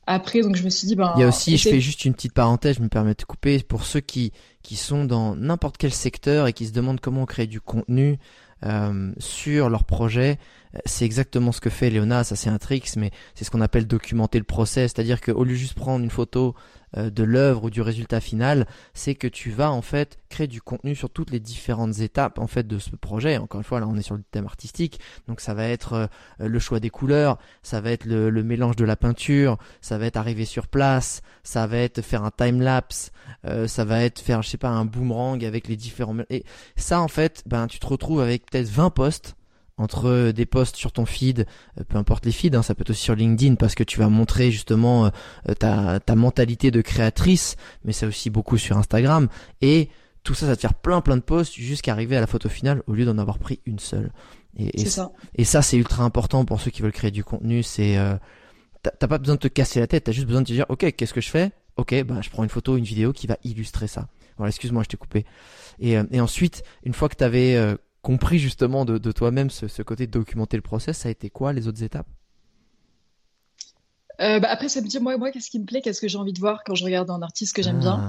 Après, 0.07 0.41
donc, 0.41 0.57
je 0.57 0.63
me 0.63 0.71
suis 0.71 0.87
dit, 0.87 0.97
ben. 0.97 1.13
Il 1.17 1.21
y 1.21 1.25
a 1.25 1.29
aussi, 1.29 1.59
je 1.59 1.69
fais 1.69 1.83
juste 1.83 2.07
une 2.07 2.15
petite 2.15 2.33
parenthèse, 2.33 2.77
je 2.77 2.83
me 2.83 2.89
permets 2.89 3.13
de 3.13 3.23
couper, 3.25 3.59
pour 3.59 3.85
ceux 3.85 4.01
qui, 4.01 4.33
qui 4.63 4.77
sont 4.77 5.05
dans 5.05 5.37
n'importe 5.37 5.77
quel 5.77 5.93
secteur 5.93 6.47
et 6.47 6.55
qui 6.55 6.67
se 6.67 6.73
demandent 6.73 7.01
comment 7.01 7.25
on 7.25 7.27
crée 7.27 7.47
du 7.47 7.61
contenu 7.61 8.19
euh, 8.65 9.13
sur 9.19 9.69
leur 9.69 9.85
projet, 9.85 10.39
c'est 10.85 11.05
exactement 11.05 11.53
ce 11.53 11.61
que 11.61 11.71
fait 11.71 11.91
Léona, 11.91 12.25
ça 12.25 12.37
c'est 12.37 12.51
un 12.51 12.59
trick, 12.59 12.89
mais 12.97 13.11
c'est 13.35 13.45
ce 13.45 13.51
qu'on 13.51 13.61
appelle 13.61 13.87
documenter 13.87 14.39
le 14.39 14.45
process, 14.45 14.93
c'est-à-dire 14.95 15.21
qu'au 15.21 15.45
lieu 15.45 15.53
de 15.53 15.57
juste 15.57 15.75
prendre 15.75 16.05
une 16.05 16.11
photo 16.11 16.55
euh, 16.97 17.11
de 17.11 17.25
l'œuvre 17.25 17.65
ou 17.65 17.71
du 17.71 17.83
résultat 17.83 18.21
final, 18.21 18.67
c'est 18.95 19.15
que 19.15 19.27
tu 19.27 19.51
vas 19.51 19.71
en 19.71 19.83
fait 19.83 20.19
créer 20.29 20.47
du 20.47 20.63
contenu 20.63 20.95
sur 20.95 21.11
toutes 21.11 21.31
les 21.31 21.41
différentes 21.41 21.99
étapes 22.01 22.39
en 22.39 22.47
fait 22.47 22.67
de 22.67 22.79
ce 22.79 22.95
projet. 22.97 23.39
Encore 23.39 23.61
une 23.61 23.65
fois, 23.65 23.81
là 23.81 23.87
on 23.89 23.97
est 23.97 24.03
sur 24.03 24.15
le 24.15 24.23
thème 24.23 24.47
artistique, 24.47 25.01
donc 25.29 25.41
ça 25.41 25.55
va 25.55 25.69
être 25.69 25.93
euh, 25.95 26.07
le 26.49 26.59
choix 26.59 26.81
des 26.81 26.91
couleurs, 26.91 27.39
ça 27.63 27.81
va 27.81 27.91
être 27.91 28.05
le, 28.05 28.31
mélange 28.43 28.77
de 28.77 28.85
la 28.85 28.97
peinture, 28.97 29.59
ça 29.81 29.99
va 29.99 30.07
être 30.07 30.17
arriver 30.17 30.45
sur 30.45 30.69
place, 30.69 31.23
ça 31.43 31.67
va 31.67 31.79
être 31.79 32.03
faire 32.03 32.25
un 32.25 32.31
time 32.31 32.61
lapse, 32.61 33.11
euh, 33.45 33.67
ça 33.67 33.85
va 33.85 34.03
être 34.03 34.21
faire 34.21 34.43
je 34.43 34.51
sais 34.51 34.59
pas 34.59 34.69
un 34.69 34.85
boomerang 34.85 35.45
avec 35.45 35.69
les 35.69 35.77
différents 35.77 36.17
et 36.31 36.45
ça 36.77 37.01
en 37.01 37.09
fait, 37.09 37.43
ben 37.47 37.67
tu 37.67 37.79
te 37.79 37.87
retrouves 37.87 38.21
avec 38.21 38.51
peut-être 38.51 38.69
20 38.69 38.91
postes 38.91 39.37
entre 39.79 40.31
des 40.31 40.47
posts 40.47 40.77
sur 40.77 40.91
ton 40.91 41.05
feed, 41.05 41.47
euh, 41.79 41.85
peu 41.85 41.99
importe 41.99 42.25
les 42.25 42.33
feeds, 42.33 42.57
hein, 42.57 42.63
ça 42.63 42.75
peut 42.75 42.81
être 42.81 42.91
aussi 42.91 43.03
sur 43.03 43.15
LinkedIn 43.15 43.57
parce 43.57 43.75
que 43.75 43.85
tu 43.85 43.99
vas 43.99 44.09
montrer 44.09 44.51
justement 44.51 45.07
euh, 45.07 45.55
ta, 45.55 46.01
ta 46.01 46.17
mentalité 46.17 46.71
de 46.71 46.81
créatrice, 46.81 47.57
mais 47.85 47.93
c'est 47.93 48.07
aussi 48.07 48.31
beaucoup 48.31 48.57
sur 48.57 48.79
Instagram. 48.79 49.29
Et 49.61 49.91
tout 50.23 50.35
ça, 50.35 50.41
ça 50.41 50.47
va 50.47 50.57
te 50.57 50.63
faire 50.63 50.75
plein 50.75 51.01
plein 51.03 51.17
de 51.17 51.23
posts 51.23 51.55
jusqu'à 51.55 51.93
arriver 51.93 52.17
à 52.17 52.21
la 52.21 52.27
photo 52.27 52.49
finale 52.49 52.83
au 52.87 52.95
lieu 52.95 53.05
d'en 53.05 53.19
avoir 53.19 53.39
pris 53.39 53.61
une 53.67 53.79
seule. 53.79 54.13
Et, 54.57 54.81
et 54.81 54.87
ça, 54.87 55.13
et 55.35 55.45
ça 55.45 55.61
c'est 55.61 55.77
ultra 55.77 56.05
important 56.05 56.47
pour 56.47 56.61
ceux 56.61 56.71
qui 56.71 56.81
veulent 56.81 56.93
créer 56.93 57.11
du 57.11 57.23
contenu. 57.23 57.63
C'est 57.63 57.99
euh, 57.99 58.17
t'as 58.83 59.07
pas 59.07 59.19
besoin 59.19 59.35
de 59.35 59.41
te 59.41 59.49
casser 59.49 59.81
la 59.81 59.87
tête, 59.87 60.05
t'as 60.05 60.13
juste 60.13 60.27
besoin 60.27 60.41
de 60.41 60.47
te 60.47 60.53
dire 60.53 60.65
ok 60.71 60.91
qu'est-ce 60.97 61.13
que 61.13 61.21
je 61.21 61.29
fais? 61.29 61.51
Ok, 61.77 61.95
bah 62.05 62.23
je 62.23 62.31
prends 62.31 62.45
une 62.45 62.49
photo, 62.49 62.79
une 62.79 62.85
vidéo 62.85 63.13
qui 63.13 63.27
va 63.27 63.37
illustrer 63.45 63.87
ça. 63.87 64.09
Voilà, 64.39 64.49
excuse-moi, 64.49 64.83
je 64.83 64.89
t'ai 64.89 64.97
coupé. 64.97 65.27
Et, 65.79 65.99
et 66.11 66.21
ensuite, 66.21 66.63
une 66.85 66.95
fois 66.95 67.11
que 67.11 67.17
tu 67.17 67.25
avais 67.25 67.77
compris 68.07 68.39
justement 68.39 68.85
de, 68.85 69.11
toi-même 69.11 69.51
ce, 69.51 69.83
côté 69.83 70.07
de 70.07 70.13
documenter 70.13 70.57
le 70.57 70.63
process, 70.63 70.99
ça 70.99 71.09
a 71.09 71.11
été 71.11 71.29
quoi 71.29 71.53
les 71.53 71.67
autres 71.67 71.83
étapes? 71.83 72.07
Euh, 74.21 74.39
bah, 74.39 74.47
après, 74.49 74.69
ça 74.69 74.81
me 74.81 74.87
dit, 74.87 75.01
moi, 75.01 75.19
moi 75.19 75.33
qu'est-ce 75.33 75.51
qui 75.51 75.59
me 75.59 75.65
plaît, 75.65 75.81
qu'est-ce 75.81 76.01
que 76.01 76.07
j'ai 76.07 76.17
envie 76.17 76.33
de 76.33 76.39
voir 76.39 76.63
quand 76.65 76.77
je 76.77 76.85
regarde 76.85 77.11
un 77.11 77.21
artiste 77.21 77.57
que 77.57 77.63
j'aime 77.63 77.81
bien? 77.81 78.09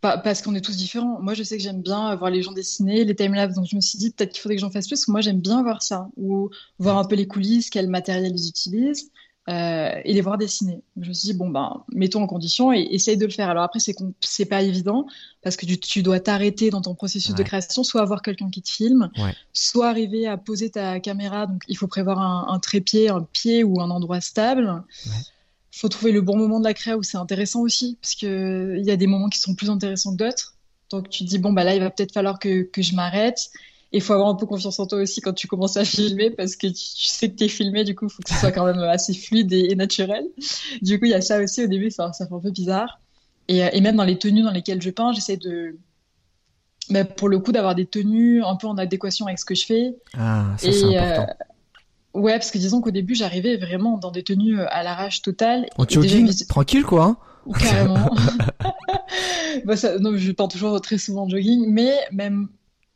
Ah. 0.00 0.18
Parce 0.22 0.40
qu'on 0.40 0.54
est 0.54 0.60
tous 0.60 0.76
différents. 0.76 1.20
Moi, 1.20 1.34
je 1.34 1.42
sais 1.42 1.56
que 1.56 1.64
j'aime 1.64 1.82
bien 1.82 2.14
voir 2.14 2.30
les 2.30 2.42
gens 2.42 2.52
dessiner, 2.52 3.04
les 3.04 3.16
timelapses. 3.16 3.54
Donc, 3.54 3.66
je 3.68 3.74
me 3.74 3.80
suis 3.80 3.98
dit 3.98 4.12
peut-être 4.12 4.32
qu'il 4.32 4.40
faudrait 4.40 4.54
que 4.54 4.60
j'en 4.60 4.70
fasse 4.70 4.86
plus. 4.86 4.98
Parce 4.98 5.06
que 5.06 5.10
moi, 5.10 5.20
j'aime 5.20 5.40
bien 5.40 5.62
voir 5.64 5.82
ça. 5.82 6.08
Ou 6.16 6.50
voir 6.78 6.98
un 6.98 7.04
peu 7.04 7.16
les 7.16 7.26
coulisses, 7.26 7.70
quel 7.70 7.88
matériel 7.88 8.32
ils 8.36 8.48
utilisent. 8.48 9.10
Euh, 9.50 10.00
et 10.06 10.14
les 10.14 10.22
voir 10.22 10.38
dessiner. 10.38 10.80
Je 10.98 11.08
me 11.08 11.12
suis 11.12 11.26
dit, 11.32 11.34
bon, 11.34 11.50
ben, 11.50 11.84
mettons 11.92 12.22
en 12.22 12.26
condition 12.26 12.72
et 12.72 12.80
essaye 12.92 13.18
de 13.18 13.26
le 13.26 13.30
faire. 13.30 13.50
Alors 13.50 13.62
après, 13.64 13.78
c'est 13.78 13.94
c'est 14.20 14.46
pas 14.46 14.62
évident 14.62 15.06
parce 15.42 15.56
que 15.56 15.66
tu, 15.66 15.78
tu 15.78 16.02
dois 16.02 16.18
t'arrêter 16.18 16.70
dans 16.70 16.80
ton 16.80 16.94
processus 16.94 17.34
de 17.34 17.42
création, 17.42 17.84
soit 17.84 18.00
avoir 18.00 18.22
quelqu'un 18.22 18.48
qui 18.48 18.62
te 18.62 18.70
filme, 18.70 19.10
Ouais. 19.18 19.34
soit 19.52 19.88
arriver 19.90 20.26
à 20.26 20.38
poser 20.38 20.70
ta 20.70 20.98
caméra. 20.98 21.46
Donc, 21.46 21.62
il 21.68 21.76
faut 21.76 21.88
prévoir 21.88 22.20
un, 22.20 22.46
un 22.54 22.58
trépied, 22.58 23.10
un 23.10 23.20
pied 23.22 23.64
ou 23.64 23.82
un 23.82 23.90
endroit 23.90 24.22
stable. 24.22 24.82
Ouais. 25.06 25.12
faut 25.72 25.88
trouver 25.90 26.12
le 26.12 26.22
bon 26.22 26.38
moment 26.38 26.58
de 26.58 26.64
la 26.64 26.72
créa 26.72 26.96
où 26.96 27.02
c'est 27.02 27.18
intéressant 27.18 27.60
aussi, 27.60 27.98
parce 28.00 28.14
que 28.14 28.76
il 28.78 28.84
y 28.86 28.90
a 28.90 28.96
des 28.96 29.06
moments 29.06 29.28
qui 29.28 29.40
sont 29.40 29.54
plus 29.54 29.68
intéressants 29.68 30.12
que 30.12 30.24
d'autres. 30.24 30.54
Donc 30.90 31.10
tu 31.10 31.24
te 31.24 31.28
dis 31.28 31.38
bon 31.38 31.52
bah 31.52 31.64
là 31.64 31.74
il 31.74 31.80
va 31.80 31.90
peut-être 31.90 32.12
falloir 32.12 32.38
que, 32.38 32.62
que 32.62 32.80
je 32.80 32.94
m'arrête. 32.94 33.50
Il 33.94 34.02
faut 34.02 34.12
avoir 34.12 34.28
un 34.28 34.34
peu 34.34 34.44
confiance 34.46 34.78
en 34.78 34.86
toi 34.86 34.98
aussi 34.98 35.20
quand 35.20 35.32
tu 35.32 35.46
commences 35.46 35.76
à 35.76 35.84
filmer 35.84 36.30
parce 36.30 36.56
que 36.56 36.66
tu, 36.66 36.72
tu 36.74 37.08
sais 37.08 37.30
que 37.30 37.36
tu 37.36 37.44
es 37.44 37.48
filmé, 37.48 37.84
du 37.84 37.94
coup, 37.94 38.06
il 38.06 38.10
faut 38.10 38.22
que 38.22 38.30
ce 38.30 38.38
soit 38.38 38.52
quand 38.52 38.64
même 38.64 38.80
assez 38.80 39.14
fluide 39.14 39.52
et, 39.52 39.70
et, 39.70 39.76
naturel. 39.76 40.24
Du 40.82 40.98
coup, 40.98 41.04
il 41.04 41.12
y 41.12 41.14
a 41.14 41.20
ça 41.20 41.40
aussi 41.40 41.62
au 41.62 41.68
début, 41.68 41.90
ça, 41.90 42.12
ça 42.12 42.26
fait 42.26 42.34
un 42.34 42.40
peu 42.40 42.50
bizarre. 42.50 43.00
Et, 43.48 43.58
et 43.58 43.80
même 43.80 43.96
dans 43.96 44.04
les 44.04 44.18
tenues 44.18 44.42
dans 44.42 44.50
lesquelles 44.50 44.82
je 44.82 44.90
peins, 44.90 45.12
j'essaie 45.12 45.36
de, 45.36 45.76
bah, 46.90 47.04
pour 47.04 47.28
le 47.28 47.38
coup, 47.38 47.52
d'avoir 47.52 47.74
des 47.74 47.86
tenues 47.86 48.42
un 48.42 48.56
peu 48.56 48.66
en 48.66 48.76
adéquation 48.76 49.26
avec 49.26 49.38
ce 49.38 49.44
que 49.44 49.54
je 49.54 49.64
fais. 49.64 49.96
Ah, 50.16 50.46
ça 50.58 50.70
c'est 50.70 50.96
important. 50.96 51.32
Euh, 52.14 52.20
ouais, 52.20 52.32
parce 52.32 52.50
que 52.50 52.58
disons 52.58 52.80
qu'au 52.80 52.90
début, 52.90 53.14
j'arrivais 53.14 53.56
vraiment 53.56 53.96
dans 53.96 54.10
des 54.10 54.22
tenues 54.22 54.60
à 54.60 54.82
l'arrache 54.82 55.22
totale. 55.22 55.66
En 55.78 55.88
jogging, 55.88 56.26
déjà, 56.26 56.44
tranquille 56.46 56.84
quoi. 56.84 57.04
Hein 57.04 57.16
Carrément. 57.58 58.10
bah, 59.64 59.76
ça, 59.76 59.98
non, 59.98 60.16
je 60.16 60.32
peins 60.32 60.48
toujours 60.48 60.80
très 60.80 60.98
souvent 60.98 61.24
en 61.24 61.28
jogging, 61.28 61.66
mais 61.68 61.94
même 62.12 62.48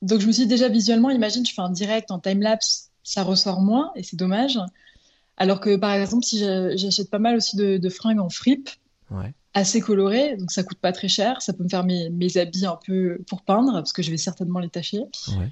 donc 0.02 0.20
je 0.20 0.26
me 0.26 0.32
suis 0.32 0.42
dit 0.42 0.48
déjà 0.48 0.68
visuellement, 0.68 1.10
imagine, 1.10 1.42
tu 1.42 1.54
fais 1.54 1.62
un 1.62 1.70
direct 1.70 2.10
en 2.10 2.18
time-lapse, 2.18 2.90
ça 3.02 3.22
ressort 3.22 3.60
moins 3.60 3.90
et 3.96 4.02
c'est 4.02 4.16
dommage. 4.16 4.58
Alors 5.36 5.60
que 5.60 5.76
par 5.76 5.92
exemple, 5.92 6.24
si 6.24 6.38
j'achète 6.38 7.10
pas 7.10 7.18
mal 7.18 7.36
aussi 7.36 7.56
de, 7.56 7.76
de 7.76 7.88
fringues 7.88 8.20
en 8.20 8.28
fripe, 8.28 8.70
ouais. 9.10 9.32
assez 9.54 9.80
colorées, 9.80 10.36
donc 10.36 10.50
ça 10.50 10.62
coûte 10.62 10.78
pas 10.78 10.92
très 10.92 11.08
cher, 11.08 11.40
ça 11.42 11.52
peut 11.52 11.64
me 11.64 11.68
faire 11.68 11.84
mes, 11.84 12.10
mes, 12.10 12.36
habits 12.36 12.66
un 12.66 12.78
peu 12.84 13.20
pour 13.28 13.42
peindre, 13.42 13.72
parce 13.72 13.92
que 13.92 14.02
je 14.02 14.10
vais 14.10 14.16
certainement 14.16 14.58
les 14.58 14.68
tâcher. 14.68 15.04
Ouais. 15.28 15.50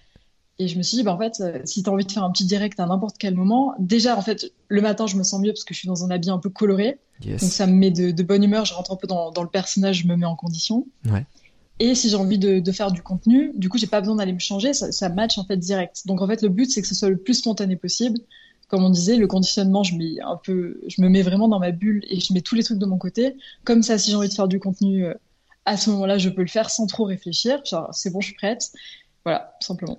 Et 0.59 0.69
je 0.69 0.79
me 0.79 0.83
suis 0.83 0.97
dit, 0.97 1.03
bah, 1.03 1.13
en 1.13 1.19
fait, 1.19 1.43
si 1.67 1.83
tu 1.83 1.91
as 1.91 1.93
envie 1.93 2.07
de 2.07 2.11
faire 2.11 2.25
un 2.25 2.31
petit 2.31 2.47
direct 2.47 2.81
à 2.81 2.87
n'importe 2.87 3.17
quel 3.19 3.35
moment, 3.35 3.75
déjà, 3.79 4.17
en 4.17 4.23
fait, 4.23 4.53
le 4.69 4.81
matin, 4.81 5.07
je 5.07 5.17
me 5.17 5.23
sens 5.23 5.41
mieux 5.41 5.53
parce 5.53 5.65
que 5.65 5.75
je 5.75 5.81
suis 5.81 5.89
dans 5.89 6.03
un 6.03 6.11
habit 6.11 6.31
un 6.31 6.39
peu 6.39 6.49
coloré. 6.49 6.99
Yes. 7.23 7.43
Donc 7.43 7.53
ça 7.53 7.67
me 7.67 7.75
met 7.75 7.91
de, 7.91 8.11
de, 8.11 8.23
bonne 8.23 8.43
humeur, 8.43 8.65
je 8.65 8.73
rentre 8.73 8.93
un 8.93 8.97
peu 8.97 9.07
dans, 9.07 9.31
dans, 9.33 9.43
le 9.43 9.51
personnage, 9.51 10.03
je 10.03 10.07
me 10.07 10.17
mets 10.17 10.27
en 10.27 10.37
condition. 10.37 10.87
Ouais. 11.11 11.27
Et 11.79 11.95
si 11.95 12.09
j'ai 12.09 12.17
envie 12.17 12.39
de, 12.39 12.59
de, 12.59 12.73
faire 12.73 12.91
du 12.91 13.03
contenu, 13.03 13.53
du 13.55 13.69
coup, 13.69 13.77
j'ai 13.77 13.87
pas 13.87 14.01
besoin 14.01 14.17
d'aller 14.17 14.33
me 14.33 14.39
changer, 14.39 14.73
ça, 14.73 14.93
ça, 14.93 15.09
match 15.11 15.37
en 15.37 15.45
fait 15.45 15.59
direct. 15.59 16.07
Donc 16.07 16.23
en 16.23 16.27
fait, 16.27 16.43
le 16.43 16.49
but, 16.49 16.71
c'est 16.71 16.81
que 16.81 16.89
ce 16.89 16.95
soit 16.95 17.11
le 17.11 17.19
plus 17.19 17.35
spontané 17.35 17.77
possible. 17.77 18.19
Comme 18.69 18.83
on 18.83 18.91
disait, 18.91 19.17
le 19.17 19.27
conditionnement, 19.27 19.83
je 19.83 19.95
mets 19.95 20.21
un 20.23 20.37
peu, 20.37 20.81
je 20.89 21.01
me 21.03 21.09
mets 21.09 21.23
vraiment 21.23 21.49
dans 21.49 21.61
ma 21.61 21.71
bulle 21.71 22.03
et 22.09 22.19
je 22.19 22.33
mets 22.33 22.41
tous 22.41 22.55
les 22.55 22.65
trucs 22.65 22.79
de 22.79 22.87
mon 22.87 22.99
côté. 22.99 23.37
Comme 23.65 23.83
ça, 23.83 23.99
si 23.99 24.11
j'ai 24.11 24.17
envie 24.17 24.29
de 24.29 24.35
faire 24.35 24.49
du 24.49 24.59
contenu 24.59 25.07
à 25.67 25.77
ce 25.77 25.91
moment-là, 25.91 26.17
je 26.19 26.31
peux 26.31 26.43
le 26.43 26.49
faire 26.49 26.71
sans 26.71 26.87
trop 26.87 27.05
réfléchir. 27.05 27.61
C'est 27.93 28.11
bon, 28.11 28.21
je 28.21 28.29
suis 28.29 28.37
prête. 28.37 28.73
Voilà, 29.25 29.57
simplement. 29.59 29.99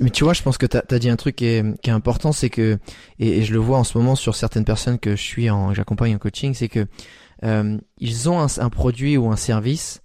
mais 0.00 0.10
tu 0.10 0.24
vois, 0.24 0.32
je 0.32 0.42
pense 0.42 0.58
que 0.58 0.66
tu 0.66 0.76
as, 0.76 0.98
dit 0.98 1.08
un 1.08 1.14
truc 1.14 1.36
qui 1.36 1.46
est, 1.46 1.80
qui 1.82 1.88
est 1.88 1.92
important, 1.92 2.32
c'est 2.32 2.50
que, 2.50 2.80
et, 3.20 3.44
je 3.44 3.52
le 3.52 3.60
vois 3.60 3.78
en 3.78 3.84
ce 3.84 3.96
moment 3.96 4.16
sur 4.16 4.34
certaines 4.34 4.64
personnes 4.64 4.98
que 4.98 5.14
je 5.14 5.22
suis 5.22 5.48
en, 5.50 5.72
j'accompagne 5.72 6.16
en 6.16 6.18
coaching, 6.18 6.52
c'est 6.52 6.68
que 6.68 6.84
euh, 7.44 7.78
ils 7.98 8.28
ont 8.28 8.40
un, 8.40 8.68
produit 8.68 9.16
ou 9.16 9.30
un 9.30 9.36
service, 9.36 10.02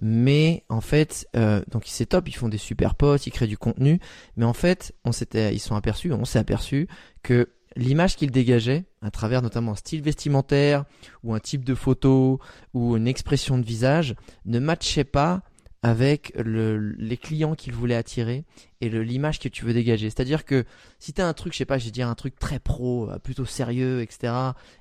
mais 0.00 0.64
en 0.68 0.80
fait, 0.80 1.28
euh, 1.36 1.62
donc 1.70 1.84
c'est 1.86 2.06
top, 2.06 2.28
ils 2.28 2.36
font 2.36 2.48
des 2.48 2.58
super 2.58 2.94
posts, 2.94 3.26
ils 3.26 3.30
créent 3.30 3.46
du 3.46 3.58
contenu, 3.58 4.00
mais 4.36 4.44
en 4.44 4.52
fait, 4.52 4.94
on 5.04 5.12
s'était, 5.12 5.54
ils 5.54 5.58
sont 5.58 5.76
aperçus, 5.76 6.12
on 6.12 6.24
s'est 6.24 6.38
aperçu 6.38 6.88
que 7.22 7.50
l'image 7.76 8.16
qu'ils 8.16 8.30
dégageaient, 8.30 8.84
à 9.02 9.10
travers 9.10 9.42
notamment 9.42 9.72
un 9.72 9.76
style 9.76 10.02
vestimentaire 10.02 10.84
ou 11.22 11.34
un 11.34 11.40
type 11.40 11.64
de 11.64 11.74
photo 11.74 12.40
ou 12.74 12.96
une 12.96 13.06
expression 13.06 13.58
de 13.58 13.64
visage, 13.64 14.14
ne 14.44 14.58
matchait 14.58 15.04
pas 15.04 15.42
avec 15.82 16.32
le, 16.36 16.78
les 16.78 17.16
clients 17.16 17.54
qu'ils 17.54 17.72
voulaient 17.72 17.94
attirer 17.94 18.44
et 18.80 18.88
l'image 18.88 19.38
que 19.38 19.48
tu 19.48 19.64
veux 19.64 19.72
dégager. 19.72 20.10
C'est-à-dire 20.10 20.44
que 20.44 20.64
si 20.98 21.12
tu 21.12 21.20
as 21.20 21.28
un 21.28 21.32
truc, 21.32 21.52
je 21.52 21.58
sais 21.58 21.64
pas, 21.64 21.78
je 21.78 21.84
vais 21.84 21.90
dire 21.90 22.08
un 22.08 22.14
truc 22.14 22.38
très 22.38 22.58
pro, 22.58 23.08
euh, 23.08 23.18
plutôt 23.18 23.44
sérieux, 23.44 24.00
etc., 24.02 24.32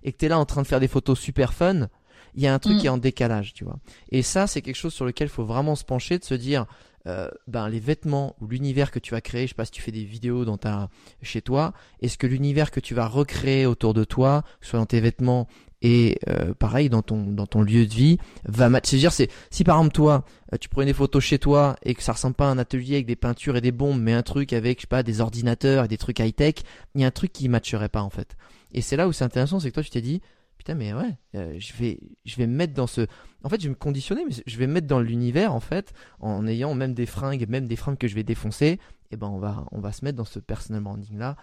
et 0.03 0.11
que 0.11 0.17
tu 0.17 0.25
es 0.25 0.29
là 0.29 0.39
en 0.39 0.45
train 0.45 0.63
de 0.63 0.67
faire 0.67 0.79
des 0.79 0.87
photos 0.87 1.19
super 1.19 1.53
fun, 1.53 1.89
il 2.35 2.43
y 2.43 2.47
a 2.47 2.53
un 2.53 2.59
truc 2.59 2.75
mmh. 2.75 2.79
qui 2.79 2.85
est 2.85 2.89
en 2.89 2.97
décalage, 2.97 3.53
tu 3.53 3.63
vois. 3.63 3.79
Et 4.11 4.21
ça, 4.21 4.45
c'est 4.47 4.61
quelque 4.61 4.75
chose 4.75 4.93
sur 4.93 5.05
lequel 5.05 5.27
il 5.27 5.31
faut 5.31 5.45
vraiment 5.45 5.75
se 5.75 5.83
pencher, 5.83 6.19
de 6.19 6.23
se 6.23 6.33
dire, 6.33 6.65
euh, 7.07 7.29
ben 7.47 7.69
les 7.69 7.79
vêtements 7.79 8.35
ou 8.41 8.47
l'univers 8.47 8.89
que 8.89 8.97
tu 8.97 9.11
vas 9.11 9.21
créer, 9.21 9.43
je 9.43 9.49
sais 9.49 9.55
pas 9.55 9.65
si 9.65 9.71
tu 9.71 9.81
fais 9.81 9.91
des 9.91 10.03
vidéos 10.03 10.43
dans 10.43 10.57
ta 10.57 10.89
chez 11.21 11.41
toi, 11.41 11.73
est-ce 12.01 12.17
que 12.17 12.25
l'univers 12.25 12.71
que 12.71 12.79
tu 12.79 12.95
vas 12.95 13.07
recréer 13.07 13.67
autour 13.67 13.93
de 13.93 14.03
toi, 14.03 14.43
soit 14.59 14.79
dans 14.79 14.87
tes 14.87 15.01
vêtements 15.01 15.47
et 15.83 16.17
euh, 16.27 16.55
pareil 16.55 16.89
dans 16.89 17.03
ton 17.03 17.27
dans 17.27 17.45
ton 17.45 17.61
lieu 17.61 17.85
de 17.85 17.93
vie 17.93 18.17
va 18.45 18.69
matcher? 18.69 18.91
C'est-à-dire 18.97 19.13
c'est 19.13 19.29
si 19.51 19.63
par 19.63 19.77
exemple 19.77 19.93
toi 19.93 20.25
euh, 20.51 20.57
tu 20.57 20.67
prenais 20.67 20.87
des 20.87 20.93
photos 20.93 21.23
chez 21.23 21.37
toi 21.37 21.75
et 21.83 21.93
que 21.93 22.01
ça 22.01 22.13
ressemble 22.13 22.35
pas 22.35 22.47
à 22.47 22.49
un 22.49 22.57
atelier 22.57 22.95
avec 22.95 23.05
des 23.05 23.15
peintures 23.15 23.55
et 23.55 23.61
des 23.61 23.71
bombes, 23.71 24.01
mais 24.01 24.13
un 24.13 24.23
truc 24.23 24.51
avec 24.51 24.79
je 24.79 24.81
sais 24.81 24.87
pas 24.87 25.03
des 25.03 25.21
ordinateurs 25.21 25.85
et 25.85 25.87
des 25.87 25.97
trucs 25.97 26.17
high 26.17 26.35
tech, 26.35 26.55
il 26.95 27.01
y 27.01 27.03
a 27.03 27.07
un 27.07 27.11
truc 27.11 27.31
qui 27.31 27.47
matcherait 27.49 27.89
pas 27.89 28.01
en 28.01 28.09
fait. 28.09 28.35
Et 28.73 28.81
c'est 28.81 28.95
là 28.95 29.07
où 29.07 29.13
c'est 29.13 29.23
intéressant, 29.23 29.59
c'est 29.59 29.69
que 29.69 29.75
toi 29.75 29.83
tu 29.83 29.91
t'es 29.91 30.01
dit 30.01 30.21
putain 30.65 30.75
mais 30.75 30.93
ouais, 30.93 31.15
euh, 31.35 31.55
je 31.59 31.73
vais 31.73 31.99
je 32.25 32.35
vais 32.37 32.47
me 32.47 32.55
mettre 32.55 32.73
dans 32.73 32.87
ce 32.87 33.07
en 33.43 33.49
fait 33.49 33.61
je 33.61 33.67
vais 33.67 33.71
me 33.73 33.75
conditionner 33.75 34.25
mais 34.25 34.33
je 34.45 34.57
vais 34.57 34.65
me 34.67 34.73
mettre 34.73 34.87
dans 34.87 34.99
l'univers 34.99 35.53
en 35.53 35.59
fait 35.59 35.93
en 36.19 36.47
ayant 36.47 36.73
même 36.73 36.93
des 36.93 37.05
fringues, 37.05 37.47
même 37.47 37.67
des 37.67 37.75
fringues 37.75 37.97
que 37.97 38.07
je 38.07 38.15
vais 38.15 38.23
défoncer, 38.23 38.79
et 39.11 39.17
ben 39.17 39.27
on 39.27 39.37
va 39.37 39.65
on 39.71 39.79
va 39.79 39.91
se 39.91 40.03
mettre 40.03 40.17
dans 40.17 40.25
ce 40.25 40.39
personal 40.39 40.81
branding 40.81 41.17
là. 41.17 41.37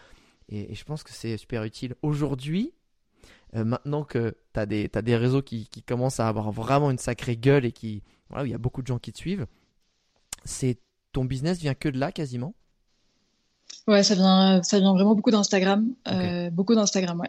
Et, 0.48 0.72
et 0.72 0.74
je 0.74 0.84
pense 0.84 1.04
que 1.04 1.12
c'est 1.12 1.36
super 1.38 1.62
utile 1.62 1.94
aujourd'hui 2.02 2.74
euh, 3.54 3.64
maintenant 3.64 4.02
que 4.02 4.34
tu 4.54 4.60
as 4.60 4.66
des, 4.66 4.90
as 4.94 5.02
des 5.02 5.16
réseaux 5.16 5.42
qui, 5.42 5.66
qui, 5.68 5.82
commencent 5.82 6.20
à 6.20 6.28
avoir 6.28 6.50
vraiment 6.52 6.90
une 6.90 6.98
sacrée 6.98 7.36
gueule 7.36 7.66
et 7.66 7.72
qui, 7.72 8.02
voilà, 8.30 8.44
où 8.44 8.46
il 8.46 8.50
y 8.50 8.54
a 8.54 8.58
beaucoup 8.58 8.80
de 8.80 8.86
gens 8.86 8.98
qui 8.98 9.12
te 9.12 9.18
suivent, 9.18 9.46
c'est 10.44 10.78
ton 11.12 11.26
business 11.26 11.58
vient 11.58 11.74
que 11.74 11.90
de 11.90 11.98
là 11.98 12.12
quasiment? 12.12 12.54
Ouais, 13.86 14.02
ça 14.02 14.14
vient, 14.14 14.62
ça 14.62 14.78
vient 14.80 14.94
vraiment 14.94 15.14
beaucoup 15.14 15.30
d'Instagram. 15.30 15.86
Okay. 16.06 16.16
Euh, 16.16 16.50
beaucoup 16.50 16.74
d'Instagram, 16.74 17.20
ouais. 17.20 17.28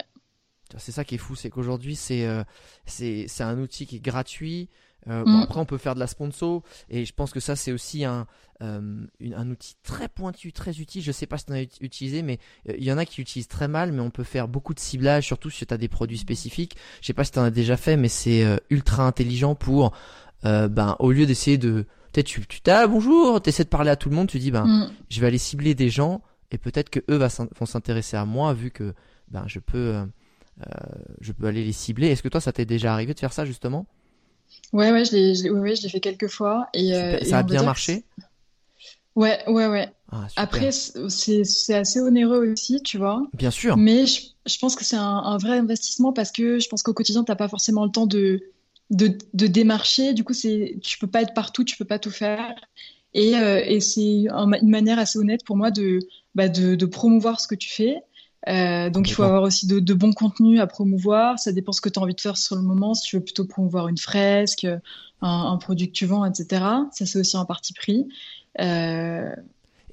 C'est 0.78 0.92
ça 0.92 1.04
qui 1.04 1.16
est 1.16 1.20
fou, 1.20 1.36
c'est 1.36 1.50
qu'aujourd'hui, 1.50 1.96
c'est 1.96 2.26
euh, 2.26 2.44
c'est 2.86 3.28
un 3.42 3.58
outil 3.60 3.86
qui 3.86 3.98
est 3.98 4.00
gratuit. 4.04 4.70
Euh, 5.10 5.22
Mm. 5.22 5.26
bon, 5.26 5.40
après, 5.42 5.60
on 5.60 5.66
peut 5.66 5.78
faire 5.78 5.96
de 5.96 6.00
la 6.00 6.08
sponsor 6.08 6.64
et 6.90 7.04
je 7.04 7.14
pense 7.14 7.32
que 7.32 7.42
ça, 7.42 7.58
c'est 7.58 7.74
aussi 7.74 8.06
un, 8.06 8.26
euh, 8.62 9.06
une- 9.20 9.34
un 9.34 9.50
outil 9.50 9.76
très 9.84 10.08
pointu, 10.08 10.54
très 10.54 10.80
utile. 10.80 11.02
Je 11.04 11.12
sais 11.12 11.26
pas 11.26 11.38
si 11.38 11.46
tu 11.46 11.52
en 11.52 11.56
as 11.56 11.64
ut- 11.64 11.68
utilisé, 11.82 12.22
mais 12.22 12.40
euh, 12.70 12.76
il 12.78 12.86
y 12.86 12.92
en 12.94 12.98
a 12.98 13.06
qui 13.06 13.20
utilisent 13.20 13.50
très 13.50 13.68
mal, 13.68 13.92
mais 13.92 14.00
on 14.00 14.12
peut 14.12 14.24
faire 14.24 14.48
beaucoup 14.48 14.74
de 14.74 14.80
ciblage, 14.80 15.26
surtout 15.26 15.50
si 15.50 15.66
tu 15.66 15.74
as 15.74 15.78
des 15.78 15.90
produits 15.90 16.18
spécifiques. 16.18 16.78
Je 17.02 17.08
sais 17.08 17.14
pas 17.14 17.26
si 17.26 17.32
tu 17.34 17.40
en 17.40 17.44
as 17.44 17.52
déjà 17.52 17.76
fait, 17.76 17.98
mais 17.98 18.08
c'est 18.08 18.46
ultra 18.70 19.06
intelligent 19.06 19.56
pour, 19.56 19.92
ben, 20.44 20.96
au 21.00 21.12
lieu 21.12 21.26
d'essayer 21.26 21.58
de, 21.58 21.86
peut-être 22.14 22.28
tu, 22.28 22.46
tu 22.48 22.62
ah, 22.68 22.88
bonjour, 22.88 23.42
tu 23.42 23.50
essaies 23.50 23.64
de 23.66 23.70
parler 23.70 23.90
à 23.90 23.96
tout 23.98 24.10
le 24.10 24.16
monde, 24.16 24.28
tu 24.30 24.40
dis, 24.40 24.52
ben, 24.52 24.66
Mm. 24.66 24.92
je 25.10 25.20
vais 25.22 25.28
aller 25.28 25.38
cibler 25.38 25.76
des 25.76 25.90
gens 25.90 26.22
et 26.52 26.58
peut-être 26.58 26.90
que 26.90 27.00
eux 27.10 27.18
vont 27.60 27.66
s'intéresser 27.66 28.16
à 28.16 28.24
moi 28.26 28.54
vu 28.54 28.72
que, 28.72 28.94
ben, 29.30 29.44
je 29.48 29.60
peux, 29.60 30.06
je 31.22 31.32
peux 31.32 31.48
aller 31.48 31.64
les 31.64 31.74
cibler. 31.74 32.08
Est-ce 32.08 32.24
que 32.24 32.30
toi, 32.30 32.42
ça 32.42 32.52
t'est 32.52 32.66
déjà 32.66 32.94
arrivé 32.94 33.14
de 33.14 33.20
faire 33.20 33.34
ça 33.34 33.46
justement? 33.46 33.86
Ouais, 34.72 34.92
ouais, 34.92 35.06
je 35.06 35.12
l'ai, 35.12 35.50
ouais, 35.50 35.60
ouais, 35.60 35.76
fait 35.76 36.00
quelques 36.00 36.28
fois. 36.28 36.68
Et, 36.74 36.94
euh, 36.96 37.18
et 37.20 37.26
Ça 37.26 37.40
a 37.40 37.44
bien 37.44 37.64
marché? 37.64 38.04
Ouais, 39.16 39.40
ouais, 39.48 39.68
ouais. 39.68 39.90
Ah. 40.12 40.28
Après, 40.36 40.72
c'est, 40.72 41.74
assez 41.74 42.02
onéreux 42.02 42.52
aussi, 42.52 42.82
tu 42.82 42.98
vois. 42.98 43.28
Bien 43.34 43.52
sûr. 43.52 43.78
Mais 43.78 44.06
je, 44.06 44.22
je 44.46 44.58
pense 44.58 44.76
que 44.76 44.84
c'est 44.84 44.96
un, 44.96 45.02
un 45.02 45.38
vrai 45.38 45.58
investissement 45.58 46.14
parce 46.14 46.32
que 46.32 46.60
je 46.60 46.68
pense 46.68 46.82
qu'au 46.82 46.94
quotidien, 46.94 47.24
t'as 47.24 47.36
pas 47.36 47.48
forcément 47.48 47.86
le 47.86 47.92
temps 47.92 48.08
de, 48.08 48.42
de, 48.90 49.18
de 49.34 49.48
démarcher. 49.48 50.14
Du 50.14 50.24
coup, 50.24 50.34
tu 50.34 50.98
peux 51.00 51.08
pas 51.08 51.22
être 51.22 51.34
partout, 51.34 51.64
tu 51.64 51.78
peux 51.78 51.86
pas 51.86 52.00
tout 52.00 52.12
faire. 52.12 52.56
Et, 53.14 53.36
euh, 53.36 53.62
et 53.66 53.80
c'est 53.80 54.26
un- 54.32 54.52
une 54.54 54.70
manière 54.70 54.98
assez 54.98 55.20
honnête 55.20 55.44
pour 55.46 55.56
moi 55.56 55.70
de, 55.70 56.00
bah, 56.34 56.50
de, 56.50 56.74
de 56.74 56.86
promouvoir 56.88 57.40
ce 57.40 57.48
que 57.48 57.56
tu 57.56 57.70
fais. 57.70 58.02
Euh, 58.48 58.90
donc, 58.90 59.10
il 59.10 59.14
faut 59.14 59.24
avoir 59.24 59.44
aussi 59.44 59.68
de, 59.68 59.80
de 59.80 59.94
bons 59.94 60.14
contenus 60.14 60.60
à 60.60 60.68
promouvoir. 60.68 61.40
Ça 61.40 61.52
dépend 61.52 61.72
ce 61.72 61.82
que 61.82 61.90
tu 61.90 62.00
as 62.00 62.02
envie 62.02 62.16
de 62.16 62.22
faire 62.22 62.38
sur 62.38 62.56
le 62.56 62.62
moment. 62.62 62.94
Si 62.94 63.08
tu 63.08 63.16
veux 63.18 63.24
plutôt 63.24 63.46
promouvoir 63.46 63.88
une 63.88 63.98
fresque, 63.98 64.66
un, 64.66 64.82
un 65.22 65.58
produit 65.58 65.88
que 65.88 65.94
tu 65.94 66.06
vends, 66.06 66.26
etc. 66.26 66.64
Ça, 66.92 67.06
c'est 67.06 67.20
aussi 67.20 67.38
un 67.38 67.46
parti 67.46 67.74
pris. 67.74 68.08
Euh, 68.60 69.34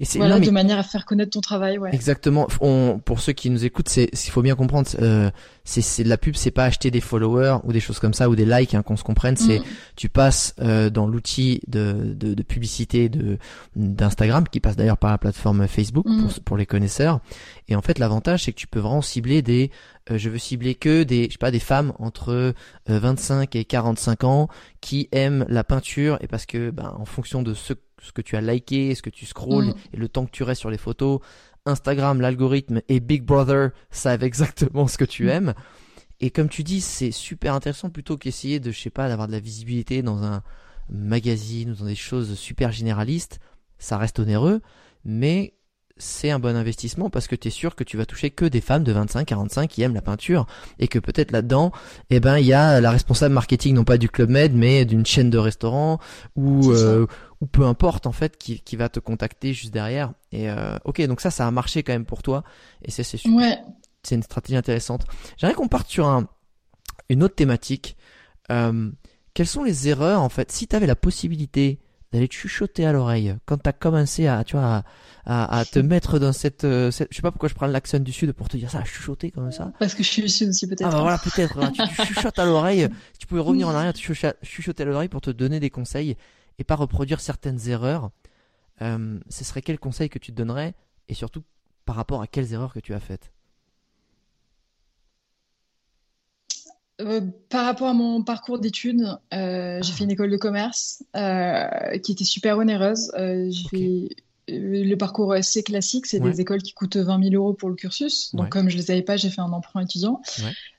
Et 0.01 0.05
c'est 0.05 0.17
voilà, 0.17 0.39
mais- 0.39 0.47
de 0.47 0.51
manière 0.51 0.79
à 0.79 0.83
faire 0.83 1.05
connaître 1.05 1.29
ton 1.29 1.41
travail, 1.41 1.77
ouais. 1.77 1.91
Exactement. 1.93 2.47
On, 2.59 2.99
pour 3.05 3.19
ceux 3.21 3.33
qui 3.33 3.51
nous 3.51 3.63
écoutent, 3.65 3.87
c'est, 3.87 4.09
il 4.11 4.31
faut 4.31 4.41
bien 4.41 4.55
comprendre, 4.55 4.89
euh, 4.99 5.29
c'est, 5.63 5.81
c'est 5.81 6.03
de 6.03 6.09
la 6.09 6.17
pub, 6.17 6.35
c'est 6.35 6.49
pas 6.49 6.65
acheter 6.65 6.89
des 6.89 7.01
followers 7.01 7.57
ou 7.65 7.71
des 7.71 7.79
choses 7.79 7.99
comme 7.99 8.15
ça 8.15 8.27
ou 8.27 8.35
des 8.35 8.45
likes, 8.45 8.73
hein, 8.73 8.81
qu'on 8.81 8.97
se 8.97 9.03
comprenne. 9.03 9.37
C'est, 9.37 9.59
Mm. 9.59 9.63
tu 9.95 10.09
passes 10.09 10.55
euh, 10.59 10.89
dans 10.89 11.05
l'outil 11.05 11.61
de, 11.67 12.13
de, 12.15 12.33
de 12.33 12.43
publicité 12.43 13.09
de 13.09 13.37
d'Instagram, 13.75 14.45
qui 14.51 14.59
passe 14.59 14.75
d'ailleurs 14.75 14.97
par 14.97 15.11
la 15.11 15.17
plateforme 15.17 15.67
Facebook 15.67 16.05
Mm. 16.07 16.21
pour, 16.23 16.43
pour 16.45 16.57
les 16.57 16.65
connaisseurs. 16.65 17.19
Et 17.69 17.75
en 17.75 17.81
fait, 17.81 17.99
l'avantage, 17.99 18.43
c'est 18.45 18.51
que 18.53 18.57
tu 18.57 18.67
peux 18.67 18.79
vraiment 18.79 19.01
cibler 19.03 19.41
des 19.43 19.69
je 20.17 20.29
veux 20.29 20.37
cibler 20.37 20.75
que 20.75 21.03
des, 21.03 21.25
je 21.25 21.31
sais 21.31 21.37
pas, 21.37 21.51
des 21.51 21.59
femmes 21.59 21.93
entre 21.99 22.53
25 22.87 23.55
et 23.55 23.65
45 23.65 24.23
ans 24.23 24.47
qui 24.79 25.09
aiment 25.11 25.45
la 25.49 25.63
peinture 25.63 26.17
et 26.21 26.27
parce 26.27 26.45
que, 26.45 26.69
ben, 26.69 26.93
en 26.97 27.05
fonction 27.05 27.43
de 27.43 27.53
ce, 27.53 27.73
ce 28.01 28.11
que 28.11 28.21
tu 28.21 28.35
as 28.35 28.41
liké, 28.41 28.95
ce 28.95 29.01
que 29.01 29.09
tu 29.09 29.25
scrolls 29.25 29.67
mm. 29.67 29.75
et 29.93 29.97
le 29.97 30.09
temps 30.09 30.25
que 30.25 30.31
tu 30.31 30.43
restes 30.43 30.61
sur 30.61 30.69
les 30.69 30.77
photos, 30.77 31.19
Instagram, 31.65 32.21
l'algorithme 32.21 32.81
et 32.89 32.99
Big 32.99 33.23
Brother 33.23 33.71
savent 33.91 34.23
exactement 34.23 34.87
ce 34.87 34.97
que 34.97 35.05
tu 35.05 35.25
mm. 35.25 35.29
aimes. 35.29 35.53
Et 36.19 36.29
comme 36.29 36.49
tu 36.49 36.63
dis, 36.63 36.81
c'est 36.81 37.11
super 37.11 37.55
intéressant 37.55 37.89
plutôt 37.89 38.17
qu'essayer 38.17 38.59
de, 38.59 38.71
je 38.71 38.79
sais 38.79 38.91
pas, 38.91 39.07
d'avoir 39.09 39.27
de 39.27 39.31
la 39.33 39.39
visibilité 39.39 40.03
dans 40.03 40.23
un 40.23 40.43
magazine 40.89 41.71
ou 41.71 41.75
dans 41.75 41.85
des 41.85 41.95
choses 41.95 42.35
super 42.35 42.71
généralistes. 42.71 43.39
Ça 43.79 43.97
reste 43.97 44.19
onéreux, 44.19 44.61
mais 45.03 45.55
c'est 46.01 46.31
un 46.31 46.39
bon 46.39 46.55
investissement 46.55 47.09
parce 47.09 47.27
que 47.27 47.35
tu 47.35 47.47
es 47.47 47.51
sûr 47.51 47.75
que 47.75 47.83
tu 47.83 47.97
vas 47.97 48.05
toucher 48.05 48.29
que 48.29 48.45
des 48.45 48.61
femmes 48.61 48.83
de 48.83 48.91
25 48.91 49.25
45 49.25 49.67
qui 49.67 49.81
aiment 49.81 49.93
la 49.93 50.01
peinture 50.01 50.47
et 50.79 50.87
que 50.87 50.99
peut-être 50.99 51.31
là-dedans 51.31 51.71
eh 52.09 52.19
ben 52.19 52.37
il 52.37 52.45
y 52.45 52.53
a 52.53 52.81
la 52.81 52.91
responsable 52.91 53.33
marketing 53.33 53.75
non 53.75 53.83
pas 53.83 53.97
du 53.97 54.09
club 54.09 54.29
med 54.29 54.55
mais 54.55 54.85
d'une 54.85 55.05
chaîne 55.05 55.29
de 55.29 55.37
restaurants 55.37 55.99
ou 56.35 56.71
euh, 56.71 57.05
ou 57.39 57.45
peu 57.45 57.65
importe 57.65 58.07
en 58.07 58.11
fait 58.11 58.37
qui, 58.37 58.59
qui 58.61 58.75
va 58.75 58.89
te 58.89 58.99
contacter 58.99 59.53
juste 59.53 59.73
derrière 59.73 60.13
et 60.31 60.49
euh, 60.49 60.77
OK 60.85 61.01
donc 61.01 61.21
ça 61.21 61.31
ça 61.31 61.47
a 61.47 61.51
marché 61.51 61.83
quand 61.83 61.93
même 61.93 62.05
pour 62.05 62.23
toi 62.23 62.43
et 62.83 62.91
c'est 62.91 63.03
c'est 63.03 63.25
ouais 63.29 63.59
c'est 64.03 64.15
une 64.15 64.23
stratégie 64.23 64.57
intéressante. 64.57 65.05
J'aimerais 65.37 65.55
qu'on 65.55 65.67
parte 65.67 65.89
sur 65.89 66.07
un, 66.07 66.27
une 67.09 67.23
autre 67.23 67.35
thématique. 67.35 67.97
Euh, 68.51 68.91
quelles 69.33 69.47
sont 69.47 69.63
les 69.63 69.87
erreurs 69.87 70.21
en 70.21 70.29
fait 70.29 70.51
Si 70.51 70.67
tu 70.67 70.75
avais 70.75 70.87
la 70.87 70.95
possibilité 70.95 71.79
d'aller 72.11 72.27
te 72.27 72.33
chuchoter 72.33 72.85
à 72.85 72.91
l'oreille 72.91 73.35
quand 73.45 73.57
tu 73.57 73.69
as 73.69 73.73
commencé 73.73 74.27
à 74.27 74.43
tu 74.43 74.55
vois 74.57 74.83
à, 75.25 75.59
à, 75.59 75.65
te 75.65 75.79
mettre 75.79 76.19
dans 76.19 76.33
cette, 76.33 76.63
euh, 76.63 76.91
cette, 76.91 77.09
je 77.11 77.15
sais 77.15 77.21
pas 77.21 77.31
pourquoi 77.31 77.47
je 77.47 77.53
prends 77.53 77.67
l'accent 77.67 77.99
du 77.99 78.11
sud 78.11 78.31
pour 78.33 78.49
te 78.49 78.57
dire 78.57 78.69
ça 78.71 78.83
chuchoter 78.83 79.31
comme 79.31 79.51
ça. 79.51 79.71
Parce 79.79 79.93
que 79.93 80.03
je 80.03 80.09
suis 80.09 80.21
du 80.21 80.29
sud 80.29 80.49
aussi 80.49 80.67
peut-être 80.67 80.87
ah 80.87 80.91
bah 80.91 81.01
voilà 81.01 81.17
peut-être 81.17 81.71
tu, 81.71 81.81
tu, 81.95 82.05
chuchotes 82.13 82.39
à 82.39 82.45
l'oreille 82.45 82.89
tu 83.19 83.27
pouvais 83.27 83.41
revenir 83.41 83.67
en 83.67 83.75
arrière 83.75 83.93
tu 83.93 84.13
chuchoter 84.41 84.83
à 84.83 84.85
l'oreille 84.85 85.09
pour 85.09 85.21
te 85.21 85.31
donner 85.31 85.59
des 85.59 85.69
conseils 85.69 86.17
et 86.61 86.63
pas 86.63 86.75
reproduire 86.75 87.19
certaines 87.19 87.69
erreurs. 87.69 88.11
Euh, 88.81 89.19
ce 89.29 89.43
serait 89.43 89.61
quel 89.61 89.79
conseil 89.79 90.09
que 90.09 90.19
tu 90.19 90.31
te 90.31 90.37
donnerais 90.37 90.73
et 91.07 91.13
surtout 91.13 91.43
par 91.85 91.95
rapport 91.95 92.21
à 92.21 92.27
quelles 92.27 92.53
erreurs 92.53 92.73
que 92.73 92.79
tu 92.79 92.93
as 92.93 92.99
faites? 92.99 93.31
Euh, 96.99 97.21
par 97.49 97.65
rapport 97.65 97.87
à 97.87 97.93
mon 97.93 98.23
parcours 98.23 98.59
d'études, 98.59 99.17
euh, 99.33 99.79
j'ai 99.81 99.93
fait 99.93 100.03
une 100.03 100.11
école 100.11 100.29
de 100.29 100.37
commerce 100.37 101.03
euh, 101.15 101.97
qui 102.03 102.11
était 102.11 102.23
super 102.23 102.57
onéreuse. 102.57 103.11
j'ai 103.15 103.67
fait 103.69 104.15
le 104.47 104.95
parcours 104.95 105.31
assez 105.31 105.63
classique, 105.63 106.05
c'est 106.05 106.19
des 106.19 106.41
écoles 106.41 106.61
qui 106.61 106.73
coûtent 106.73 106.97
20 106.97 107.23
000 107.23 107.35
euros 107.35 107.53
pour 107.53 107.69
le 107.69 107.75
cursus. 107.75 108.35
Donc, 108.35 108.49
comme 108.49 108.69
je 108.69 108.75
ne 108.75 108.81
les 108.81 108.91
avais 108.91 109.01
pas, 109.01 109.15
j'ai 109.15 109.29
fait 109.29 109.41
un 109.41 109.53
emprunt 109.53 109.81
étudiant 109.81 110.21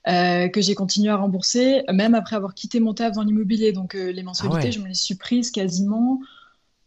que 0.05 0.61
j'ai 0.61 0.75
continué 0.75 1.09
à 1.09 1.17
rembourser, 1.17 1.83
même 1.91 2.13
après 2.13 2.35
avoir 2.35 2.53
quitté 2.53 2.79
mon 2.79 2.93
taf 2.93 3.13
dans 3.13 3.23
l'immobilier. 3.23 3.71
Donc, 3.71 3.93
les 3.93 4.23
mensualités, 4.23 4.67
ah 4.67 4.71
je 4.71 4.79
me 4.79 4.87
les 4.87 4.93
suis 4.93 5.15
prises 5.15 5.49
quasiment 5.49 6.19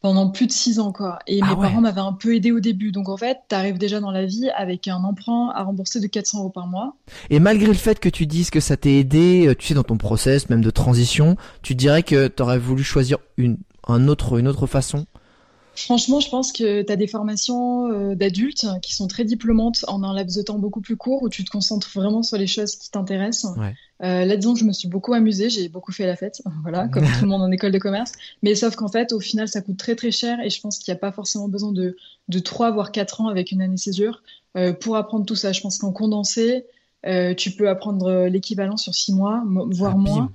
pendant 0.06 0.30
plus 0.30 0.46
de 0.46 0.52
six 0.52 0.78
ans 0.78 0.92
quoi. 0.92 1.18
Et 1.26 1.40
ah 1.42 1.48
mes 1.48 1.56
parents 1.56 1.80
m'avaient 1.80 2.00
un 2.00 2.12
peu 2.12 2.36
aidé 2.36 2.52
au 2.52 2.60
début. 2.60 2.92
Donc 2.92 3.08
en 3.08 3.16
fait, 3.16 3.38
tu 3.48 3.56
arrives 3.56 3.76
déjà 3.76 3.98
dans 3.98 4.12
la 4.12 4.24
vie 4.24 4.48
avec 4.56 4.86
un 4.86 5.02
emprunt 5.02 5.50
à 5.52 5.64
rembourser 5.64 5.98
de 5.98 6.06
400 6.06 6.38
euros 6.38 6.48
par 6.48 6.68
mois. 6.68 6.94
Et 7.28 7.40
malgré 7.40 7.66
le 7.66 7.74
fait 7.74 7.98
que 7.98 8.08
tu 8.08 8.24
dises 8.24 8.50
que 8.50 8.60
ça 8.60 8.76
t'ait 8.76 8.98
aidé, 8.98 9.48
euh, 9.48 9.56
tu 9.56 9.66
sais, 9.66 9.74
dans 9.74 9.82
ton 9.82 9.96
process 9.96 10.48
même 10.48 10.60
de 10.60 10.70
transition, 10.70 11.36
tu 11.62 11.74
dirais 11.74 12.04
que 12.04 12.28
tu 12.28 12.40
aurais 12.40 12.60
voulu 12.60 12.84
choisir 12.84 13.18
une, 13.36 13.56
un 13.88 14.06
autre, 14.06 14.38
une 14.38 14.46
autre 14.46 14.68
façon 14.68 15.06
Franchement, 15.76 16.20
je 16.20 16.30
pense 16.30 16.52
que 16.52 16.82
tu 16.82 16.92
as 16.92 16.96
des 16.96 17.06
formations 17.06 17.90
euh, 17.92 18.14
d'adultes 18.14 18.66
qui 18.80 18.94
sont 18.94 19.06
très 19.06 19.24
diplômantes 19.24 19.84
en 19.88 20.02
un 20.02 20.14
laps 20.14 20.36
de 20.36 20.42
temps 20.42 20.58
beaucoup 20.58 20.80
plus 20.80 20.96
court 20.96 21.22
où 21.22 21.28
tu 21.28 21.44
te 21.44 21.50
concentres 21.50 21.90
vraiment 21.94 22.22
sur 22.22 22.38
les 22.38 22.46
choses 22.46 22.76
qui 22.76 22.90
t'intéressent. 22.90 23.52
Euh, 24.02 24.24
là, 24.24 24.36
disons 24.36 24.54
que 24.54 24.60
je 24.60 24.64
me 24.64 24.72
suis 24.72 24.88
beaucoup 24.88 25.12
amusée, 25.12 25.50
j'ai 25.50 25.68
beaucoup 25.68 25.92
fait 25.92 26.06
la 26.06 26.16
fête, 26.16 26.42
voilà, 26.62 26.88
comme 26.88 27.04
tout 27.04 27.22
le 27.22 27.28
monde 27.28 27.42
en 27.42 27.50
école 27.50 27.72
de 27.72 27.78
commerce. 27.78 28.12
Mais 28.42 28.54
sauf 28.54 28.74
qu'en 28.74 28.88
fait, 28.88 29.12
au 29.12 29.20
final, 29.20 29.48
ça 29.48 29.60
coûte 29.60 29.76
très 29.76 29.96
très 29.96 30.10
cher 30.10 30.40
et 30.40 30.48
je 30.48 30.60
pense 30.60 30.78
qu'il 30.78 30.92
n'y 30.92 30.96
a 30.96 31.00
pas 31.00 31.12
forcément 31.12 31.48
besoin 31.48 31.72
de, 31.72 31.96
de 32.28 32.38
3 32.38 32.70
voire 32.70 32.90
4 32.90 33.20
ans 33.20 33.28
avec 33.28 33.52
une 33.52 33.60
année 33.60 33.76
césure 33.76 34.22
euh, 34.56 34.72
pour 34.72 34.96
apprendre 34.96 35.26
tout 35.26 35.36
ça. 35.36 35.52
Je 35.52 35.60
pense 35.60 35.78
qu'en 35.78 35.92
condensé, 35.92 36.64
tu 37.36 37.52
peux 37.52 37.68
apprendre 37.68 38.26
l'équivalent 38.26 38.76
sur 38.76 38.92
6 38.92 39.12
mois, 39.12 39.44
voire 39.70 39.94
ah, 39.94 39.98
moins 39.98 40.32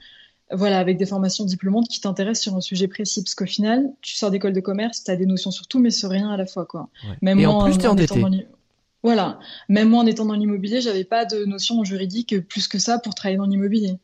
voilà, 0.54 0.80
avec 0.80 0.98
des 0.98 1.06
formations 1.06 1.46
diplômantes 1.46 1.88
qui 1.88 2.02
t'intéressent 2.02 2.44
sur 2.44 2.56
un 2.56 2.62
sujet 2.62 2.88
précis. 2.88 3.24
Parce 3.24 3.36
qu'au 3.36 3.46
final, 3.46 3.92
tu 4.02 4.16
sors 4.16 4.32
d'école 4.32 4.54
de 4.54 4.60
commerce, 4.60 5.04
tu 5.04 5.12
as 5.12 5.16
des 5.16 5.26
notions 5.26 5.52
sur 5.52 5.68
tout, 5.68 5.80
mais 5.80 5.92
sur 5.92 6.10
rien 6.10 6.30
à 6.30 6.38
la 6.38 6.46
fois. 6.46 6.66
Quoi. 6.66 6.90
Même 7.22 7.40
Et 7.40 7.46
en 7.46 7.64
plus, 7.64 7.78
tu 7.78 7.86
es 7.86 7.88
endetté. 7.88 8.24
Voilà. 9.04 9.40
Même 9.68 9.90
moi, 9.90 10.04
en 10.04 10.06
étant 10.06 10.26
dans 10.26 10.36
l'immobilier, 10.36 10.82
j'avais 10.82 11.04
pas 11.04 11.26
de 11.26 11.46
notion 11.46 11.84
juridique 11.84 12.40
plus 12.48 12.68
que 12.68 12.78
ça 12.78 13.00
pour 13.00 13.16
travailler 13.16 13.38
dans 13.38 13.46
l'immobilier. 13.46 13.98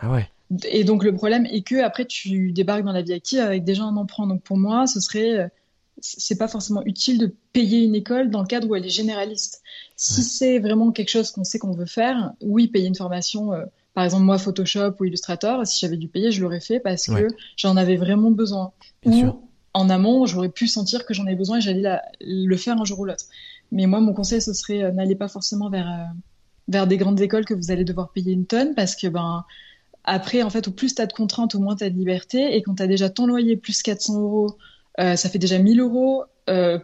Ah 0.00 0.10
ouais. 0.10 0.28
Et 0.64 0.82
donc, 0.82 1.04
le 1.04 1.14
problème 1.14 1.46
est 1.46 1.62
que 1.62 1.82
après, 1.82 2.06
tu 2.06 2.52
débarques 2.52 2.84
dans 2.84 2.92
la 2.92 3.02
vie 3.02 3.12
active 3.12 3.40
avec 3.40 3.64
déjà 3.64 3.84
un 3.84 3.96
emprunt. 3.96 4.26
Donc, 4.26 4.42
pour 4.42 4.56
moi, 4.56 4.86
ce 4.86 4.98
serait, 5.00 5.50
c'est 6.00 6.38
pas 6.38 6.48
forcément 6.48 6.82
utile 6.84 7.18
de 7.18 7.34
payer 7.52 7.80
une 7.84 7.94
école 7.94 8.30
dans 8.30 8.40
le 8.40 8.46
cadre 8.46 8.68
où 8.68 8.74
elle 8.74 8.86
est 8.86 8.90
généraliste. 8.90 9.62
Si 9.96 10.22
c'est 10.22 10.58
vraiment 10.58 10.90
quelque 10.90 11.10
chose 11.10 11.30
qu'on 11.30 11.44
sait 11.44 11.58
qu'on 11.58 11.72
veut 11.72 11.86
faire, 11.86 12.32
oui, 12.40 12.68
payer 12.68 12.86
une 12.86 12.94
formation. 12.94 13.52
Euh, 13.52 13.64
par 14.00 14.06
exemple, 14.06 14.24
moi, 14.24 14.38
Photoshop 14.38 14.94
ou 14.98 15.04
Illustrator, 15.04 15.66
si 15.66 15.78
j'avais 15.80 15.98
dû 15.98 16.08
payer, 16.08 16.32
je 16.32 16.40
l'aurais 16.40 16.62
fait 16.62 16.80
parce 16.80 17.04
que 17.04 17.28
j'en 17.58 17.76
avais 17.76 17.96
vraiment 17.96 18.30
besoin. 18.30 18.72
Bien 19.02 19.12
sûr. 19.12 19.38
En 19.74 19.90
amont, 19.90 20.24
j'aurais 20.24 20.48
pu 20.48 20.68
sentir 20.68 21.04
que 21.04 21.12
j'en 21.12 21.26
ai 21.26 21.34
besoin 21.34 21.58
et 21.58 21.60
j'allais 21.60 21.98
le 22.22 22.56
faire 22.56 22.80
un 22.80 22.86
jour 22.86 23.00
ou 23.00 23.04
l'autre. 23.04 23.26
Mais 23.72 23.84
moi, 23.84 24.00
mon 24.00 24.14
conseil, 24.14 24.40
ce 24.40 24.54
serait 24.54 24.84
euh, 24.84 24.90
n'allez 24.90 25.16
pas 25.16 25.28
forcément 25.28 25.68
vers, 25.68 25.86
euh, 25.86 26.04
vers 26.68 26.86
des 26.86 26.96
grandes 26.96 27.20
écoles 27.20 27.44
que 27.44 27.52
vous 27.52 27.70
allez 27.70 27.84
devoir 27.84 28.10
payer 28.10 28.32
une 28.32 28.46
tonne 28.46 28.74
parce 28.74 28.96
que, 28.96 29.06
ben, 29.06 29.44
après, 30.04 30.42
en 30.42 30.48
fait, 30.48 30.66
au 30.66 30.70
plus 30.70 30.94
tu 30.94 31.02
as 31.02 31.06
de 31.06 31.12
contraintes, 31.12 31.54
au 31.54 31.58
moins 31.58 31.76
tu 31.76 31.84
as 31.84 31.90
de 31.90 31.98
liberté. 31.98 32.56
Et 32.56 32.62
quand 32.62 32.76
tu 32.76 32.82
as 32.82 32.86
déjà 32.86 33.10
ton 33.10 33.26
loyer 33.26 33.58
plus 33.58 33.82
400 33.82 34.18
euros, 34.18 34.56
euh, 34.98 35.14
ça 35.14 35.28
fait 35.28 35.38
déjà 35.38 35.58
1000 35.58 35.78
euros, 35.78 36.24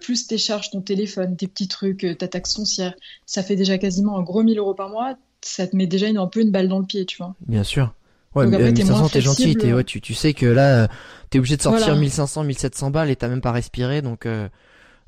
plus 0.02 0.26
tes 0.26 0.36
charges, 0.36 0.68
ton 0.68 0.82
téléphone, 0.82 1.34
tes 1.34 1.48
petits 1.48 1.66
trucs, 1.66 2.06
ta 2.18 2.28
taxe 2.28 2.54
foncière, 2.54 2.94
ça 3.24 3.42
fait 3.42 3.56
déjà 3.56 3.78
quasiment 3.78 4.18
un 4.18 4.22
gros 4.22 4.42
1000 4.42 4.58
euros 4.58 4.74
par 4.74 4.90
mois 4.90 5.16
ça 5.46 5.66
te 5.66 5.76
met 5.76 5.86
déjà 5.86 6.08
une, 6.08 6.18
un 6.18 6.26
peu 6.26 6.40
une 6.40 6.50
balle 6.50 6.68
dans 6.68 6.78
le 6.78 6.84
pied, 6.84 7.04
tu 7.06 7.16
vois. 7.18 7.34
Bien 7.46 7.62
sûr. 7.62 7.94
Ouais, 8.34 8.46
mais 8.46 8.58
1500, 8.58 9.08
t'es 9.08 9.20
gentil, 9.22 9.56
ouais, 9.72 9.84
tu, 9.84 10.00
tu 10.00 10.12
sais 10.12 10.34
que 10.34 10.44
là, 10.44 10.82
euh, 10.82 10.88
t'es 11.30 11.38
obligé 11.38 11.56
de 11.56 11.62
sortir 11.62 11.96
1500, 11.96 12.44
1700 12.44 12.90
balles 12.90 13.10
et 13.10 13.16
t'as 13.16 13.28
même 13.28 13.40
pas 13.40 13.52
respiré, 13.52 14.02
donc. 14.02 14.26
Euh, 14.26 14.48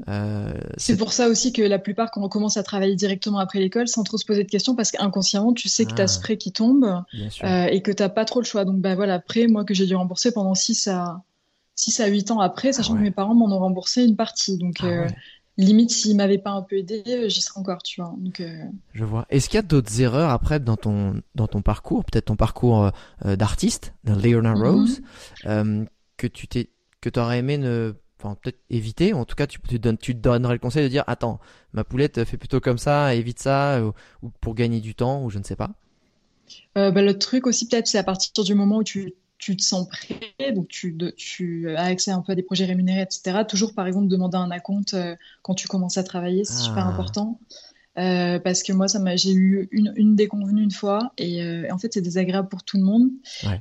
euh, 0.06 0.52
c'est 0.76 0.96
pour 0.96 1.12
ça 1.12 1.28
aussi 1.28 1.52
que 1.52 1.62
la 1.62 1.78
plupart, 1.78 2.10
quand 2.10 2.22
on 2.22 2.28
commence 2.28 2.56
à 2.56 2.62
travailler 2.62 2.94
directement 2.94 3.38
après 3.38 3.58
l'école, 3.58 3.88
sans 3.88 4.04
trop 4.04 4.16
se 4.16 4.24
poser 4.24 4.44
de 4.44 4.48
questions, 4.48 4.76
parce 4.76 4.92
qu'inconsciemment, 4.92 5.52
tu 5.52 5.68
sais 5.68 5.84
que 5.84 5.94
tu 5.94 6.00
as 6.00 6.06
ce 6.06 6.20
prêt 6.20 6.36
qui 6.36 6.52
tombe 6.52 7.02
euh, 7.44 7.66
et 7.66 7.82
que 7.82 7.90
t'as 7.90 8.08
pas 8.08 8.24
trop 8.24 8.40
le 8.40 8.46
choix. 8.46 8.64
Donc, 8.64 8.76
bah 8.80 8.94
voilà, 8.94 9.14
après, 9.14 9.48
moi, 9.48 9.64
que 9.64 9.74
j'ai 9.74 9.86
dû 9.86 9.96
rembourser 9.96 10.30
pendant 10.32 10.54
6 10.54 10.86
à, 10.88 11.22
6 11.74 12.00
à 12.00 12.06
8 12.06 12.30
ans 12.30 12.40
après, 12.40 12.72
sachant 12.72 12.94
ah 12.94 12.98
que 12.98 13.02
mes 13.02 13.10
parents 13.10 13.34
m'en 13.34 13.54
ont 13.54 13.58
remboursé 13.58 14.04
une 14.04 14.16
partie. 14.16 14.56
Donc, 14.56 14.76
ah 14.82 14.86
euh, 14.86 15.08
limite 15.58 15.90
s'il 15.90 16.16
m'avait 16.16 16.38
pas 16.38 16.52
un 16.52 16.62
peu 16.62 16.76
aidé 16.76 17.02
euh, 17.08 17.28
j'y 17.28 17.42
serais 17.42 17.60
encore 17.60 17.82
tu 17.82 18.00
vois. 18.00 18.14
Donc 18.16 18.40
euh, 18.40 18.62
je 18.94 19.04
vois. 19.04 19.26
Est-ce 19.28 19.48
qu'il 19.48 19.56
y 19.56 19.58
a 19.58 19.62
d'autres 19.62 20.00
erreurs 20.00 20.30
après 20.30 20.60
dans 20.60 20.76
ton 20.76 21.20
dans 21.34 21.48
ton 21.48 21.60
parcours 21.60 22.04
peut-être 22.04 22.26
ton 22.26 22.36
parcours 22.36 22.90
euh, 23.26 23.36
d'artiste 23.36 23.92
de 24.04 24.14
Leonard 24.14 24.56
mhm. 24.56 24.64
Rose 24.64 25.02
que 26.16 26.26
tu 26.26 26.48
t'es 26.48 26.70
que 27.00 27.10
t'aurais 27.10 27.38
aimé 27.38 27.58
ne 27.58 27.94
enfin 28.20 28.36
peut-être 28.40 28.58
éviter 28.70 29.12
en 29.12 29.24
tout 29.24 29.36
cas 29.36 29.46
tu, 29.46 29.60
tu, 29.60 29.78
donnes, 29.78 29.98
tu 29.98 30.14
te 30.14 30.20
donnerais 30.20 30.54
le 30.54 30.58
conseil 30.58 30.82
de 30.82 30.88
dire 30.88 31.04
attends 31.06 31.38
ma 31.72 31.84
poulette 31.84 32.24
fait 32.24 32.36
plutôt 32.36 32.60
comme 32.60 32.78
ça 32.78 33.14
évite 33.14 33.38
ça 33.38 33.80
ou, 34.22 34.30
pour 34.40 34.54
gagner 34.54 34.80
du 34.80 34.94
temps 34.94 35.22
ou 35.22 35.30
je 35.30 35.38
ne 35.38 35.44
sais 35.44 35.56
pas. 35.56 35.70
Bah, 36.74 36.90
le 36.90 37.18
truc 37.18 37.46
aussi 37.46 37.68
peut-être 37.68 37.86
c'est 37.86 37.98
à 37.98 38.04
partir 38.04 38.42
du 38.42 38.54
moment 38.54 38.78
où 38.78 38.84
tu 38.84 39.14
tu 39.38 39.56
te 39.56 39.62
sens 39.62 39.88
prêt, 39.88 40.52
donc 40.52 40.68
tu, 40.68 40.96
tu, 41.16 41.74
as 41.74 41.84
accès 41.84 42.10
un 42.10 42.20
peu 42.20 42.32
à 42.32 42.34
des 42.34 42.42
projets 42.42 42.64
rémunérés, 42.64 43.02
etc. 43.02 43.44
Toujours, 43.48 43.72
par 43.72 43.86
exemple, 43.86 44.08
demander 44.08 44.36
un 44.36 44.50
acompte 44.50 44.94
euh, 44.94 45.14
quand 45.42 45.54
tu 45.54 45.68
commences 45.68 45.96
à 45.96 46.02
travailler, 46.02 46.44
c'est 46.44 46.64
super 46.64 46.86
ah. 46.86 46.90
important. 46.90 47.38
Euh, 47.98 48.38
parce 48.38 48.62
que 48.62 48.72
moi, 48.72 48.86
ça 48.86 49.00
m'a, 49.00 49.16
j'ai 49.16 49.32
eu 49.32 49.68
une, 49.72 49.92
une 49.96 50.14
déconvenue 50.14 50.62
une 50.62 50.70
fois, 50.70 51.12
et, 51.18 51.42
euh, 51.42 51.66
en 51.70 51.78
fait, 51.78 51.92
c'est 51.92 52.00
désagréable 52.00 52.48
pour 52.48 52.62
tout 52.62 52.76
le 52.76 52.84
monde. 52.84 53.08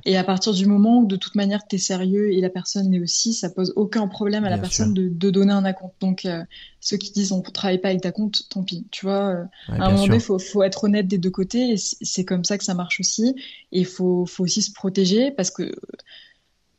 Et 0.04 0.16
à 0.16 0.24
partir 0.24 0.52
du 0.52 0.66
moment 0.66 1.00
où, 1.00 1.06
de 1.06 1.16
toute 1.16 1.34
manière, 1.34 1.66
tu 1.66 1.76
es 1.76 1.78
sérieux 1.78 2.32
et 2.32 2.40
la 2.40 2.50
personne 2.50 2.90
l'est 2.90 3.00
aussi, 3.00 3.34
ça 3.34 3.50
pose 3.50 3.72
aucun 3.74 4.06
problème 4.06 4.44
à 4.44 4.50
la 4.50 4.58
personne 4.58 4.94
de, 4.94 5.08
de, 5.08 5.30
donner 5.30 5.52
un 5.52 5.64
acompte. 5.64 6.00
Donc, 6.00 6.24
euh, 6.24 6.44
ceux 6.80 6.96
qui 6.96 7.10
disent 7.10 7.32
on 7.32 7.38
ne 7.38 7.42
travaille 7.42 7.78
pas 7.78 7.88
avec 7.88 8.02
ta 8.02 8.12
compte, 8.12 8.48
tant 8.48 8.62
pis. 8.62 8.86
Tu 8.90 9.06
vois, 9.06 9.28
euh, 9.28 9.44
à 9.68 9.86
un 9.86 9.90
moment 9.90 10.04
donné, 10.04 10.16
il 10.16 10.22
faut, 10.22 10.38
faut, 10.38 10.62
être 10.62 10.84
honnête 10.84 11.08
des 11.08 11.18
deux 11.18 11.30
côtés, 11.30 11.72
et 11.72 11.76
c'est 11.76 12.24
comme 12.24 12.44
ça 12.44 12.58
que 12.58 12.64
ça 12.64 12.74
marche 12.74 13.00
aussi. 13.00 13.34
Et 13.72 13.80
il 13.80 13.86
faut, 13.86 14.24
faut 14.26 14.44
aussi 14.44 14.62
se 14.62 14.72
protéger 14.72 15.30
parce 15.32 15.50
que 15.50 15.72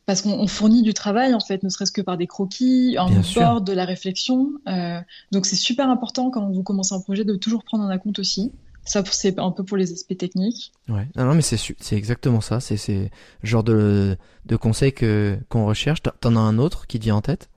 parce 0.09 0.23
qu'on 0.23 0.47
fournit 0.47 0.81
du 0.81 0.95
travail 0.95 1.35
en 1.35 1.39
fait, 1.39 1.61
ne 1.61 1.69
serait-ce 1.69 1.91
que 1.91 2.01
par 2.01 2.17
des 2.17 2.25
croquis, 2.25 2.95
un 2.97 3.11
board, 3.35 3.63
de 3.63 3.73
la 3.73 3.85
réflexion. 3.85 4.53
Euh, 4.67 4.99
donc 5.31 5.45
c'est 5.45 5.55
super 5.55 5.87
important 5.87 6.31
quand 6.31 6.49
vous 6.49 6.63
commencez 6.63 6.95
un 6.95 6.99
projet 6.99 7.23
de 7.23 7.35
toujours 7.35 7.63
prendre 7.63 7.83
en 7.83 7.97
compte 7.99 8.17
aussi. 8.17 8.51
Ça, 8.83 9.03
c'est 9.11 9.37
un 9.37 9.51
peu 9.51 9.63
pour 9.63 9.77
les 9.77 9.93
aspects 9.93 10.17
techniques. 10.17 10.71
Ouais. 10.87 11.07
Non, 11.15 11.25
non 11.25 11.35
mais 11.35 11.43
c'est 11.43 11.59
c'est 11.79 11.95
exactement 11.95 12.41
ça. 12.41 12.59
C'est 12.59 12.75
c'est 12.75 13.11
genre 13.43 13.63
de 13.63 14.17
de 14.47 14.55
conseil 14.55 14.93
que 14.93 15.37
qu'on 15.47 15.67
recherche. 15.67 16.01
T'en 16.01 16.35
as 16.35 16.39
un 16.39 16.57
autre 16.57 16.87
qui 16.87 16.97
te 16.97 17.03
vient 17.03 17.17
en 17.17 17.21
tête? 17.21 17.47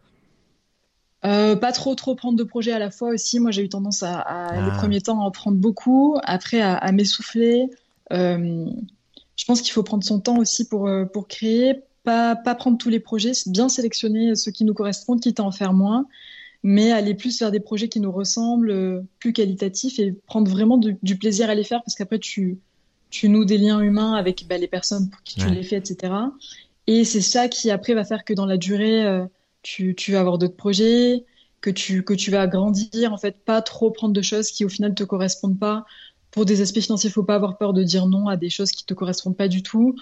Euh, 1.24 1.56
pas 1.56 1.72
trop 1.72 1.94
trop 1.94 2.14
prendre 2.16 2.36
de 2.36 2.44
projets 2.44 2.72
à 2.72 2.78
la 2.78 2.90
fois 2.90 3.14
aussi. 3.14 3.40
Moi, 3.40 3.50
j'ai 3.50 3.62
eu 3.62 3.70
tendance 3.70 4.02
à, 4.02 4.18
à 4.18 4.60
les 4.60 4.72
ah. 4.72 4.76
premiers 4.76 5.00
temps 5.00 5.22
à 5.22 5.24
en 5.24 5.30
prendre 5.30 5.56
beaucoup, 5.56 6.18
après 6.22 6.60
à, 6.60 6.74
à 6.74 6.92
m'essouffler. 6.92 7.70
Euh, 8.12 8.66
je 9.36 9.44
pense 9.46 9.62
qu'il 9.62 9.72
faut 9.72 9.82
prendre 9.82 10.04
son 10.04 10.20
temps 10.20 10.36
aussi 10.36 10.68
pour 10.68 10.90
pour 11.14 11.28
créer, 11.28 11.82
pas 12.04 12.36
pas 12.36 12.54
prendre 12.54 12.78
tous 12.78 12.88
les 12.88 13.00
projets, 13.00 13.32
bien 13.46 13.68
sélectionner 13.68 14.34
ceux 14.34 14.50
qui 14.50 14.64
nous 14.64 14.74
correspondent, 14.74 15.20
quitte 15.20 15.40
à 15.40 15.44
en 15.44 15.52
faire 15.52 15.72
moins, 15.72 16.06
mais 16.62 16.92
aller 16.92 17.14
plus 17.14 17.38
vers 17.38 17.50
des 17.50 17.60
projets 17.60 17.88
qui 17.88 18.00
nous 18.00 18.12
ressemblent, 18.12 18.70
euh, 18.70 19.02
plus 19.18 19.32
qualitatifs 19.32 19.98
et 19.98 20.12
prendre 20.26 20.50
vraiment 20.50 20.78
du, 20.78 20.96
du 21.02 21.16
plaisir 21.16 21.50
à 21.50 21.54
les 21.54 21.64
faire 21.64 21.82
parce 21.82 21.94
qu'après 21.94 22.18
tu 22.18 22.58
tu 23.10 23.28
noues 23.28 23.44
des 23.44 23.58
liens 23.58 23.80
humains 23.80 24.14
avec 24.14 24.46
bah, 24.48 24.56
les 24.56 24.68
personnes 24.68 25.10
pour 25.10 25.22
qui 25.22 25.38
tu 25.38 25.48
les 25.50 25.62
fais, 25.62 25.76
etc. 25.76 26.14
Et 26.86 27.04
c'est 27.04 27.20
ça 27.20 27.48
qui 27.48 27.70
après 27.70 27.92
va 27.92 28.04
faire 28.04 28.24
que 28.24 28.32
dans 28.32 28.46
la 28.46 28.56
durée 28.56 29.04
euh, 29.04 29.26
tu, 29.62 29.94
tu 29.94 30.12
vas 30.12 30.20
avoir 30.20 30.38
d'autres 30.38 30.56
projets, 30.56 31.24
que 31.60 31.70
tu, 31.70 32.02
que 32.02 32.12
tu 32.12 32.30
vas 32.30 32.46
grandir, 32.46 33.12
en 33.12 33.16
fait, 33.16 33.36
pas 33.44 33.62
trop 33.62 33.90
prendre 33.90 34.12
de 34.12 34.22
choses 34.22 34.50
qui 34.50 34.64
au 34.64 34.68
final 34.68 34.94
te 34.94 35.04
correspondent 35.04 35.58
pas. 35.58 35.86
Pour 36.30 36.44
des 36.44 36.60
aspects 36.60 36.80
financiers, 36.80 37.08
il 37.10 37.12
faut 37.12 37.22
pas 37.22 37.36
avoir 37.36 37.56
peur 37.56 37.72
de 37.72 37.82
dire 37.82 38.06
non 38.06 38.28
à 38.28 38.36
des 38.36 38.50
choses 38.50 38.72
qui 38.72 38.84
te 38.84 38.94
correspondent 38.94 39.36
pas 39.36 39.48
du 39.48 39.62
tout. 39.62 39.94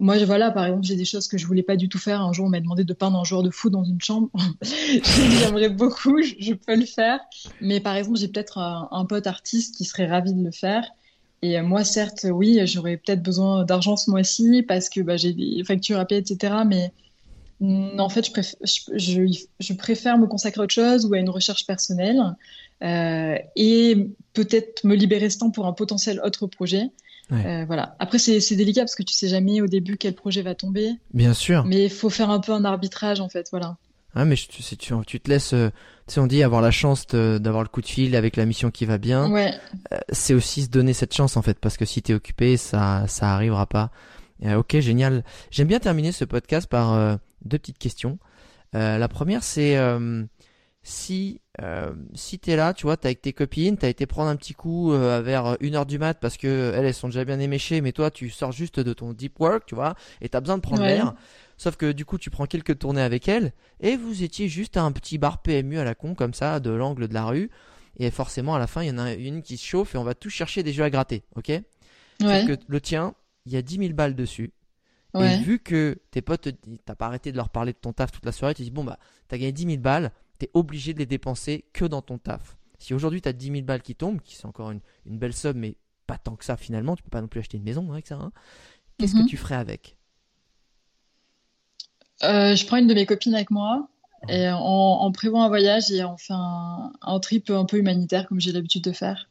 Moi, 0.00 0.24
voilà, 0.24 0.52
par 0.52 0.64
exemple, 0.64 0.84
j'ai 0.84 0.94
des 0.94 1.04
choses 1.04 1.26
que 1.26 1.36
je 1.36 1.46
voulais 1.46 1.64
pas 1.64 1.74
du 1.74 1.88
tout 1.88 1.98
faire. 1.98 2.20
Un 2.20 2.32
jour, 2.32 2.46
on 2.46 2.48
m'a 2.48 2.60
demandé 2.60 2.84
de 2.84 2.92
peindre 2.92 3.18
un 3.18 3.24
joueur 3.24 3.42
de 3.42 3.50
foot 3.50 3.72
dans 3.72 3.82
une 3.82 4.00
chambre. 4.00 4.30
J'aimerais 4.62 5.70
beaucoup, 5.70 6.22
je, 6.22 6.54
peux 6.54 6.76
le 6.76 6.86
faire. 6.86 7.18
Mais 7.60 7.80
par 7.80 7.96
exemple, 7.96 8.16
j'ai 8.16 8.28
peut-être 8.28 8.58
un, 8.58 9.04
pote 9.06 9.26
artiste 9.26 9.76
qui 9.76 9.84
serait 9.84 10.06
ravi 10.06 10.32
de 10.32 10.44
le 10.44 10.52
faire. 10.52 10.84
Et 11.42 11.60
moi, 11.62 11.82
certes, 11.82 12.26
oui, 12.30 12.60
j'aurais 12.64 12.96
peut-être 12.96 13.22
besoin 13.22 13.64
d'argent 13.64 13.96
ce 13.96 14.10
mois-ci 14.10 14.62
parce 14.62 14.88
que 14.88 15.00
bah, 15.00 15.16
j'ai 15.16 15.32
des 15.32 15.64
factures 15.64 15.98
à 15.98 16.04
payer, 16.04 16.20
etc. 16.20 16.54
Mais 16.64 16.92
en 17.60 18.08
fait, 18.08 18.24
je 18.24 18.30
préfère, 18.30 18.58
je, 18.62 19.46
je, 19.58 19.72
préfère, 19.72 20.16
me 20.16 20.28
consacrer 20.28 20.60
à 20.60 20.64
autre 20.64 20.74
chose 20.74 21.06
ou 21.06 21.14
à 21.14 21.18
une 21.18 21.30
recherche 21.30 21.66
personnelle 21.66 22.20
euh, 22.84 23.36
et 23.56 24.10
peut-être 24.32 24.84
me 24.84 24.94
libérer 24.94 25.28
ce 25.28 25.38
temps 25.38 25.50
pour 25.50 25.66
un 25.66 25.72
potentiel 25.72 26.20
autre 26.24 26.46
projet. 26.46 26.90
Euh, 27.32 27.64
voilà. 27.66 27.96
Après, 27.98 28.18
c'est 28.18 28.56
délicat 28.56 28.82
parce 28.82 28.94
que 28.94 29.02
tu 29.02 29.14
sais 29.14 29.28
jamais 29.28 29.60
au 29.60 29.66
début 29.66 29.96
quel 29.96 30.14
projet 30.14 30.42
va 30.42 30.54
tomber. 30.54 30.92
Bien 31.12 31.34
sûr. 31.34 31.64
Mais 31.64 31.84
il 31.84 31.90
faut 31.90 32.10
faire 32.10 32.30
un 32.30 32.40
peu 32.40 32.52
un 32.52 32.64
arbitrage 32.64 33.20
en 33.20 33.28
fait, 33.28 33.48
voilà. 33.50 33.76
Ah, 34.14 34.24
mais 34.24 34.36
tu, 34.36 34.48
tu, 34.62 34.94
tu 35.06 35.20
te 35.20 35.30
laisses, 35.30 35.52
euh, 35.52 35.68
tu 36.06 36.14
sais, 36.14 36.20
on 36.20 36.26
dit 36.26 36.42
avoir 36.42 36.62
la 36.62 36.70
chance 36.70 37.06
d'avoir 37.06 37.62
le 37.62 37.68
coup 37.68 37.82
de 37.82 37.86
fil 37.86 38.16
avec 38.16 38.36
la 38.36 38.46
mission 38.46 38.70
qui 38.70 38.86
va 38.86 38.98
bien. 38.98 39.30
Ouais. 39.30 39.52
Euh, 39.92 39.98
c'est 40.10 40.34
aussi 40.34 40.62
se 40.62 40.68
donner 40.68 40.94
cette 40.94 41.14
chance 41.14 41.36
en 41.36 41.42
fait, 41.42 41.58
parce 41.58 41.76
que 41.76 41.84
si 41.84 42.00
t'es 42.00 42.14
occupé, 42.14 42.56
ça, 42.56 43.04
ça 43.06 43.34
arrivera 43.34 43.66
pas. 43.66 43.90
Euh, 44.44 44.56
ok, 44.56 44.80
génial. 44.80 45.24
J'aime 45.50 45.68
bien 45.68 45.78
terminer 45.78 46.12
ce 46.12 46.24
podcast 46.24 46.68
par 46.68 47.18
deux 47.44 47.58
petites 47.58 47.78
questions. 47.78 48.18
Euh, 48.74 48.98
la 48.98 49.08
première, 49.08 49.42
c'est 49.42 49.76
si 50.88 51.40
si 52.14 52.38
t'es 52.38 52.56
là, 52.56 52.72
tu 52.72 52.84
vois, 52.84 52.96
t'es 52.96 53.08
avec 53.08 53.20
tes 53.20 53.32
copines, 53.32 53.76
t'as 53.76 53.88
été 53.88 54.06
prendre 54.06 54.30
un 54.30 54.36
petit 54.36 54.54
coup 54.54 54.90
vers 54.90 55.56
une 55.60 55.74
heure 55.74 55.86
du 55.86 55.98
mat 55.98 56.14
parce 56.20 56.36
que 56.36 56.72
elles, 56.74 56.84
elles 56.86 56.94
sont 56.94 57.08
déjà 57.08 57.24
bien 57.24 57.40
éméchées, 57.40 57.80
mais 57.80 57.92
toi, 57.92 58.10
tu 58.10 58.30
sors 58.30 58.52
juste 58.52 58.80
de 58.80 58.92
ton 58.92 59.12
deep 59.12 59.38
work, 59.40 59.66
tu 59.66 59.74
vois, 59.74 59.94
et 60.20 60.28
t'as 60.28 60.40
besoin 60.40 60.56
de 60.56 60.62
prendre 60.62 60.82
l'air. 60.82 61.14
Sauf 61.56 61.76
que 61.76 61.90
du 61.90 62.04
coup, 62.04 62.18
tu 62.18 62.30
prends 62.30 62.46
quelques 62.46 62.78
tournées 62.78 63.02
avec 63.02 63.26
elles 63.26 63.52
et 63.80 63.96
vous 63.96 64.22
étiez 64.22 64.48
juste 64.48 64.76
à 64.76 64.82
un 64.82 64.92
petit 64.92 65.18
bar 65.18 65.42
PMU 65.42 65.78
à 65.78 65.84
la 65.84 65.94
con 65.96 66.14
comme 66.14 66.32
ça, 66.32 66.60
de 66.60 66.70
l'angle 66.70 67.08
de 67.08 67.14
la 67.14 67.24
rue. 67.24 67.50
Et 67.98 68.12
forcément, 68.12 68.54
à 68.54 68.60
la 68.60 68.68
fin, 68.68 68.82
il 68.84 68.88
y 68.88 68.90
en 68.92 68.98
a 68.98 69.12
une 69.12 69.42
qui 69.42 69.56
se 69.56 69.66
chauffe 69.66 69.96
et 69.96 69.98
on 69.98 70.04
va 70.04 70.14
tous 70.14 70.30
chercher 70.30 70.62
des 70.62 70.72
jeux 70.72 70.84
à 70.84 70.90
gratter, 70.90 71.24
ok? 71.34 71.48
Ouais. 72.22 72.44
que 72.46 72.56
le 72.68 72.80
tien, 72.80 73.14
il 73.44 73.52
y 73.52 73.56
a 73.56 73.62
10 73.62 73.78
000 73.78 73.92
balles 73.94 74.14
dessus. 74.14 74.52
Et 75.16 75.38
vu 75.38 75.58
que 75.58 75.98
tes 76.12 76.22
potes, 76.22 76.48
t'as 76.84 76.94
pas 76.94 77.06
arrêté 77.06 77.32
de 77.32 77.36
leur 77.36 77.48
parler 77.48 77.72
de 77.72 77.78
ton 77.78 77.92
taf 77.92 78.12
toute 78.12 78.24
la 78.24 78.30
soirée, 78.30 78.54
tu 78.54 78.62
dis 78.62 78.70
bon 78.70 78.84
bah 78.84 78.98
t'as 79.26 79.36
gagné 79.36 79.50
10 79.50 79.64
000 79.64 79.76
balles, 79.78 80.12
t'es 80.38 80.50
obligé 80.54 80.94
de 80.94 80.98
les 80.98 81.06
dépenser 81.06 81.64
que 81.72 81.84
dans 81.84 82.02
ton 82.02 82.18
taf. 82.18 82.56
Si 82.78 82.94
aujourd'hui 82.94 83.20
t'as 83.20 83.32
10 83.32 83.50
000 83.50 83.62
balles 83.62 83.82
qui 83.82 83.94
tombent, 83.94 84.20
qui 84.20 84.36
c'est 84.36 84.46
encore 84.46 84.70
une, 84.70 84.80
belle 85.04 85.32
somme, 85.32 85.58
mais 85.58 85.76
pas 86.06 86.18
tant 86.18 86.36
que 86.36 86.44
ça 86.44 86.56
finalement, 86.56 86.96
tu 86.96 87.02
peux 87.02 87.10
pas 87.10 87.20
non 87.20 87.28
plus 87.28 87.40
acheter 87.40 87.56
une 87.56 87.64
maison 87.64 87.90
avec 87.90 88.06
ça. 88.06 88.16
Hein, 88.16 88.32
Qu'est-ce 88.98 89.14
que 89.14 89.20
mhm. 89.20 89.26
tu 89.26 89.36
ferais 89.36 89.56
avec? 89.56 89.96
Euh, 92.22 92.54
Je 92.54 92.66
prends 92.66 92.76
une 92.76 92.86
de 92.86 92.94
mes 92.94 93.06
copines 93.06 93.34
avec 93.34 93.50
moi 93.50 93.88
et 94.28 94.48
on, 94.52 95.12
prévoit 95.12 95.44
un 95.44 95.48
voyage 95.48 95.92
et 95.92 96.04
on 96.04 96.16
fait 96.16 96.32
un, 96.32 96.92
un 97.02 97.20
trip 97.20 97.50
un 97.50 97.64
peu 97.64 97.78
humanitaire 97.78 98.26
comme 98.26 98.40
j'ai 98.40 98.50
l'habitude 98.50 98.82
de 98.82 98.92
faire. 98.92 99.28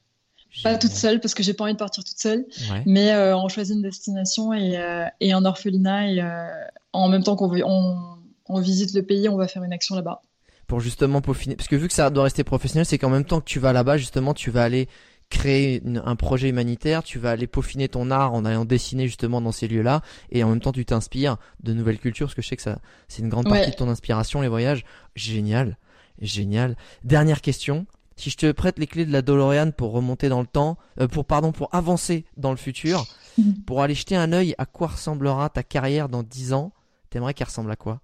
Pas 0.63 0.77
toute 0.77 0.91
seule 0.91 1.19
parce 1.19 1.33
que 1.33 1.43
j'ai 1.43 1.53
pas 1.53 1.65
envie 1.65 1.73
de 1.73 1.77
partir 1.77 2.03
toute 2.03 2.17
seule, 2.17 2.45
mais 2.85 3.11
euh, 3.11 3.37
on 3.37 3.47
choisit 3.47 3.75
une 3.75 3.81
destination 3.81 4.53
et, 4.53 4.77
euh, 4.77 5.05
et 5.19 5.33
un 5.33 5.45
orphelinat 5.45 6.11
et 6.11 6.21
euh, 6.21 6.47
en 6.93 7.09
même 7.09 7.23
temps 7.23 7.35
qu'on 7.35 7.51
on, 7.63 8.17
on, 8.47 8.59
visite 8.59 8.93
le 8.93 9.03
pays, 9.03 9.29
on 9.29 9.37
va 9.37 9.47
faire 9.47 9.63
une 9.63 9.73
action 9.73 9.95
là-bas. 9.95 10.21
Pour 10.67 10.81
justement 10.81 11.21
peaufiner, 11.21 11.55
parce 11.55 11.69
que 11.69 11.77
vu 11.77 11.87
que 11.87 11.93
ça 11.93 12.09
doit 12.09 12.23
rester 12.23 12.43
professionnel, 12.43 12.85
c'est 12.85 12.97
qu'en 12.97 13.09
même 13.09 13.23
temps 13.23 13.39
que 13.39 13.45
tu 13.45 13.59
vas 13.59 13.71
là-bas, 13.71 13.97
justement, 13.97 14.33
tu 14.33 14.51
vas 14.51 14.63
aller 14.63 14.89
créer 15.29 15.81
un 16.05 16.15
projet 16.15 16.49
humanitaire, 16.49 17.03
tu 17.03 17.19
vas 17.19 17.31
aller 17.31 17.47
peaufiner 17.47 17.89
ton 17.89 18.11
art 18.11 18.33
en 18.33 18.45
allant 18.45 18.65
dessiner 18.65 19.07
justement 19.07 19.41
dans 19.41 19.51
ces 19.51 19.67
lieux-là, 19.67 20.01
et 20.31 20.43
en 20.43 20.49
même 20.49 20.59
temps 20.59 20.71
tu 20.71 20.85
t'inspires 20.85 21.37
de 21.61 21.73
nouvelles 21.73 21.99
cultures, 21.99 22.27
parce 22.27 22.35
que 22.35 22.41
je 22.41 22.47
sais 22.47 22.55
que 22.55 22.61
ça, 22.61 22.79
c'est 23.07 23.21
une 23.21 23.29
grande 23.29 23.49
partie 23.49 23.71
de 23.71 23.75
ton 23.75 23.89
inspiration, 23.89 24.41
les 24.41 24.47
voyages. 24.47 24.85
Génial, 25.15 25.77
génial. 26.21 26.77
Dernière 27.03 27.41
question, 27.41 27.85
si 28.15 28.29
je 28.29 28.37
te 28.37 28.51
prête 28.51 28.79
les 28.79 28.87
clés 28.87 29.05
de 29.05 29.11
la 29.11 29.21
DeLorean 29.21 29.71
pour 29.71 29.91
remonter 29.91 30.29
dans 30.29 30.41
le 30.41 30.47
temps, 30.47 30.77
euh, 30.99 31.07
pour 31.07 31.25
pardon, 31.25 31.51
pour 31.51 31.73
avancer 31.73 32.25
dans 32.37 32.51
le 32.51 32.57
futur, 32.57 33.05
pour 33.65 33.81
aller 33.81 33.95
jeter 33.95 34.15
un 34.15 34.33
œil 34.33 34.55
à 34.57 34.65
quoi 34.65 34.87
ressemblera 34.87 35.49
ta 35.49 35.63
carrière 35.63 36.09
dans 36.09 36.23
10 36.23 36.53
ans, 36.53 36.71
t'aimerais 37.09 37.33
qu'elle 37.33 37.47
ressemble 37.47 37.71
à 37.71 37.75
quoi? 37.75 38.01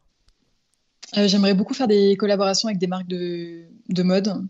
J'aimerais 1.14 1.54
beaucoup 1.54 1.74
faire 1.74 1.88
des 1.88 2.16
collaborations 2.18 2.70
avec 2.70 2.80
des 2.80 2.88
marques 2.88 3.08
de, 3.08 3.64
de 3.90 4.04
mode 4.04 4.48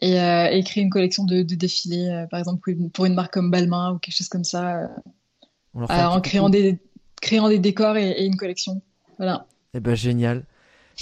et, 0.00 0.20
euh, 0.20 0.62
créer 0.62 0.84
une 0.84 0.90
collection 0.90 1.24
de, 1.24 1.42
de 1.42 1.54
défilés, 1.54 2.26
par 2.30 2.38
exemple 2.38 2.74
pour 2.92 3.06
une 3.06 3.14
marque 3.14 3.32
comme 3.32 3.50
Balmain 3.50 3.92
ou 3.92 3.98
quelque 3.98 4.16
chose 4.16 4.28
comme 4.28 4.44
ça, 4.44 4.88
en 5.74 6.20
créant 6.20 6.48
des, 6.48 6.78
créant 7.20 7.48
des 7.48 7.58
décors 7.58 7.96
et, 7.96 8.10
et 8.10 8.26
une 8.26 8.36
collection. 8.36 8.82
Voilà. 9.18 9.46
Eh 9.74 9.80
ben 9.80 9.94
génial. 9.94 10.44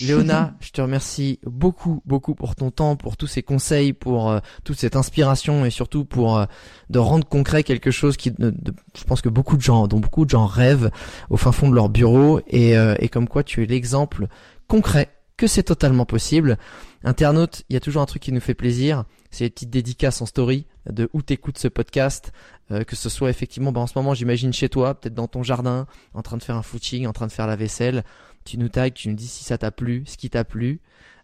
Léona, 0.01 0.55
je 0.61 0.71
te 0.71 0.81
remercie 0.81 1.39
beaucoup, 1.45 2.03
beaucoup 2.07 2.35
pour 2.35 2.55
ton 2.55 2.71
temps, 2.71 2.97
pour 2.97 3.17
tous 3.17 3.27
ces 3.27 3.43
conseils, 3.43 3.93
pour 3.93 4.31
euh, 4.31 4.39
toute 4.65 4.79
cette 4.79 4.97
inspiration 4.97 5.65
et 5.65 5.71
surtout 5.71 6.05
pour 6.05 6.39
euh, 6.39 6.47
de 6.91 6.99
rendre 6.99 7.27
concret 7.27 7.63
quelque 7.63 7.91
chose 7.91 8.17
qui, 8.17 8.33
je 8.39 9.05
pense 9.05 9.21
que 9.21 9.29
beaucoup 9.29 9.57
de 9.57 9.63
gens, 9.63 9.87
dont 9.87 10.01
beaucoup 10.01 10.25
de 10.25 10.31
gens 10.31 10.47
rêvent 10.47 10.91
au 11.31 11.37
fin 11.37 11.53
fond 11.53 11.69
de 11.69 11.75
leur 11.75 11.89
bureau 11.89 12.41
et, 12.49 12.77
euh, 12.77 12.95
et 12.99 13.09
comme 13.09 13.29
quoi 13.29 13.43
tu 13.43 13.63
es 13.63 13.67
l'exemple 13.67 14.29
concret 14.73 15.11
que 15.37 15.47
c'est 15.47 15.65
totalement 15.65 16.07
possible. 16.07 16.57
Internaute, 17.05 17.63
il 17.69 17.75
y 17.75 17.77
a 17.77 17.81
toujours 17.81 18.01
un 18.01 18.07
truc 18.07 18.23
qui 18.23 18.33
nous 18.33 18.41
fait 18.41 18.55
plaisir, 18.55 19.05
c'est 19.31 19.45
les 19.45 19.51
petites 19.51 19.69
dédicaces 19.69 20.23
en 20.23 20.27
story 20.27 20.67
de 20.89 21.11
où 21.13 21.21
t'écoutes 21.21 21.59
ce 21.59 21.69
podcast, 21.69 22.33
que 22.71 22.97
ce 22.97 23.11
soit 23.11 23.29
effectivement, 23.29 23.71
bah, 23.71 23.83
en 23.83 23.87
ce 23.87 23.93
moment 23.97 24.15
j'imagine 24.15 24.55
chez 24.55 24.71
toi, 24.71 24.95
peut-être 24.95 25.13
dans 25.13 25.29
ton 25.29 25.43
jardin, 25.43 25.87
en 26.15 26.23
train 26.23 26.39
de 26.39 26.43
faire 26.43 26.57
un 26.57 26.63
footing, 26.63 27.07
en 27.07 27.13
train 27.13 27.27
de 27.27 27.33
faire 27.33 27.47
la 27.47 27.57
vaisselle, 27.57 28.03
tu 28.47 28.57
nous 28.57 28.71
tags, 28.71 28.89
tu 28.89 29.11
nous 29.11 29.15
dis 29.15 29.27
si 29.27 29.45
ça 29.45 29.59
t'a 29.59 29.73
plu, 29.73 30.05
ce 30.07 30.17
qui 30.17 30.31
t'a 30.31 30.43
plu. 30.43 30.81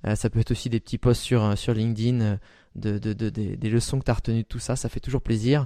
Euh, 0.06 0.14
ça 0.14 0.28
peut 0.28 0.40
être 0.40 0.50
aussi 0.50 0.68
des 0.68 0.78
petits 0.78 0.98
posts 0.98 1.22
sur, 1.22 1.42
euh, 1.42 1.56
sur 1.56 1.72
LinkedIn 1.72 2.20
euh, 2.20 2.36
de, 2.76 2.98
de, 2.98 3.14
de, 3.14 3.30
des 3.30 3.70
leçons 3.70 3.98
que 3.98 4.04
tu 4.04 4.10
as 4.10 4.14
retenues 4.14 4.42
de 4.42 4.48
tout 4.48 4.58
ça, 4.58 4.76
ça 4.76 4.90
fait 4.90 5.00
toujours 5.00 5.22
plaisir. 5.22 5.64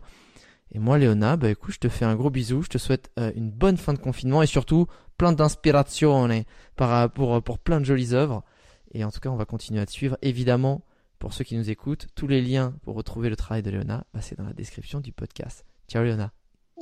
Et 0.71 0.79
moi, 0.79 0.99
Léona, 0.99 1.37
bah 1.37 1.51
écoute, 1.51 1.75
je 1.75 1.81
te 1.81 1.89
fais 1.89 2.05
un 2.05 2.15
gros 2.15 2.31
bisou, 2.31 2.63
je 2.63 2.69
te 2.69 2.79
souhaite 2.79 3.11
une 3.37 3.51
bonne 3.51 3.77
fin 3.77 3.93
de 3.93 3.99
confinement 3.99 4.41
et 4.41 4.47
surtout 4.47 4.87
plein 5.23 5.33
d'inspiration 5.33 6.29
pour, 6.75 7.59
plein 7.61 7.79
de 7.79 7.85
jolies 7.85 8.13
œuvres. 8.13 8.43
Et 8.91 9.05
en 9.05 9.13
tout 9.13 9.21
cas, 9.21 9.29
on 9.29 9.37
va 9.37 9.45
continuer 9.45 9.81
à 9.81 9.87
te 9.87 9.93
suivre. 9.93 10.19
Évidemment, 10.21 10.83
pour 11.21 11.33
ceux 11.33 11.45
qui 11.45 11.57
nous 11.57 11.71
écoutent, 11.71 12.09
tous 12.17 12.27
les 12.27 12.43
liens 12.43 12.75
pour 12.83 12.97
retrouver 12.97 13.31
le 13.31 13.37
travail 13.37 13.63
de 13.63 13.71
Léona, 13.71 14.05
bah, 14.13 14.21
c'est 14.21 14.37
dans 14.37 14.45
la 14.45 14.53
description 14.53 14.99
du 14.99 15.13
podcast. 15.13 15.65
Ciao 15.87 16.03
Léona. 16.03 16.33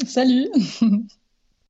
Salut 0.07 0.49